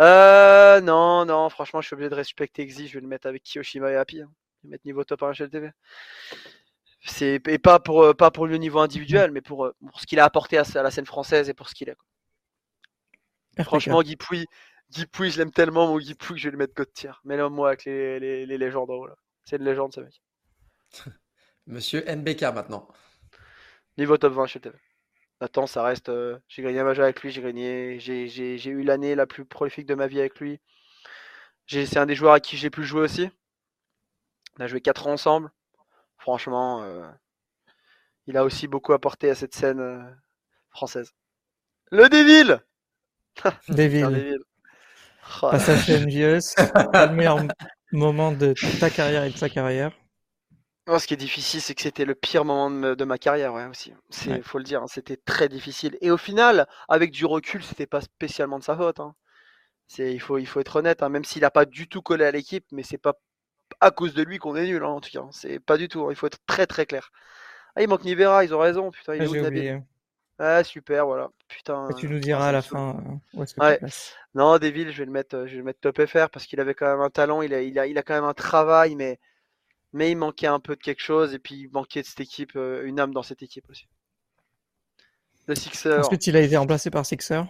[0.00, 3.42] Euh, non, non, franchement, je suis obligé de respecter Exi, je vais le mettre avec
[3.42, 4.22] Kiyoshima et Happy.
[4.22, 4.30] Hein.
[4.62, 5.70] Je vais mettre niveau top 1 HLTV.
[7.00, 10.06] C'est et pas pour euh, pas pour le niveau individuel, mais pour, euh, pour ce
[10.06, 11.96] qu'il a apporté à, à la scène française et pour ce qu'il est.
[13.62, 14.46] Franchement, Guy Pouy,
[14.90, 17.12] Guy Pouy, je l'aime tellement, mon Guy Pouy, que je vais le mettre God tier.
[17.24, 19.16] Mais là, moi, avec les, les, les légendes en haut, là.
[19.44, 20.20] C'est une légende, ce mec.
[21.66, 22.88] Monsieur NBK maintenant.
[23.96, 24.76] Niveau top 20 chez TV.
[25.40, 26.08] Nathan, ça reste.
[26.08, 27.98] euh, j'ai gagné un majeur avec lui, j'ai gagné.
[28.00, 30.60] J'ai, eu l'année la plus prolifique de ma vie avec lui.
[31.66, 33.28] C'est un des joueurs à qui j'ai pu jouer aussi.
[34.58, 35.50] On a joué 4 ans ensemble.
[36.18, 37.08] Franchement, euh,
[38.26, 40.02] il a aussi beaucoup apporté à cette scène euh,
[40.70, 41.12] française.
[41.90, 42.58] Le Devil
[43.68, 44.38] Devil.
[45.42, 46.04] Oh, Passage chez.
[46.92, 47.38] Pas le meilleur
[47.92, 49.92] moment de ta carrière et de sa carrière.
[50.86, 53.66] Non, ce qui est difficile, c'est que c'était le pire moment de, ma carrière, ouais,
[53.66, 53.92] aussi.
[54.10, 54.42] C'est, Ouais.
[54.42, 55.96] faut le dire, hein, c'était très difficile.
[56.00, 58.98] Et au final, avec du recul, c'était pas spécialement de sa faute.
[59.00, 59.14] hein.
[59.88, 62.24] C'est, il faut, il faut être honnête, hein, même s'il a pas du tout collé
[62.24, 63.14] à l'équipe, mais c'est pas
[63.80, 65.24] à cause de lui qu'on est nul, hein, en tout cas.
[65.32, 66.02] C'est pas du tout.
[66.04, 67.10] hein, Il faut être très très clair.
[67.76, 68.90] Ah, il manque Nivera, ils ont raison.
[68.90, 69.82] Putain, il Ah, est oublié.
[70.38, 71.30] Ah, super, voilà.
[71.48, 71.90] Putain.
[71.90, 73.74] Et tu nous diras à la fin où est-ce que Ouais.
[73.74, 74.16] tu places.
[74.34, 76.60] Non, Deville, je vais le mettre, euh, je vais le mettre top FR parce qu'il
[76.60, 78.94] avait quand même un talent, il a, il a, il a quand même un travail,
[78.94, 79.18] mais,
[79.92, 82.56] mais il manquait un peu de quelque chose et puis il manquait de cette équipe,
[82.56, 83.88] euh, une âme dans cette équipe aussi.
[85.48, 86.02] Le Sixer.
[86.02, 87.42] Ensuite, il a été remplacé par Sixer?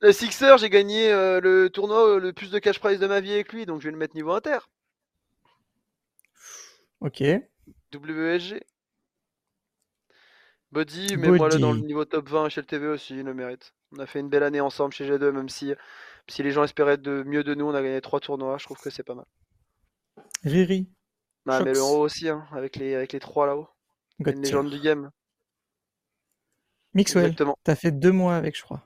[0.00, 3.32] Le Sixer, j'ai gagné euh, le tournoi le plus de cash prize de ma vie
[3.32, 4.58] avec lui, donc je vais le mettre niveau inter.
[7.00, 7.22] Ok.
[7.92, 8.60] WSG.
[10.70, 13.72] Buddy, mets-moi là dans le niveau top 20 chez le TV aussi, il le mérite.
[13.96, 15.72] On a fait une belle année ensemble chez G2, même si,
[16.28, 18.78] si les gens espéraient de mieux de nous, on a gagné trois tournois, je trouve
[18.78, 19.24] que c'est pas mal.
[20.44, 20.88] Riri.
[21.48, 21.78] Ah, mais Shox.
[21.78, 23.68] l'euro aussi, hein, avec, les, avec les trois là-haut.
[24.18, 25.10] Une légende du game.
[26.92, 27.24] Mixwell.
[27.26, 27.56] Exactement.
[27.64, 28.82] T'as fait deux mois avec, je crois.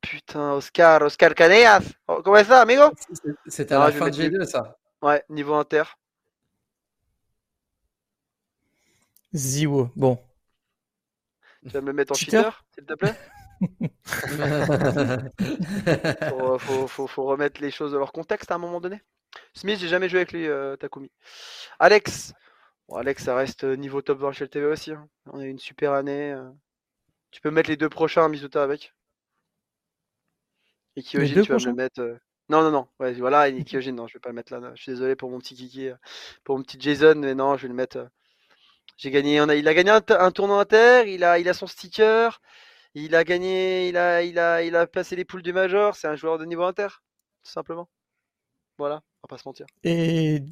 [0.00, 1.82] Putain, Oscar, Oscar Caneas.
[2.08, 2.84] Oh, comment ça, amigo?
[3.46, 4.78] C'était à Ah, la fin de mettre G2, ça.
[5.02, 5.82] Ouais, niveau inter.
[9.34, 9.90] Ziwo.
[9.94, 10.18] Bon.
[11.68, 13.16] Tu vas me le mettre en Cheater cheater, s'il te plaît
[16.28, 19.00] faut, faut, faut, faut remettre les choses dans leur contexte à un moment donné.
[19.54, 21.10] Smith, j'ai jamais joué avec lui, euh, Takumi.
[21.78, 22.34] Alex.
[22.88, 24.92] Bon, Alex, ça reste euh, niveau top 20 chez le TV aussi.
[24.92, 25.08] hein.
[25.26, 26.32] On a eu une super année.
[26.32, 26.50] euh.
[27.32, 28.94] Tu peux mettre les deux prochains, Mizuta, avec.
[30.96, 32.00] Et Kyojin, deux tu vas me mettre.
[32.00, 32.16] euh,
[32.48, 32.88] Non, non, non.
[32.98, 34.72] Ouais, voilà, et Kyojin, non, je vais pas le mettre là.
[34.74, 35.90] Je suis désolé pour mon petit Kiki,
[36.44, 38.08] pour mon petit Jason, mais non, je vais le mettre.
[38.96, 41.66] J'ai gagné, on a, il a gagné un, tournoi inter, il a, il a son
[41.66, 42.40] sticker,
[42.94, 46.08] il a gagné, il a, il a, il a placé les poules du Major, c'est
[46.08, 46.88] un joueur de niveau inter,
[47.44, 47.88] tout simplement.
[48.78, 49.66] Voilà, on va pas se mentir.
[49.84, 50.42] Et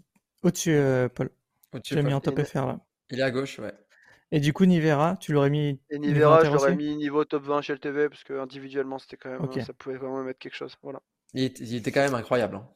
[0.42, 1.30] au-dessus, euh, Paul.
[1.72, 2.80] Au-dessus, Tu l'as mis en top Et- FR là.
[3.10, 3.72] Il est à gauche, ouais.
[4.30, 7.62] Et du coup, Nivera, tu l'aurais mis Et Nivera, je l'aurais mis niveau top 20
[7.62, 10.56] chez le TV, parce que individuellement, c'était quand même, ça pouvait quand même être quelque
[10.56, 10.76] chose.
[10.82, 11.00] Voilà.
[11.34, 12.56] Il était, il était quand même incroyable.
[12.56, 12.68] hein.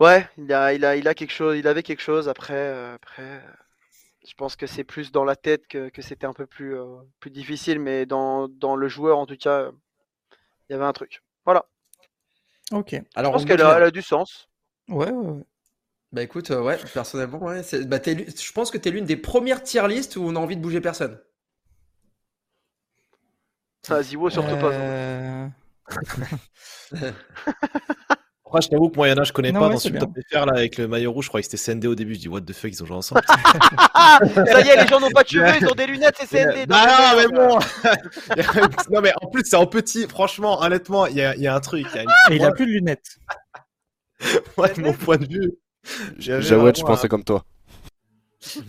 [0.00, 2.28] Ouais, il a, il a, il a quelque chose, il avait quelque chose.
[2.28, 3.40] Après, euh, après, euh,
[4.28, 6.98] je pense que c'est plus dans la tête que, que c'était un peu plus, euh,
[7.18, 9.72] plus difficile, mais dans, dans le joueur, en tout cas, euh,
[10.68, 11.22] il y avait un truc.
[11.46, 11.64] Voilà.
[12.70, 12.94] Ok.
[13.14, 14.48] Alors, Je pense qu'elle a, du sens.
[14.88, 15.44] Ouais, ouais, ouais.
[16.12, 17.62] Bah écoute, euh, ouais, personnellement, ouais.
[17.86, 20.62] Bah, je pense que t'es l'une des premières tier list où on a envie de
[20.62, 21.18] bouger personne.
[23.82, 25.48] Ça, Ziwo, surtout pas.
[28.48, 29.78] Après, je t'avoue que moi, il y en a, je connais Non, pas ouais, dans
[29.78, 31.26] ce top FR là avec le maillot rouge.
[31.26, 32.14] Je croyais que c'était CND au début.
[32.14, 33.20] Je dis, what the fuck, ils ont joué ensemble.
[33.92, 36.26] Ah, ça y est, les gens n'ont pas de cheveux, ils ont des lunettes, c'est
[36.26, 36.66] CND.
[36.66, 37.58] Bah non, mais bon.
[38.90, 40.08] Non, mais en plus, c'est en petit.
[40.08, 41.86] Franchement, honnêtement, il y a, il y a un truc.
[41.92, 43.18] il y a une- Et il a plus de lunettes.
[44.56, 45.52] moi, de mon point de vue.
[46.18, 47.44] Jawed, je pensais comme toi.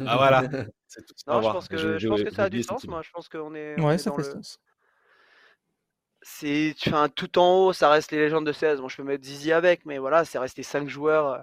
[0.05, 0.43] Ah voilà.
[0.87, 2.63] C'est tout ce qu'on va Non, je pense que, je pense que ça a du
[2.63, 3.01] sens, moi.
[3.01, 3.79] Je pense qu'on est.
[3.79, 4.59] Ouais, ça fait le- sens.
[6.21, 8.81] C'est, un tout en haut, ça reste les légendes de 16.
[8.81, 11.39] Bon, je peux mettre Zizi avec, mais voilà, c'est resté 5 joueurs euh,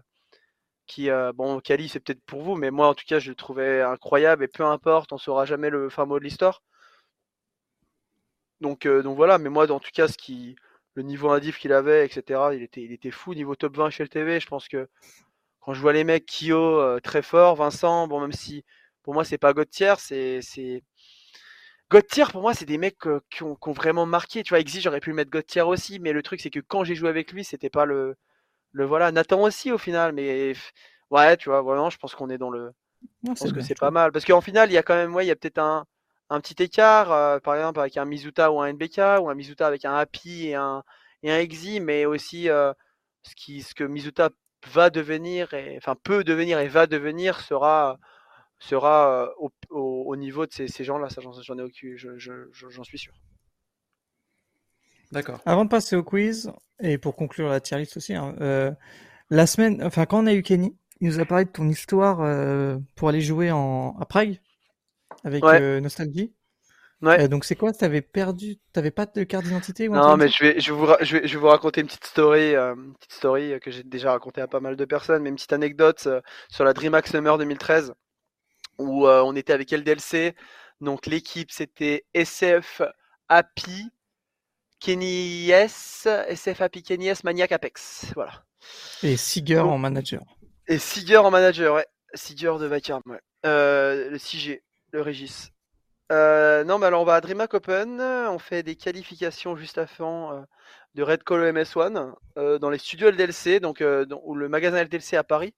[0.86, 3.36] qui, euh, bon, Kali, c'est peut-être pour vous, mais moi, en tout cas, je le
[3.36, 6.62] trouvais incroyable et peu importe, on saura jamais le fin mot de l'histoire.
[8.60, 10.56] Donc, euh, donc voilà, mais moi, en tout cas, ce qui,
[10.94, 13.34] le niveau indiv qu'il avait, etc., il était, fou.
[13.34, 14.88] Niveau top 20 chez le TV, je pense que
[15.60, 18.64] quand je vois les mecs, Kyo, très fort, Vincent, bon, même si
[19.02, 20.82] pour moi, c'est pas God tier, c'est,
[22.08, 24.42] tier, pour moi, c'est des mecs euh, qui, ont, qui ont vraiment marqué.
[24.42, 26.60] Tu vois, Exi, j'aurais pu le mettre God tier aussi, mais le truc, c'est que
[26.60, 28.16] quand j'ai joué avec lui, c'était pas le,
[28.72, 29.12] le voilà.
[29.12, 30.54] Nathan aussi, au final, mais
[31.10, 32.72] ouais, tu vois, vraiment, je pense qu'on est dans le.
[33.22, 34.12] Non, Je pense que c'est pas mal.
[34.12, 35.86] Parce qu'en final, il y a quand même, ouais, il y a peut-être un,
[36.30, 39.66] un petit écart, euh, par exemple, avec un Mizuta ou un NBK, ou un Mizuta
[39.66, 40.82] avec un Happy et un,
[41.22, 42.72] et un Exi, mais aussi euh,
[43.22, 44.30] ce, qui, ce que Mizuta
[44.68, 47.98] va devenir, et, enfin, peut devenir et va devenir sera
[48.58, 51.08] sera au, au- au niveau de ces, ces gens-là.
[51.10, 53.12] Ça, j'en j'en ai aucune, je- je- je- j'en suis sûr.
[55.12, 55.40] D'accord.
[55.46, 56.50] Avant de passer au quiz,
[56.80, 58.72] et pour conclure la tier list aussi, hein, euh,
[59.30, 62.20] la semaine, enfin quand on a eu Kenny, il nous a parlé de ton histoire
[62.22, 64.40] euh, pour aller jouer en, à Prague
[65.24, 65.60] avec Ouais.
[65.60, 66.32] euh, Nostalgie.
[67.02, 67.20] Ouais.
[67.20, 67.72] Euh, donc c'est quoi?
[67.72, 70.96] T'avais perdu, t'avais pas de carte d'identité Non, mais je vais, je, vais vous, ra-
[71.02, 73.82] je, vais, je vais vous raconter une petite story, euh, une petite story que j'ai
[73.84, 77.06] déjà racontée à pas mal de personnes, mais une petite anecdote euh, sur la DreamHack
[77.06, 77.92] Summer 2013
[78.78, 80.34] où euh, on était avec LDLC.
[80.80, 82.82] Donc l'équipe c'était SF
[83.28, 83.90] Happy,
[84.80, 88.06] Kenny S, SF Happy Kenny S, Maniac Apex.
[88.14, 88.44] Voilà.
[89.02, 89.16] Et
[89.62, 90.22] Donc- en manager.
[90.68, 91.86] Et Siger en manager, ouais.
[92.14, 93.20] Siger de Vacarme, ouais.
[93.44, 94.62] Euh, le 6G,
[94.92, 95.50] le Régis.
[96.12, 98.00] Euh, non, mais alors on va à DreamHack Open.
[98.00, 100.42] On fait des qualifications juste avant euh,
[100.94, 105.14] de Red Call MS1 euh, dans les studios LDLC, donc dans- ou le magasin LDLC
[105.16, 105.54] à Paris.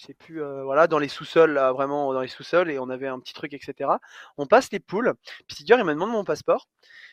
[0.00, 2.88] Je sais plus, euh, voilà, dans les sous-sols, là, vraiment dans les sous-sols, et on
[2.88, 3.90] avait un petit truc, etc.
[4.36, 5.14] On passe les poules.
[5.48, 6.68] Puis il me demande mon passeport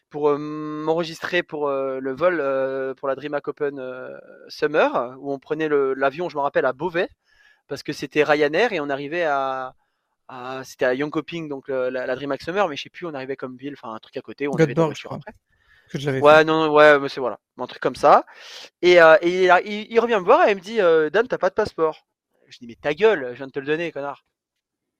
[0.09, 2.37] pour euh, m'enregistrer pour euh, le vol
[2.95, 3.81] pour la DreamHack Open
[4.49, 7.09] Summer, où on prenait l'avion, je me rappelle, à Beauvais
[7.67, 9.73] parce que c'était Ryanair et on arrivait à,
[10.27, 13.35] à- c'était à Yonkoping, donc la, la DreamHack Summer, mais je sais plus, on arrivait
[13.35, 15.17] comme ville, enfin un truc à côté, on avait je crois.
[15.17, 15.33] après.
[15.89, 16.45] Que je l'avais Ouais, fait.
[16.45, 18.25] non, ouais, mais c'est voilà, un truc comme ça.
[18.81, 20.77] Et, et il, a- il- il revient me voir et il me dit,
[21.11, 22.05] Dan, t'as pas de passeport.
[22.47, 24.25] Je dis, mais ta gueule, je viens de te le donner, connard.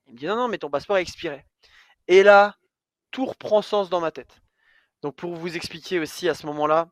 [0.08, 1.46] Il me dit, non, non, mais ton passeport est expiré.
[2.08, 2.56] Et là,
[3.12, 4.42] tout reprend sens dans ma tête.
[5.02, 6.90] Donc pour vous expliquer aussi à ce moment-là,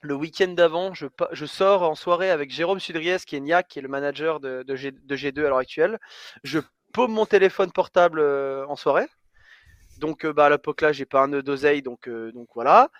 [0.00, 3.78] le week-end d'avant, je, je sors en soirée avec Jérôme Sudriès, qui est Niac, qui
[3.78, 5.98] est le manager de, de G, de G2 à l'heure actuelle.
[6.44, 6.60] Je
[6.92, 9.06] paume mon téléphone portable euh, en soirée.
[9.98, 12.90] Donc euh, bah, à l'époque là, j'ai pas un nœud d'oseille, donc, euh, donc voilà.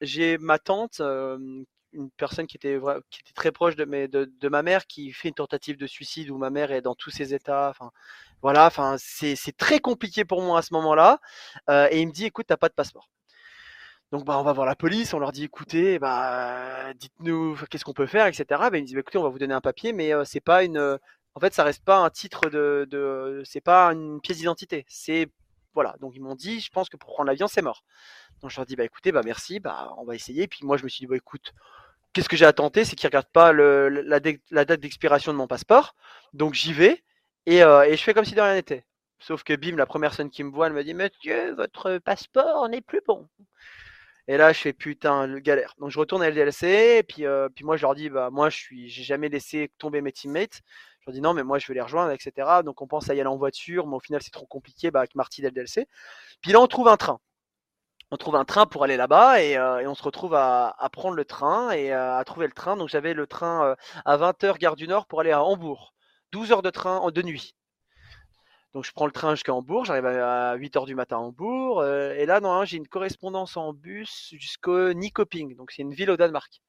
[0.00, 1.00] J'ai ma tante,
[1.92, 2.78] une personne qui était,
[3.10, 6.50] qui était très proche de, ma mère, qui fait une tentative de suicide où ma
[6.50, 7.70] mère est dans tous ses états.
[7.70, 7.90] Enfin,
[8.42, 11.20] voilà, enfin, c'est très compliqué pour moi à ce moment-là.
[11.70, 13.08] Euh, et il me dit, écoute, t'as pas de passeport.
[14.10, 17.92] Donc bah on va voir la police, on leur dit écoutez, bah dites-nous qu'est-ce qu'on
[17.92, 18.44] peut faire, etc.
[18.48, 20.40] Bah, ils me disent bah, écoutez, on va vous donner un papier, mais euh, c'est
[20.40, 20.98] pas une,
[21.34, 25.28] en fait ça reste pas un titre de, de c'est pas une pièce d'identité, c'est
[25.74, 25.94] voilà.
[26.00, 27.84] Donc ils m'ont dit, je pense que pour prendre l'avion c'est mort.
[28.42, 30.46] Donc je leur dis bah écoutez, bah merci, bah on va essayer.
[30.48, 31.54] Puis moi je me suis dit bah écoute,
[32.12, 35.46] qu'est-ce que j'ai à tenter, c'est qu'ils regardent pas le, la, date d'expiration de mon
[35.46, 35.94] passeport,
[36.32, 37.02] donc j'y vais
[37.46, 38.84] et, euh, et je fais comme si de rien n'était.
[39.20, 42.68] Sauf que bim, la première personne qui me voit, elle me dit Monsieur, votre passeport
[42.68, 43.28] n'est plus bon.
[44.28, 45.74] Et là, je fais putain, le galère.
[45.78, 48.50] Donc je retourne à LDLC, et puis, euh, puis moi je leur dis, bah moi
[48.50, 50.60] je suis, j'ai jamais laissé tomber mes teammates.
[51.00, 52.60] Je leur dis non, mais moi je vais les rejoindre, etc.
[52.64, 55.00] Donc on pense à y aller en voiture, mais au final c'est trop compliqué bah,
[55.00, 55.88] avec Marty d'LDLC.
[56.42, 57.20] Puis là on trouve un train.
[58.10, 61.26] On trouve un train pour aller là-bas et, euh, on se retrouve à, prendre le
[61.26, 62.76] train et euh, à trouver le train.
[62.76, 63.74] Donc j'avais le train euh,
[64.06, 65.94] à 20h gare du Nord pour aller à Hambourg.
[66.32, 67.54] 12 heures de train en de nuit.
[68.74, 72.26] Donc je prends le train jusqu'à Hambourg, j'arrive à 8h du matin à Hambourg, et
[72.26, 76.60] là normalement j'ai une correspondance en bus jusqu'au Nykoping, donc c'est une ville au Danemark.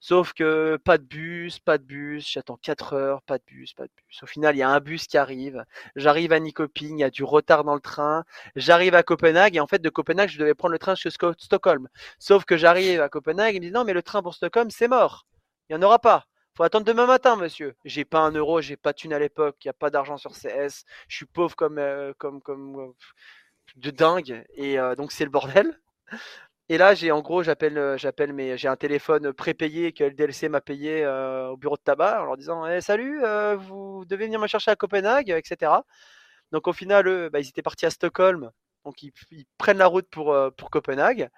[0.00, 3.84] Sauf que pas de bus, pas de bus, j'attends 4 heures, pas de bus, pas
[3.84, 4.22] de bus.
[4.22, 5.64] Au final, il y a un bus qui arrive,
[5.96, 8.24] j'arrive à Nykoping, il y a du retard dans le train,
[8.56, 11.88] j'arrive à Copenhague, et en fait de Copenhague je devais prendre le train jusqu'à Stockholm.
[12.18, 14.88] Sauf que j'arrive à Copenhague, ils me disent non mais le train pour Stockholm c'est
[14.88, 15.26] mort,
[15.68, 16.26] il n'y en aura pas.
[16.56, 17.74] Faut attendre demain matin, monsieur.
[17.84, 20.16] J'ai pas un euro, j'ai pas de thune à l'époque, il n'y a pas d'argent
[20.16, 22.92] sur CS, je suis pauvre comme, euh, comme, comme euh,
[23.76, 25.78] de dingue, et euh, donc c'est le bordel.
[26.68, 30.48] Et là, j'ai en gros, j'appelle, euh, j'appelle mes, j'ai un téléphone prépayé que LDLC
[30.48, 34.24] m'a payé euh, au bureau de tabac en leur disant Eh, Salut, euh, vous devez
[34.26, 35.84] venir me chercher à Copenhague, etc.
[36.52, 38.50] Donc au final, eux, bah, ils étaient partis à Stockholm,
[38.84, 39.12] donc ils,
[39.58, 41.28] prennent la route pour, pour Copenhague.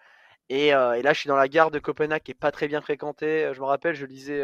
[0.50, 2.80] Et, et là, je suis dans la gare de Copenhague qui est pas très bien
[2.82, 3.50] fréquentée.
[3.54, 4.42] Je me rappelle, je lisais,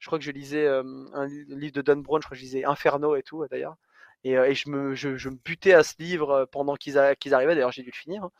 [0.00, 2.44] je crois que je lisais un li- livre de Don Brown, je crois que je
[2.46, 3.76] lisais Inferno et tout d'ailleurs.
[4.24, 6.98] Et, euh, et je, me, je, je me butais à ce livre euh, pendant qu'ils
[6.98, 7.54] arrivaient.
[7.54, 8.24] D'ailleurs, j'ai dû le finir.
[8.24, 8.30] hein.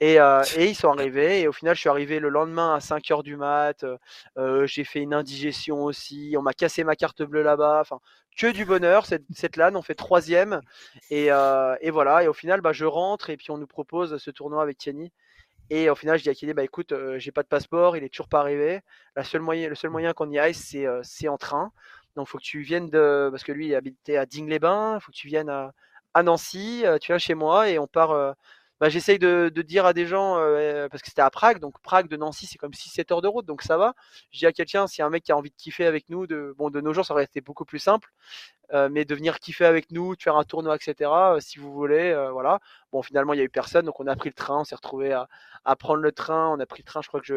[0.00, 1.40] Et, euh, et ils sont arrivés.
[1.42, 3.84] Et au final, je suis arrivé le lendemain à 5 heures du mat.
[4.38, 6.34] euh, j'ai fait une indigestion aussi.
[6.38, 7.80] On m'a cassé ma carte bleue là-bas.
[7.80, 8.00] Enfin,
[8.36, 9.06] que du bonheur.
[9.06, 10.60] Cette, cette LAN, on fait troisième.
[11.10, 12.22] Et, euh, et voilà.
[12.24, 13.30] Et au final, bah, je rentre.
[13.30, 15.12] Et puis, on nous propose ce tournoi avec Kenny.
[15.70, 18.04] Et au final, je dis à Kenny, bah écoute, euh, j'ai pas de passeport, il
[18.04, 18.80] est toujours pas arrivé.
[19.16, 21.72] La seule moyen, le seul moyen qu'on y aille, c'est euh, c'est en train.
[22.16, 25.16] Donc, faut que tu viennes de, parce que lui, il habitait à Digne-les-Bains, faut que
[25.16, 25.72] tu viennes à,
[26.22, 28.10] Nancy, euh, tu viens chez moi et on part.
[28.12, 28.32] euh,
[28.80, 32.08] bah, j'essaye de, dire à des gens, euh, parce que c'était à Prague, donc Prague
[32.08, 33.94] de Nancy, c'est comme 6-7 heures de route, donc ça va.
[34.30, 36.08] Je dis à quelqu'un, s'il y a un mec qui a envie de kiffer avec
[36.10, 38.10] nous, de, bon, de nos jours, ça aurait été beaucoup plus simple,
[38.90, 41.10] mais de venir kiffer avec nous, de faire un tournoi, etc.,
[41.40, 42.60] si vous voulez, voilà.
[42.92, 44.74] Bon, finalement, il y a eu personne, donc on a pris le train, on s'est
[44.74, 47.36] retrouvé à prendre le train, on a pris le train, je crois que je.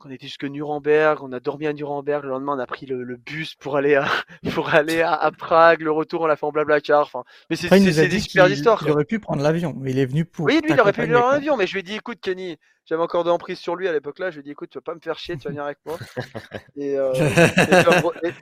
[0.00, 3.04] Qu'on était jusque Nuremberg, on a dormi à Nuremberg, le lendemain on a pris le,
[3.04, 4.06] le bus pour aller à,
[4.54, 7.68] pour aller à, à Prague, le retour on l'a fait en blablacar, enfin, mais c'est
[8.08, 8.82] des super histoires.
[8.82, 10.46] il aurait pu prendre l'avion, mais il est venu pour.
[10.46, 11.36] Oui, lui, il aurait pu t'accompagner, venir en quoi.
[11.36, 13.92] avion, mais je lui ai dit, écoute, Kenny, j'avais encore de l'emprise sur lui à
[13.92, 15.50] l'époque là, je lui ai dit, écoute, tu vas pas me faire chier, tu vas
[15.50, 15.98] venir avec moi.
[16.76, 18.34] Et, euh, et tu vas me- et-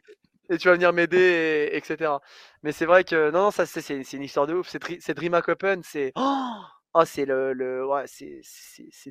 [0.50, 2.12] et tu vas venir m'aider, et- etc.
[2.62, 4.68] Mais c'est vrai que, non, non, ça, c'est une histoire de ouf.
[4.68, 6.12] C'est Dri- c'est DreamHack Open, c'est.
[6.16, 6.54] Oh,
[6.94, 7.86] oh, c'est le, le.
[7.86, 8.40] Ouais, c'est-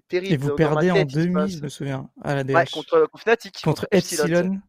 [0.07, 0.33] terrible.
[0.33, 2.53] Et vous perdez en tête, il se demi, passe- je me souviens, à la DH.
[2.55, 3.61] Ouais, contre, contre Fnatic.
[3.63, 4.61] contre Epsilon, Epsilon,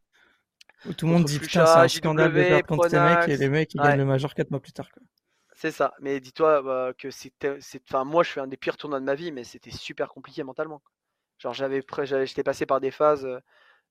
[0.87, 3.37] où tout le monde dit putain, c'est un scandale de perdre contre ces mecs, et
[3.37, 3.87] les mecs ils Ouais.
[3.89, 4.89] gagnent le Major 4 mois plus tard.
[4.93, 5.03] Quoi.
[5.55, 5.93] C'est ça.
[6.01, 7.57] Mais dis-toi bah, que c'était.
[7.61, 10.09] c'est- Enfin, moi, je fais un des pires tournois de ma vie, mais c'était super
[10.09, 10.79] compliqué mentalement.
[10.79, 10.91] quoi.
[11.39, 11.83] Genre, j'avais
[12.27, 13.41] j'étais passé par des phases euh,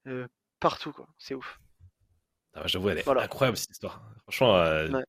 [0.07, 0.27] euh,
[0.59, 1.07] partout, quoi.
[1.17, 1.59] C'est ouf.
[2.53, 3.21] Ah, J'avoue, elle est Voilà.
[3.23, 4.01] incroyable cette histoire.
[4.23, 5.03] Franchement, euh, Ouais.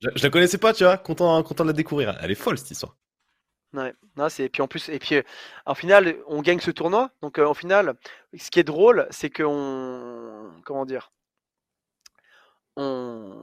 [0.00, 0.96] je, je la connaissais pas, tu vois.
[0.98, 2.16] Content, content de la découvrir.
[2.20, 2.96] Elle est folle cette histoire.
[3.74, 5.22] Ouais, non, c'est puis en plus et puis euh,
[5.66, 7.10] en final on gagne ce tournoi.
[7.22, 7.94] Donc euh, au final,
[8.36, 11.10] ce qui est drôle, c'est que on comment dire,
[12.76, 13.42] on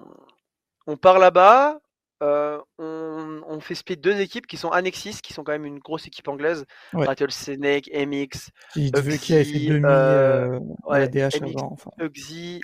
[0.88, 1.80] on part là-bas,
[2.24, 5.80] euh, on, on fait split deux équipes qui sont Annexis, qui sont quand même une
[5.80, 7.08] grosse équipe anglaise, Ouais.
[7.08, 11.72] Rattlesnake, MX, Qui, qui fait Uxie, demi euh, à ouais, la DH MX, avant.
[11.74, 12.62] Enfin, Uxie,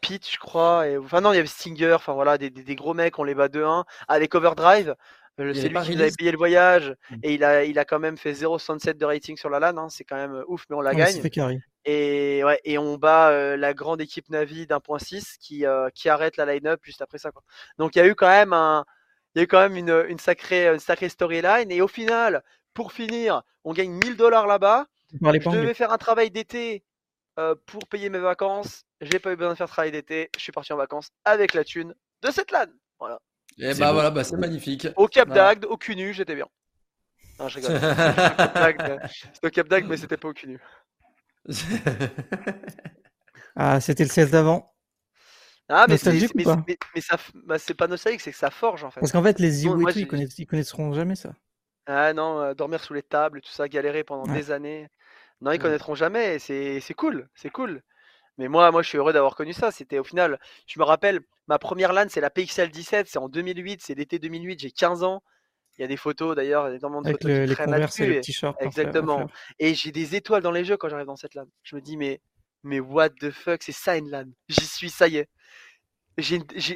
[0.00, 0.88] Pete, je crois.
[0.88, 0.98] Et...
[0.98, 1.92] Enfin, non, il y avait Stinger.
[1.94, 3.84] Enfin, voilà, des, des- des gros mecs, on les bat 2-1.
[4.08, 5.19] Avec Overdrive, euh, Il y
[5.54, 6.94] c'est lui qui nous avait payé le voyage.
[7.10, 7.16] Mm.
[7.22, 9.76] Et il a, il a quand même fait 0,67 de rating sur la LAN.
[9.78, 11.22] hein, C'est quand même euh, ouf, mais on la Ouais, s'est gagne.
[11.22, 11.30] fait.
[11.86, 16.36] Et, ouais, et on bat euh, la grande équipe Navi d'1.6 qui, euh, qui arrête
[16.36, 17.30] la line-up juste après ça.
[17.30, 17.42] Quoi.
[17.78, 18.84] Donc il y a eu quand même, un,
[19.34, 21.70] il y a eu quand même une, une sacrée, une sacrée storyline.
[21.70, 22.42] Et au final,
[22.74, 24.86] pour finir, on gagne 1000 dollars là-bas.
[25.12, 25.18] Je
[25.62, 26.84] devais faire un travail d'été
[27.38, 28.84] euh, pour payer mes vacances.
[29.00, 30.28] J'ai pas eu besoin de faire travail d'été.
[30.36, 32.66] Je suis parti en vacances avec la thune de cette LAN.
[32.98, 33.20] Voilà.
[33.60, 33.94] Et C'est bah beau.
[33.94, 34.88] voilà, bah, c'est magnifique.
[34.96, 35.44] Au Cap Voilà.
[35.54, 36.46] d'Agde, au cunu, j'étais bien.
[37.38, 37.78] Non, je rigole.
[39.34, 40.58] C'était au Cap d'Agde, mais c'était pas au cunu.
[43.56, 44.72] Ah, c'était le CS d'avant.
[45.68, 48.82] Ah, mais, mais, mais- mais ça, f- bah, c'est pas nostalgique, c'est que ça forge
[48.84, 49.00] en fait.
[49.00, 51.32] Parce qu'en fait, les tout, ils, connaissent- ils connaîtront jamais ça.
[51.86, 54.38] Ah non, euh, dormir sous les tables, tout ça, galérer pendant Ouais.
[54.38, 54.88] des années.
[55.40, 55.58] Non, ils Ouais.
[55.58, 56.38] connaîtront jamais.
[56.38, 57.82] c'est cool, c'est cool.
[58.40, 59.70] Mais moi, moi, je suis heureux d'avoir connu ça.
[59.70, 63.28] C'était au final, je me rappelle, ma première LAN, c'est la PXL 17, c'est en
[63.28, 65.22] 2008, c'est l'été 2008, j'ai 15 ans.
[65.76, 67.72] Il y a des photos d'ailleurs, énormément de Avec photos le- qui les traînent et
[67.80, 68.02] là-dessus.
[68.16, 68.20] et-
[68.64, 69.18] Exactement.
[69.58, 71.44] Et j'ai des étoiles dans les jeux quand j'arrive dans cette LAN.
[71.64, 72.22] Je me dis, mais,
[72.62, 74.24] mais what the fuck, c'est ça une LAN.
[74.48, 75.28] J'y suis, ça y est.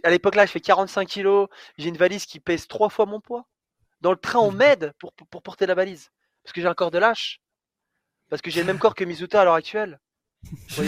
[0.04, 1.48] À l'époque là, je fais 45 kilos.
[1.78, 3.46] J'ai une valise qui pèse trois fois mon poids.
[4.02, 6.10] Dans le train, on m'aide pour, pour, pour porter la valise.
[6.42, 7.40] Parce que j'ai un corps de lâche.
[8.28, 9.98] Parce que j'ai le même corps que Mizuta à l'heure actuelle.
[10.68, 10.82] Je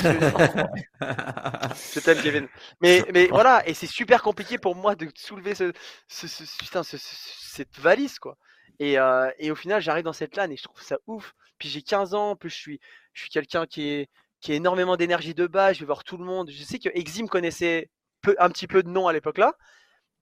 [2.00, 2.48] t'aime, Kevin.
[2.80, 5.72] Mais, mais voilà, et c'est super compliqué pour moi de soulever ce,
[6.08, 8.36] ce, ce- ce- putain, ce- ce- cette valise, quoi.
[8.78, 11.34] Et, euh, et au final, j'arrive dans cette LAN et je trouve ça ouf.
[11.58, 12.80] Puis j'ai 15 ans, en plus je suis,
[13.14, 14.08] je suis quelqu'un qui, est,
[14.40, 16.50] qui a énormément d'énergie de base, je vais voir tout le monde.
[16.50, 19.54] Je sais que Exim connaissait peu, un petit peu de nom à l'époque là,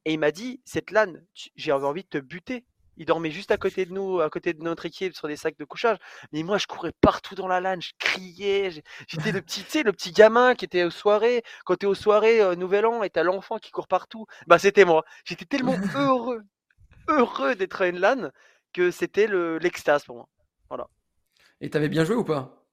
[0.05, 2.65] et il m'a dit, cette LAN, tu- j'ai envie de te buter.
[2.97, 5.59] Il dormait juste à côté de nous, à côté de notre équipe, sur des sacs
[5.59, 5.99] de couchage.
[6.33, 8.83] Mais moi, je courais partout dans la LAN, je criais.
[9.09, 11.43] J'étais le petit, le petit gamin qui était aux soirées.
[11.65, 14.85] Quand t'es aux soirées euh, Nouvel An et t'as l'enfant qui court partout, bah c'était
[14.85, 15.05] moi.
[15.25, 16.43] J'étais tellement heureux,
[17.09, 18.31] heureux d'être à une LAN
[18.73, 20.29] que c'était le- l'extase pour moi.
[21.61, 22.64] Et t'avais bien joué ou pas?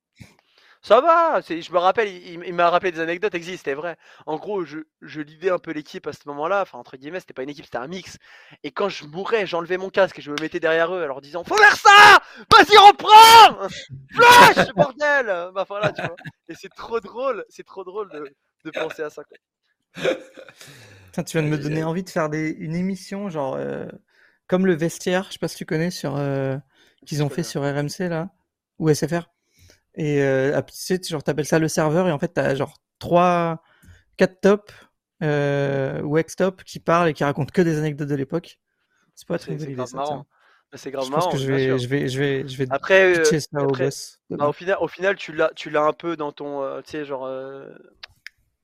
[0.83, 3.97] Ça va, je me rappelle, il, m'a rappelé des anecdotes, existe, c'était vrai.
[4.25, 7.33] En gros, je, je lidais un peu l'équipe à ce moment-là, enfin entre guillemets, c'était
[7.33, 8.17] pas une équipe, c'était un mix.
[8.63, 11.21] Et quand je mourais, j'enlevais mon casque et je me mettais derrière eux, en leur
[11.21, 12.19] disant Faut faire ça
[12.51, 13.69] Vas-y, reprends
[14.11, 16.15] Flash Bordel Bah voilà, tu vois.
[16.49, 18.35] Et c'est trop drôle, c'est trop drôle de,
[18.65, 19.23] de penser à ça.
[19.23, 19.37] Quoi.
[21.05, 23.85] Putain, tu viens de me donner envie de faire des, une émission, genre, euh,
[24.47, 26.57] comme le vestiaire, je sais pas si tu connais, sur, euh,
[27.05, 28.29] qu'ils ont fait sur RMC, là,
[28.79, 29.29] ou SFR.
[29.95, 32.77] Et, euh, ah, tu sais, genre, t'appelles ça le serveur, et en fait, t'as genre
[32.99, 33.61] trois,
[34.18, 34.73] quatre tops,
[35.23, 38.59] euh, ou ex-top qui parlent et qui racontent que des anecdotes de l'époque.
[39.15, 40.26] C'est pas très C'est grave marrant.
[40.73, 43.15] C'est grave Je pense marrant, que je vais, je vais, je vais, je vais Après,
[43.18, 44.22] euh, ça au après, boss.
[44.38, 46.91] bah, au final, au final, tu l'as, tu l'as un peu dans ton, euh, tu
[46.91, 47.69] sais, genre euh,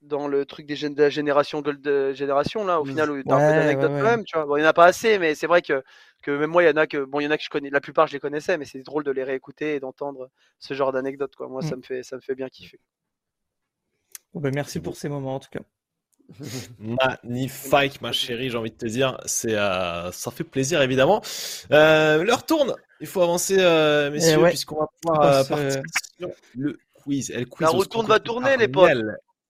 [0.02, 2.82] dans le truc des gén- de la génération Gold euh, génération là.
[2.82, 2.86] Au Mm.
[2.86, 4.18] final, où t'as un peu Ouais, d'anecdotes ouais, quand ouais.
[4.18, 4.45] même, tu vois.
[4.48, 5.84] Bon, il y en a pas assez, mais c'est vrai que
[6.28, 7.49] que même moi, il y en a que, bon, il y en a que je
[7.49, 7.70] connais.
[7.70, 10.91] La plupart, je les connaissais, mais c'est drôle de les réécouter et d'entendre ce genre
[10.91, 11.47] d'anecdotes, quoi.
[11.47, 11.68] Moi, Mm.
[11.70, 12.80] ça me fait, ça me fait bien kiffer.
[14.34, 15.62] Bon, ben, merci pour ces moments, en tout cas.
[16.80, 19.18] Magnifique, ma chérie, j'ai envie de te dire.
[19.26, 21.22] C'est, euh, ça fait plaisir, évidemment.
[21.72, 22.76] Euh, l'heure tourne.
[22.99, 24.49] Il faut avancer, euh, messieurs, Eh ouais.
[24.49, 25.81] puisqu'on va pouvoir euh, partir
[26.20, 27.31] sur le quiz.
[27.31, 28.91] Et le quiz La au roue score tourne va tourner, les potes.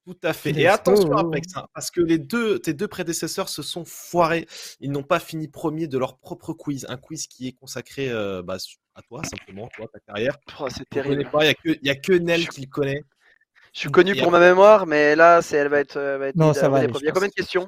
[0.07, 0.51] Tout à fait.
[0.57, 1.17] Et attention, go.
[1.17, 4.47] Apex, hein, parce que les deux, tes deux prédécesseurs se sont foirés.
[4.79, 6.85] Ils n'ont pas fini premier de leur propre quiz.
[6.87, 8.55] Un quiz qui est consacré euh, bah,
[8.95, 10.37] à toi, simplement, toi, ta carrière.
[10.61, 11.29] Oh, c'est terrible.
[11.33, 13.03] Il n'y a, que- il y a que Nel qui le connaît.
[13.73, 16.29] Je suis connu Et pour ma mémoire, mais là, c'est, elle va être, euh, va
[16.29, 17.67] être Non, ça va aller, Il y a combien de questions?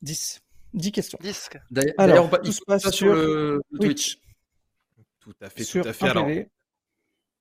[0.00, 0.40] 10.
[0.72, 1.18] 10 questions.
[1.20, 1.50] 10.
[1.70, 4.18] D'ailleurs, on tout se passe sur- le, Twitch.
[5.20, 6.06] Tout à fait, sur tout à fait.
[6.06, 6.26] un Alors.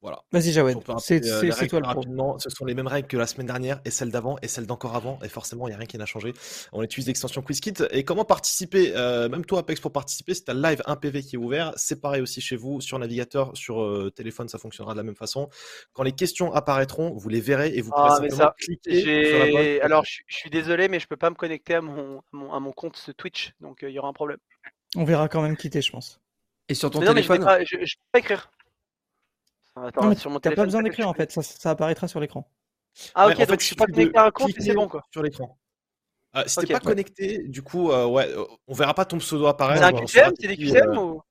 [0.05, 0.21] Voilà.
[0.31, 0.77] Vas-y, Jawed.
[0.99, 2.37] C'est euh, toi le rapidement.
[2.37, 4.95] Ce sont les mêmes règles que la semaine dernière et celle d'avant et celle d'encore
[4.95, 5.17] avant.
[5.23, 6.31] Et forcément, il n'y a rien qui n'a changé.
[6.73, 7.73] On utilise l'extension QuizKit.
[7.89, 11.37] Et comment participer euh, Même toi, Apex, pour participer, c'est un live 1 PV qui
[11.37, 11.73] est ouvert.
[11.75, 12.81] C'est pareil aussi chez vous.
[12.81, 15.49] Sur navigateur, sur euh, téléphone, ça fonctionnera de la même façon.
[15.93, 19.39] Quand les questions apparaîtront, vous les verrez et vous pourrez Ah, simplement ça, cliquer sur
[19.39, 19.63] la bonne.
[19.63, 19.81] J'ai...
[19.81, 22.53] Alors, je, je suis désolé, mais je peux pas me connecter à mon, à mon,
[22.53, 24.37] à mon compte ce Twitch, donc euh, il y aura un problème.
[24.95, 26.21] On verra quand même quitter, je pense.
[26.69, 27.65] Et sur ton Mais non, mais je téléphone.
[27.65, 28.51] je peux pas écrire.
[29.75, 32.19] Attends, non, mais sur mon t'as pas besoin d'écrire en fait, ça, ça apparaîtra sur
[32.19, 32.49] l'écran.
[33.13, 34.87] Ah, Ouais, ok, en donc fait, je suis pas connecté à un compte c'est bon,
[34.87, 35.03] quoi.
[35.11, 35.57] Sur l'écran.
[36.37, 36.85] Euh, si Ok, t'es pas ouais.
[36.85, 39.81] connecté, du coup, euh, ouais, euh, on verra pas ton pseudo apparaître.
[40.07, 41.21] C'est un QCM C'est des QCM euh, ou?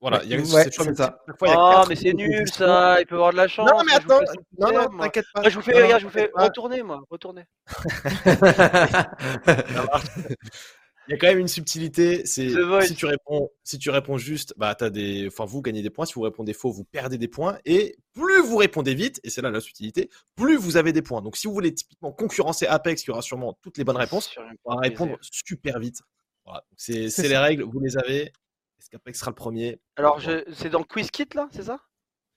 [0.00, 1.22] Voilà, il y a Ouais, cette fois, ça.
[1.38, 3.70] fois, Ah, quatre mais c'est nul ça, il peut avoir de la chance.
[3.70, 5.04] Non, mais moi, je vous attends, non, non, moi.
[5.06, 5.40] t'inquiète pas.
[5.42, 7.44] Moi, je vous fais, Non, regarde, je vous fais retourner, moi, retourner.
[11.08, 12.24] Il y a quand même une subtilité.
[12.26, 12.50] C'est
[12.82, 16.06] si tu réponds, si tu réponds juste, bah t'as des, enfin vous gagnez des points.
[16.06, 17.58] Si vous répondez faux, vous perdez des points.
[17.64, 21.20] Et plus vous répondez vite, et c'est là la subtilité, plus vous avez des points.
[21.22, 24.74] Donc si vous voulez typiquement concurrencer Apex, qui aura sûrement toutes les bonnes réponses, on
[24.74, 26.02] va répondre super vite.
[26.44, 26.60] Voilà.
[26.70, 27.42] Donc, C'est les ça.
[27.42, 28.32] règles, vous les avez.
[28.80, 29.80] Est-ce qu'Apex sera le premier?
[29.96, 30.44] Alors, je...
[30.54, 31.78] c'est dans le quiz kit là, c'est ça?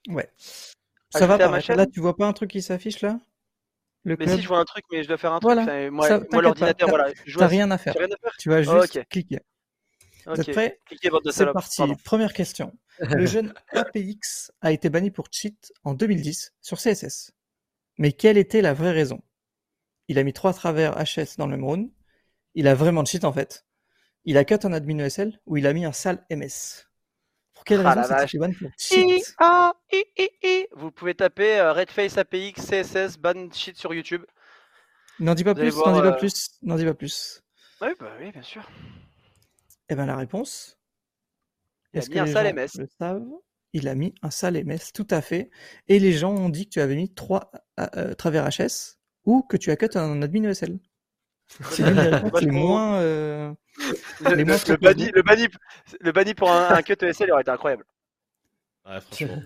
[0.07, 0.29] Ouais.
[1.09, 3.19] Ça va Ajouter chaîne Là, tu vois pas un truc qui s'affiche là?
[4.05, 5.51] Le Mais club si je vois un truc, mais je dois faire un truc.
[5.53, 5.89] Voilà.
[5.91, 7.11] Moi, Ça, moi, t'inquiète l'ordinateur, voilà.
[7.13, 7.93] T'as vois- rien à faire.
[7.93, 8.31] J'ai rien à faire.
[8.39, 9.07] Tu vas Oh, juste ok.
[9.09, 9.39] cliquer.
[10.25, 10.39] Vous Ok.
[10.39, 11.77] êtes prêts Cliquez, bande de C'est parti.
[11.77, 11.95] Pardon.
[12.03, 12.71] Première question.
[12.99, 17.31] Le jeune APX a été banni pour cheat en 2010 sur CSS.
[17.97, 19.21] Mais quelle était la vraie raison?
[20.07, 21.89] Il a mis trois travers HS dans le même round.
[22.53, 23.65] Il a vraiment cheat en fait.
[24.23, 26.87] Il a cut un admin ESL ou il a mis un sale MS.
[27.65, 30.67] Quelle Ah, raison fait ban pour I, cheat A, I, I, I.
[30.73, 34.23] Vous pouvez taper euh, Redface APX CSS ban shit sur YouTube.
[35.19, 37.41] N'en dis pas Vous allez plus, n'en dis pas euh, plus, n'en dis pas plus.
[37.81, 38.69] Oui, bah oui, bien sûr.
[39.89, 40.77] Eh ben la réponse.
[41.93, 42.77] Il a mis un sale MS.
[42.77, 43.25] le savent?
[43.73, 45.49] Il a mis un sale MS, tout à fait.
[45.87, 49.41] Et les gens ont dit que tu avais mis trois euh, euh, travers HS ou
[49.41, 50.79] que tu as cut un admin ESL.
[51.47, 52.95] C'est moins.
[52.95, 53.53] euh,
[54.21, 55.47] Le, Les le- moins le banni, le, banni,
[55.99, 57.85] le banni pour un, un cut ESL aurait été incroyable.
[58.87, 58.99] Ouais.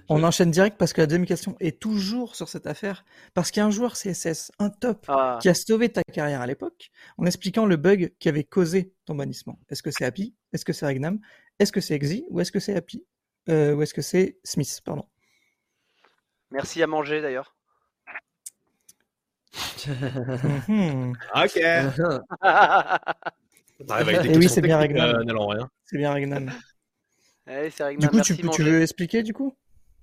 [0.09, 3.05] On enchaîne direct parce que la deuxième question est toujours sur cette affaire.
[3.33, 6.41] Parce qu'il y a un joueur CSS, un top, Ah, qui a sauvé ta carrière
[6.41, 9.57] à l'époque en expliquant le bug qui avait causé ton bannissement.
[9.69, 10.35] Est-ce que c'est Happy?
[10.51, 11.19] Est-ce que c'est Regnam
[11.59, 12.25] Est-ce que c'est Exi?
[12.29, 13.05] Ou est-ce que c'est Happy?
[13.47, 14.81] Euh, Ou est-ce que c'est Smith?
[14.83, 15.05] Pardon.
[16.51, 17.55] merci à manger d'ailleurs.
[21.35, 21.57] Ok.
[23.87, 25.09] T'arrives avec des Et oui, questions c'est bien Ragnar.
[25.09, 25.23] euh.
[25.85, 26.15] C'est bien.
[27.47, 29.55] Allez, c'est Du coup, merci tu, peux- tu veux expliquer du coup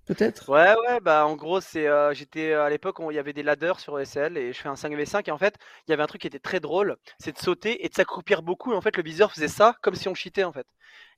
[0.07, 0.51] Peut-être?
[0.51, 3.43] Ouais, ouais, bah en gros, c'est euh, j'étais à l'époque où il y avait des
[3.43, 6.07] ladders sur ESL et je fais un 5v5 et en fait, il y avait un
[6.07, 8.73] truc qui était très drôle, c'est de sauter et de s'accroupir beaucoup.
[8.73, 10.67] Et en fait, le viseur faisait ça comme si on cheatait en fait.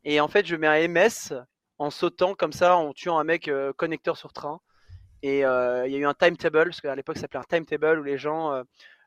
[0.05, 1.35] Et en fait, je mets un MS
[1.79, 4.61] en sautant comme ça, en tuant un mec euh, connecteur sur train.
[5.23, 8.01] Et euh, il y a eu un timetable, parce qu'à l'époque, ça s'appelait un timetable
[8.01, 8.63] où les gens euh,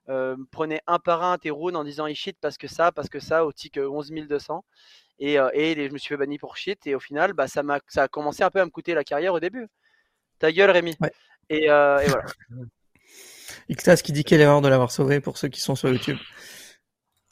[0.10, 3.10] euh, prenaient un par un tes runes en disant il cheat parce que ça, parce
[3.10, 4.66] que ça, au tic euh, 11200.
[5.20, 6.86] Et, et les- je me suis fait banni pour shit.
[6.88, 7.62] Et au final, bah, ça,
[7.98, 9.68] a commencé un peu à me coûter la carrière au début.
[10.40, 10.96] Ta gueule, Rémi.
[11.00, 11.12] Ouais.
[11.50, 12.26] Et, euh, et voilà.
[13.70, 16.18] Ixtas qui dit quelle erreur de l'avoir sauvé pour ceux qui sont sur YouTube.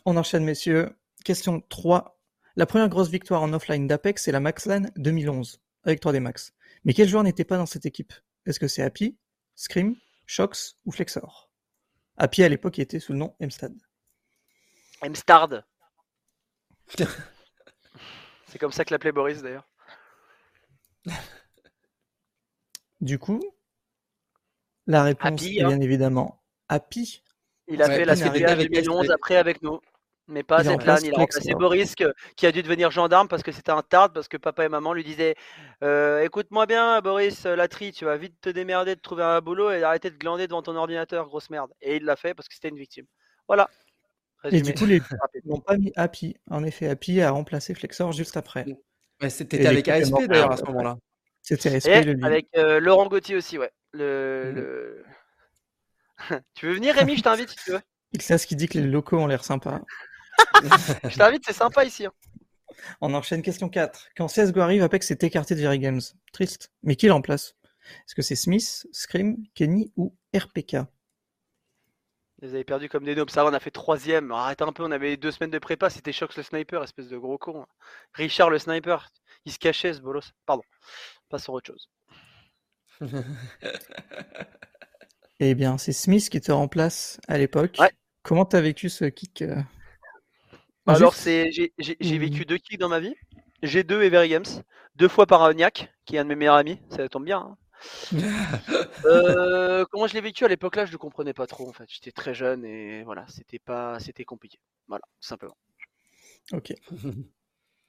[0.05, 0.95] On enchaîne, messieurs.
[1.25, 2.19] Question 3.
[2.55, 6.53] La première grosse victoire en offline d'Apex, c'est la MaxLAN 2011, avec 3D Max.
[6.85, 8.13] Mais quel joueur n'était pas dans cette équipe?
[8.45, 9.17] Est-ce que c'est Happy,
[9.55, 9.95] Scream,
[10.25, 11.49] Shox ou Flexor?
[12.17, 13.73] Happy, à l'époque, il était sous le nom Mstad.
[15.03, 15.63] Mstard.
[18.47, 19.67] C'est comme ça que l'appelait Boris d'ailleurs.
[22.99, 23.41] Du coup,
[24.87, 25.67] la réponse Happy, est hein.
[25.69, 27.23] bien évidemment Happy.
[27.67, 29.13] Il a Ouais, fait la CPA avec 2011 Estre.
[29.15, 29.79] après avec nous.
[30.29, 30.97] Mais pas cette LAN.
[31.03, 31.53] Il a remplacé.
[31.55, 31.95] Boris
[32.35, 34.93] qui a dû devenir gendarme parce que c'était un tard, parce que papa et maman
[34.93, 35.35] lui disaient
[35.83, 39.71] euh, Écoute-moi bien, Boris, la tri, tu vas vite te démerder de trouver un boulot
[39.71, 41.71] et d'arrêter de glander devant ton ordinateur, grosse merde.
[41.81, 43.05] Et il l'a fait parce que c'était une victime.
[43.47, 43.69] Voilà.
[44.51, 45.01] Et du coup, les
[45.45, 46.37] n'ont pas mis Happy.
[46.49, 48.65] En effet, Happy a remplacé Flexor juste après.
[49.21, 50.97] Ouais, c'était Et avec ASP d'ailleurs à ce moment-là.
[51.41, 53.71] C'était Et SP le avec euh, Laurent Gauthier aussi, ouais.
[53.91, 54.55] Le, Mhm.
[54.55, 55.05] le-
[56.55, 57.17] tu veux venir, Rémi?
[57.17, 57.81] Je t'invite si tu veux.
[58.13, 59.81] Ixtas qui dit que les locaux ont l'air sympas.
[61.03, 62.05] Je t'invite, c'est sympa ici.
[62.05, 62.13] hein.
[63.01, 64.07] On enchaîne question 4.
[64.15, 66.01] Quand CSGO arrive, Apex est écarté de Very Games.
[66.31, 66.71] Triste.
[66.83, 67.55] Mais qui le remplace
[68.05, 70.77] Est-ce que c'est Smith, Scream, Kenny ou RPK
[72.41, 73.29] Vous avez perdu comme des noobs.
[73.29, 74.31] Ça, va, on a fait troisième.
[74.31, 75.89] Arrête un peu, on avait deux semaines de prépa.
[75.89, 77.65] C'était Shox le sniper, espèce de gros con.
[78.13, 79.09] Richard le sniper.
[79.45, 80.31] Il se cachait, ce bolos.
[80.45, 80.63] Pardon.
[81.29, 81.89] Pas sur autre chose.
[85.39, 87.77] Eh bien, c'est Smith qui te remplace à l'époque.
[87.79, 87.91] Ouais.
[88.23, 89.55] Comment t'as vécu ce kick euh?
[90.87, 92.21] Alors, Juste- c'est j'ai j'ai- j'ai Hmm.
[92.21, 93.13] vécu deux kicks dans ma vie.
[93.63, 94.45] G2 et Very Games.
[94.95, 96.79] Deux fois par Agnac, qui est un de mes meilleurs amis.
[96.89, 97.39] Ça tombe bien.
[97.39, 97.57] hein.
[99.05, 101.85] Euh, comment je l'ai vécu à l'époque là, je ne comprenais pas trop en fait.
[101.87, 104.59] J'étais très jeune et voilà, c'était pas, c'était compliqué.
[104.87, 105.55] Voilà, simplement.
[106.51, 106.71] Ok.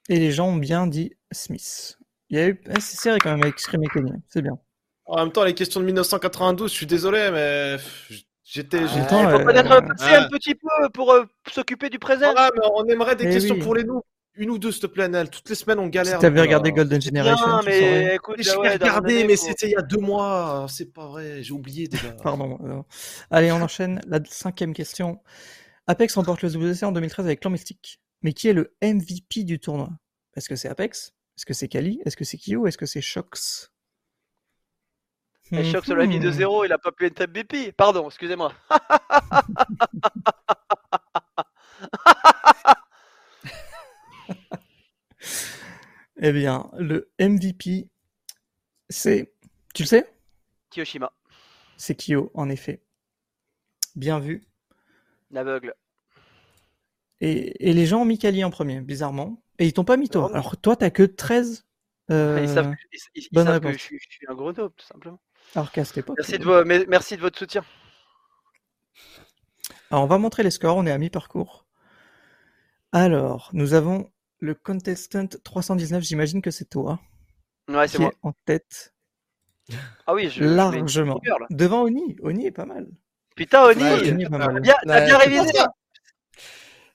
[0.09, 1.99] Et les gens ont bien dit Smith.
[2.29, 2.61] Il y a eu...
[2.69, 3.83] ah, c'est serré quand même avec Scream.
[4.29, 4.59] C'est bien.
[5.07, 7.77] En même temps, les questions de 1992, je suis désolé, mais
[8.51, 8.79] j'étais.
[8.79, 10.23] Temps, Il faut euh, peut-être passer ah.
[10.25, 12.33] un petit peu pour euh, s'occuper du présent.
[12.37, 13.63] Ah, mais on aimerait des Eh questions oui.
[13.63, 14.03] pour les nous.
[14.37, 15.29] Une ou deux, s'il te plaît, Nel.
[15.29, 16.15] Toutes les semaines, on galère.
[16.15, 17.63] Si t'avais donc, regardé Golden Generation, saurais.
[17.67, 20.67] mais écoute, J'ai ah ouais, moment regardé, mais c'était il y a deux mois.
[20.69, 22.13] C'est pas vrai, j'ai oublié déjà.
[22.23, 22.85] Pardon.
[23.31, 24.01] Allez, on enchaîne.
[24.07, 25.21] La cinquième question.
[25.87, 28.01] Apex remporte le WC en 2013 avec Clan Mystique.
[28.23, 29.91] Mais qui est le MVP du tournoi?
[30.37, 31.13] Est-ce que c'est Apex?
[31.37, 32.01] Est-ce que c'est Kali?
[32.05, 32.67] Est-ce que c'est Kyo?
[32.67, 33.73] Est-ce que c'est Shox?
[35.53, 36.33] Et Shox l'a mis de Mhm.
[36.33, 37.73] 0, il a pas pu être BP.
[37.77, 38.53] Pardon, excusez-moi.
[46.23, 47.89] Eh bien, le MVP,
[48.89, 49.33] c'est.
[49.75, 50.13] Tu le sais?
[50.71, 51.13] Kiyoshima,
[51.77, 52.83] C'est Kyo, en effet.
[53.97, 54.45] Bien vu.
[55.33, 55.75] l'aveugle.
[57.21, 59.43] Et, et les gens ont mis Kali en premier, bizarrement.
[59.59, 60.31] Et ils t'ont pas mis toi.
[60.33, 61.67] Alors toi, t'as que 13.
[62.11, 63.81] euh, Ils savent, que- ils- ils- ils bonne savent que réponse.
[63.81, 65.21] je, suis- je suis un gros noob, tout simplement.
[65.55, 66.17] Alors qu'à cette époque.
[66.19, 67.63] Merci de, euh, merci de votre soutien.
[69.91, 71.67] Alors, on va montrer les scores, on est à mi-parcours.
[72.93, 77.01] Alors, nous avons le contestant 319, j'imagine que c'est toi,
[77.69, 78.11] Ouais, c'est qui moi.
[78.11, 78.95] est en tête
[80.07, 81.21] Ah oui, je, largement.
[81.51, 82.87] Devant Oni, Oni est pas mal.
[83.37, 85.53] Putain, Oni, Ouais, t'as bien, Ouais, révisé.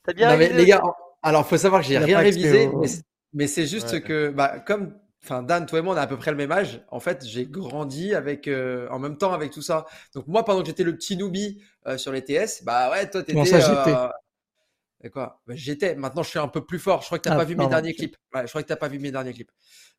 [0.04, 0.62] T'as bien Non, mais révisé.
[0.62, 0.82] les gars,
[1.24, 3.04] alors faut savoir que j'ai rien révisé, mais, c'est-
[3.34, 4.02] mais c'est juste Ouais.
[4.02, 6.52] que, bah, comme, enfin, Dan, toi et moi, on a à peu près le même
[6.52, 6.84] âge.
[6.90, 9.86] En fait, j'ai grandi avec, euh, en même temps avec tout ça.
[10.14, 13.24] Donc moi, pendant que j'étais le petit newbie euh, sur les TS, bah ouais, toi,
[13.24, 13.46] t'étais.
[13.46, 14.08] Ça, j'étais euh,
[15.04, 15.42] et quoi?
[15.46, 15.96] Bah, J'étais.
[15.96, 17.02] Maintenant, je suis un peu plus fort.
[17.02, 18.18] Je crois que t'as Ah, pas vu mes derniers clips.
[18.34, 19.52] Ouais, je crois que t'as pas vu mes derniers clips.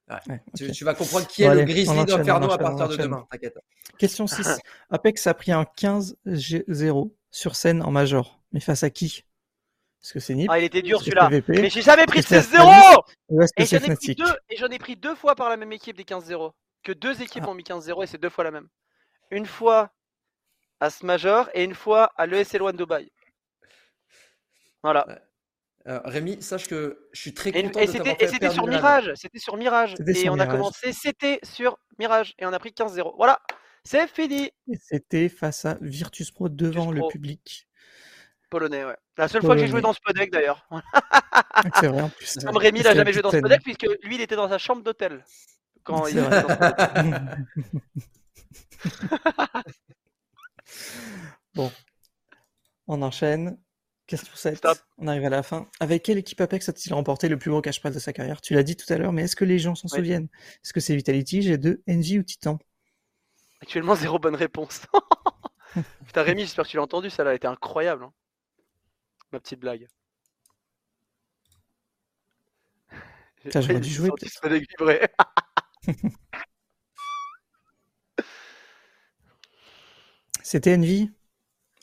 [0.09, 0.41] Ouais,
[0.73, 3.27] Tu, vas comprendre qui Bon, est le allez, Grizzly d'Inferno à partir de demain.
[3.31, 3.59] T'inquiète.
[3.99, 4.59] Question 6.
[4.91, 8.41] Apex a pris un 15-0 sur scène en major.
[8.53, 9.25] Mais face à qui?
[10.07, 11.29] Est-ce que c'est Nip Ah, il était dur celui-là.
[11.49, 13.97] Mais j'ai jamais pris de Est-ce que c'est 16-0 ou est-ce que Et j'en ai,
[13.97, 16.53] pris deux, et j'en ai pris deux fois par la même équipe des 15-0.
[16.85, 17.51] Que deux équipes Ah.
[17.51, 18.69] ont mis 15-0 et c'est deux fois la même.
[19.33, 19.91] Une fois
[20.79, 23.11] à ce Major et une fois à l'ESL One Dubai.
[24.85, 25.05] Voilà.
[25.89, 28.33] Euh, Rémi, sache que je suis très Et, content et de c'était t'avoir et fait
[28.33, 28.67] c'était sur.
[28.69, 29.13] Mirage.
[29.17, 29.95] C'était sur Mirage.
[29.97, 32.35] C'était Et sur on a commencé, c'était sur Mirage.
[32.39, 33.15] Et on a pris 15-0.
[33.17, 33.41] Voilà.
[33.83, 34.53] C'est fini.
[34.71, 37.09] Et c'était face à Virtus Pro devant le Pro.
[37.09, 37.66] public.
[38.51, 38.97] Polonais, ouais.
[39.17, 40.67] La seule fois que j'ai joué dans Spodek d'ailleurs.
[41.81, 42.37] C'est vrai en plus.
[42.45, 44.37] Comme Rémi, il Parce a que jamais joué dans petite Spodek puisque lui, il était
[44.37, 45.25] dans sa chambre d'hôtel.
[45.85, 46.49] Quand il était dans.
[51.55, 51.71] Bon,
[52.87, 53.59] on enchaîne.
[54.07, 54.57] Question 7.
[54.59, 54.79] Stop.
[54.99, 55.67] On arrive à la fin.
[55.81, 58.41] Avec quelle équipe Apex a-t-il remporté le plus gros cash prize de sa carrière?
[58.41, 60.29] Tu l'as dit tout à l'heure, mais est-ce que les gens s'en souviennent?
[60.65, 62.59] Est-ce que c'est Vitality, G2, NG ou Titan?
[63.61, 64.83] Actuellement, zéro bonne réponse.
[66.07, 68.05] Putain, Rémi, j'espère que tu l'as entendu, ça là, elle était incroyable.
[68.05, 68.13] hein.
[69.37, 69.87] Ma petite blague.
[73.53, 74.09] J'aurais dû jouer.
[80.43, 81.11] C'était Envy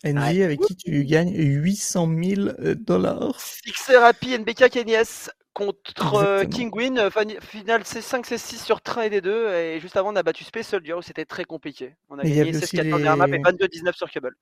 [0.03, 0.43] Envy Ouais.
[0.43, 3.39] avec qui tu gagnes 800 000 euh, dollars.
[3.67, 6.43] Xerapi, NBK, Kenyes contre.
[6.45, 7.11] Kingwin.
[7.39, 9.47] Finale C5, C6 sur train et des deux.
[9.53, 11.95] Et juste avant, on a battu Space Soldier où c'était très compliqué.
[12.09, 14.35] On a Mais gagné avait 16 aussi 14 dernière map et les- 22-19 sur Cable.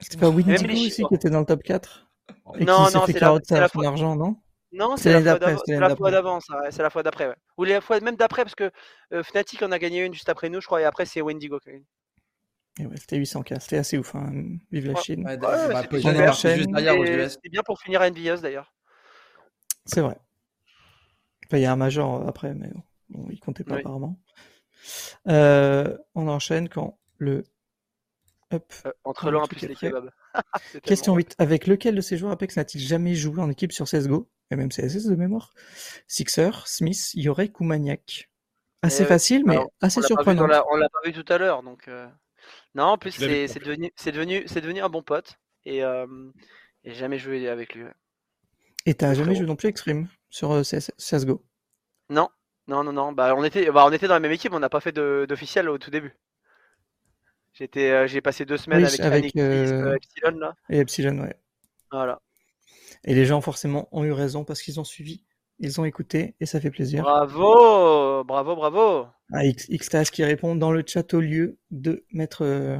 [0.00, 2.06] C'était pas Windigo les aussi qui était dans le top 4
[2.58, 4.36] et Non, non, c'est la- fois- argent, non?
[4.72, 6.10] Non, C'est la fois d'après, d'avant- c'est la fois d'après.
[6.10, 7.36] d'avant, ça, ouais, c'est la fois d'après, ouais.
[7.56, 8.70] Ou la fois même d'après, parce que
[9.12, 11.58] euh, Fnatic en a gagné une juste après nous, je crois, et après c'est Wendigo
[11.60, 11.84] qui a gagné.
[12.80, 14.14] Et ouais, C'était 800K, c'était assez ouf.
[14.14, 14.30] Hein.
[14.70, 15.00] Vive la Ouais.
[15.02, 15.20] Chine.
[15.24, 17.62] Ouais, Ouais, bah, c'est bien.
[17.64, 18.74] pour finir à NBS d'ailleurs.
[19.86, 20.18] C'est vrai.
[21.46, 22.70] Enfin, il y a un major euh, après, mais
[23.08, 23.80] bon, il comptait pas Oui.
[23.80, 24.18] apparemment.
[25.28, 27.44] Euh, on enchaîne quand le.
[28.52, 28.72] Hop.
[28.86, 30.10] Euh, entre l'un le plus les kebabs.
[30.84, 31.34] Question tellement- 8.
[31.38, 34.68] Avec lequel de ces joueurs Apex n'a-t-il jamais joué en équipe sur CSGO et même
[34.70, 35.52] CSS de mémoire
[36.06, 38.30] Sixer, Smith, Yorek ou Maniac
[38.82, 40.46] Assez Euh, facile, mais alors, assez surprenant.
[40.46, 41.88] la- On l'a pas vu tout à l'heure, donc.
[41.88, 42.06] euh,
[42.76, 43.26] Non, en plus c'est
[43.58, 45.34] devenu, c'est devenu, c'est devenu un bon pote
[45.64, 46.06] et, euh,
[46.84, 47.82] et jamais joué avec lui.
[47.82, 47.94] ouais.
[48.84, 51.42] Et t'as jamais joué non plus Extreme sur euh, CS CSGO
[52.10, 52.28] Non,
[52.68, 53.10] non, non, non.
[53.12, 55.68] Bah on était, bah, on était dans la même équipe, on n'a pas fait d'officiel
[55.68, 56.14] au tout début.
[57.58, 60.54] J'étais, euh, j'ai passé deux semaines Oui, avec, avec, Annick euh, euh, Epsilon là.
[60.68, 61.34] et Epsilon, ouais.
[61.90, 62.20] Voilà.
[63.04, 65.24] Et les gens forcément ont eu raison parce qu'ils ont suivi,
[65.58, 67.02] ils ont écouté et ça fait plaisir.
[67.02, 69.06] Bravo, bravo, bravo.
[69.32, 72.78] Ah, X- Xtas qui répond dans le chat au lieu de mettre euh,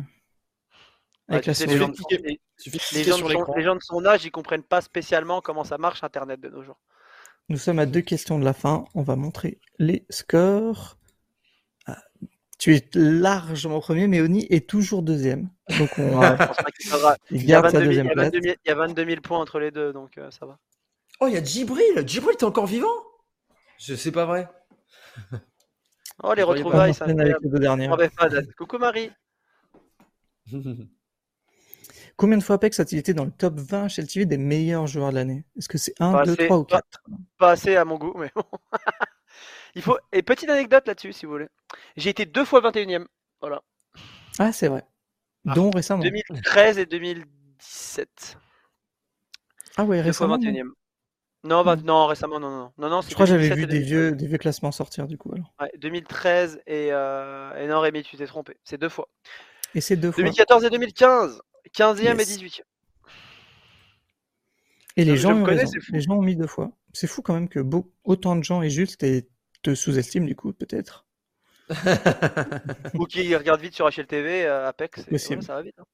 [1.29, 2.41] avec la sais, les, gens de son, cliquer- les-
[3.05, 6.05] gens sur son- les gens de son âge, ils comprennent pas spécialement comment ça marche
[6.05, 6.79] Internet de nos jours.
[7.49, 8.85] Nous sommes à deux questions de la fin.
[8.95, 10.99] On va montrer les scores.
[12.67, 15.51] Tu es largement premier, mais Oni est toujours deuxième.
[15.79, 16.37] Donc on, euh,
[17.31, 18.25] il Il y, a garde sa 22 000, deuxième il y a place.
[18.33, 20.59] 22 000 il y a 22 000 points entre les deux, donc euh, ça va.
[21.21, 22.03] Oh, il y a Djibril.
[22.05, 22.89] Djibril, t'es encore vivant?
[23.79, 24.49] Je sais pas vrai.
[26.25, 27.93] Oh, les retrouvailles, enchaîne avec les deux dernières.
[27.93, 28.09] Oh, ben.
[28.57, 29.13] Coucou Marie.
[32.17, 35.11] Combien de fois Apex a-t-il été dans le top 20 chez LTV des meilleurs joueurs
[35.11, 35.45] de l'année?
[35.59, 37.03] Est-ce que c'est 1, Pas 2, assez, 3 ou pas- 4
[37.39, 38.43] Pas assez à mon goût, mais bon.
[39.77, 39.99] Il faut...
[40.13, 41.49] Et petite anecdote là-dessus, si vous voulez.
[41.97, 43.07] J'ai été deux fois 21 e
[43.41, 43.63] Voilà.
[44.39, 44.85] Ah, c'est vrai.
[45.45, 46.03] Dont récemment.
[46.03, 48.39] 2013 et 2017.
[49.77, 50.39] Ah ouais, Deux fois récemment.
[50.39, 50.65] 21
[51.45, 52.73] non e Non, récemment, non, non.
[52.79, 53.89] Non, non, Je crois que j'avais 2017 vu des 2013.
[53.89, 55.31] vieux, des vieux classements sortir du coup.
[55.33, 55.55] Alors.
[55.61, 57.55] Ouais, 2013 et, euh...
[57.63, 58.57] et non, Rémi, tu t'es trompé.
[58.65, 59.09] C'est deux fois.
[59.75, 60.25] Et c'est deux fois.
[60.25, 61.41] 2014 et 2015.
[61.77, 62.39] 15e et Yes.
[62.39, 62.63] 18e.
[64.97, 66.73] Et les gens, connais, les gens ont mis deux fois.
[66.95, 69.29] C'est fou quand même que beau, autant de gens aient juste et
[69.63, 71.07] te sous-estiment, du coup, peut-être.
[72.95, 75.01] Ou qui regarde vite sur HLTV, euh, Apex.
[75.09, 75.75] et ouais, ça va vite.
[75.79, 75.85] hein.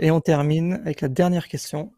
[0.00, 1.92] Et on termine avec la dernière question.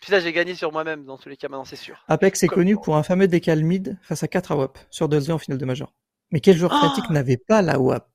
[0.00, 2.02] Putain, j'ai gagné sur moi-même dans tous les cas, maintenant c'est sûr.
[2.08, 5.30] Apex est Comme- connu pour un fameux décal mid face à 4 AWAP sur 2
[5.30, 5.92] en finale de Major.
[6.30, 8.08] Mais quel joueur Ah fanatique n'avait pas la WAP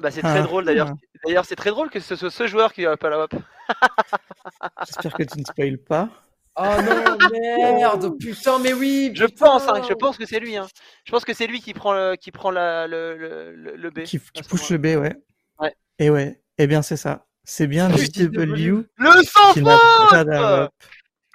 [0.00, 0.88] Bah, c'est très Ah, drôle d'ailleurs.
[0.90, 0.96] ah.
[1.24, 3.34] D'ailleurs, c'est très drôle que ce soit ce joueur qui a pas la WAP.
[4.86, 6.10] J'espère que tu ne spoiles pas.
[6.56, 9.10] Oh non, merde, putain, mais oui.
[9.14, 10.56] Je pense, hein, je pense que c'est lui.
[10.56, 10.66] Hein.
[11.04, 14.02] Je pense que c'est lui qui prend le, qui prend la, le, le, le, B.
[14.04, 15.16] Qui, push le B, ouais.
[15.58, 15.74] Ouais.
[15.98, 17.26] Et ouais, eh bien c'est ça.
[17.44, 20.70] C'est bien JW Le WAP.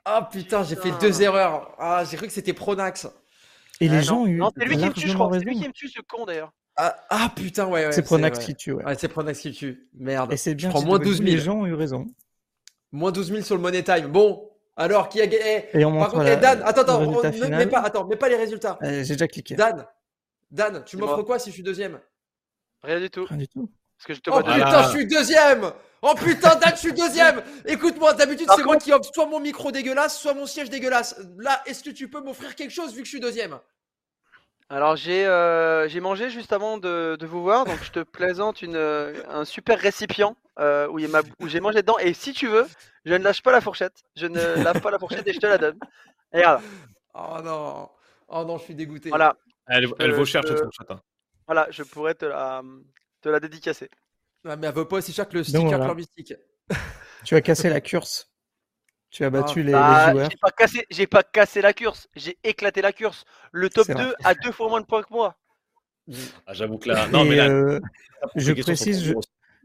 [0.06, 1.76] Ah putain, j'ai fait deux erreurs.
[1.78, 3.06] Ah, j'ai cru que c'était Pronax.
[3.82, 4.02] Et Ah, les non.
[4.02, 5.30] gens ont eu Non, c'est lui qui me tue, je crois.
[5.34, 6.52] C'est lui qui me tue, ce con d'ailleurs.
[6.78, 7.92] Ah, ah, putain, ouais, ouais.
[7.92, 8.86] C'est Pronax qui tue, ouais.
[8.86, 9.90] Ouais, c'est Pronax qui tue.
[9.94, 10.32] Merde.
[10.32, 11.30] Et c'est bien Je prends moins 12 000.
[11.30, 12.08] Les gens ont eu raison.
[12.92, 14.08] Moins 12 000 sur le Money Time.
[14.08, 14.49] Bon,
[14.80, 17.48] alors qui a gagné Et on Par contre, la- eh, Dan, attends, attends, on- ne-
[17.50, 18.80] mets pas, attends, mets pas les résultats.
[18.82, 19.56] Euh, J'ai déjà cliqué.
[19.56, 19.86] Dan,
[20.50, 22.00] Dan, tu m'offres quoi si je suis deuxième
[22.82, 23.26] Rien du tout.
[23.26, 23.70] Rien du tout.
[23.98, 27.44] Parce que je te Oh putain, je suis deuxième Oh putain, Dan, je suis deuxième
[27.66, 31.20] Écoute-moi, d'habitude, c'est moi qui offre soit mon micro dégueulasse, soit mon siège dégueulasse.
[31.38, 33.60] Là, est-ce que tu peux m'offrir quelque chose vu que je suis deuxième?
[34.72, 38.62] Alors j'ai euh, j'ai mangé juste avant de, de vous voir, donc je te présente
[38.62, 41.98] une, euh, un super récipient euh, où, il y a ma- où j'ai mangé dedans.
[41.98, 42.68] Et si tu veux,
[43.06, 44.04] je ne lâche pas la fourchette.
[44.16, 45.80] Je ne lave pas la fourchette et je te la donne.
[46.34, 46.64] Et regarde,
[47.14, 47.90] Oh non
[48.28, 49.10] Oh non, je suis dégoûté.
[49.10, 49.36] voilà,
[49.68, 50.92] Elle, elle vaut cher cette fourchette.
[50.92, 51.02] hein.
[51.48, 52.62] voilà, je pourrais te la,
[53.22, 53.90] te la dédicacer.
[54.48, 55.94] Ah, mais elle veut pas aussi cher que le sticker voilà.
[55.94, 56.34] Mystique.
[57.26, 58.32] Tu as cassé la curse.
[59.12, 59.64] Tu as battu Ah.
[59.64, 60.30] les, les Bah, joueurs.
[60.32, 63.26] j'ai pas cassé, j'ai pas cassé la curse, j'ai éclaté la curse.
[63.52, 64.06] Le top C'est vrai.
[64.06, 65.36] 2 a deux fois moins de points que moi.
[66.48, 67.08] Ah, J'avoue que là.
[67.08, 67.80] Non, mais là, euh,
[68.36, 69.14] je précise, je.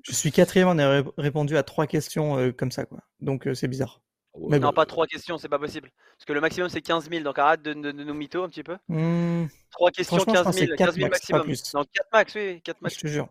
[0.04, 2.98] Je suis quatrième, on a ré- répondu à trois questions euh, comme ça, quoi.
[3.20, 4.00] Donc euh, c'est bizarre.
[4.48, 4.72] Mais Non, bon.
[4.74, 5.90] pas trois questions, c'est pas possible.
[6.16, 8.48] Parce que le maximum c'est 15 000, donc arrête de, de- de nous mytho un
[8.48, 8.76] petit peu.
[8.88, 11.36] Hmm, Trois questions, Franchement, je 15 pense que 000, c'est quatre 15 000 max, pas
[11.38, 11.42] maximum.
[11.56, 11.74] plus.
[11.74, 12.94] Non, 4 max, oui, 4 max.
[12.96, 13.28] je te jure.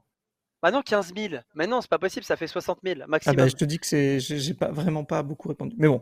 [0.62, 1.36] Bah non, 15 000.
[1.56, 3.36] Mais non, c'est pas possible, ça fait 60 000 Ah maximum.
[3.36, 5.76] bah, je te dis que c'est, j'ai pas vraiment pas beaucoup répondu.
[5.78, 6.02] Mais bon,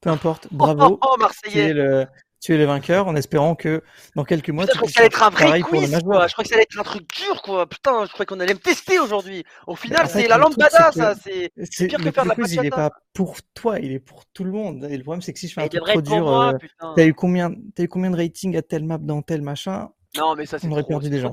[0.00, 0.46] peu importe.
[0.52, 0.98] Oh, Bravo.
[1.02, 2.06] oh, oh, Marseillais le,
[2.40, 3.82] tu es le vainqueur, en espérant que
[4.14, 6.26] dans quelques mois, Putain, tu je crois que ça allait être un vrai quiz, quoi.
[6.26, 7.68] Je crois que ça allait être un truc dur, quoi.
[7.68, 9.44] Putain, je croyais qu'on allait me tester aujourd'hui.
[9.66, 11.14] Au final, c'est la lambada, ça.
[11.14, 11.50] C'est
[11.88, 12.90] pire que faire de le la quiz, il est bachata.
[12.90, 14.86] pas pour toi, il est pour tout le monde.
[14.90, 16.52] Et le problème, c'est que si je fais un truc trop dur, euh,
[16.94, 19.90] t'as eu combien, t'as eu combien de rating à telle map dans tel machin?
[20.16, 21.32] Non, mais ça, c'est on aurait perdu des gens.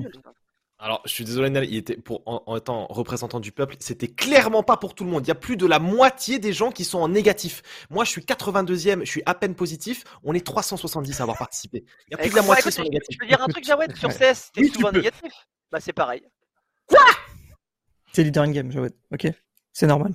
[0.78, 4.08] Alors, je suis désolé, Nel, il était pour en, en étant représentant du peuple, c'était
[4.08, 5.24] clairement pas pour tout le monde.
[5.24, 7.62] Il y a plus de la moitié des gens qui sont en négatif.
[7.88, 10.04] Moi, je suis 82e, je suis à peine positif.
[10.22, 11.84] On est 370 à avoir participé.
[12.08, 13.14] Il y a plus de la moitié qui sont négatifs.
[13.14, 14.10] Je peux dire un truc, Jawed, sur.
[14.10, 15.32] CS, t'es Oui, souvent négatif.
[15.72, 16.22] Bah, c'est pareil.
[18.12, 18.92] C'est leader in game, Jawed.
[19.12, 19.28] Ok,
[19.72, 20.12] c'est normal.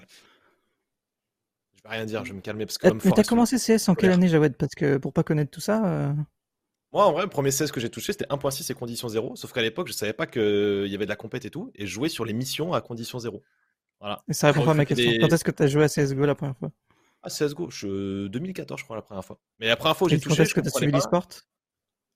[1.74, 3.90] Je vais rien dire, je vais me calmer parce que comme mais t'as commencé CS
[3.90, 4.56] en quelle année, Jawed?
[4.58, 6.14] Parce que pour pas connaître tout ça, euh,
[6.94, 9.36] Moi, en vrai, le premier 16 que j'ai touché, c'était 1.6 et condition 0.
[9.36, 11.72] Sauf qu'à l'époque, je savais pas qu'il y avait de la compète et tout.
[11.76, 13.42] Et je jouais sur les missions à condition 0.
[14.00, 14.24] Voilà.
[14.32, 15.12] ça répond pas à ma question.
[15.12, 16.72] des- Quand est-ce que t'as joué à CSGO la première fois?
[17.24, 18.28] Ah, CSGO, je...
[18.28, 19.38] 2014, je crois, la première fois.
[19.60, 20.98] Mais la première fois où Et j'ai quand touché, est-ce je que t'as comprenais suivi
[20.98, 21.28] l'e-sport?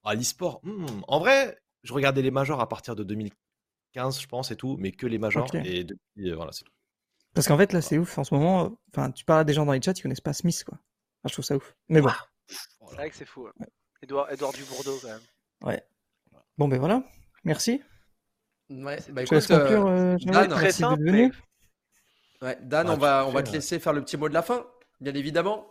[0.03, 0.59] Ah, l'e-sport.
[0.63, 4.75] hmm, En vrai, je regardais les majors à partir de 2015, je pense, et tout,
[4.79, 5.49] mais que les majors.
[5.63, 6.71] Et depuis, euh, voilà, c'est tout.
[7.33, 8.17] Parce qu'en fait, là, c'est ouf.
[8.17, 10.21] En ce moment, euh, enfin, tu parles à des gens dans les chats, ils connaissent
[10.21, 10.77] pas Smith, quoi.
[10.77, 11.75] Enfin, je trouve ça ouf.
[11.89, 12.09] Mais bon,
[12.47, 13.43] C'est vrai que c'est fou.
[13.43, 13.67] ouais.
[14.05, 15.19] Edouard, Edouard Dubourdeau, quand même.
[15.63, 15.83] ouais.
[16.57, 17.03] Bon, ben voilà.
[17.43, 17.81] Merci.
[18.69, 20.49] Ouais, bah Je te laisse écoute, euh, conclure, euh, Dan, Jawed.
[20.51, 21.01] Très simple.
[21.03, 21.31] mais-
[22.41, 23.55] ouais, Dan, Ah, on tout va, on va te ouais.
[23.55, 24.65] laisser faire le petit mot de la fin,
[25.01, 25.67] bien évidemment.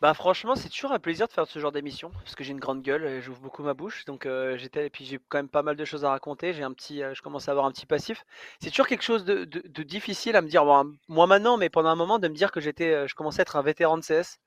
[0.00, 2.60] Bah franchement, c'est toujours un plaisir de faire ce genre d'émission parce que j'ai une
[2.60, 4.04] grande gueule et j'ouvre beaucoup ma bouche.
[4.04, 6.52] Donc euh, j'étais et puis j'ai quand même pas mal de choses à raconter.
[6.52, 8.24] J'ai un petit, euh, je commence à avoir un petit passif.
[8.60, 10.64] C'est toujours quelque chose de, de- de difficile à me dire.
[10.64, 13.40] Bon, moi maintenant, mais pendant un moment, de me dire que j'étais, euh, je commençais
[13.40, 14.38] à être un vétéran de CS.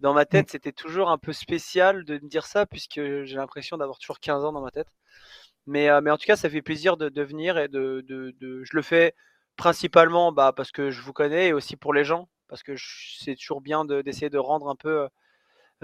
[0.00, 3.76] Dans ma tête, c'était toujours un peu spécial de me dire ça puisque j'ai l'impression
[3.76, 4.88] d'avoir toujours 15 ans dans ma tête.
[5.66, 8.32] Mais, euh, mais en tout cas, ça fait plaisir de, de venir et de, de,
[8.40, 9.14] de- je le fais
[9.56, 12.74] principalement bah, parce que je vous connais et aussi pour les gens parce que
[13.20, 15.08] c'est toujours bien de- d'essayer de rendre un peu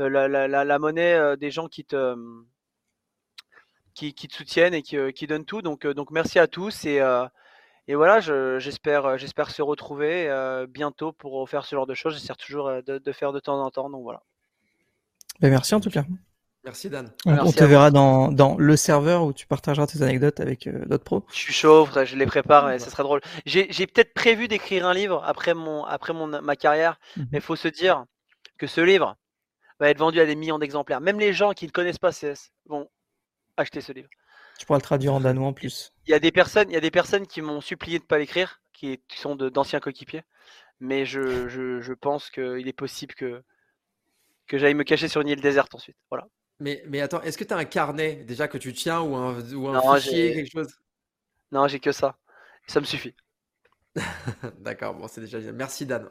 [0.00, 2.16] euh, la, la- la- la monnaie euh, des gens qui te,
[3.94, 5.62] qui, qui te soutiennent et qui, qui donnent tout.
[5.62, 7.00] Donc, donc merci à tous et,
[7.88, 12.14] et voilà, j'espère euh, j'espère se retrouver euh, bientôt pour faire ce genre de choses.
[12.14, 13.90] J'essaie toujours euh, de, de faire de temps en temps.
[13.90, 14.22] Donc voilà.
[15.40, 16.04] Ben, merci en tout cas.
[16.64, 17.12] Merci Dan.
[17.26, 20.66] On, Merci on te verra dans, dans le serveur où tu partageras tes anecdotes avec
[20.66, 21.24] euh, d'autres pros.
[21.30, 23.20] Je suis chaud, je les prépare et ça sera drôle.
[23.44, 27.28] J'ai peut-être prévu d'écrire un livre après, mon, après mon, ma carrière, Mhm.
[27.30, 28.04] mais il faut se dire
[28.58, 29.14] que ce livre
[29.78, 31.00] va être vendu à des millions d'exemplaires.
[31.00, 32.88] Même les gens qui ne connaissent pas CS vont
[33.56, 34.08] acheter ce livre.
[34.58, 35.92] Tu pourras le traduire en danois en plus.
[36.06, 38.06] Il y a des personnes, il y a des personnes qui m'ont supplié de ne
[38.08, 40.22] pas l'écrire, qui, qui sont de- d'anciens coéquipiers,
[40.80, 43.42] mais je, je, je pense qu'il est possible que,
[44.48, 45.96] que j'aille me cacher sur une île déserte ensuite.
[46.10, 46.26] Voilà.
[46.60, 49.38] Mais, mais attends, est-ce que tu as un carnet déjà que tu tiens ou un,
[49.54, 50.68] ou un Non, fichier, j'ai- quelque chose?
[51.50, 52.16] Non, j'ai que ça.
[52.68, 53.16] Ça me suffit.
[54.60, 55.52] D'accord, bon, c'est déjà bien.
[55.52, 56.08] Merci Dan.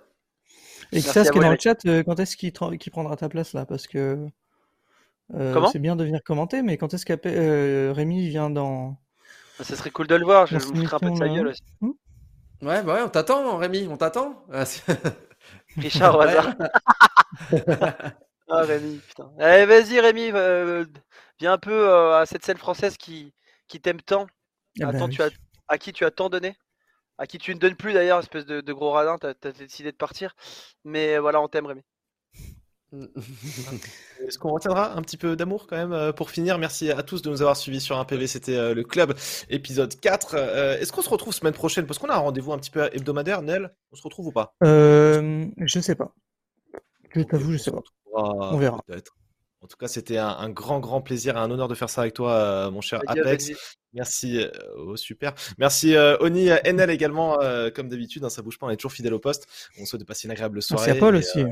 [0.92, 2.52] Et Merci ça, à ce qui est dans le chat, euh, quand est-ce qu'il
[2.92, 3.66] prendra ta place là?
[3.66, 4.28] Parce que
[5.34, 5.70] euh, Comment?
[5.70, 8.98] c'est bien de venir commenter, mais quand est-ce que Rémi vient dans.
[9.60, 10.46] Ça serait cool de le voir.
[10.48, 11.62] Je vais me un peu de sa gueule aussi.
[12.62, 14.46] Ouais, bah ouais, on t'attend, Rémi, on t'attend.
[14.52, 14.64] Ah,
[15.78, 16.56] Richard au hasard.
[18.48, 19.32] Ah, Rémi, putain.
[19.40, 20.30] Allez, vas-y, Rémi.
[20.32, 20.86] euh,
[21.40, 23.34] viens un peu euh, à cette scène française qui,
[23.68, 24.28] qui t'aime tant.
[24.82, 25.16] Ah bah Attends, oui.
[25.16, 25.30] tu as,
[25.68, 26.56] à qui tu as tant donné?
[27.18, 29.18] À qui tu ne donnes plus d'ailleurs, espèce de, de gros radin.
[29.18, 30.36] T'as as décidé de partir.
[30.84, 31.82] Mais voilà, on t'aime, Rémi.
[34.28, 36.58] Est-ce qu'on retiendra un petit peu d'amour quand même euh, pour finir?
[36.58, 39.14] Merci à tous de nous avoir suivis sur un PV, c'était euh, le club
[39.50, 40.36] épisode 4.
[40.36, 41.86] Euh, Est-ce qu'on se retrouve semaine prochaine?
[41.86, 44.56] Parce qu'on a un rendez-vous un petit peu hebdomadaire, Nel On se retrouve ou pas?
[44.64, 46.14] Euh, je sais pas.
[47.14, 47.82] Je t'avoue, je sais pas.
[48.14, 48.82] On verra.
[49.66, 52.02] En tout cas, c'était un, un grand, grand plaisir et un honneur de faire ça
[52.02, 53.52] avec toi, euh, mon cher Apex.
[53.94, 55.34] Merci, euh, oh, super.
[55.58, 58.92] Merci euh, Oni, NL également, euh, comme d'habitude, hein, ça bouge pas, on est toujours
[58.92, 59.48] fidèle au poste.
[59.80, 60.88] On souhaite de passer une agréable soirée.
[60.88, 61.44] Merci à Paul et, aussi.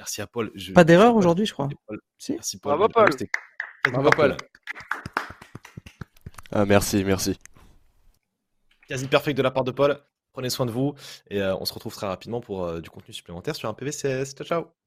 [0.00, 0.50] Merci à Paul.
[0.54, 1.68] Je- Pas d'erreur aujourd'hui, je crois.
[1.86, 2.00] Paul.
[2.18, 2.32] Si.
[2.32, 2.76] Merci Paul.
[2.76, 3.10] Bravo, Paul.
[3.92, 4.36] Bravo.
[6.52, 7.38] Ah, merci, merci.
[8.88, 10.00] Quasi parfait de la part de Paul.
[10.32, 10.94] Prenez soin de vous
[11.28, 14.34] et euh, on se retrouve très rapidement pour euh, du contenu supplémentaire sur un PVCS.
[14.34, 14.79] Ciao, ciao.